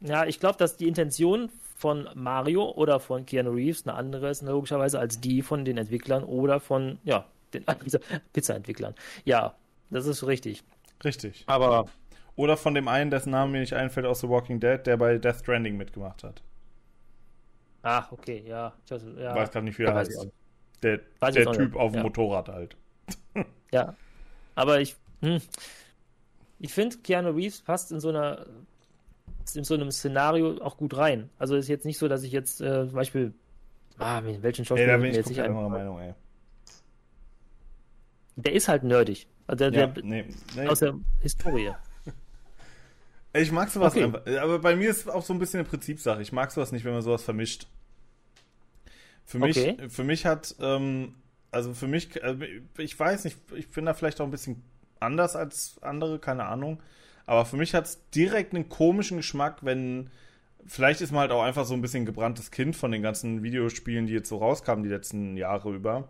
Ja, 0.02 0.26
ich 0.26 0.40
glaube, 0.40 0.58
dass 0.58 0.78
die 0.78 0.88
Intention 0.88 1.50
von 1.76 2.10
Mario 2.14 2.72
oder 2.72 3.00
von 3.00 3.26
Keanu 3.26 3.52
Reeves 3.52 3.88
eine 3.88 3.96
andere 3.96 4.30
ist, 4.30 4.42
logischerweise, 4.42 5.00
als 5.00 5.20
die 5.20 5.42
von 5.42 5.66
den 5.66 5.78
Entwicklern 5.78 6.24
oder 6.24 6.60
von, 6.60 7.00
ja, 7.04 7.26
den 7.54 7.66
Pizza-Entwicklern. 8.34 8.96
Ja, 9.26 9.56
das 9.90 10.06
ist 10.06 10.26
richtig. 10.26 10.64
Richtig. 11.04 11.44
Aber. 11.48 11.86
Oder 12.36 12.56
von 12.56 12.74
dem 12.74 12.88
einen, 12.88 13.12
dessen 13.12 13.32
Name 13.32 13.52
mir 13.52 13.60
nicht 13.60 13.74
einfällt 13.74 14.06
aus 14.06 14.22
The 14.22 14.30
Walking 14.30 14.62
Dead, 14.62 14.80
der 14.86 14.96
bei 14.96 15.18
Death 15.18 15.40
Stranding 15.40 15.76
mitgemacht 15.76 16.24
hat. 16.24 16.42
Ach, 17.82 18.12
okay, 18.14 18.44
ja. 18.48 18.74
Ich 18.86 18.92
weiß, 18.92 19.02
ja. 19.18 19.36
weiß 19.36 19.52
gerade 19.52 19.66
nicht, 19.66 19.78
wie 19.78 19.84
er 19.84 19.94
heißt. 19.94 20.30
Der, 20.84 21.00
der 21.22 21.52
Typ 21.52 21.76
auf 21.76 21.92
dem 21.92 21.98
ja. 21.98 22.04
Motorrad 22.04 22.50
halt. 22.50 22.76
ja. 23.72 23.96
Aber 24.56 24.80
ich, 24.82 24.96
hm, 25.22 25.42
ich 26.60 26.74
finde, 26.74 26.98
Keanu 26.98 27.32
Reeves 27.32 27.62
passt 27.62 27.92
in 27.92 28.00
so 28.00 28.10
einer 28.10 28.46
in 29.56 29.64
so 29.64 29.74
einem 29.74 29.92
Szenario 29.92 30.62
auch 30.62 30.78
gut 30.78 30.96
rein. 30.96 31.30
Also 31.38 31.56
ist 31.56 31.68
jetzt 31.68 31.86
nicht 31.86 31.98
so, 31.98 32.08
dass 32.08 32.24
ich 32.24 32.32
jetzt 32.32 32.62
äh, 32.62 32.86
zum 32.86 32.94
Beispiel, 32.94 33.34
ah, 33.98 34.22
mit 34.22 34.44
welchen 34.44 34.66
Schauspieler 34.66 34.94
ey, 34.94 35.00
bin 35.00 35.10
ich 35.10 35.16
jetzt 35.16 35.30
nicht 35.30 35.42
anderer 35.42 35.70
Meinung, 35.70 36.00
ey. 36.00 36.14
Der 38.36 38.54
ist 38.54 38.68
halt 38.68 38.84
nerdig. 38.84 39.28
Also 39.48 39.70
der, 39.70 39.80
ja, 39.80 39.88
der 39.88 40.04
nee, 40.04 40.26
nee. 40.56 40.68
aus 40.68 40.80
der 40.80 40.96
Historie. 41.22 41.72
Ich 43.32 43.52
mag 43.52 43.70
sowas 43.70 43.94
okay. 43.94 44.06
einfach. 44.06 44.26
Aber 44.42 44.58
bei 44.58 44.76
mir 44.76 44.90
ist 44.90 45.08
auch 45.08 45.24
so 45.24 45.34
ein 45.34 45.40
bisschen 45.40 45.60
eine 45.60 45.70
Prinzipsache. 45.70 46.20
Ich 46.20 46.32
mag 46.32 46.50
sowas 46.50 46.72
nicht, 46.72 46.84
wenn 46.84 46.94
man 46.94 47.04
sowas 47.04 47.22
vermischt. 47.22 47.68
Für 49.30 49.38
mich, 49.38 49.60
okay. 49.60 49.90
für 49.90 50.04
mich 50.04 50.26
hat, 50.26 50.56
ähm, 50.60 51.14
also 51.52 51.76
für 51.76 51.88
mich, 51.88 52.24
also 52.24 52.44
ich 52.80 53.00
weiß 53.00 53.26
nicht, 53.26 53.38
ich 53.56 53.70
bin 53.70 53.86
da 53.86 53.94
vielleicht 53.94 54.20
auch 54.22 54.26
ein 54.26 54.32
bisschen 54.32 54.64
anders 55.00 55.36
als 55.36 55.78
andere, 55.84 56.18
keine 56.18 56.46
Ahnung. 56.46 56.82
Aber 57.28 57.46
für 57.46 57.56
mich 57.56 57.76
hat 57.76 57.86
es 57.86 58.10
direkt 58.10 58.56
einen 58.56 58.70
komischen 58.70 59.18
Geschmack, 59.18 59.60
wenn. 59.62 60.10
Vielleicht 60.66 61.02
ist 61.02 61.12
man 61.12 61.22
halt 61.22 61.32
auch 61.32 61.44
einfach 61.44 61.66
so 61.66 61.76
ein 61.76 61.82
bisschen 61.82 62.08
gebranntes 62.08 62.50
Kind 62.50 62.76
von 62.76 62.92
den 62.92 63.04
ganzen 63.04 63.44
Videospielen, 63.44 64.08
die 64.08 64.14
jetzt 64.14 64.30
so 64.30 64.38
rauskamen 64.38 64.84
die 64.84 64.90
letzten 64.90 65.38
Jahre 65.38 65.76
über. 65.76 66.10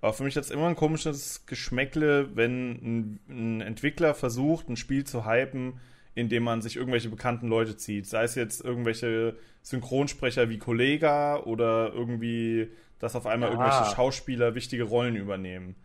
Aber 0.00 0.14
für 0.14 0.24
mich 0.24 0.34
hat 0.34 0.44
es 0.44 0.50
immer 0.50 0.66
ein 0.66 0.76
komisches 0.76 1.44
Geschmäckle, 1.44 2.34
wenn 2.34 2.70
ein, 2.70 3.20
ein, 3.28 3.60
Entwickler 3.60 4.14
versucht, 4.14 4.70
ein 4.70 4.76
Spiel 4.76 5.04
zu 5.04 5.26
hypen, 5.26 5.78
indem 6.16 6.42
man 6.42 6.62
sich 6.62 6.76
irgendwelche 6.76 7.10
bekannten 7.10 7.46
Leute 7.46 7.76
zieht. 7.76 8.06
Sei 8.06 8.24
es 8.24 8.34
jetzt 8.34 8.64
irgendwelche 8.64 9.36
Synchronsprecher 9.62 10.48
wie 10.48 10.58
Kollega 10.58 11.36
oder 11.40 11.92
irgendwie, 11.92 12.70
dass 12.98 13.14
auf 13.14 13.26
einmal 13.26 13.50
ah. 13.50 13.52
irgendwelche 13.52 13.94
Schauspieler 13.94 14.54
wichtige 14.54 14.84
Rollen 14.84 15.14
übernehmen. 15.14 15.76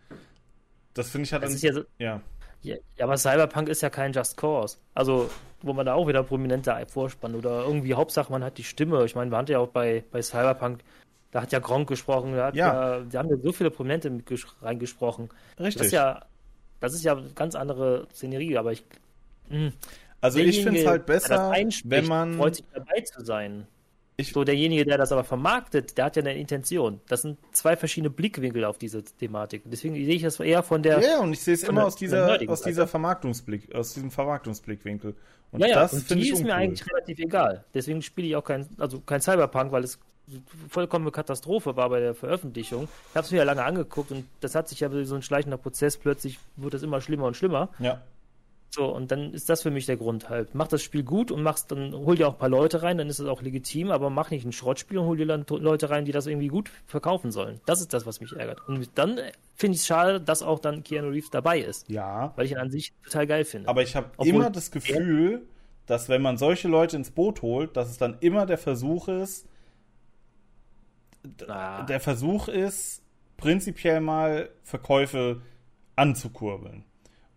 Das 0.94 1.10
finde 1.10 1.26
ich 1.26 1.32
halt. 1.32 1.42
Das 1.44 1.60
ja, 1.62 1.72
so, 1.72 1.82
ja. 1.98 2.20
Ja, 2.62 2.76
aber 3.00 3.16
Cyberpunk 3.16 3.68
ist 3.68 3.82
ja 3.82 3.90
kein 3.90 4.12
Just 4.12 4.36
Cause. 4.36 4.78
Also, 4.94 5.28
wo 5.62 5.72
man 5.72 5.84
da 5.84 5.94
auch 5.94 6.06
wieder 6.06 6.22
prominente 6.22 6.74
vorspannt 6.86 7.34
oder 7.34 7.64
irgendwie 7.64 7.94
Hauptsache 7.94 8.32
man 8.32 8.42
hat 8.42 8.56
die 8.56 8.64
Stimme. 8.64 9.04
Ich 9.04 9.14
meine, 9.14 9.30
wir 9.30 9.36
hatten 9.36 9.50
ja 9.50 9.58
auch 9.58 9.68
bei, 9.68 10.04
bei 10.12 10.22
Cyberpunk, 10.22 10.80
da 11.32 11.42
hat 11.42 11.52
ja 11.52 11.58
Gronk 11.58 11.88
gesprochen, 11.88 12.34
da, 12.34 12.50
ja. 12.50 12.54
ja 12.54 13.00
da 13.00 13.18
haben 13.18 13.30
ja 13.30 13.36
so 13.36 13.52
viele 13.52 13.70
Prominente 13.70 14.10
mit 14.10 14.24
reingesprochen. 14.62 15.28
Richtig. 15.58 15.74
Das 15.74 15.86
ist 15.86 15.92
ja, 15.92 16.24
das 16.80 16.94
ist 16.94 17.04
ja 17.04 17.16
eine 17.16 17.30
ganz 17.34 17.54
andere 17.54 18.06
Szenerie, 18.12 18.56
aber 18.56 18.72
ich. 18.72 18.84
Mh, 19.48 19.58
hm, 19.58 19.72
also 20.22 20.38
ich 20.38 20.62
finde 20.62 20.80
es 20.80 20.86
halt 20.86 21.04
besser, 21.04 21.52
wenn 21.84 22.06
man 22.06 22.34
freut 22.34 22.56
sich 22.56 22.64
dabei 22.72 23.00
zu 23.00 23.24
sein. 23.24 23.66
Ich, 24.16 24.32
so, 24.32 24.44
derjenige, 24.44 24.84
der 24.84 24.98
das 24.98 25.10
aber 25.10 25.24
vermarktet, 25.24 25.96
der 25.96 26.04
hat 26.04 26.16
ja 26.16 26.22
eine 26.22 26.34
Intention. 26.34 27.00
Das 27.08 27.22
sind 27.22 27.38
zwei 27.52 27.76
verschiedene 27.76 28.10
Blickwinkel 28.10 28.64
auf 28.64 28.78
diese 28.78 29.02
Thematik. 29.02 29.62
Deswegen 29.64 29.94
sehe 29.94 30.14
ich 30.14 30.22
das 30.22 30.38
eher 30.38 30.62
von 30.62 30.82
der. 30.82 31.00
Ja, 31.00 31.20
und 31.20 31.32
ich 31.32 31.40
sehe 31.40 31.54
es 31.54 31.62
immer 31.64 31.86
aus 31.86 31.96
dieser, 31.96 32.38
aus 32.48 32.62
dieser 32.62 32.86
Vermarktungsblick, 32.86 33.74
aus 33.74 33.94
diesem 33.94 34.10
Vermarktungsblickwinkel. 34.10 35.14
Und 35.50 35.60
ja, 35.60 35.66
ja, 35.66 35.74
das 35.74 35.94
und 35.94 36.10
die 36.10 36.28
ist 36.28 36.38
uncool. 36.38 36.44
mir 36.44 36.54
eigentlich 36.54 36.88
relativ 36.88 37.18
egal. 37.18 37.64
Deswegen 37.74 38.00
spiele 38.02 38.28
ich 38.28 38.36
auch 38.36 38.44
kein, 38.44 38.68
also 38.78 39.00
kein 39.00 39.20
Cyberpunk, 39.20 39.72
weil 39.72 39.84
es 39.84 39.98
vollkommene 40.68 41.10
Katastrophe 41.10 41.76
war 41.76 41.90
bei 41.90 42.00
der 42.00 42.14
Veröffentlichung. 42.14 42.88
Ich 43.10 43.16
habe 43.16 43.24
es 43.24 43.30
mir 43.30 43.38
ja 43.38 43.44
lange 43.44 43.64
angeguckt 43.64 44.12
und 44.12 44.26
das 44.40 44.54
hat 44.54 44.68
sich 44.68 44.80
ja 44.80 44.90
so 45.04 45.14
ein 45.14 45.22
schleichender 45.22 45.58
Prozess. 45.58 45.96
Plötzlich 45.96 46.38
wird 46.56 46.74
das 46.74 46.82
immer 46.82 47.00
schlimmer 47.00 47.26
und 47.26 47.36
schlimmer. 47.36 47.70
Ja. 47.78 48.00
So, 48.74 48.86
und 48.86 49.10
dann 49.10 49.34
ist 49.34 49.50
das 49.50 49.60
für 49.60 49.70
mich 49.70 49.84
der 49.84 49.98
Grund 49.98 50.30
halt. 50.30 50.54
Mach 50.54 50.66
das 50.66 50.82
Spiel 50.82 51.02
gut 51.02 51.30
und 51.30 51.42
machst 51.42 51.70
dann, 51.70 51.94
hol 51.94 52.16
dir 52.16 52.26
auch 52.26 52.32
ein 52.32 52.38
paar 52.38 52.48
Leute 52.48 52.82
rein, 52.82 52.96
dann 52.96 53.10
ist 53.10 53.18
es 53.18 53.26
auch 53.26 53.42
legitim, 53.42 53.90
aber 53.90 54.08
mach 54.08 54.30
nicht 54.30 54.46
ein 54.46 54.52
Schrottspiel 54.52 54.96
und 54.96 55.06
hol 55.06 55.16
dir 55.18 55.26
dann 55.26 55.44
Leute 55.46 55.90
rein, 55.90 56.06
die 56.06 56.12
das 56.12 56.26
irgendwie 56.26 56.48
gut 56.48 56.70
verkaufen 56.86 57.32
sollen. 57.32 57.60
Das 57.66 57.82
ist 57.82 57.92
das, 57.92 58.06
was 58.06 58.22
mich 58.22 58.32
ärgert. 58.32 58.66
Und 58.66 58.88
dann 58.94 59.20
finde 59.56 59.74
ich 59.74 59.82
es 59.82 59.86
schade, 59.86 60.22
dass 60.22 60.42
auch 60.42 60.58
dann 60.58 60.82
Keanu 60.82 61.08
Reeves 61.08 61.28
dabei 61.28 61.60
ist. 61.60 61.90
Ja. 61.90 62.32
Weil 62.36 62.46
ich 62.46 62.52
ihn 62.52 62.56
an 62.56 62.70
sich 62.70 62.94
total 63.04 63.26
geil 63.26 63.44
finde. 63.44 63.68
Aber 63.68 63.82
ich 63.82 63.94
habe 63.94 64.10
immer 64.24 64.48
das 64.48 64.70
Gefühl, 64.70 65.42
dass 65.84 66.08
wenn 66.08 66.22
man 66.22 66.38
solche 66.38 66.68
Leute 66.68 66.96
ins 66.96 67.10
Boot 67.10 67.42
holt, 67.42 67.76
dass 67.76 67.90
es 67.90 67.98
dann 67.98 68.16
immer 68.20 68.46
der 68.46 68.56
Versuch 68.56 69.08
ist, 69.08 69.46
ah. 71.46 71.82
der 71.82 72.00
Versuch 72.00 72.48
ist, 72.48 73.02
prinzipiell 73.36 74.00
mal 74.00 74.48
Verkäufe 74.62 75.42
anzukurbeln. 75.94 76.86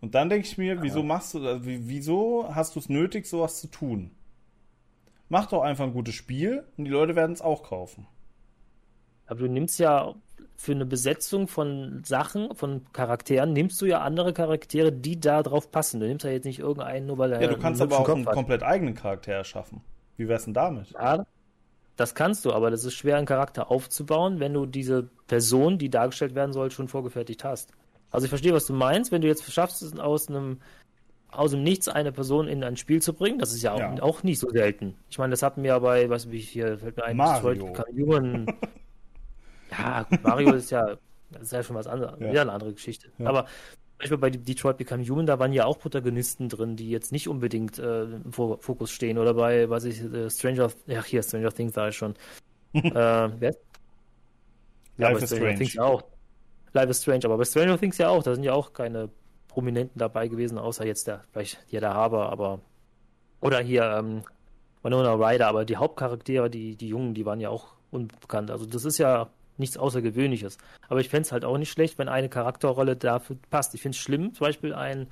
Und 0.05 0.13
dann 0.13 0.29
denke 0.29 0.45
ich 0.45 0.55
mir, 0.59 0.83
wieso 0.83 1.01
machst 1.01 1.33
du, 1.33 1.39
also 1.39 1.61
wieso 1.63 2.47
hast 2.53 2.75
du 2.75 2.79
es 2.79 2.89
nötig, 2.89 3.25
sowas 3.25 3.59
zu 3.59 3.65
tun? 3.65 4.11
Mach 5.29 5.47
doch 5.47 5.63
einfach 5.63 5.83
ein 5.83 5.93
gutes 5.93 6.13
Spiel 6.13 6.63
und 6.77 6.85
die 6.85 6.91
Leute 6.91 7.15
werden 7.15 7.31
es 7.31 7.41
auch 7.41 7.63
kaufen. 7.63 8.05
Aber 9.25 9.39
du 9.39 9.47
nimmst 9.47 9.79
ja 9.79 10.13
für 10.55 10.73
eine 10.73 10.85
Besetzung 10.85 11.47
von 11.47 12.03
Sachen, 12.05 12.53
von 12.53 12.85
Charakteren, 12.93 13.51
nimmst 13.51 13.81
du 13.81 13.87
ja 13.87 14.01
andere 14.01 14.31
Charaktere, 14.31 14.91
die 14.91 15.19
da 15.19 15.41
drauf 15.41 15.71
passen. 15.71 15.99
Du 15.99 16.05
nimmst 16.05 16.23
ja 16.23 16.29
jetzt 16.29 16.45
nicht 16.45 16.59
irgendeinen, 16.59 17.07
nur 17.07 17.17
weil 17.17 17.31
er. 17.33 17.41
Ja, 17.41 17.47
du 17.47 17.57
kannst 17.57 17.81
aber 17.81 17.97
auch 17.97 18.05
Kopf 18.05 18.15
einen 18.15 18.27
hat. 18.27 18.35
komplett 18.35 18.61
eigenen 18.61 18.93
Charakter 18.93 19.31
erschaffen. 19.31 19.81
Wie 20.17 20.27
wär's 20.27 20.45
denn 20.45 20.53
damit? 20.53 20.91
Ja, 20.91 21.25
das 21.95 22.13
kannst 22.13 22.45
du, 22.45 22.53
aber 22.53 22.69
das 22.69 22.83
ist 22.83 22.93
schwer, 22.93 23.17
einen 23.17 23.25
Charakter 23.25 23.71
aufzubauen, 23.71 24.39
wenn 24.39 24.53
du 24.53 24.67
diese 24.67 25.09
Person, 25.25 25.79
die 25.79 25.89
dargestellt 25.89 26.35
werden 26.35 26.53
soll, 26.53 26.69
schon 26.69 26.89
vorgefertigt 26.89 27.43
hast. 27.43 27.71
Also 28.15 28.25
ich 28.25 28.29
verstehe, 28.29 28.53
was 28.53 28.65
du 28.65 28.73
meinst, 28.73 29.11
wenn 29.11 29.21
du 29.21 29.27
jetzt 29.27 29.51
schaffst, 29.51 29.99
aus 29.99 30.29
einem 30.29 30.59
aus 31.37 31.51
dem 31.51 31.63
Nichts 31.63 31.87
eine 31.87 32.11
Person 32.11 32.47
in 32.47 32.63
ein 32.63 32.77
Spiel 32.77 33.01
zu 33.01 33.13
bringen, 33.13 33.39
das 33.39 33.53
ist 33.53 33.61
ja 33.61 33.73
auch, 33.73 33.79
ja. 33.79 34.01
auch 34.01 34.23
nicht 34.23 34.39
so 34.39 34.49
selten. 34.49 34.95
Ich 35.09 35.17
meine, 35.17 35.31
das 35.31 35.43
hatten 35.43 35.63
wir 35.63 35.69
ja 35.69 35.79
bei, 35.79 36.09
was 36.09 36.31
wie 36.31 36.39
hier 36.39 36.77
fällt 36.77 36.97
mir 36.97 37.03
ein, 37.03 37.17
Mario. 37.17 37.73
Human. 37.97 38.47
ja, 39.71 40.03
gut, 40.03 40.23
Mario 40.23 40.53
ist 40.53 40.71
ja, 40.71 40.97
das 41.31 41.43
ist 41.43 41.51
ja 41.51 41.63
schon 41.63 41.75
was 41.75 41.87
anderes, 41.87 42.19
ja. 42.19 42.29
wieder 42.31 42.41
eine 42.41 42.53
andere 42.53 42.73
Geschichte. 42.73 43.09
Ja. 43.17 43.27
Aber 43.27 43.45
zum 43.45 43.99
Beispiel 43.99 44.17
bei 44.17 44.29
Detroit 44.29 44.77
Become 44.77 45.05
Human, 45.07 45.25
da 45.25 45.39
waren 45.39 45.53
ja 45.53 45.65
auch 45.65 45.79
Protagonisten 45.79 46.49
drin, 46.49 46.75
die 46.75 46.89
jetzt 46.89 47.11
nicht 47.11 47.27
unbedingt 47.27 47.79
äh, 47.79 48.03
im 48.03 48.31
Fokus 48.31 48.91
stehen. 48.91 49.17
Oder 49.17 49.33
bei, 49.33 49.69
weiß 49.69 49.85
ich, 49.85 50.01
äh, 50.01 50.29
Stranger, 50.29 50.71
ja 50.87 51.03
hier, 51.03 51.23
Stranger 51.23 51.51
Things 51.51 51.73
da 51.73 51.87
ist 51.87 51.95
schon. 51.95 52.13
äh, 52.73 52.83
wer? 52.91 53.55
Ja, 54.97 55.09
Life 55.09 55.23
is 55.23 55.29
Stranger 55.29 55.45
Strange. 55.45 55.57
Things 55.57 55.77
auch. 55.77 56.03
Life 56.75 56.89
is 56.89 57.01
Strange, 57.01 57.25
aber 57.25 57.37
bei 57.37 57.45
Stranger 57.45 57.77
Things 57.77 57.97
ja 57.97 58.09
auch, 58.09 58.21
da 58.21 58.35
sind 58.35 58.43
ja 58.43 58.53
auch 58.53 58.73
keine 58.73 59.09
Prominenten 59.47 59.97
dabei 59.97 60.27
gewesen, 60.27 60.57
außer 60.57 60.85
jetzt 60.85 61.07
der, 61.07 61.23
vielleicht 61.31 61.59
hier 61.67 61.79
der 61.79 61.93
Haber, 61.93 62.29
aber 62.29 62.59
oder 63.41 63.59
hier 63.59 63.83
ähm, 63.83 64.23
Winona 64.83 65.13
Ryder, 65.13 65.47
aber 65.47 65.65
die 65.65 65.77
Hauptcharaktere, 65.77 66.49
die, 66.49 66.75
die 66.75 66.89
Jungen, 66.89 67.13
die 67.13 67.25
waren 67.25 67.39
ja 67.39 67.49
auch 67.49 67.75
unbekannt. 67.91 68.51
Also 68.51 68.65
das 68.65 68.85
ist 68.85 68.97
ja 68.97 69.29
nichts 69.57 69.77
Außergewöhnliches. 69.77 70.57
Aber 70.89 70.99
ich 70.99 71.09
fände 71.09 71.25
es 71.25 71.31
halt 71.31 71.45
auch 71.45 71.57
nicht 71.57 71.71
schlecht, 71.71 71.97
wenn 71.97 72.09
eine 72.09 72.29
Charakterrolle 72.29 72.95
dafür 72.95 73.37
passt. 73.49 73.73
Ich 73.73 73.81
finde 73.81 73.95
es 73.95 74.01
schlimm, 74.01 74.33
zum 74.33 74.45
Beispiel 74.45 74.73
ein, 74.73 75.07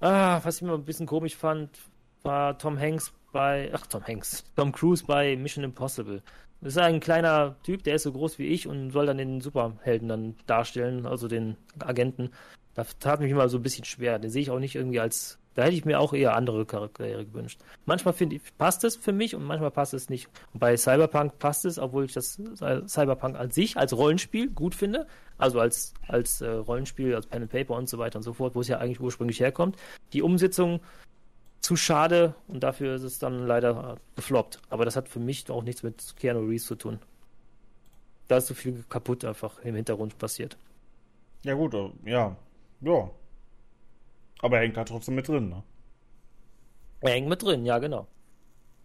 ah, 0.00 0.40
was 0.42 0.56
ich 0.56 0.62
immer 0.62 0.74
ein 0.74 0.84
bisschen 0.84 1.06
komisch 1.06 1.36
fand, 1.36 1.70
war 2.22 2.58
Tom 2.58 2.78
Hanks 2.78 3.12
bei, 3.32 3.70
ach 3.72 3.86
Tom 3.86 4.06
Hanks, 4.06 4.44
Tom 4.56 4.72
Cruise 4.72 5.04
bei 5.06 5.36
Mission 5.36 5.64
Impossible. 5.64 6.22
Das 6.60 6.72
ist 6.74 6.78
ein 6.78 7.00
kleiner 7.00 7.56
Typ, 7.62 7.84
der 7.84 7.94
ist 7.94 8.02
so 8.02 8.12
groß 8.12 8.38
wie 8.38 8.46
ich 8.46 8.66
und 8.66 8.90
soll 8.90 9.06
dann 9.06 9.18
den 9.18 9.40
Superhelden 9.40 10.08
dann 10.08 10.34
darstellen, 10.46 11.06
also 11.06 11.28
den 11.28 11.56
Agenten. 11.78 12.30
Da 12.74 12.84
tat 12.98 13.20
mich 13.20 13.30
immer 13.30 13.48
so 13.48 13.58
ein 13.58 13.62
bisschen 13.62 13.84
schwer. 13.84 14.18
Den 14.18 14.30
sehe 14.30 14.42
ich 14.42 14.50
auch 14.50 14.58
nicht 14.58 14.74
irgendwie 14.74 15.00
als 15.00 15.38
Da 15.54 15.64
hätte 15.64 15.74
ich 15.74 15.84
mir 15.84 15.98
auch 15.98 16.12
eher 16.12 16.36
andere 16.36 16.66
Charaktere 16.66 17.24
gewünscht. 17.24 17.60
Manchmal 17.86 18.14
finde 18.14 18.36
ich, 18.36 18.42
passt 18.58 18.84
es 18.84 18.94
für 18.96 19.12
mich 19.12 19.34
und 19.34 19.44
manchmal 19.44 19.72
passt 19.72 19.94
es 19.94 20.08
nicht. 20.08 20.28
Und 20.52 20.60
bei 20.60 20.76
Cyberpunk 20.76 21.38
passt 21.40 21.64
es, 21.64 21.78
obwohl 21.78 22.04
ich 22.04 22.12
das 22.12 22.40
Cyberpunk 22.86 23.36
an 23.36 23.50
sich 23.50 23.76
als 23.76 23.96
Rollenspiel 23.96 24.50
gut 24.50 24.74
finde. 24.76 25.06
Also 25.36 25.58
als, 25.58 25.94
als 26.06 26.40
äh, 26.40 26.48
Rollenspiel, 26.48 27.14
als 27.14 27.26
Pen 27.26 27.42
and 27.42 27.50
Paper 27.50 27.74
und 27.74 27.88
so 27.88 27.98
weiter 27.98 28.18
und 28.18 28.22
so 28.22 28.32
fort, 28.32 28.54
wo 28.54 28.60
es 28.60 28.68
ja 28.68 28.78
eigentlich 28.78 29.00
ursprünglich 29.00 29.40
herkommt. 29.40 29.76
Die 30.12 30.22
Umsetzung 30.22 30.80
zu 31.60 31.76
schade 31.76 32.34
und 32.46 32.62
dafür 32.62 32.94
ist 32.94 33.02
es 33.02 33.18
dann 33.18 33.46
leider 33.46 33.98
gefloppt. 34.16 34.60
Aber 34.70 34.84
das 34.84 34.96
hat 34.96 35.08
für 35.08 35.20
mich 35.20 35.50
auch 35.50 35.62
nichts 35.62 35.82
mit 35.82 36.16
Keanu 36.16 36.40
Reeves 36.40 36.66
zu 36.66 36.76
tun. 36.76 36.98
Da 38.28 38.38
ist 38.38 38.46
so 38.46 38.54
viel 38.54 38.84
kaputt 38.88 39.24
einfach 39.24 39.58
im 39.60 39.74
Hintergrund 39.74 40.18
passiert. 40.18 40.56
Ja, 41.42 41.54
gut, 41.54 41.74
äh, 41.74 41.90
ja. 42.04 42.36
Ja. 42.80 43.10
Aber 44.40 44.56
er 44.56 44.62
hängt 44.62 44.76
halt 44.76 44.88
trotzdem 44.88 45.14
mit 45.14 45.26
drin, 45.26 45.48
ne? 45.48 45.62
Er 47.00 47.12
hängt 47.12 47.28
mit 47.28 47.42
drin, 47.42 47.64
ja, 47.64 47.78
genau. 47.78 48.06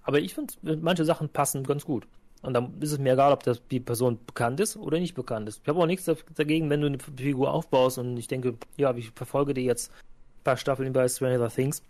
Aber 0.03 0.19
ich 0.19 0.33
finde, 0.33 0.53
manche 0.77 1.05
Sachen 1.05 1.29
passen 1.29 1.63
ganz 1.63 1.85
gut. 1.85 2.07
Und 2.41 2.53
dann 2.53 2.81
ist 2.81 2.91
es 2.91 2.99
mir 2.99 3.13
egal, 3.13 3.31
ob 3.31 3.43
das, 3.43 3.61
die 3.69 3.79
Person 3.79 4.19
bekannt 4.25 4.59
ist 4.59 4.75
oder 4.75 4.99
nicht 4.99 5.15
bekannt 5.15 5.47
ist. 5.47 5.61
Ich 5.63 5.69
habe 5.69 5.79
auch 5.79 5.85
nichts 5.85 6.09
dagegen, 6.35 6.69
wenn 6.69 6.81
du 6.81 6.87
eine 6.87 6.99
Figur 6.99 7.53
aufbaust 7.53 7.97
und 7.97 8.17
ich 8.17 8.27
denke, 8.27 8.55
ja, 8.75 8.93
ich 8.95 9.11
verfolge 9.11 9.53
die 9.53 9.63
jetzt 9.63 9.91
ein 9.91 10.43
paar 10.43 10.57
Staffeln 10.57 10.91
bei 10.91 11.07
Stranger 11.07 11.49
Things 11.49 11.81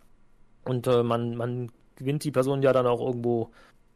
und 0.66 0.88
äh, 0.88 1.04
man, 1.04 1.36
man 1.36 1.72
gewinnt 1.96 2.24
die 2.24 2.32
Person 2.32 2.62
ja 2.62 2.74
dann 2.74 2.88
auch 2.88 3.00
irgendwo 3.00 3.52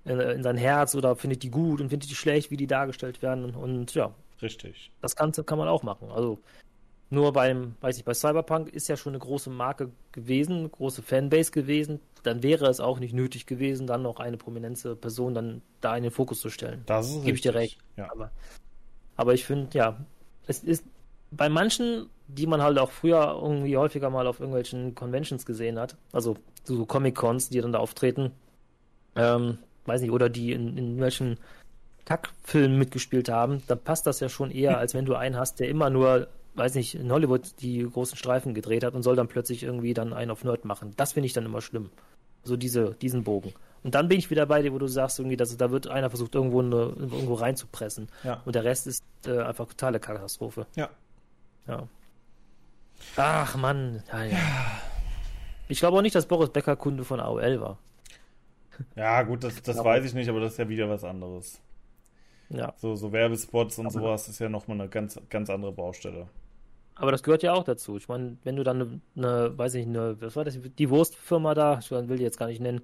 in, 0.06 0.20
in, 0.20 0.44
sein 0.44 0.58
Herz 0.58 0.96
oder 0.96 1.16
findet 1.16 1.44
die 1.44 1.52
gut 1.52 1.82
und 1.82 1.90
findet 1.90 2.10
die 2.10 2.16
schlecht, 2.16 2.52
wie 2.52 2.58
die 2.58 2.68
dargestellt 2.68 3.22
werden 3.22 3.56
und 3.56 3.94
ja. 3.94 4.14
Richtig. 4.42 4.92
Das 5.02 5.16
Ganze 5.16 5.44
kann 5.44 5.58
man 5.58 5.68
auch 5.68 5.84
machen. 5.84 6.12
Also 6.12 6.40
nur 7.10 7.32
beim, 7.32 7.76
weiß 7.82 7.98
ich, 7.98 8.06
bei 8.06 8.14
Cyberpunk 8.14 8.70
ist 8.70 8.88
ja 8.88 8.98
schon 8.98 9.12
eine 9.12 9.20
große 9.20 9.50
Marke 9.50 9.92
gewesen, 10.12 10.70
große 10.70 11.02
Fanbase 11.02 11.52
gewesen. 11.52 12.02
Dann 12.24 12.44
wäre 12.44 12.68
es 12.68 12.80
auch 12.80 13.00
nicht 13.00 13.14
nötig 13.14 13.46
gewesen, 13.46 13.88
dann 13.88 14.02
noch 14.02 14.20
eine 14.20 14.38
prominente 14.38 14.96
Person 14.96 15.34
dann 15.34 15.62
da 15.80 15.96
in 15.96 16.04
den 16.04 16.12
Fokus 16.12 16.42
zu 16.42 16.50
stellen. 16.50 16.84
Das 16.86 17.10
ist 17.10 17.24
Gebe 17.24 17.36
ich 17.36 17.42
dir 17.42 17.56
recht. 17.56 17.80
Ja. 17.96 18.12
Aber, 18.12 18.32
aber 19.16 19.34
ich 19.34 19.46
finde, 19.46 19.78
ja, 19.78 20.06
es 20.48 20.64
ist 20.64 20.84
bei 21.32 21.48
manchen, 21.48 22.10
die 22.28 22.48
man 22.48 22.62
halt 22.62 22.78
auch 22.78 22.92
früher 22.92 23.40
irgendwie 23.42 23.78
häufiger 23.78 24.10
mal 24.10 24.28
auf 24.28 24.40
irgendwelchen 24.40 24.96
Conventions 24.96 25.46
gesehen 25.46 25.80
hat, 25.80 25.96
also 26.12 26.38
so 26.64 26.86
Comic-Cons, 26.86 27.50
die 27.50 27.62
dann 27.62 27.72
da 27.72 27.80
auftreten, 27.80 28.32
ähm, 29.16 29.58
weiß 29.86 30.02
nicht, 30.02 30.12
oder 30.12 30.30
die 30.30 30.52
in, 30.52 30.70
in 30.70 30.78
irgendwelchen 30.78 31.38
Kackfilmen 32.06 32.78
mitgespielt 32.78 33.30
haben, 33.30 33.64
dann 33.68 33.80
passt 33.80 34.08
das 34.08 34.20
ja 34.20 34.30
schon 34.30 34.52
eher, 34.52 34.78
als 34.80 34.94
wenn 34.94 35.06
du 35.06 35.16
einen 35.16 35.38
hast, 35.38 35.60
der 35.60 35.70
immer 35.70 35.90
nur 35.90 36.28
weiß 36.58 36.76
nicht, 36.76 36.96
in 36.96 37.12
Hollywood 37.12 37.62
die 37.62 37.84
großen 37.84 38.18
Streifen 38.18 38.54
gedreht 38.54 38.84
hat 38.84 38.96
und 38.96 39.04
soll 39.04 39.16
dann 39.16 39.28
plötzlich 39.28 39.64
irgendwie 39.64 39.94
dann 39.94 40.14
einen 40.14 40.32
auf 40.32 40.44
Nerd 40.44 40.66
machen. 40.66 40.94
Das 40.98 41.14
finde 41.14 41.28
ich 41.28 41.34
dann 41.34 41.46
immer 41.46 41.62
schlimm. 41.62 41.92
So 42.44 42.58
diese, 42.58 42.96
diesen 42.96 43.24
Bogen. 43.24 43.54
Und 43.84 43.96
dann 43.96 44.08
bin 44.08 44.18
ich 44.18 44.30
wieder 44.30 44.46
bei 44.46 44.62
dir, 44.62 44.74
wo 44.74 44.80
du 44.80 44.88
sagst, 44.88 45.20
irgendwie, 45.20 45.38
dass 45.38 45.56
da 45.56 45.72
wird 45.72 45.88
einer 45.88 46.10
versucht, 46.10 46.34
irgendwo, 46.36 46.62
eine, 46.62 46.94
irgendwo 46.98 47.36
reinzupressen. 47.36 48.10
Ja. 48.24 48.42
Und 48.46 48.56
der 48.56 48.64
Rest 48.64 48.88
ist 48.88 49.04
äh, 49.26 49.40
einfach 49.40 49.68
totale 49.68 50.00
Katastrophe. 50.00 50.66
Ja. 50.76 50.90
Ja. 51.68 51.88
Ach 53.16 53.56
Mann, 53.56 54.04
ja, 54.12 54.24
ja. 54.24 54.38
Ich 55.68 55.80
glaube 55.80 55.98
auch 55.98 56.02
nicht, 56.02 56.16
dass 56.16 56.28
Boris 56.28 56.50
Becker 56.50 56.76
Kunde 56.76 57.04
von 57.04 57.20
AOL 57.20 57.60
war. 57.60 57.78
Ja, 58.96 59.24
gut, 59.24 59.44
das, 59.44 59.62
das 59.62 59.84
weiß 59.84 60.06
ich 60.06 60.14
nicht, 60.14 60.30
aber 60.30 60.40
das 60.40 60.54
ist 60.54 60.60
ja 60.60 60.70
wieder 60.70 60.90
was 60.90 61.04
anderes. 61.04 61.62
Ja. 62.50 62.74
So, 62.78 62.96
so 62.96 63.12
Werbespots 63.12 63.80
und 63.80 63.88
aber 63.88 63.94
sowas 63.94 64.30
ist 64.30 64.40
ja 64.40 64.50
nochmal 64.50 64.80
eine 64.80 64.90
ganz, 64.90 65.20
ganz 65.30 65.50
andere 65.50 65.72
Baustelle. 65.72 66.28
Aber 66.96 67.12
das 67.12 67.24
gehört 67.24 67.44
ja 67.44 67.54
auch 67.54 67.64
dazu. 67.64 67.98
Ich 67.98 68.08
meine, 68.08 68.38
wenn 68.44 68.56
du 68.56 68.64
dann 68.64 68.82
eine, 68.82 69.02
eine, 69.16 69.58
weiß 69.58 69.76
ich, 69.76 69.86
eine, 69.86 70.20
was 70.22 70.36
war 70.36 70.46
das, 70.46 70.58
die 70.60 70.90
Wurstfirma 70.90 71.54
da, 71.54 71.80
ich 71.80 71.92
will 71.92 72.18
die 72.18 72.24
jetzt 72.24 72.40
gar 72.40 72.48
nicht 72.48 72.62
nennen, 72.62 72.82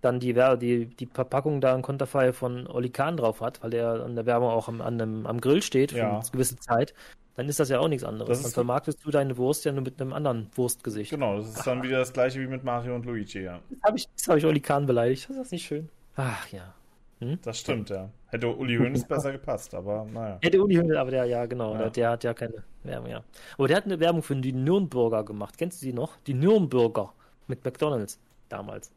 dann 0.00 0.18
die, 0.18 0.34
die, 0.58 0.86
die 0.86 1.06
Verpackung 1.06 1.60
da 1.60 1.74
ein 1.74 1.82
Konterfei 1.82 2.32
von 2.32 2.66
Oli 2.66 2.90
Kahn 2.90 3.16
drauf 3.16 3.40
hat, 3.40 3.62
weil 3.62 3.70
der 3.70 4.02
an 4.04 4.16
der 4.16 4.26
Werbung 4.26 4.50
auch 4.50 4.68
am, 4.68 4.80
an 4.80 5.00
einem, 5.00 5.26
am 5.26 5.40
Grill 5.40 5.62
steht 5.62 5.92
für 5.92 5.98
ja. 5.98 6.18
eine 6.18 6.28
gewisse 6.32 6.56
Zeit, 6.56 6.92
dann 7.34 7.48
ist 7.48 7.58
das 7.58 7.68
ja 7.70 7.80
auch 7.80 7.88
nichts 7.88 8.04
anderes. 8.04 8.42
Dann 8.42 8.52
vermarktest 8.52 9.04
du 9.04 9.10
deine 9.10 9.36
Wurst 9.36 9.64
ja 9.64 9.72
nur 9.72 9.82
mit 9.82 10.00
einem 10.00 10.12
anderen 10.12 10.50
Wurstgesicht. 10.54 11.10
Genau, 11.10 11.38
das 11.38 11.48
ist 11.48 11.66
dann 11.66 11.82
wieder 11.82 11.98
das 11.98 12.12
gleiche 12.12 12.40
wie 12.40 12.46
mit 12.46 12.62
Mario 12.62 12.94
und 12.94 13.06
Luigi, 13.06 13.42
ja. 13.42 13.60
Das 13.70 13.82
habe 13.82 13.96
ich, 13.96 14.08
hab 14.28 14.36
ich 14.36 14.44
Oli 14.44 14.60
Kahn 14.60 14.86
beleidigt. 14.86 15.28
Das 15.28 15.36
ist 15.36 15.52
nicht 15.52 15.64
schön. 15.64 15.88
Ach 16.16 16.46
ja. 16.48 16.74
Hm? 17.20 17.38
Das 17.42 17.58
stimmt, 17.58 17.88
ja. 17.88 18.10
Hätte 18.26 18.48
Uli 18.48 18.76
Hoeneß 18.76 19.04
besser 19.04 19.32
gepasst, 19.32 19.74
aber 19.74 20.06
naja. 20.12 20.38
Hätte 20.42 20.60
Uli 20.62 20.74
Hoeneß, 20.74 20.96
aber 20.96 21.10
der, 21.10 21.24
ja, 21.24 21.46
genau, 21.46 21.72
ja. 21.72 21.78
Der, 21.78 21.90
der, 21.90 22.10
hat 22.10 22.24
ja 22.24 22.34
keine 22.34 22.64
Werbung, 22.82 23.10
ja. 23.10 23.22
Aber 23.56 23.68
der 23.68 23.76
hat 23.76 23.84
eine 23.84 24.00
Werbung 24.00 24.22
für 24.22 24.36
die 24.36 24.52
Nürnberger 24.52 25.24
gemacht. 25.24 25.56
Kennst 25.56 25.80
du 25.80 25.86
die 25.86 25.92
noch? 25.92 26.16
Die 26.26 26.34
Nürnberger 26.34 27.12
mit 27.46 27.64
McDonalds 27.64 28.18
damals. 28.48 28.92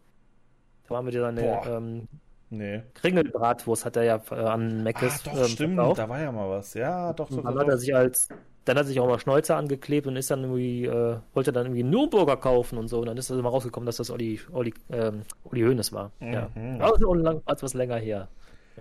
Da 0.88 0.96
waren 0.96 1.06
wir 1.06 1.12
dir 1.12 1.28
eine 1.28 1.62
ähm, 1.68 2.08
nee. 2.50 2.84
Kringelbratwurst 2.94 3.86
hat 3.86 3.96
er 3.98 4.04
ja 4.04 4.22
äh, 4.32 4.36
an 4.36 4.84
Mc's. 4.84 5.24
Ah, 5.26 5.32
doch, 5.32 5.40
ähm, 5.40 5.48
stimmt, 5.48 5.76
verkauft. 5.76 6.00
da 6.00 6.10
war 6.10 6.22
ja 6.22 6.32
mal 6.32 6.50
was. 6.50 6.74
Ja, 6.74 7.14
doch, 7.14 7.30
doch. 7.30 7.44
Dann 7.44 7.60
hat 7.60 7.68
er 7.68 7.78
sich 7.78 7.96
als 7.96 8.30
dann 8.66 8.78
hat 8.78 8.86
er 8.86 8.88
sich 8.88 9.00
auch 9.00 9.08
mal 9.08 9.20
Schnäuzer 9.20 9.56
angeklebt 9.58 10.08
und 10.08 10.16
ist 10.16 10.32
dann 10.32 10.42
irgendwie, 10.42 10.86
äh, 10.86 11.18
wollte 11.36 11.52
dann 11.54 11.68
irgendwie 11.68 11.84
Nürnberger 11.84 12.36
kaufen 12.36 12.80
und 12.80 12.88
so. 12.88 13.00
Und 13.00 13.06
dann 13.06 13.18
ist 13.18 13.30
das 13.30 13.38
immer 13.38 13.50
rausgekommen, 13.50 13.86
dass 13.86 13.98
das 13.98 14.10
Olli, 14.10 14.42
Olli, 14.52 14.74
ähm, 14.92 15.22
Olli 15.44 15.62
Hoeneß 15.62 15.94
war. 15.94 16.12
Mhm. 16.20 16.34
Ja. 16.34 16.50
Also 16.80 17.14
lang, 17.14 17.44
etwas 17.46 17.76
länger 17.76 17.98
her. 17.98 18.28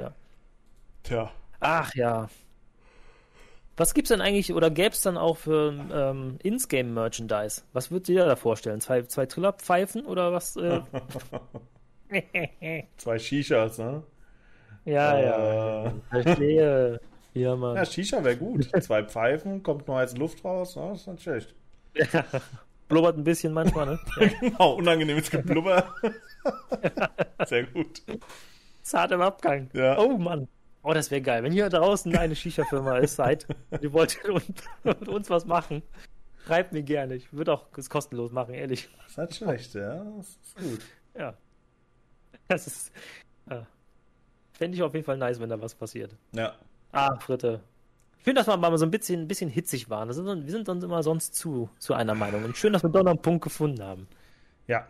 Ja. 0.01 0.13
Tja. 1.03 1.31
Ach 1.61 1.95
ja. 1.95 2.29
Was 3.77 3.93
gibt's 3.93 4.09
denn 4.09 4.21
eigentlich, 4.21 4.55
oder 4.55 4.71
gäbe 4.71 4.91
es 4.91 5.03
dann 5.03 5.19
auch 5.19 5.37
für 5.37 5.75
ähm, 5.93 6.39
Ins-Game-Merchandise? 6.43 7.63
Was 7.73 7.91
würdest 7.91 8.09
du 8.09 8.13
dir 8.13 8.25
da 8.25 8.37
vorstellen? 8.37 8.81
Zwei, 8.81 9.03
zwei 9.03 9.27
Trillerpfeifen 9.27 10.07
oder 10.07 10.33
was? 10.33 10.57
Äh? 10.57 10.81
zwei 12.97 13.19
Shishas, 13.19 13.79
ne? 13.79 14.03
Ja, 14.85 15.19
äh. 15.19 15.25
ja. 15.25 15.93
Verstehe. 16.11 17.01
Ja, 17.35 17.57
Mann. 17.57 17.77
Ja, 17.77 17.85
Shisha 17.85 18.23
wäre 18.23 18.37
gut. 18.37 18.71
Zwei 18.81 19.03
Pfeifen, 19.03 19.63
kommt 19.63 19.89
nur 19.89 19.97
heiße 19.97 20.17
Luft 20.17 20.45
raus, 20.45 20.77
ne? 20.77 20.91
Das 20.91 21.01
ist 21.01 21.07
nicht 21.09 21.23
schlecht. 21.23 21.55
Ja. 21.95 22.25
Blubbert 22.89 23.17
ein 23.17 23.25
bisschen 23.25 23.53
manchmal, 23.53 23.87
ne? 23.87 23.99
Genau, 24.41 24.75
unangenehmes 24.75 25.31
Geblubber. 25.31 25.95
Sehr 27.47 27.65
gut. 27.65 28.03
Zart 28.83 29.11
im 29.13 29.21
Abgang. 29.21 29.71
Ja. 29.73 29.99
Oh 29.99 30.19
Mann. 30.19 30.49
Oh, 30.83 30.93
das 30.93 31.11
wäre 31.11 31.23
geil. 31.23 31.43
Wenn 31.43 31.53
hier 31.53 31.71
draußen 31.71 32.15
eine 32.15 32.37
Shisha-Firma 32.37 32.99
ist, 32.99 33.17
seid, 33.17 33.47
ihr 33.81 33.93
wollt 33.95 34.21
mit 34.85 35.09
uns 35.09 35.31
was 35.31 35.47
machen, 35.47 35.83
schreibt 36.45 36.73
mir 36.75 36.83
gerne. 36.83 37.15
Ich 37.15 37.33
würde 37.33 37.55
auch 37.55 37.67
es 37.79 37.89
kostenlos 37.89 38.33
machen, 38.33 38.53
ehrlich. 38.53 38.91
Das 39.03 39.13
ist 39.13 39.19
nicht 39.19 39.37
schlecht, 39.37 39.75
ja. 39.75 40.05
Das 40.19 40.29
ist 40.29 40.57
gut. 40.57 40.81
Ja. 41.19 41.35
Das 42.49 42.67
ist. 42.67 42.93
Ja. 43.49 43.67
Fände 44.53 44.77
ich 44.77 44.83
auf 44.83 44.93
jeden 44.93 45.07
Fall 45.07 45.17
nice, 45.17 45.41
wenn 45.41 45.49
da 45.49 45.61
was 45.61 45.75
passiert. 45.75 46.15
Ja. 46.33 46.55
Ah, 46.93 47.19
Fritte. 47.19 47.61
Ich 48.19 48.25
finde, 48.25 48.41
dass 48.41 48.49
wir 48.49 48.57
mal 48.57 48.77
so 48.77 48.85
ein 48.85 48.91
bisschen, 48.91 49.23
ein 49.23 49.29
bisschen 49.29 49.51
hitzig 49.51 49.89
waren. 49.89 50.13
Sind, 50.13 50.45
wir 50.45 50.53
sind 50.53 50.69
uns 50.69 50.85
immer 50.85 51.03
sonst 51.03 51.35
zu, 51.35 51.71
zu 51.79 51.95
einer 51.95 52.15
Meinung. 52.15 52.45
Und 52.45 52.57
schön, 52.57 52.73
dass 52.73 52.83
wir 52.83 52.91
doch 52.91 53.03
noch 53.03 53.13
einen 53.13 53.23
Punkt 53.23 53.45
gefunden 53.45 53.83
haben. 53.83 54.07
Ja, 54.67 54.87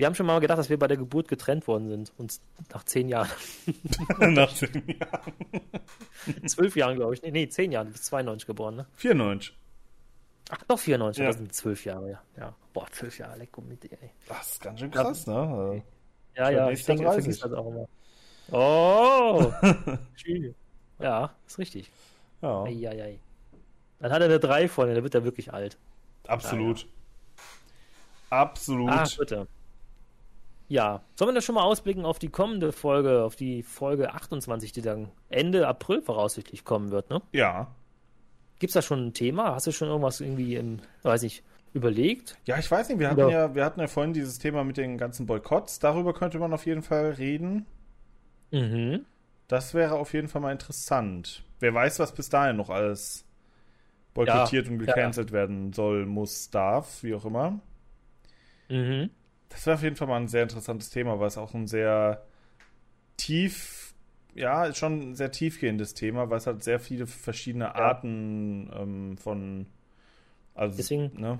wir 0.00 0.06
haben 0.06 0.14
schon 0.14 0.24
mal 0.24 0.40
gedacht, 0.40 0.58
dass 0.58 0.70
wir 0.70 0.78
bei 0.78 0.86
der 0.86 0.96
Geburt 0.96 1.28
getrennt 1.28 1.66
worden 1.66 1.88
sind. 1.88 2.12
Und 2.16 2.40
nach 2.72 2.84
zehn 2.84 3.08
Jahren. 3.08 3.28
nach 4.18 4.50
zehn 4.54 4.82
Jahren. 4.98 6.46
Zwölf 6.46 6.74
Jahren, 6.74 6.96
glaube 6.96 7.14
ich. 7.14 7.22
Nee, 7.22 7.32
nee, 7.32 7.48
zehn 7.48 7.70
Jahren. 7.70 7.88
Du 7.88 7.92
bist 7.92 8.06
92 8.06 8.46
geboren, 8.46 8.76
ne? 8.76 8.86
94. 8.94 9.54
Ach, 10.50 10.62
doch 10.68 10.78
94. 10.78 11.20
Ja. 11.20 11.28
Das 11.28 11.36
sind 11.36 11.52
zwölf 11.54 11.84
Jahre, 11.84 12.10
ja. 12.12 12.22
ja. 12.38 12.54
Boah, 12.72 12.86
zwölf 12.90 13.18
Jahre, 13.18 13.38
leck 13.38 13.50
mit 13.58 13.82
dir, 13.82 13.92
ey. 14.00 14.10
Das 14.26 14.52
ist 14.52 14.62
ganz 14.62 14.80
schön 14.80 14.90
krass, 14.90 15.26
ja. 15.26 15.44
ne? 15.44 15.82
Ja, 16.36 16.50
ja, 16.50 16.70
ich 16.70 16.84
denke, 16.84 17.04
ich 17.04 17.10
vergisst 17.10 17.44
das 17.44 17.52
auch 17.52 17.66
immer. 17.66 17.88
Oh! 18.52 19.52
ja, 20.98 21.30
ist 21.46 21.58
richtig. 21.58 21.90
Ja. 22.42 22.64
Ei, 22.64 22.88
ei, 22.88 23.02
ei. 23.02 23.18
Dann 23.98 24.12
hat 24.12 24.20
er 24.22 24.26
eine 24.26 24.40
3 24.40 24.68
vorne, 24.68 24.94
dann 24.94 25.02
wird 25.02 25.14
er 25.14 25.24
wirklich 25.24 25.52
alt. 25.52 25.76
Absolut. 26.26 26.82
Ja, 26.82 26.88
Absolut. 28.30 28.90
Ah, 28.90 29.06
bitte. 29.18 29.46
Ja, 30.68 31.02
sollen 31.16 31.30
wir 31.30 31.34
das 31.34 31.44
schon 31.44 31.56
mal 31.56 31.64
ausblicken 31.64 32.04
auf 32.04 32.20
die 32.20 32.28
kommende 32.28 32.70
Folge, 32.70 33.24
auf 33.24 33.34
die 33.34 33.64
Folge 33.64 34.14
28, 34.14 34.70
die 34.70 34.82
dann 34.82 35.10
Ende 35.28 35.66
April 35.66 36.00
voraussichtlich 36.00 36.64
kommen 36.64 36.92
wird, 36.92 37.10
ne? 37.10 37.20
Ja. 37.32 37.74
Gibt's 38.60 38.74
da 38.74 38.82
schon 38.82 39.06
ein 39.06 39.12
Thema? 39.12 39.54
Hast 39.56 39.66
du 39.66 39.72
schon 39.72 39.88
irgendwas 39.88 40.20
irgendwie 40.20 40.54
im, 40.54 40.78
weiß 41.02 41.24
ich, 41.24 41.42
überlegt? 41.72 42.38
Ja, 42.46 42.58
ich 42.58 42.70
weiß 42.70 42.88
nicht, 42.88 42.98
wir 42.98 43.10
hatten 43.10 43.28
ja, 43.28 43.54
wir 43.54 43.64
hatten 43.64 43.80
ja 43.80 43.86
vorhin 43.86 44.12
dieses 44.12 44.38
Thema 44.38 44.64
mit 44.64 44.76
den 44.76 44.98
ganzen 44.98 45.26
Boykotts, 45.26 45.78
darüber 45.78 46.12
könnte 46.12 46.38
man 46.38 46.52
auf 46.52 46.66
jeden 46.66 46.82
Fall 46.82 47.12
reden. 47.12 47.66
Mhm. 48.50 49.04
Das 49.48 49.74
wäre 49.74 49.96
auf 49.96 50.12
jeden 50.12 50.28
Fall 50.28 50.40
mal 50.40 50.52
interessant. 50.52 51.44
Wer 51.60 51.74
weiß, 51.74 51.98
was 51.98 52.14
bis 52.14 52.28
dahin 52.28 52.56
noch 52.56 52.70
alles 52.70 53.24
boykottiert 54.14 54.66
ja, 54.66 54.72
und 54.72 54.78
gecancelt 54.78 55.30
ja. 55.30 55.34
werden 55.34 55.72
soll, 55.72 56.06
muss, 56.06 56.50
darf, 56.50 57.02
wie 57.02 57.14
auch 57.14 57.24
immer. 57.24 57.60
Mhm. 58.68 59.10
Das 59.48 59.66
wäre 59.66 59.74
auf 59.74 59.82
jeden 59.82 59.96
Fall 59.96 60.08
mal 60.08 60.20
ein 60.20 60.28
sehr 60.28 60.44
interessantes 60.44 60.90
Thema, 60.90 61.18
weil 61.18 61.26
es 61.26 61.38
auch 61.38 61.54
ein 61.54 61.66
sehr 61.66 62.24
tief, 63.16 63.94
ja, 64.34 64.72
schon 64.74 65.10
ein 65.10 65.14
sehr 65.14 65.32
tiefgehendes 65.32 65.94
Thema, 65.94 66.30
weil 66.30 66.38
es 66.38 66.46
halt 66.46 66.62
sehr 66.62 66.80
viele 66.80 67.06
verschiedene 67.06 67.64
ja. 67.64 67.74
Arten 67.74 68.70
ähm, 68.72 69.18
von, 69.18 69.66
also, 70.54 70.76
deswegen, 70.76 71.20
ne? 71.20 71.38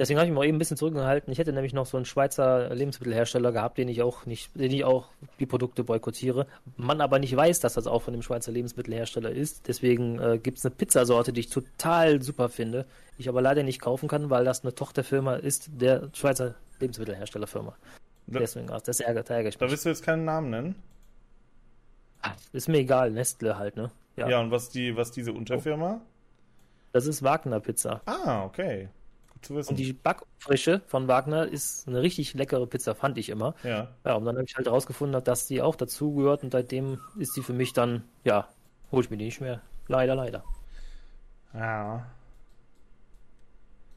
Deswegen 0.00 0.18
habe 0.18 0.26
ich 0.26 0.32
mich 0.32 0.40
auch 0.40 0.44
eben 0.46 0.56
ein 0.56 0.58
bisschen 0.58 0.78
zurückgehalten. 0.78 1.30
Ich 1.30 1.38
hätte 1.38 1.52
nämlich 1.52 1.74
noch 1.74 1.84
so 1.84 1.98
einen 1.98 2.06
Schweizer 2.06 2.74
Lebensmittelhersteller 2.74 3.52
gehabt, 3.52 3.76
den 3.76 3.86
ich 3.86 4.00
auch 4.00 4.24
nicht, 4.24 4.50
den 4.58 4.72
ich 4.72 4.82
auch 4.82 5.08
die 5.38 5.44
Produkte 5.44 5.84
boykottiere. 5.84 6.46
Man 6.78 7.02
aber 7.02 7.18
nicht 7.18 7.36
weiß, 7.36 7.60
dass 7.60 7.74
das 7.74 7.86
auch 7.86 8.00
von 8.00 8.14
dem 8.14 8.22
Schweizer 8.22 8.50
Lebensmittelhersteller 8.50 9.30
ist. 9.30 9.68
Deswegen 9.68 10.18
äh, 10.18 10.38
gibt 10.38 10.56
es 10.56 10.64
eine 10.64 10.74
Pizzasorte, 10.74 11.34
die 11.34 11.40
ich 11.40 11.50
total 11.50 12.22
super 12.22 12.48
finde, 12.48 12.86
ich 13.18 13.28
aber 13.28 13.42
leider 13.42 13.62
nicht 13.62 13.78
kaufen 13.78 14.08
kann, 14.08 14.30
weil 14.30 14.46
das 14.46 14.64
eine 14.64 14.74
Tochterfirma 14.74 15.34
ist 15.34 15.68
der 15.70 16.08
Schweizer 16.14 16.54
Lebensmittelherstellerfirma. 16.78 17.76
Deswegen, 18.26 18.70
ach, 18.70 18.80
das 18.80 19.00
ärgert, 19.00 19.28
ärgert 19.28 19.52
mich. 19.52 19.58
Da 19.58 19.70
willst 19.70 19.84
du 19.84 19.90
jetzt 19.90 20.02
keinen 20.02 20.24
Namen 20.24 20.48
nennen? 20.48 20.74
Ach, 22.22 22.34
ist 22.54 22.70
mir 22.70 22.78
egal, 22.78 23.10
Nestle 23.10 23.58
halt, 23.58 23.76
ne? 23.76 23.90
Ja, 24.16 24.30
ja 24.30 24.40
und 24.40 24.50
was 24.50 24.70
die, 24.70 24.96
was 24.96 25.10
diese 25.10 25.34
Unterfirma? 25.34 26.00
Das 26.92 27.04
ist 27.06 27.22
Wagner 27.22 27.60
Pizza. 27.60 28.00
Ah, 28.06 28.44
okay 28.46 28.88
zu 29.42 29.56
wissen. 29.56 29.70
Und 29.70 29.76
die 29.76 29.92
Backfrische 29.92 30.82
von 30.86 31.08
Wagner 31.08 31.46
ist 31.46 31.88
eine 31.88 32.02
richtig 32.02 32.34
leckere 32.34 32.66
Pizza, 32.66 32.94
fand 32.94 33.18
ich 33.18 33.28
immer. 33.28 33.54
Ja. 33.62 33.88
Ja, 34.04 34.14
und 34.14 34.24
dann 34.24 34.36
habe 34.36 34.46
ich 34.46 34.56
halt 34.56 34.68
rausgefunden, 34.68 35.22
dass 35.22 35.46
die 35.46 35.62
auch 35.62 35.76
dazugehört 35.76 36.42
und 36.42 36.52
seitdem 36.52 37.00
ist 37.18 37.36
die 37.36 37.42
für 37.42 37.52
mich 37.52 37.72
dann, 37.72 38.04
ja, 38.24 38.48
hole 38.92 39.02
ich 39.04 39.10
mir 39.10 39.16
die 39.16 39.26
nicht 39.26 39.40
mehr. 39.40 39.60
Leider, 39.88 40.14
leider. 40.14 40.44
Ja. 41.54 42.06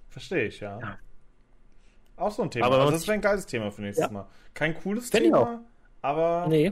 Verstehe 0.10 0.46
ich, 0.46 0.60
ja. 0.60 0.80
ja. 0.80 0.98
Auch 2.18 2.32
so 2.32 2.44
ein 2.44 2.52
Thema. 2.52 2.68
Aber 2.68 2.80
also 2.80 2.92
das 2.92 3.08
wäre 3.08 3.16
ein 3.16 3.22
geiles 3.22 3.46
Thema 3.46 3.72
für 3.72 3.82
nächstes 3.82 4.06
ja. 4.06 4.12
Mal. 4.12 4.28
Kein 4.54 4.76
cooles 4.76 5.10
Thema, 5.10 5.62
aber 6.02 6.46
nee. 6.48 6.72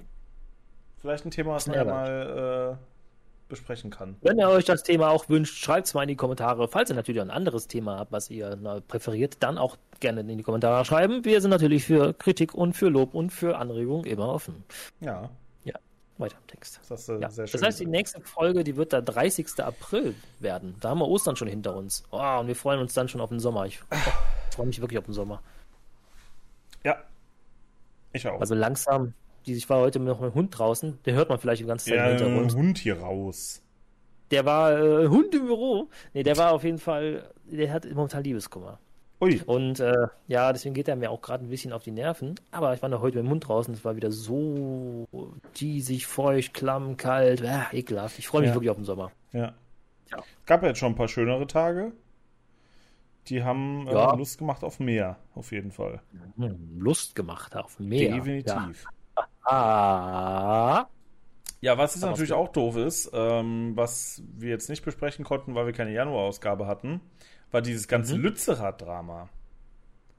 vielleicht 1.00 1.26
ein 1.26 1.32
Thema, 1.32 1.54
was 1.54 1.66
man 1.66 1.76
ja 1.76 1.84
mal 1.84 2.78
äh, 2.80 2.91
besprechen 3.52 3.92
kann. 3.92 4.16
Wenn 4.22 4.40
ihr 4.40 4.50
euch 4.50 4.66
das 4.66 4.82
Thema 4.82 5.10
auch 5.10 5.30
wünscht, 5.30 5.64
schreibt 5.64 5.86
es 5.86 5.94
mal 5.94 6.02
in 6.02 6.08
die 6.08 6.16
Kommentare. 6.16 6.68
Falls 6.68 6.90
ihr 6.90 6.96
natürlich 6.96 7.22
ein 7.22 7.30
anderes 7.30 7.68
Thema 7.68 8.00
habt, 8.00 8.12
was 8.12 8.32
ihr 8.32 8.58
präferiert, 8.88 9.38
dann 9.42 9.60
auch 9.60 9.78
gerne 10.00 10.22
in 10.22 10.38
die 10.38 10.44
Kommentare 10.44 10.84
schreiben. 10.86 11.24
Wir 11.24 11.42
sind 11.42 11.52
natürlich 11.52 11.86
für 11.86 12.14
Kritik 12.14 12.56
und 12.56 12.74
für 12.74 12.90
Lob 12.90 13.14
und 13.14 13.30
für 13.30 13.58
Anregungen 13.58 14.06
immer 14.06 14.30
offen. 14.30 14.64
Ja. 15.02 15.30
Ja, 15.64 15.76
weiter 16.18 16.38
im 16.42 16.48
Text. 16.48 16.80
Das, 16.90 17.06
ja. 17.08 17.20
das 17.20 17.62
heißt, 17.62 17.80
die 17.80 17.86
nächste 17.86 18.22
Folge, 18.22 18.64
die 18.64 18.76
wird 18.76 18.94
der 18.94 19.02
30. 19.02 19.60
April 19.60 20.16
werden. 20.40 20.76
Da 20.80 20.90
haben 20.90 21.00
wir 21.00 21.08
Ostern 21.08 21.36
schon 21.36 21.48
hinter 21.48 21.76
uns. 21.76 22.04
Oh, 22.12 22.40
und 22.40 22.48
wir 22.48 22.56
freuen 22.56 22.80
uns 22.80 22.94
dann 22.94 23.08
schon 23.08 23.22
auf 23.22 23.30
den 23.30 23.40
Sommer. 23.40 23.66
Ich 23.66 23.80
freue 24.56 24.66
mich 24.66 24.82
wirklich 24.82 24.98
auf 24.98 25.06
den 25.06 25.14
Sommer. 25.14 25.44
Ja. 26.84 26.98
Ich 28.14 28.28
auch. 28.28 28.40
Also 28.40 28.56
langsam 28.56 29.14
die, 29.46 29.54
ich 29.54 29.70
war 29.70 29.80
heute 29.80 30.00
noch 30.00 30.20
mit 30.20 30.32
dem 30.32 30.36
Hund 30.36 30.58
draußen, 30.58 31.00
den 31.06 31.16
hört 31.16 31.30
man 31.30 31.40
vielleicht 31.40 31.62
die 31.62 31.66
ganze 31.66 31.90
Zeit 31.90 31.98
ja, 31.98 32.10
im 32.10 32.18
Hintergrund. 32.18 32.56
Hund 32.56 32.78
hier 32.78 33.00
raus. 33.00 33.62
Der 34.32 34.46
war 34.46 34.80
äh, 34.80 35.08
Hund 35.08 35.34
im 35.36 35.46
Büro. 35.46 35.90
Nee, 36.14 36.24
der 36.24 36.38
war 36.38 36.54
auf 36.54 36.64
jeden 36.64 36.80
Fall, 36.80 37.30
der 37.46 37.72
hat 37.72 37.86
momentan 37.94 38.24
Liebeskummer. 38.24 38.80
Ui. 39.20 39.40
Und 39.46 39.80
äh, 39.80 40.08
ja, 40.28 40.52
deswegen 40.52 40.74
geht 40.74 40.88
er 40.88 40.96
mir 40.96 41.12
auch 41.12 41.22
gerade 41.22 41.46
ein 41.46 41.50
bisschen 41.50 41.74
auf 41.74 41.84
die 41.84 41.92
Nerven. 41.92 42.36
Aber 42.50 42.74
ich 42.74 42.82
war 42.82 42.90
noch 42.90 43.02
heute 43.02 43.18
mit 43.18 43.26
dem 43.26 43.30
Hund 43.30 43.48
draußen, 43.48 43.74
es 43.74 43.86
war 43.86 43.96
wieder 43.96 44.12
so 44.12 45.08
diesig, 45.58 46.08
feucht, 46.08 46.56
klamm, 46.56 46.98
kalt, 46.98 47.42
äh, 47.42 47.60
ekelhaft. 47.72 48.18
Ich 48.18 48.28
freue 48.28 48.42
mich 48.42 48.50
ja. 48.50 48.56
wirklich 48.56 48.72
auf 48.72 48.78
den 48.78 48.86
Sommer. 48.86 49.12
Ja. 49.32 49.54
ja. 50.12 50.24
Gab 50.48 50.64
ja 50.64 50.70
jetzt 50.70 50.80
schon 50.80 50.94
ein 50.94 50.96
paar 50.96 51.08
schönere 51.08 51.46
Tage. 51.46 51.92
Die 53.28 53.44
haben 53.44 53.88
äh, 53.88 53.94
ja. 53.94 54.16
Lust 54.16 54.40
gemacht 54.40 54.64
auf 54.64 54.80
mehr, 54.80 55.18
auf 55.36 55.52
jeden 55.52 55.72
Fall. 55.72 56.02
Hm, 56.38 56.80
Lust 56.80 57.14
gemacht 57.14 57.56
auf 57.56 57.80
mehr. 57.80 58.16
Definitiv. 58.16 58.88
Ah. 59.44 60.88
Ja, 61.62 61.78
was 61.78 61.94
jetzt 61.94 62.04
natürlich 62.04 62.34
auch 62.34 62.50
doof 62.50 62.76
ist, 62.76 63.12
ähm, 63.14 63.74
was 63.76 64.24
wir 64.36 64.50
jetzt 64.50 64.70
nicht 64.70 64.84
besprechen 64.84 65.24
konnten, 65.24 65.54
weil 65.54 65.68
wir 65.68 65.74
keine 65.74 65.94
Januarausgabe 65.94 66.66
hatten, 66.66 67.02
war 67.52 67.62
dieses 67.62 67.88
ganze 67.88 68.18
mhm. 68.18 68.24
Lützerath-Drama. 68.24 69.30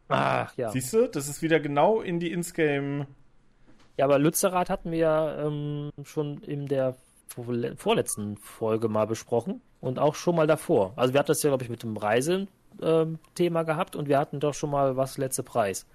Ach 0.08 0.56
ja. 0.56 0.70
Siehst 0.70 0.92
du, 0.92 1.08
das 1.08 1.28
ist 1.28 1.42
wieder 1.42 1.58
genau 1.58 2.00
in 2.00 2.20
die 2.20 2.30
Insgame. 2.30 3.06
Ja, 3.96 4.04
aber 4.04 4.18
Lützerath 4.18 4.70
hatten 4.70 4.92
wir 4.92 4.98
ja 4.98 5.46
ähm, 5.46 5.90
schon 6.04 6.38
in 6.42 6.66
der 6.66 6.96
vorletzten 7.76 8.36
Folge 8.36 8.88
mal 8.88 9.06
besprochen 9.06 9.62
und 9.80 9.98
auch 9.98 10.14
schon 10.14 10.36
mal 10.36 10.46
davor. 10.46 10.92
Also 10.96 11.14
wir 11.14 11.18
hatten 11.18 11.28
das 11.28 11.42
ja, 11.42 11.50
glaube 11.50 11.64
ich, 11.64 11.70
mit 11.70 11.82
dem 11.82 11.96
Reisethema 11.96 12.48
ähm, 13.60 13.66
gehabt 13.66 13.96
und 13.96 14.08
wir 14.08 14.18
hatten 14.18 14.38
doch 14.38 14.54
schon 14.54 14.70
mal 14.70 14.96
was 14.96 15.18
letzte 15.18 15.42
Preis 15.42 15.86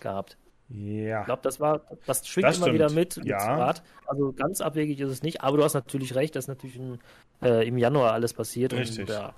gehabt. 0.00 0.38
Ja. 0.68 1.20
Ich 1.20 1.26
glaube, 1.26 1.42
das 1.42 1.60
war, 1.60 1.82
das 2.06 2.26
schwingt 2.26 2.48
das 2.48 2.58
immer 2.58 2.72
wieder 2.72 2.90
mit. 2.90 3.16
mit 3.16 3.26
ja. 3.26 3.72
Also 4.06 4.32
ganz 4.32 4.60
abwegig 4.60 4.98
ist 5.00 5.10
es 5.10 5.22
nicht, 5.22 5.42
aber 5.42 5.58
du 5.58 5.64
hast 5.64 5.74
natürlich 5.74 6.14
recht, 6.14 6.34
dass 6.34 6.48
natürlich 6.48 6.76
in, 6.76 6.98
äh, 7.40 7.66
im 7.66 7.78
Januar 7.78 8.12
alles 8.12 8.34
passiert. 8.34 8.72
Richtig. 8.72 9.00
Und, 9.00 9.10
ja. 9.10 9.34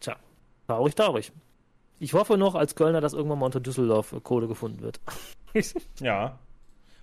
Tja, 0.00 0.16
traurig, 0.66 0.94
traurig. 0.94 1.32
Ich 1.98 2.14
hoffe 2.14 2.38
noch 2.38 2.54
als 2.54 2.74
Kölner, 2.74 3.00
dass 3.00 3.12
irgendwann 3.12 3.38
mal 3.38 3.46
unter 3.46 3.60
Düsseldorf 3.60 4.14
Kohle 4.22 4.48
gefunden 4.48 4.80
wird. 4.80 5.00
ja. 6.00 6.38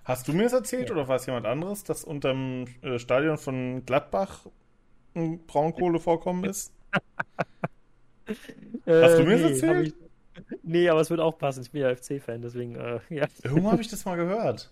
Hast 0.04 0.28
du 0.28 0.32
mir 0.32 0.44
das 0.44 0.52
erzählt 0.52 0.88
ja. 0.88 0.94
oder 0.94 1.08
war 1.08 1.16
es 1.16 1.26
jemand 1.26 1.46
anderes, 1.46 1.84
dass 1.84 2.04
unter 2.04 2.30
dem 2.30 2.66
äh, 2.82 2.98
Stadion 2.98 3.38
von 3.38 3.86
Gladbach 3.86 4.40
ein 5.14 5.46
Braunkohle 5.46 6.00
vorkommen 6.00 6.44
ist? 6.50 6.72
Hast 8.86 9.18
du 9.18 9.24
mir 9.24 9.38
das 9.38 9.62
äh, 9.62 9.66
erzählt? 9.66 9.94
Nee, 10.62 10.88
aber 10.88 11.00
es 11.00 11.10
wird 11.10 11.20
auch 11.20 11.38
passen. 11.38 11.62
Ich 11.62 11.70
bin 11.70 11.82
ja 11.82 11.94
FC-Fan, 11.94 12.42
deswegen, 12.42 12.76
äh, 12.76 13.00
ja. 13.10 13.26
Irgendwo 13.42 13.70
habe 13.72 13.82
ich 13.82 13.88
das 13.88 14.04
mal 14.04 14.16
gehört. 14.16 14.70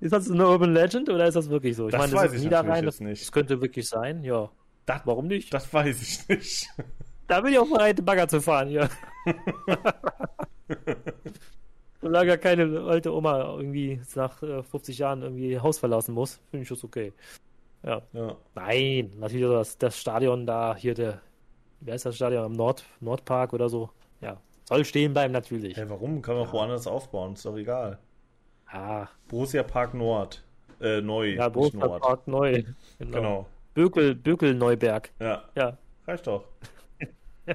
Ist 0.00 0.12
das 0.12 0.30
eine 0.30 0.46
Urban 0.46 0.72
Legend 0.72 1.08
oder 1.10 1.26
ist 1.26 1.34
das 1.34 1.50
wirklich 1.50 1.76
so? 1.76 1.86
Ich 1.86 1.92
das 1.92 2.00
meine, 2.00 2.12
das 2.12 2.22
weiß 2.22 2.30
ist 2.32 2.38
ich 2.38 2.44
Niederrhein, 2.44 2.84
das, 2.84 3.00
nicht. 3.00 3.22
Das 3.22 3.32
könnte 3.32 3.60
wirklich 3.60 3.88
sein, 3.88 4.24
ja. 4.24 4.50
Das, 4.86 5.02
Warum 5.04 5.26
nicht? 5.26 5.52
Das 5.52 5.72
weiß 5.72 6.00
ich 6.02 6.28
nicht. 6.28 6.68
Da 7.26 7.40
bin 7.40 7.52
ich 7.52 7.58
auch 7.58 7.68
bereit, 7.68 8.04
Bagger 8.04 8.28
zu 8.28 8.40
fahren, 8.40 8.70
ja. 8.70 8.88
Solange 12.02 12.36
keine 12.36 12.82
alte 12.82 13.14
Oma 13.14 13.56
irgendwie 13.56 14.00
nach 14.14 14.38
50 14.38 14.98
äh, 14.98 15.00
Jahren 15.00 15.22
irgendwie 15.22 15.58
Haus 15.58 15.78
verlassen 15.78 16.12
muss, 16.12 16.40
finde 16.50 16.64
ich 16.64 16.68
das 16.68 16.84
okay. 16.84 17.14
Ja. 17.82 18.02
ja. 18.12 18.36
Nein, 18.54 19.12
natürlich 19.18 19.48
das, 19.48 19.78
das 19.78 19.98
Stadion 19.98 20.46
da, 20.46 20.76
hier 20.76 20.94
der 20.94 21.22
wer 21.84 21.94
ist 21.94 22.06
das 22.06 22.16
Stadion? 22.16 22.44
Am 22.44 22.52
Nord, 22.52 22.84
Nordpark 23.00 23.52
oder 23.52 23.68
so. 23.68 23.90
Ja, 24.20 24.40
soll 24.64 24.84
stehen 24.84 25.12
bleiben 25.12 25.32
natürlich. 25.32 25.76
Hey, 25.76 25.88
warum? 25.88 26.22
Kann 26.22 26.36
man 26.36 26.46
ja. 26.46 26.52
woanders 26.52 26.86
aufbauen, 26.86 27.34
ist 27.34 27.44
doch 27.44 27.56
egal. 27.56 27.98
Ah. 28.66 29.06
Borussia 29.28 29.62
Park 29.62 29.94
Nord. 29.94 30.42
Äh, 30.80 31.00
neu. 31.00 31.34
Ja, 31.34 31.48
Borussia 31.48 31.78
Nord. 31.78 32.02
Park 32.02 32.26
neu. 32.26 32.64
Genau. 32.98 33.16
genau. 33.16 33.46
Bökel, 33.74 34.14
Bökel 34.14 34.54
Neuberg. 34.54 35.10
Ja. 35.20 35.44
Ja. 35.54 35.78
Reicht 36.06 36.26
doch. 36.26 36.44
ja. 37.46 37.54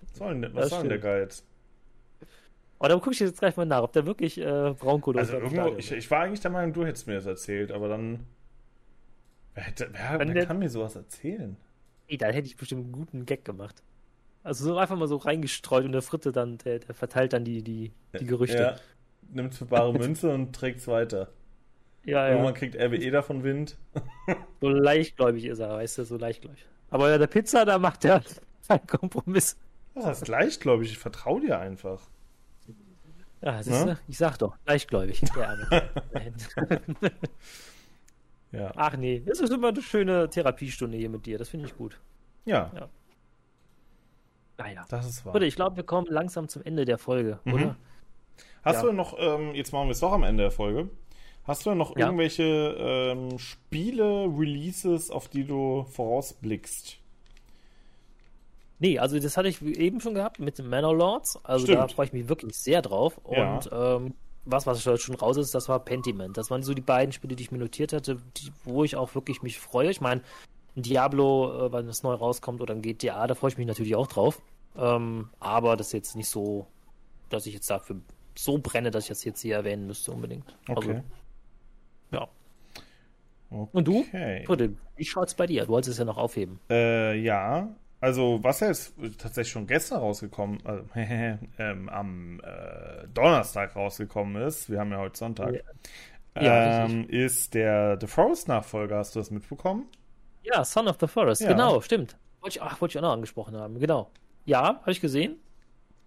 Was 0.00 0.18
soll 0.18 0.40
denn, 0.40 0.54
was 0.54 0.70
soll 0.70 0.80
denn 0.80 0.88
der 0.88 0.98
Geiz? 0.98 1.44
Oh, 2.78 2.88
da 2.88 2.94
gucke 2.94 3.10
ich 3.10 3.20
jetzt 3.20 3.38
gleich 3.38 3.54
mal 3.56 3.66
nach, 3.66 3.82
ob 3.82 3.92
der 3.92 4.06
wirklich 4.06 4.38
äh, 4.38 4.74
Braunkohle 4.78 5.18
Also 5.18 5.34
irgendwo, 5.34 5.76
ich, 5.76 5.92
ich, 5.92 6.10
war 6.10 6.22
eigentlich 6.22 6.40
der 6.40 6.50
Meinung, 6.50 6.72
du 6.72 6.86
hättest 6.86 7.06
mir 7.06 7.14
das 7.14 7.26
erzählt, 7.26 7.70
aber 7.70 7.88
dann. 7.88 8.26
Wer, 9.54 9.64
hätte, 9.64 9.90
wer, 9.92 10.34
wer 10.34 10.46
kann 10.46 10.58
mir 10.58 10.70
sowas 10.70 10.96
erzählen? 10.96 11.58
Ey, 12.08 12.16
da 12.16 12.26
hätte 12.28 12.46
ich 12.46 12.56
bestimmt 12.56 12.84
einen 12.84 12.92
guten 12.92 13.26
Gag 13.26 13.44
gemacht. 13.44 13.82
Also 14.42 14.64
so 14.64 14.78
einfach 14.78 14.96
mal 14.96 15.08
so 15.08 15.16
reingestreut 15.16 15.84
und 15.84 15.92
der 15.92 16.02
Fritte 16.02 16.30
dann, 16.30 16.58
der, 16.58 16.78
der 16.78 16.94
verteilt 16.94 17.32
dann 17.32 17.44
die, 17.44 17.62
die, 17.62 17.92
die 18.18 18.26
Gerüchte. 18.26 18.56
Ja, 18.56 18.76
nimmt 19.32 19.54
für 19.54 19.64
bare 19.64 19.92
Münze 19.92 20.32
und 20.32 20.54
trägt 20.54 20.78
es 20.78 20.86
weiter. 20.86 21.28
Ja, 22.04 22.26
ja. 22.26 22.30
Irgendwann 22.30 22.54
kriegt 22.54 22.76
RWE 22.76 23.10
davon 23.10 23.42
Wind. 23.42 23.76
so 24.60 24.68
leichtgläubig 24.68 25.44
ist 25.46 25.58
er, 25.58 25.70
weißt 25.70 25.98
du, 25.98 26.04
so 26.04 26.16
leichtgläubig. 26.16 26.64
Aber 26.90 27.18
der 27.18 27.26
Pizza, 27.26 27.64
da 27.64 27.78
macht 27.80 28.04
er 28.04 28.22
einen 28.68 28.86
Kompromiss. 28.86 29.56
Was 29.94 30.04
heißt 30.06 30.28
leichtgläubig? 30.28 30.92
Ich 30.92 30.98
vertraue 30.98 31.40
dir 31.40 31.58
einfach. 31.58 32.08
Ja, 33.42 33.58
das 33.58 33.66
ist, 33.66 33.86
ich 34.08 34.16
sag 34.18 34.38
doch, 34.38 34.56
leichtgläubig. 34.66 35.22
Ja. 38.56 38.72
Ach 38.74 38.96
nee, 38.96 39.22
das 39.24 39.40
ist 39.40 39.52
immer 39.52 39.68
eine 39.68 39.82
schöne 39.82 40.30
Therapiestunde 40.30 40.96
hier 40.96 41.10
mit 41.10 41.26
dir. 41.26 41.38
Das 41.38 41.48
finde 41.48 41.66
ich 41.66 41.76
gut. 41.76 42.00
Ja. 42.44 42.70
ja. 42.74 42.88
Naja. 44.58 44.84
Das 44.88 45.06
ist 45.06 45.26
wahr. 45.26 45.34
Warte, 45.34 45.46
ich 45.46 45.56
glaube, 45.56 45.76
wir 45.76 45.84
kommen 45.84 46.06
langsam 46.08 46.48
zum 46.48 46.62
Ende 46.62 46.84
der 46.84 46.98
Folge, 46.98 47.38
mhm. 47.44 47.52
oder? 47.52 47.76
Hast 48.64 48.76
ja. 48.76 48.82
du 48.82 48.92
noch, 48.92 49.16
ähm, 49.18 49.54
jetzt 49.54 49.72
machen 49.72 49.88
wir 49.88 49.92
es 49.92 50.00
doch 50.00 50.12
am 50.12 50.22
Ende 50.22 50.44
der 50.44 50.50
Folge. 50.50 50.88
Hast 51.44 51.66
du 51.66 51.74
noch 51.74 51.96
ja. 51.96 52.06
irgendwelche 52.06 52.42
ähm, 52.78 53.38
Spiele, 53.38 54.26
Releases, 54.36 55.10
auf 55.10 55.28
die 55.28 55.44
du 55.44 55.84
vorausblickst? 55.84 56.98
Nee, 58.78 58.98
also 58.98 59.18
das 59.18 59.36
hatte 59.36 59.48
ich 59.48 59.62
eben 59.62 60.00
schon 60.00 60.14
gehabt 60.14 60.38
mit 60.40 60.58
den 60.58 60.68
Manor 60.68 60.94
Lords. 60.94 61.38
Also 61.44 61.66
Stimmt. 61.66 61.78
da 61.78 61.88
freue 61.88 62.06
ich 62.06 62.12
mich 62.12 62.28
wirklich 62.28 62.56
sehr 62.56 62.82
drauf. 62.82 63.18
Und 63.18 63.70
ähm, 63.72 64.14
was, 64.46 64.66
was 64.66 64.82
schon 64.82 65.14
raus 65.16 65.36
ist, 65.36 65.54
das 65.54 65.68
war 65.68 65.80
Pentiment. 65.80 66.36
Das 66.36 66.50
waren 66.50 66.62
so 66.62 66.72
die 66.72 66.80
beiden 66.80 67.12
Spiele, 67.12 67.36
die 67.36 67.42
ich 67.42 67.52
mir 67.52 67.58
notiert 67.58 67.92
hatte, 67.92 68.18
die, 68.36 68.52
wo 68.64 68.84
ich 68.84 68.96
auch 68.96 69.14
wirklich 69.14 69.42
mich 69.42 69.58
freue. 69.58 69.90
Ich 69.90 70.00
meine, 70.00 70.22
ein 70.76 70.82
Diablo, 70.82 71.66
äh, 71.66 71.72
wenn 71.72 71.88
es 71.88 72.02
neu 72.02 72.14
rauskommt, 72.14 72.60
oder 72.60 72.74
ein 72.74 72.82
GTA, 72.82 73.26
da 73.26 73.34
freue 73.34 73.50
ich 73.50 73.58
mich 73.58 73.66
natürlich 73.66 73.96
auch 73.96 74.06
drauf. 74.06 74.40
Ähm, 74.76 75.30
aber 75.40 75.76
das 75.76 75.88
ist 75.88 75.92
jetzt 75.92 76.16
nicht 76.16 76.28
so, 76.28 76.66
dass 77.28 77.46
ich 77.46 77.54
jetzt 77.54 77.68
dafür 77.68 77.96
so 78.36 78.58
brenne, 78.58 78.90
dass 78.90 79.04
ich 79.04 79.08
das 79.08 79.24
jetzt 79.24 79.40
hier 79.40 79.56
erwähnen 79.56 79.86
müsste 79.86 80.12
unbedingt. 80.12 80.56
Okay. 80.68 80.90
Also, 80.90 81.02
ja. 82.12 82.28
Okay. 83.50 83.70
Und 83.72 83.88
du? 83.88 84.04
Wie 84.96 85.04
schaut's 85.04 85.34
bei 85.34 85.46
dir? 85.46 85.64
Du 85.64 85.68
wolltest 85.68 85.92
es 85.92 85.98
ja 85.98 86.04
noch 86.04 86.18
aufheben. 86.18 86.60
Äh, 86.70 87.18
ja. 87.20 87.74
Also, 88.00 88.38
was 88.42 88.60
ja 88.60 88.68
jetzt 88.68 88.94
tatsächlich 89.18 89.52
schon 89.52 89.66
gestern 89.66 90.00
rausgekommen, 90.00 90.60
äh, 90.94 91.38
ähm, 91.58 91.88
am 91.88 92.40
äh, 92.40 93.06
Donnerstag 93.12 93.74
rausgekommen 93.74 94.42
ist, 94.42 94.70
wir 94.70 94.80
haben 94.80 94.92
ja 94.92 94.98
heute 94.98 95.18
Sonntag, 95.18 95.62
ja. 96.34 96.84
ähm, 96.84 97.08
ist 97.08 97.54
der 97.54 97.98
The 98.00 98.06
Forest-Nachfolger. 98.06 98.98
Hast 98.98 99.14
du 99.14 99.20
das 99.20 99.30
mitbekommen? 99.30 99.86
Ja, 100.42 100.64
Son 100.64 100.88
of 100.88 100.96
the 101.00 101.06
Forest, 101.06 101.42
ja. 101.42 101.48
genau, 101.48 101.80
stimmt. 101.80 102.16
Wollte 102.40 102.58
ich, 102.58 102.62
ach, 102.62 102.80
wollte 102.80 102.92
ich 102.92 102.98
auch 102.98 103.02
noch 103.02 103.12
angesprochen 103.12 103.56
haben, 103.56 103.80
genau. 103.80 104.10
Ja, 104.44 104.62
habe 104.80 104.92
ich 104.92 105.00
gesehen. 105.00 105.36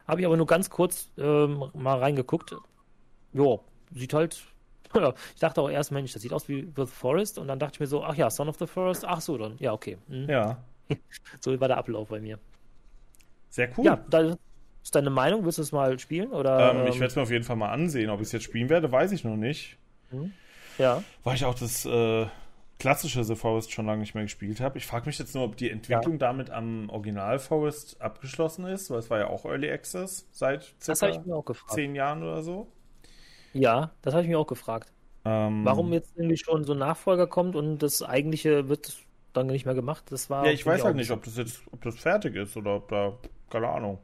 Habe 0.08 0.22
ich 0.22 0.26
aber 0.26 0.38
nur 0.38 0.48
ganz 0.48 0.70
kurz 0.70 1.10
ähm, 1.18 1.66
mal 1.74 2.00
reingeguckt. 2.00 2.56
Jo, 3.34 3.64
sieht 3.94 4.14
halt. 4.14 4.44
ich 5.36 5.40
dachte 5.40 5.62
auch 5.62 5.70
erst, 5.70 5.92
Mensch, 5.92 6.14
das 6.14 6.22
sieht 6.22 6.34
aus 6.34 6.48
wie 6.48 6.72
The 6.76 6.88
Forest. 6.88 7.38
Und 7.38 7.48
dann 7.48 7.60
dachte 7.60 7.76
ich 7.76 7.80
mir 7.80 7.88
so, 7.88 8.04
ach 8.04 8.16
ja, 8.16 8.30
Son 8.30 8.50
of 8.50 8.58
the 8.58 8.66
Forest. 8.66 9.06
Ach 9.06 9.22
so, 9.22 9.38
dann. 9.38 9.56
Ja, 9.60 9.74
okay. 9.74 9.98
Mhm. 10.08 10.28
Ja. 10.30 10.58
so 11.40 11.60
war 11.60 11.68
der 11.68 11.78
Ablauf 11.78 12.10
bei 12.10 12.20
mir. 12.20 12.40
Sehr 13.50 13.70
cool. 13.78 13.86
Ja, 13.86 14.04
da 14.10 14.36
ist 14.84 14.96
deine 14.96 15.10
Meinung. 15.10 15.44
Willst 15.46 15.58
du 15.58 15.62
es 15.62 15.72
mal 15.72 15.98
spielen? 16.00 16.32
Oder, 16.32 16.74
ähm, 16.74 16.88
ich 16.88 16.96
ähm, 16.96 17.02
werde 17.02 17.06
es 17.08 17.16
mir 17.16 17.22
auf 17.24 17.32
jeden 17.32 17.44
Fall 17.44 17.56
mal 17.56 17.72
ansehen. 17.72 18.10
Ob 18.10 18.22
ich 18.22 18.28
es 18.28 18.32
jetzt 18.32 18.44
spielen 18.44 18.70
werde, 18.70 18.92
weiß 18.92 19.12
ich 19.12 19.24
noch 19.24 19.36
nicht. 19.36 19.78
Mhm. 20.12 20.34
Ja. 20.78 21.04
Weil 21.24 21.36
ich 21.36 21.46
auch 21.46 21.56
das 21.56 21.86
äh, 21.86 22.28
klassische 22.80 23.24
The 23.24 23.36
Forest 23.36 23.72
schon 23.72 23.86
lange 23.86 24.00
nicht 24.00 24.16
mehr 24.16 24.24
gespielt 24.24 24.62
habe. 24.62 24.78
Ich 24.78 24.88
frage 24.88 25.06
mich 25.06 25.20
jetzt 25.20 25.36
nur, 25.36 25.44
ob 25.44 25.58
die 25.58 25.70
Entwicklung 25.70 26.14
ja. 26.14 26.20
damit 26.20 26.50
am 26.50 26.90
Original 26.90 27.38
Forest 27.38 28.02
abgeschlossen 28.02 28.66
ist, 28.66 28.90
weil 28.90 29.00
es 29.00 29.10
war 29.10 29.20
ja 29.20 29.28
auch 29.28 29.46
Early 29.46 29.70
Access 29.70 30.28
seit 30.32 30.74
circa 30.82 31.22
zehn 31.68 31.96
Jahren 31.96 32.24
oder 32.24 32.42
so. 32.42 32.72
Ja, 33.54 33.92
das 34.02 34.14
habe 34.14 34.24
ich 34.24 34.30
mir 34.30 34.40
auch 34.40 34.48
gefragt. 34.48 34.94
Ähm, 35.26 35.66
Warum 35.66 35.92
jetzt 35.92 36.14
irgendwie 36.16 36.38
schon 36.38 36.64
so 36.64 36.74
ein 36.74 36.80
Nachfolger 36.80 37.28
kommt 37.28 37.56
und 37.56 37.80
das 37.80 38.02
eigentliche 38.02 38.70
wird 38.70 38.98
dann 39.34 39.48
nicht 39.48 39.66
mehr 39.66 39.76
gemacht? 39.76 40.06
Das 40.10 40.30
war. 40.30 40.46
Ja, 40.46 40.52
ich 40.52 40.66
weiß 40.66 40.84
halt 40.84 40.96
nicht, 40.96 41.12
ob 41.12 41.24
das 41.24 41.38
jetzt, 41.38 41.62
ob 41.72 41.82
das 41.82 41.96
fertig 41.96 42.36
ist 42.36 42.56
oder 42.58 42.76
ob 42.76 42.90
da, 42.90 43.18
keine 43.50 43.70
Ahnung. 43.70 44.00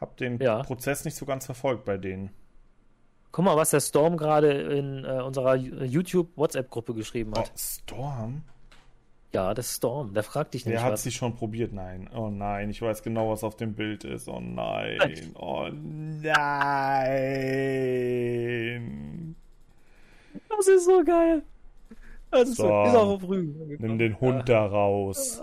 Hab 0.00 0.16
den 0.16 0.38
ja. 0.38 0.62
Prozess 0.62 1.04
nicht 1.04 1.16
so 1.16 1.26
ganz 1.26 1.46
verfolgt 1.46 1.84
bei 1.84 1.98
denen. 1.98 2.30
Guck 3.32 3.44
mal, 3.44 3.56
was 3.56 3.70
der 3.70 3.80
Storm 3.80 4.16
gerade 4.16 4.50
in 4.50 5.04
äh, 5.04 5.20
unserer 5.22 5.54
YouTube-WhatsApp-Gruppe 5.54 6.94
geschrieben 6.94 7.32
hat. 7.36 7.52
Oh, 7.54 7.56
Storm? 7.56 8.42
Ja, 9.32 9.54
der 9.54 9.62
Storm, 9.62 10.12
der 10.12 10.24
fragt 10.24 10.54
dich 10.54 10.66
nicht. 10.66 10.74
Der 10.74 10.82
hat 10.82 10.94
was. 10.94 11.04
sie 11.04 11.12
schon 11.12 11.36
probiert, 11.36 11.72
nein. 11.72 12.10
Oh 12.12 12.30
nein, 12.30 12.68
ich 12.70 12.82
weiß 12.82 13.04
genau, 13.04 13.30
was 13.30 13.44
auf 13.44 13.56
dem 13.56 13.74
Bild 13.74 14.02
ist. 14.02 14.28
Oh 14.28 14.40
nein. 14.40 14.98
Oh 15.38 15.68
nein. 15.70 16.26
Das 20.48 20.66
ist 20.66 20.84
so 20.86 21.04
geil. 21.04 21.42
Das 22.30 22.54
Storm, 22.54 22.88
ist, 22.88 22.94
auch 22.94 23.20
früh. 23.20 23.52
Nimm 23.78 23.98
den 23.98 24.20
Hund 24.20 24.48
da 24.48 24.64
raus. 24.66 25.40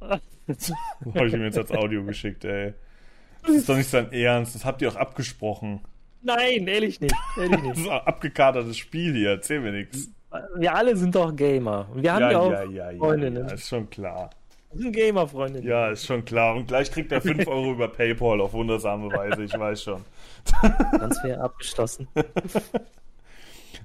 Habe 0.00 0.20
ich 1.26 1.32
ihm 1.32 1.42
jetzt 1.42 1.58
als 1.58 1.70
Audio 1.72 2.04
geschickt, 2.04 2.44
ey. 2.44 2.74
Das 3.42 3.56
ist 3.56 3.68
doch 3.68 3.76
nicht 3.76 3.88
sein 3.88 4.12
Ernst. 4.12 4.54
Das 4.54 4.64
habt 4.64 4.82
ihr 4.82 4.88
auch 4.90 4.96
abgesprochen. 4.96 5.80
Nein, 6.22 6.66
ehrlich 6.66 7.00
nicht. 7.00 7.14
Ehrlich 7.38 7.62
nicht. 7.62 7.70
das 7.70 7.78
ist 7.78 7.88
ein 7.88 8.00
abgekatertes 8.06 8.76
Spiel 8.76 9.14
hier, 9.14 9.30
erzähl 9.30 9.60
mir 9.60 9.72
nichts. 9.72 10.10
Wir 10.56 10.74
alle 10.74 10.96
sind 10.96 11.14
doch 11.14 11.34
Gamer. 11.34 11.88
Und 11.92 12.02
wir 12.02 12.12
haben 12.12 12.22
ja, 12.22 12.30
ja 12.32 12.38
auch 12.38 12.52
ja, 12.52 12.90
ja, 12.90 12.98
Freundinnen. 12.98 13.48
Ja, 13.48 13.54
ist 13.54 13.68
schon 13.68 13.88
klar. 13.90 14.30
Wir 14.72 14.82
sind 14.82 14.92
Gamer-Freundinnen. 14.92 15.66
Ja, 15.66 15.88
ist 15.88 16.06
schon 16.06 16.24
klar. 16.24 16.54
Und 16.54 16.68
gleich 16.68 16.92
kriegt 16.92 17.10
er 17.10 17.20
5 17.20 17.46
Euro 17.48 17.72
über 17.72 17.88
Paypal 17.88 18.40
auf 18.40 18.52
wundersame 18.52 19.10
Weise, 19.12 19.42
ich 19.42 19.58
weiß 19.58 19.82
schon. 19.82 20.04
Transfer 20.44 21.40
abgeschlossen. 21.40 22.06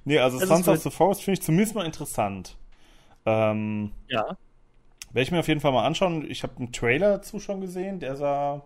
Nee, 0.05 0.19
also 0.19 0.39
das 0.39 0.47
Sons 0.47 0.67
of 0.67 0.81
the 0.81 0.89
Forest 0.89 1.23
finde 1.23 1.39
ich 1.39 1.45
zumindest 1.45 1.75
mal 1.75 1.85
interessant. 1.85 2.57
Ähm, 3.25 3.91
ja. 4.07 4.37
Werde 5.11 5.23
ich 5.23 5.31
mir 5.31 5.39
auf 5.39 5.47
jeden 5.47 5.61
Fall 5.61 5.71
mal 5.71 5.85
anschauen. 5.85 6.29
Ich 6.29 6.43
habe 6.43 6.57
einen 6.57 6.71
Trailer 6.71 7.17
dazu 7.17 7.39
schon 7.39 7.61
gesehen, 7.61 7.99
der 7.99 8.15
sah. 8.15 8.63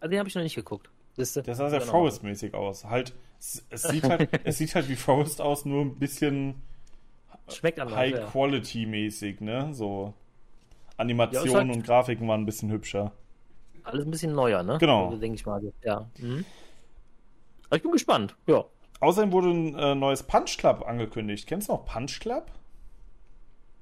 Also 0.00 0.10
den 0.10 0.18
habe 0.18 0.28
ich 0.28 0.34
noch 0.34 0.42
nicht 0.42 0.54
geguckt. 0.54 0.90
Liste. 1.16 1.42
Der 1.42 1.54
sah 1.54 1.68
sehr 1.68 1.80
Forest-mäßig 1.80 2.54
aus. 2.54 2.84
Halt, 2.84 3.12
es, 3.38 3.64
es 3.70 3.82
sieht 3.82 4.04
halt, 4.04 4.28
es 4.44 4.58
sieht 4.58 4.74
halt 4.74 4.88
wie 4.88 4.96
Forest 4.96 5.40
aus, 5.40 5.64
nur 5.64 5.82
ein 5.82 5.98
bisschen 5.98 6.62
Schmeckt 7.48 7.80
anders, 7.80 7.96
High-Quality-mäßig, 7.96 9.40
ne? 9.40 9.74
So 9.74 10.14
Animationen 10.96 11.50
ja, 11.50 11.58
halt 11.58 11.76
und 11.76 11.84
Grafiken 11.84 12.28
waren 12.28 12.42
ein 12.42 12.46
bisschen 12.46 12.70
hübscher. 12.70 13.12
Alles 13.84 14.04
ein 14.04 14.10
bisschen 14.10 14.34
neuer, 14.34 14.62
ne? 14.62 14.78
Genau. 14.78 15.06
Also, 15.06 15.18
denke 15.18 15.36
ich 15.36 15.46
mal. 15.46 15.60
Ja. 15.82 16.08
Mhm. 16.18 16.44
ich 17.72 17.82
bin 17.82 17.92
gespannt, 17.92 18.36
ja. 18.46 18.64
Außerdem 19.00 19.32
wurde 19.32 19.48
ein 19.48 19.74
äh, 19.74 19.94
neues 19.94 20.22
Punch 20.22 20.58
Club 20.58 20.84
angekündigt. 20.86 21.46
Kennst 21.46 21.68
du 21.68 21.72
noch 21.72 21.84
Punch 21.84 22.20
Club? 22.20 22.50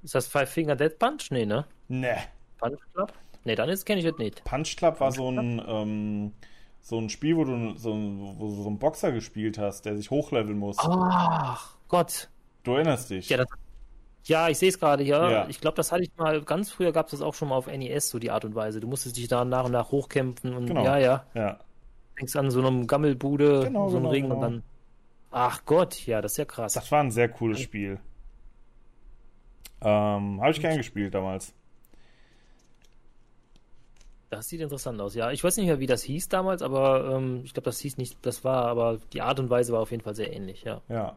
Ist 0.03 0.15
das 0.15 0.29
Five 0.29 0.51
Finger 0.51 0.77
Dead 0.77 0.99
Punch? 0.99 1.31
Nee, 1.31 1.47
ne? 1.47 1.65
Ne. 1.89 2.17
Punch 2.59 2.79
Club? 2.93 3.13
Nee, 3.45 3.55
dann 3.55 3.69
kenne 3.85 4.01
ich 4.01 4.07
das 4.07 4.19
nicht. 4.19 4.45
Punch 4.45 4.77
Club 4.77 5.01
war 5.01 5.09
Punch 5.09 5.17
so 5.17 5.31
ein, 5.31 5.63
ähm, 5.67 6.33
so 6.81 6.99
ein 6.99 7.09
Spiel, 7.09 7.37
wo 7.37 7.45
du 7.45 7.77
so, 7.77 7.93
wo 7.93 8.47
du 8.47 8.63
so 8.63 8.69
einen 8.69 8.79
Boxer 8.79 9.13
gespielt 9.13 9.59
hast, 9.59 9.87
der 9.87 9.97
sich 9.97 10.11
hochleveln 10.11 10.59
muss. 10.59 10.77
Ach 10.81 11.77
Gott. 11.89 12.29
Du 12.63 12.75
erinnerst 12.75 13.11
dich. 13.11 13.29
Ja, 13.29 13.39
das, 13.39 13.47
ja 14.25 14.49
ich 14.49 14.59
sehe 14.59 14.69
es 14.69 14.79
gerade, 14.79 15.03
ja. 15.03 15.31
ja. 15.31 15.49
Ich 15.49 15.61
glaube, 15.61 15.77
das 15.77 15.93
hatte 15.93 16.03
ich 16.03 16.11
mal, 16.17 16.43
ganz 16.43 16.71
früher 16.71 16.93
gab 16.93 17.07
es 17.07 17.13
das 17.13 17.23
auch 17.23 17.35
schon 17.35 17.49
mal 17.49 17.57
auf 17.57 17.69
NES, 17.69 18.11
so 18.11 18.19
die 18.19 18.31
Art 18.31 18.45
und 18.45 18.55
Weise. 18.55 18.81
Du 18.81 18.89
musstest 18.89 19.17
dich 19.17 19.29
da 19.29 19.45
nach 19.45 19.65
und 19.65 19.73
nach 19.73 19.91
hochkämpfen 19.91 20.55
und 20.55 20.67
genau. 20.67 20.85
ja, 20.85 20.99
ja. 20.99 21.25
Ja. 21.35 21.61
Fängst 22.17 22.37
an 22.37 22.51
so 22.51 22.61
einem 22.61 22.87
Gammelbude, 22.87 23.65
genau, 23.65 23.89
so 23.89 23.97
einem 23.97 24.05
genau, 24.05 24.11
Ring 24.11 24.23
genau. 24.25 24.35
und 24.37 24.41
dann. 24.41 24.63
Ach 25.39 25.67
Gott, 25.67 26.07
ja, 26.07 26.23
das 26.23 26.33
ist 26.33 26.39
ja 26.39 26.47
krass. 26.47 26.73
Das 26.73 26.91
war 26.91 27.01
ein 27.01 27.11
sehr 27.11 27.29
cooles 27.29 27.61
Spiel. 27.61 28.01
Ähm, 29.83 30.41
Habe 30.41 30.51
ich 30.51 30.61
gern 30.63 30.79
gespielt 30.79 31.15
damals. 31.15 31.53
Das 34.31 34.49
sieht 34.49 34.63
interessant 34.63 34.99
aus, 34.99 35.15
ja. 35.15 35.31
Ich 35.33 35.45
weiß 35.45 35.59
nicht 35.59 35.67
mehr, 35.67 35.79
wie 35.79 35.87
das 35.87 36.03
hieß 36.05 36.31
damals, 36.31 36.63
aber 36.63 37.17
ähm, 37.17 37.43
ich 37.45 37.53
glaube, 37.53 37.67
das 37.67 37.79
hieß 37.81 37.99
nicht, 37.99 38.17
das 38.23 38.45
war, 38.45 38.65
aber 38.65 38.99
die 39.13 39.21
Art 39.21 39.39
und 39.39 39.51
Weise 39.51 39.75
war 39.75 39.81
auf 39.81 39.91
jeden 39.91 40.03
Fall 40.03 40.15
sehr 40.15 40.33
ähnlich, 40.33 40.63
ja. 40.63 40.81
Ja. 40.89 41.17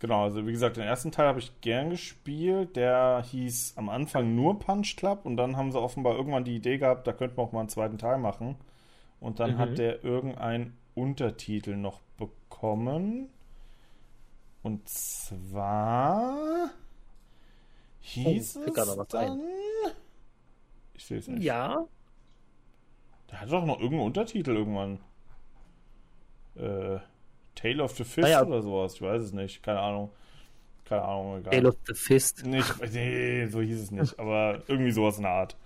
Genau, 0.00 0.24
also 0.24 0.44
wie 0.44 0.50
gesagt, 0.50 0.76
den 0.76 0.82
ersten 0.82 1.12
Teil 1.12 1.28
habe 1.28 1.38
ich 1.38 1.52
gern 1.60 1.90
gespielt. 1.90 2.74
Der 2.74 3.22
hieß 3.24 3.74
am 3.76 3.88
Anfang 3.88 4.34
nur 4.34 4.58
Punch 4.58 4.96
Club 4.96 5.20
und 5.26 5.36
dann 5.36 5.56
haben 5.56 5.70
sie 5.70 5.80
offenbar 5.80 6.16
irgendwann 6.16 6.42
die 6.42 6.56
Idee 6.56 6.78
gehabt, 6.78 7.06
da 7.06 7.12
könnten 7.12 7.36
wir 7.36 7.44
auch 7.44 7.52
mal 7.52 7.60
einen 7.60 7.68
zweiten 7.68 7.98
Teil 7.98 8.18
machen. 8.18 8.56
Und 9.20 9.38
dann 9.38 9.52
mhm. 9.52 9.58
hat 9.58 9.78
der 9.78 10.02
irgendeinen 10.02 10.76
Untertitel 10.96 11.76
noch 11.76 12.00
bekommen. 12.16 13.30
Und 14.62 14.88
zwar 14.88 16.70
hieß 18.00 18.56
oh, 18.56 18.72
es 18.74 19.08
dann... 19.08 19.40
Ich 20.94 21.04
sehe 21.04 21.18
es 21.18 21.28
nicht. 21.28 21.42
Ja. 21.42 21.86
Der 23.30 23.40
hat 23.40 23.52
doch 23.52 23.64
noch 23.64 23.78
irgendeinen 23.78 24.06
Untertitel 24.06 24.56
irgendwann. 24.56 24.98
Äh, 26.56 26.98
Tale 27.54 27.82
of 27.82 27.96
the 27.96 28.04
Fist 28.04 28.28
ja. 28.28 28.44
oder 28.44 28.62
sowas. 28.62 28.94
Ich 28.94 29.02
weiß 29.02 29.22
es 29.22 29.32
nicht. 29.32 29.62
Keine 29.62 29.80
Ahnung. 29.80 30.10
Keine 30.84 31.02
Ahnung, 31.02 31.38
egal. 31.38 31.52
Tale 31.52 31.68
of 31.68 31.76
the 31.86 31.94
Fist. 31.94 32.46
Nicht, 32.46 32.80
nee, 32.92 33.46
so 33.46 33.60
hieß 33.60 33.82
es 33.82 33.90
nicht. 33.90 34.18
aber 34.18 34.62
irgendwie 34.68 34.92
sowas 34.92 35.16
in 35.16 35.24
der 35.24 35.32
Art. 35.32 35.56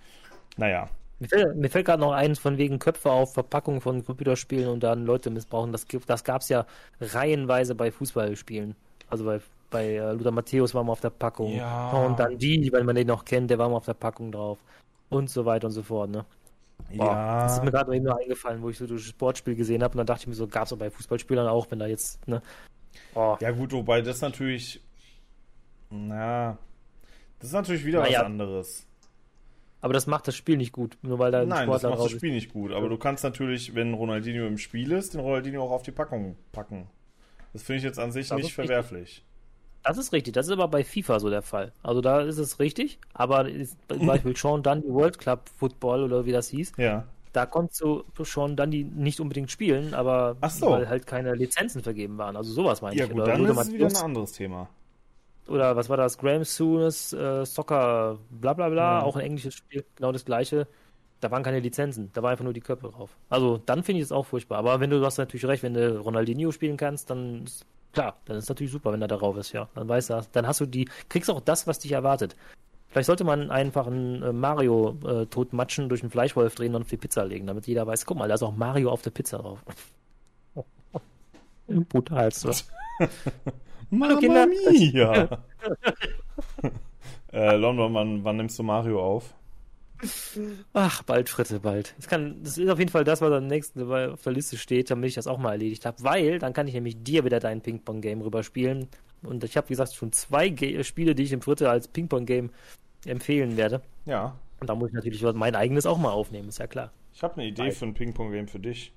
Naja. 0.57 0.89
Mir 1.21 1.27
fällt, 1.27 1.71
fällt 1.71 1.85
gerade 1.85 2.01
noch 2.01 2.13
eins 2.13 2.39
von 2.39 2.57
wegen 2.57 2.79
Köpfe 2.79 3.11
auf 3.11 3.35
Verpackung 3.35 3.79
von 3.79 4.03
Computerspielen 4.03 4.67
und 4.67 4.81
dann 4.81 5.05
Leute 5.05 5.29
missbrauchen. 5.29 5.71
Das, 5.71 5.85
das 6.07 6.23
gab 6.23 6.41
es 6.41 6.49
ja 6.49 6.65
reihenweise 6.99 7.75
bei 7.75 7.91
Fußballspielen. 7.91 8.75
Also 9.07 9.25
bei, 9.25 9.39
bei 9.69 10.01
uh, 10.01 10.13
Luther 10.13 10.31
Matthäus 10.31 10.73
war 10.73 10.83
mal 10.83 10.93
auf 10.93 11.01
der 11.01 11.11
Packung. 11.11 11.53
Ja. 11.53 11.91
Und 11.91 12.17
dann 12.17 12.39
die, 12.39 12.73
weil 12.73 12.83
man 12.83 12.95
den 12.95 13.05
noch 13.05 13.23
kennt, 13.23 13.51
der 13.51 13.59
war 13.59 13.69
mal 13.69 13.75
auf 13.75 13.85
der 13.85 13.93
Packung 13.93 14.31
drauf 14.31 14.57
und 15.09 15.29
so 15.29 15.45
weiter 15.45 15.67
und 15.67 15.73
so 15.73 15.83
fort, 15.83 16.09
ne? 16.09 16.25
Ja. 16.89 17.43
Das 17.43 17.53
ist 17.53 17.63
mir 17.63 17.69
gerade 17.69 17.95
eben 17.95 18.05
nur 18.05 18.19
eingefallen, 18.19 18.59
wo 18.63 18.71
ich 18.71 18.79
so 18.79 18.87
das 18.87 19.01
Sportspiel 19.01 19.55
gesehen 19.55 19.83
habe 19.83 19.91
und 19.91 19.97
dann 19.97 20.07
dachte 20.07 20.21
ich 20.21 20.27
mir 20.27 20.33
so, 20.33 20.47
gab 20.47 20.65
es 20.65 20.73
auch 20.73 20.77
bei 20.77 20.89
Fußballspielern 20.89 21.47
auch, 21.47 21.69
wenn 21.69 21.77
da 21.77 21.85
jetzt, 21.85 22.27
ne? 22.27 22.41
Oh. 23.13 23.37
Ja 23.39 23.51
gut, 23.51 23.73
wobei 23.73 24.01
das 24.01 24.21
natürlich, 24.21 24.81
na, 25.91 26.57
das 27.37 27.49
ist 27.49 27.53
natürlich 27.53 27.85
wieder 27.85 27.99
naja. 27.99 28.21
was 28.21 28.25
anderes. 28.25 28.87
Aber 29.81 29.93
das 29.93 30.05
macht 30.05 30.27
das 30.27 30.35
Spiel 30.35 30.57
nicht 30.57 30.71
gut, 30.71 30.97
nur 31.01 31.17
weil 31.17 31.31
da 31.31 31.41
ein 31.41 31.47
Nein, 31.47 31.63
Sportler 31.63 31.89
das 31.89 31.99
macht 31.99 32.11
das 32.11 32.17
Spiel 32.17 32.31
nicht 32.31 32.53
gut. 32.53 32.71
Aber 32.71 32.87
du 32.87 32.97
kannst 32.97 33.23
natürlich, 33.23 33.73
wenn 33.73 33.93
Ronaldinho 33.93 34.45
im 34.45 34.59
Spiel 34.59 34.91
ist, 34.91 35.15
den 35.15 35.21
Ronaldinho 35.21 35.63
auch 35.63 35.71
auf 35.71 35.83
die 35.83 35.91
Packung 35.91 36.37
packen. 36.51 36.87
Das 37.53 37.63
finde 37.63 37.77
ich 37.79 37.83
jetzt 37.83 37.99
an 37.99 38.11
sich 38.11 38.29
das 38.29 38.37
nicht 38.37 38.53
verwerflich. 38.53 39.01
Richtig. 39.01 39.25
Das 39.83 39.97
ist 39.97 40.13
richtig. 40.13 40.33
Das 40.33 40.45
ist 40.45 40.51
aber 40.51 40.67
bei 40.67 40.83
FIFA 40.83 41.19
so 41.19 41.29
der 41.29 41.41
Fall. 41.41 41.73
Also 41.81 42.01
da 42.01 42.21
ist 42.21 42.37
es 42.37 42.59
richtig. 42.59 42.99
Aber 43.13 43.47
zum 43.87 44.05
Beispiel 44.05 44.35
Sean 44.37 44.61
Dundee 44.61 44.89
World 44.89 45.17
Club 45.17 45.49
Football 45.57 46.03
oder 46.03 46.25
wie 46.25 46.31
das 46.31 46.49
hieß. 46.49 46.73
Ja. 46.77 47.05
Da 47.33 47.45
konntest 47.45 47.81
du 47.81 48.03
Sean 48.23 48.55
Dundee 48.55 48.83
nicht 48.83 49.19
unbedingt 49.19 49.49
spielen, 49.49 49.93
aber 49.93 50.37
so. 50.49 50.69
weil 50.69 50.87
halt 50.87 51.07
keine 51.07 51.33
Lizenzen 51.33 51.81
vergeben 51.81 52.17
waren. 52.17 52.35
Also 52.35 52.51
sowas 52.53 52.81
meine 52.81 52.95
ja, 52.95 53.05
ich. 53.05 53.11
Gut, 53.11 53.21
oder 53.21 53.31
dann 53.31 53.45
ist 53.45 53.57
es 53.57 53.73
wieder 53.73 53.87
ein 53.87 53.95
anderes 53.95 54.33
Thema. 54.33 54.69
Oder 55.51 55.75
was 55.75 55.89
war 55.89 55.97
das? 55.97 56.17
Graham 56.17 56.43
Sooners 56.43 57.13
äh, 57.13 57.45
Soccer, 57.45 58.17
bla 58.29 58.53
bla 58.53 58.69
bla, 58.69 58.99
ja. 58.99 59.03
auch 59.03 59.15
ein 59.15 59.25
englisches 59.25 59.55
Spiel, 59.55 59.85
genau 59.95 60.11
das 60.11 60.25
gleiche. 60.25 60.67
Da 61.19 61.29
waren 61.29 61.43
keine 61.43 61.59
Lizenzen, 61.59 62.09
da 62.13 62.23
war 62.23 62.31
einfach 62.31 62.43
nur 62.43 62.53
die 62.53 62.61
Köpfe 62.61 62.89
drauf. 62.89 63.15
Also 63.29 63.61
dann 63.65 63.83
finde 63.83 63.99
ich 63.99 64.05
es 64.05 64.11
auch 64.11 64.25
furchtbar. 64.25 64.57
Aber 64.57 64.79
wenn 64.79 64.89
du, 64.89 64.99
du 64.99 65.05
hast 65.05 65.19
natürlich 65.19 65.45
recht, 65.45 65.61
wenn 65.61 65.75
du 65.75 65.99
Ronaldinho 65.99 66.51
spielen 66.51 66.77
kannst, 66.77 67.11
dann 67.11 67.45
Klar, 67.93 68.17
dann 68.25 68.37
ist 68.37 68.47
natürlich 68.47 68.71
super, 68.71 68.93
wenn 68.93 69.01
er 69.01 69.07
darauf 69.07 69.35
ist, 69.37 69.51
ja. 69.51 69.67
Dann 69.75 69.87
weißt 69.87 70.11
du, 70.11 70.21
dann 70.31 70.47
hast 70.47 70.61
du 70.61 70.65
die, 70.65 70.87
kriegst 71.09 71.29
auch 71.29 71.41
das, 71.41 71.67
was 71.67 71.79
dich 71.79 71.91
erwartet. 71.91 72.35
Vielleicht 72.87 73.07
sollte 73.07 73.23
man 73.23 73.51
einfach 73.51 73.87
einen 73.87 74.21
äh, 74.21 74.33
Mario 74.33 74.97
äh, 75.05 75.25
totmatschen, 75.25 75.89
durch 75.89 76.01
einen 76.01 76.11
Fleischwolf 76.11 76.55
drehen 76.55 76.75
und 76.75 76.83
auf 76.83 76.89
die 76.89 76.97
Pizza 76.97 77.25
legen, 77.25 77.47
damit 77.47 77.67
jeder 77.67 77.87
weiß, 77.87 78.05
guck 78.05 78.17
mal, 78.17 78.27
da 78.27 78.35
ist 78.35 78.43
auch 78.43 78.55
Mario 78.55 78.91
auf 78.91 79.01
der 79.01 79.11
Pizza 79.11 79.39
drauf. 79.39 79.63
Brutalste. 81.67 82.51
Mamma 83.91 84.19
Kinder. 84.19 84.47
mia! 84.47 85.43
äh, 87.33 87.55
London, 87.55 87.93
wann, 87.93 88.23
wann 88.23 88.37
nimmst 88.37 88.57
du 88.57 88.63
Mario 88.63 89.03
auf? 89.03 89.33
Ach, 90.73 91.03
bald, 91.03 91.29
Fritte, 91.29 91.59
bald. 91.59 91.93
Das, 91.97 92.07
kann, 92.07 92.41
das 92.43 92.57
ist 92.57 92.69
auf 92.69 92.79
jeden 92.79 92.89
Fall 92.89 93.03
das, 93.03 93.21
was 93.21 93.31
am 93.31 93.47
nächsten 93.47 93.83
auf 93.91 94.21
der 94.21 94.31
Liste 94.31 94.57
steht, 94.57 94.89
damit 94.89 95.09
ich 95.09 95.15
das 95.15 95.27
auch 95.27 95.37
mal 95.37 95.51
erledigt 95.51 95.85
habe. 95.85 96.01
Weil 96.03 96.39
dann 96.39 96.53
kann 96.53 96.67
ich 96.67 96.73
nämlich 96.73 97.03
dir 97.03 97.23
wieder 97.23 97.39
dein 97.39 97.61
Ping-Pong-Game 97.61 98.21
rüberspielen. 98.21 98.87
Und 99.21 99.43
ich 99.43 99.57
habe, 99.57 99.69
wie 99.69 99.73
gesagt, 99.73 99.93
schon 99.93 100.11
zwei 100.11 100.49
Ge 100.49 100.83
Spiele, 100.83 101.13
die 101.13 101.23
ich 101.23 101.31
im 101.31 101.41
Fritte 101.41 101.69
als 101.69 101.87
Ping-Pong-Game 101.87 102.49
empfehlen 103.05 103.57
werde. 103.57 103.81
Ja. 104.05 104.35
Und 104.59 104.69
da 104.69 104.75
muss 104.75 104.89
ich 104.89 104.95
natürlich 104.95 105.21
mein 105.21 105.55
eigenes 105.55 105.85
auch 105.85 105.97
mal 105.97 106.11
aufnehmen, 106.11 106.49
ist 106.49 106.59
ja 106.59 106.67
klar. 106.67 106.91
Ich 107.13 107.21
habe 107.21 107.35
eine 107.35 107.45
Idee 107.45 107.63
Bald. 107.63 107.73
für 107.75 107.85
ein 107.85 107.93
Ping-Pong-Game 107.93 108.47
für 108.47 108.59
dich. 108.59 108.93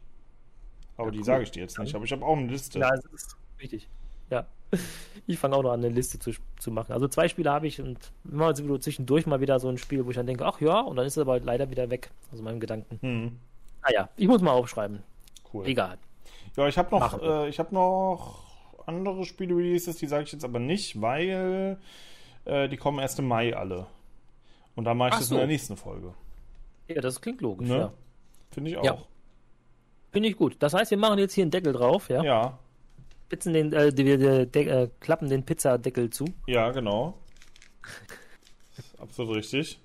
Aber 0.96 1.08
ja, 1.08 1.12
die 1.12 1.18
cool. 1.18 1.24
sage 1.24 1.42
ich 1.42 1.50
dir 1.50 1.60
jetzt 1.60 1.78
nicht. 1.78 1.94
Aber 1.94 2.04
ich 2.04 2.12
habe 2.12 2.24
auch 2.24 2.36
eine 2.36 2.46
Liste. 2.46 2.78
Ja, 2.78 2.90
das 2.90 3.04
ist 3.12 3.36
wichtig. 3.58 3.88
Ja. 4.30 4.46
Ich 5.26 5.38
fange 5.38 5.56
auch 5.56 5.62
noch 5.62 5.72
an, 5.72 5.82
eine 5.82 5.88
Liste 5.88 6.18
zu, 6.18 6.32
zu 6.59 6.70
machen. 6.70 6.92
Also 6.92 7.09
zwei 7.09 7.28
Spiele 7.28 7.51
habe 7.51 7.66
ich 7.66 7.80
und 7.80 8.12
immer 8.30 8.55
so 8.55 8.76
zwischendurch 8.76 9.24
mal 9.24 9.40
wieder 9.40 9.59
so 9.59 9.70
ein 9.70 9.78
Spiel, 9.78 10.05
wo 10.05 10.10
ich 10.10 10.16
dann 10.16 10.26
denke, 10.26 10.44
ach 10.44 10.60
ja, 10.60 10.80
und 10.80 10.96
dann 10.96 11.06
ist 11.06 11.16
es 11.16 11.22
aber 11.22 11.40
leider 11.40 11.70
wieder 11.70 11.88
weg 11.88 12.10
aus 12.30 12.42
meinem 12.42 12.60
Gedanken. 12.60 12.98
Hm. 13.01 13.38
Ah 13.80 14.09
ich 14.16 14.28
muss 14.28 14.42
mal 14.42 14.51
aufschreiben. 14.51 15.02
Cool. 15.51 15.66
Egal. 15.66 15.96
Ja, 16.59 16.68
ich 16.68 16.76
habe 16.76 16.90
noch, 16.90 17.22
äh, 17.22 17.48
ich 17.48 17.59
habe 17.59 17.74
noch 17.74 18.44
andere 18.86 19.24
Spiele-Releases, 19.24 19.96
die 19.96 20.06
sage 20.06 20.24
ich 20.24 20.32
jetzt 20.32 20.44
aber 20.44 20.59
nicht, 20.59 21.01
weil 21.01 21.78
äh, 22.44 22.68
die 22.68 22.76
kommen 22.76 22.98
erst 22.98 23.18
im 23.18 23.26
Mai 23.26 23.56
alle. 23.56 23.86
Und 24.76 24.84
da 24.84 24.94
mache 24.94 25.09
ich 25.09 25.14
ach 25.14 25.18
das 25.20 25.28
so. 25.28 25.36
in 25.36 25.38
der 25.38 25.46
nächsten 25.46 25.76
Folge. 25.76 26.12
Ja, 26.88 27.01
das 27.01 27.20
klingt 27.20 27.40
logisch, 27.40 27.68
ne? 27.68 27.76
ja. 27.76 27.92
Finde 28.51 28.70
ich 28.70 28.76
auch. 28.76 28.84
Ja. 28.84 28.98
Finde 30.12 30.28
ich 30.28 30.36
gut. 30.36 30.56
Das 30.59 30.74
heißt, 30.74 30.90
wir 30.90 30.98
machen 30.98 31.18
jetzt 31.18 31.32
hier 31.32 31.42
einen 31.42 31.51
Deckel 31.51 31.72
drauf, 31.72 32.09
ja? 32.09 32.22
Ja. 32.22 32.59
Pitzen 33.28 33.52
den, 33.52 33.72
äh, 33.72 33.92
wir 33.96 34.55
äh, 34.55 34.90
klappen 35.01 35.28
den 35.28 35.44
Pizzadeckel 35.44 36.10
zu. 36.10 36.26
Ja, 36.46 36.70
genau. 36.70 37.18
Absolut 38.98 39.36
richtig. 39.36 39.80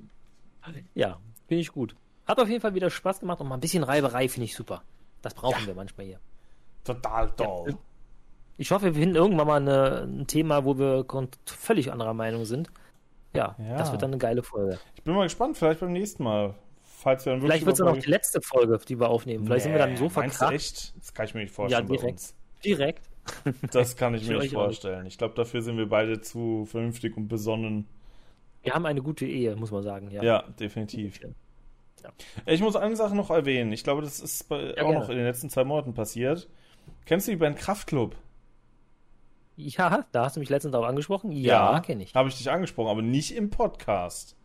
Ja, 0.93 1.19
finde 1.47 1.61
ich 1.61 1.71
gut. 1.71 1.95
Hat 2.25 2.39
auf 2.39 2.47
jeden 2.47 2.61
Fall 2.61 2.75
wieder 2.75 2.89
Spaß 2.89 3.21
gemacht 3.21 3.41
und 3.41 3.47
mal 3.47 3.55
ein 3.55 3.61
bisschen 3.61 3.83
Reiberei 3.83 4.27
finde 4.29 4.45
ich 4.45 4.55
super. 4.55 4.83
Das 5.21 5.33
brauchen 5.33 5.61
ja. 5.61 5.67
wir 5.67 5.75
manchmal 5.75 6.05
hier. 6.05 6.19
Total 6.83 7.31
toll. 7.31 7.71
Ja. 7.71 7.77
Ich 8.57 8.71
hoffe, 8.71 8.93
wir 8.93 8.93
finden 8.93 9.15
irgendwann 9.15 9.47
mal 9.47 9.61
eine, 9.61 10.01
ein 10.03 10.27
Thema, 10.27 10.65
wo 10.65 10.77
wir 10.77 11.05
völlig 11.45 11.91
anderer 11.91 12.13
Meinung 12.13 12.45
sind. 12.45 12.69
Ja, 13.33 13.55
ja, 13.59 13.77
das 13.77 13.91
wird 13.91 14.01
dann 14.01 14.11
eine 14.11 14.17
geile 14.17 14.43
Folge. 14.43 14.79
Ich 14.95 15.03
bin 15.03 15.13
mal 15.13 15.23
gespannt, 15.23 15.57
vielleicht 15.57 15.79
beim 15.79 15.93
nächsten 15.93 16.23
Mal. 16.23 16.55
Falls 16.81 17.25
wir 17.25 17.31
dann 17.31 17.41
vielleicht 17.41 17.65
wird 17.65 17.73
es 17.73 17.79
dann 17.79 17.87
auch 17.87 18.01
die 18.01 18.09
letzte 18.09 18.41
Folge, 18.41 18.77
die 18.85 18.99
wir 18.99 19.09
aufnehmen. 19.09 19.45
Vielleicht 19.45 19.65
nee, 19.65 19.71
sind 19.71 19.79
wir 19.79 19.87
dann 19.87 19.95
so 19.95 20.09
verkracht. 20.09 20.53
echt? 20.53 20.97
Das 20.97 21.13
kann 21.13 21.25
ich 21.25 21.33
mir 21.33 21.41
nicht 21.41 21.53
vorstellen. 21.53 21.87
Ja, 21.87 21.95
direkt. 21.95 22.33
Direkt. 22.65 23.09
Das 23.71 23.95
kann 23.95 24.13
ich, 24.13 24.23
ich 24.23 24.29
mir 24.29 24.39
nicht 24.39 24.53
vorstellen. 24.53 25.05
Ich 25.05 25.17
glaube, 25.17 25.35
dafür 25.35 25.61
sind 25.61 25.77
wir 25.77 25.87
beide 25.87 26.21
zu 26.21 26.65
vernünftig 26.65 27.17
und 27.17 27.27
besonnen. 27.27 27.87
Wir 28.63 28.73
haben 28.73 28.85
eine 28.85 29.01
gute 29.01 29.25
Ehe, 29.25 29.55
muss 29.55 29.71
man 29.71 29.83
sagen. 29.83 30.11
Ja, 30.11 30.23
ja 30.23 30.43
definitiv. 30.59 31.19
Ja. 31.21 31.29
Ich 32.45 32.61
muss 32.61 32.75
eine 32.75 32.95
Sache 32.95 33.15
noch 33.15 33.29
erwähnen. 33.29 33.71
Ich 33.71 33.83
glaube, 33.83 34.01
das 34.01 34.19
ist 34.19 34.47
bei, 34.49 34.61
ja, 34.61 34.69
auch 34.69 34.75
gerne. 34.75 34.99
noch 34.99 35.09
in 35.09 35.17
den 35.17 35.25
letzten 35.25 35.49
zwei 35.49 35.63
Monaten 35.63 35.93
passiert. 35.93 36.47
Kennst 37.05 37.27
du 37.27 37.31
die 37.31 37.37
Band 37.37 37.57
Kraftklub? 37.57 38.15
Ja, 39.55 40.05
da 40.13 40.23
hast 40.23 40.37
du 40.37 40.39
mich 40.39 40.49
letztens 40.49 40.73
auch 40.73 40.85
angesprochen. 40.85 41.31
Ja, 41.31 41.73
ja 41.73 41.79
kenne 41.81 42.03
ich. 42.03 42.15
Habe 42.15 42.29
ich 42.29 42.37
dich 42.37 42.49
angesprochen, 42.49 42.89
aber 42.89 43.01
nicht 43.01 43.35
im 43.35 43.49
Podcast. 43.49 44.35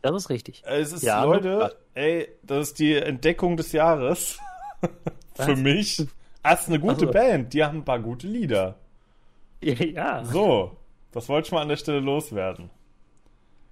Das 0.00 0.14
ist 0.14 0.30
richtig. 0.30 0.62
Es 0.66 0.92
ist, 0.92 1.02
ja, 1.02 1.24
Leute, 1.24 1.76
ey, 1.94 2.28
das 2.42 2.68
ist 2.68 2.78
die 2.78 2.94
Entdeckung 2.94 3.56
des 3.56 3.72
Jahres. 3.72 4.38
Für 5.34 5.56
mich. 5.56 6.06
Das 6.44 6.62
ist 6.62 6.68
eine 6.68 6.78
gute 6.78 7.06
also. 7.06 7.10
Band. 7.10 7.52
Die 7.52 7.64
haben 7.64 7.78
ein 7.78 7.84
paar 7.84 8.00
gute 8.00 8.28
Lieder. 8.28 8.76
Ja. 9.62 10.22
So, 10.26 10.76
das 11.10 11.26
wollte 11.30 11.46
ich 11.46 11.52
mal 11.52 11.62
an 11.62 11.70
der 11.70 11.76
Stelle 11.76 12.00
loswerden. 12.00 12.68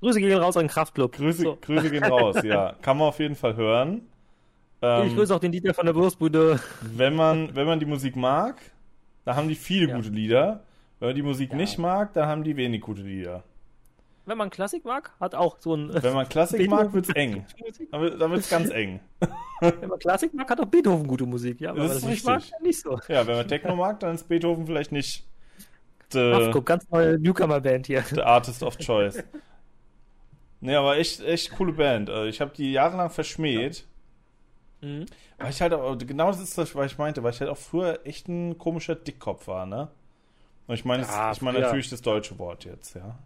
Grüße 0.01 0.21
gehen 0.21 0.39
raus 0.39 0.57
an 0.57 0.65
den 0.65 0.71
Kraftclub. 0.71 1.13
Grüße, 1.13 1.43
so. 1.43 1.59
Grüße 1.61 1.91
gehen 1.91 2.05
raus, 2.05 2.37
ja. 2.43 2.73
Kann 2.83 2.97
man 2.97 3.09
auf 3.09 3.19
jeden 3.19 3.37
Fall 3.37 3.57
hören. 3.57 4.01
Ähm, 4.81 5.09
ich 5.09 5.15
grüße 5.15 5.35
auch 5.35 5.39
den 5.39 5.53
Dieter 5.53 5.75
von 5.75 5.85
der 5.85 5.95
Wurstbude. 5.95 6.61
Wenn 6.81 7.15
man, 7.15 7.55
wenn 7.55 7.67
man 7.67 7.79
die 7.79 7.85
Musik 7.85 8.17
mag, 8.17 8.57
da 9.27 9.37
haben 9.37 9.49
die 9.49 9.55
viele 9.55 9.91
ja. 9.91 9.97
gute 9.97 10.09
Lieder. 10.09 10.65
Wenn 10.99 11.11
man 11.11 11.17
die 11.17 11.23
Musik 11.23 11.51
ja. 11.51 11.57
nicht 11.57 11.79
mag, 11.79 12.15
dann 12.15 12.27
haben 12.27 12.43
die 12.43 12.57
wenig 12.57 12.81
gute 12.81 13.03
Lieder. 13.03 13.45
Wenn 14.25 14.39
man 14.39 14.51
Klassik 14.51 14.85
mag, 14.85 15.13
hat 15.19 15.35
auch 15.35 15.59
so 15.59 15.75
ein. 15.75 15.91
Wenn 16.01 16.15
man 16.15 16.29
Klassik 16.29 16.71
mag, 16.71 16.93
wird's 16.93 17.09
eng. 17.15 17.45
Dann, 17.91 18.19
dann 18.19 18.31
wird's 18.31 18.49
ganz 18.49 18.71
eng. 18.71 19.01
wenn 19.61 19.89
man 19.89 19.99
Klassik 19.99 20.33
mag, 20.33 20.49
hat 20.49 20.61
auch 20.61 20.67
Beethoven 20.67 21.07
gute 21.07 21.27
Musik. 21.27 21.61
Ja, 21.61 21.73
das 21.73 21.97
ist 21.97 22.07
richtig. 22.07 22.25
Mag, 22.25 22.43
nicht 22.63 22.81
so. 22.81 22.99
Ja, 23.09 23.27
wenn 23.27 23.37
man 23.37 23.49
Techno 23.49 23.75
mag, 23.75 23.99
dann 24.01 24.15
ist 24.15 24.29
Beethoven 24.29 24.67
vielleicht 24.67 24.93
nicht. 24.93 25.27
Ach, 26.15 26.51
guck, 26.53 26.67
ganz 26.67 26.89
neue 26.91 27.19
Newcomer-Band 27.19 27.87
hier. 27.87 28.03
The 28.03 28.21
Artist 28.21 28.63
of 28.63 28.77
Choice. 28.79 29.25
nee, 30.61 30.75
aber 30.75 30.99
echt, 30.99 31.21
echt 31.21 31.53
coole 31.57 31.73
Band. 31.73 32.11
Also, 32.11 32.29
ich 32.29 32.41
habe 32.41 32.53
die 32.55 32.73
jahrelang 32.73 33.11
verschmäht. 33.11 33.87
Ja. 34.83 34.89
Mhm. 34.89 35.07
Weil 35.39 35.51
ich 35.51 35.61
halt 35.63 35.73
auch, 35.73 35.97
genau 35.97 36.29
das 36.29 36.41
ist 36.41 36.59
das, 36.59 36.75
was 36.75 36.93
ich 36.93 36.99
meinte, 36.99 37.23
weil 37.23 37.33
ich 37.33 37.41
halt 37.41 37.51
auch 37.51 37.57
früher 37.57 38.01
echt 38.05 38.29
ein 38.29 38.59
komischer 38.59 38.95
Dickkopf 38.95 39.49
war, 39.49 39.65
ne? 39.67 39.89
Und 40.67 40.75
ich 40.75 40.85
meine, 40.85 41.03
ja, 41.03 41.33
ich 41.33 41.43
meine 41.43 41.61
natürlich 41.61 41.89
das 41.89 42.03
deutsche 42.03 42.39
Wort 42.39 42.65
jetzt, 42.65 42.95
ja. 42.95 43.19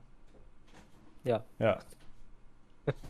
Ja. 1.27 1.45
Ja. 1.59 1.79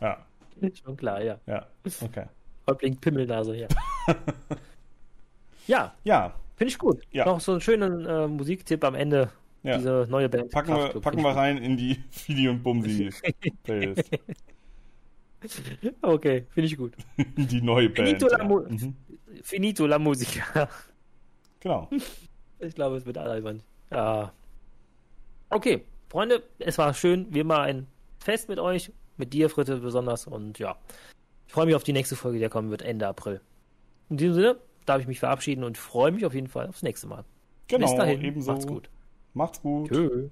Ja. 0.01 0.25
Schon 0.83 0.97
klar, 0.97 1.21
ja. 1.21 1.39
Ja, 1.45 1.67
okay. 2.01 2.25
Häuptling 2.67 2.97
Pimmelnase, 2.97 3.55
ja. 3.55 3.67
ja. 5.67 5.93
Ja. 6.03 6.33
Finde 6.55 6.71
ich 6.71 6.79
gut. 6.79 7.03
Ja. 7.11 7.25
Noch 7.25 7.39
so 7.39 7.51
einen 7.53 7.61
schönen 7.61 8.05
äh, 8.05 8.27
Musiktipp 8.27 8.83
am 8.83 8.95
Ende. 8.95 9.29
Ja. 9.61 9.77
Diese 9.77 10.07
neue 10.09 10.29
Band. 10.29 10.51
Packen 10.51 10.75
wir, 10.75 10.99
packen 10.99 11.21
wir 11.21 11.35
rein 11.35 11.57
in 11.57 11.77
die 11.77 12.03
Fili 12.09 12.47
und 12.47 12.63
Bumsi 12.63 13.11
Playlist. 13.63 14.09
okay, 16.01 16.45
finde 16.49 16.67
ich 16.67 16.77
gut. 16.77 16.93
die 17.17 17.61
neue 17.61 17.89
Band. 17.89 18.07
Finito, 18.07 18.29
ja. 18.29 18.37
la, 18.37 18.43
Mu 18.43 18.61
mhm. 18.61 18.95
Finito 19.43 19.85
la 19.85 19.99
Musica. 19.99 20.67
Genau. 21.59 21.89
Ich 22.59 22.73
glaube, 22.73 22.97
es 22.97 23.05
wird 23.05 23.19
albern. 23.19 23.61
Ja. 23.91 24.31
Okay, 25.49 25.83
Freunde, 26.09 26.43
es 26.59 26.77
war 26.77 26.93
schön, 26.93 27.27
wie 27.29 27.39
immer 27.39 27.61
ein 27.61 27.87
Fest 28.19 28.49
mit 28.49 28.59
euch, 28.59 28.91
mit 29.17 29.33
dir, 29.33 29.49
Fritte, 29.49 29.77
besonders. 29.77 30.27
Und 30.27 30.59
ja, 30.59 30.77
ich 31.47 31.53
freue 31.53 31.65
mich 31.65 31.75
auf 31.75 31.83
die 31.83 31.93
nächste 31.93 32.15
Folge, 32.15 32.39
die 32.39 32.49
kommen 32.49 32.69
wird 32.69 32.81
Ende 32.81 33.07
April. 33.07 33.41
In 34.09 34.17
diesem 34.17 34.33
Sinne 34.33 34.57
darf 34.85 35.01
ich 35.01 35.07
mich 35.07 35.19
verabschieden 35.19 35.63
und 35.63 35.77
freue 35.77 36.11
mich 36.11 36.25
auf 36.25 36.33
jeden 36.33 36.47
Fall 36.47 36.67
aufs 36.67 36.83
nächste 36.83 37.07
Mal. 37.07 37.25
Genau, 37.67 37.87
Bis 37.87 37.95
dahin, 37.95 38.23
ebenso. 38.23 38.51
Macht's 38.51 38.67
gut. 38.67 38.89
Macht's 39.33 39.61
gut. 39.61 39.89
Tschö. 39.89 40.29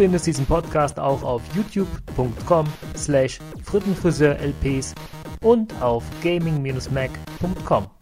Findest 0.00 0.26
diesen 0.26 0.46
Podcast 0.46 0.98
auch 0.98 1.22
auf 1.22 1.42
youtube.com 1.54 2.66
slash 2.96 3.38
frittenfriseurlps 3.62 4.94
und 5.42 5.74
auf 5.82 6.02
gaming-mac.com. 6.22 7.99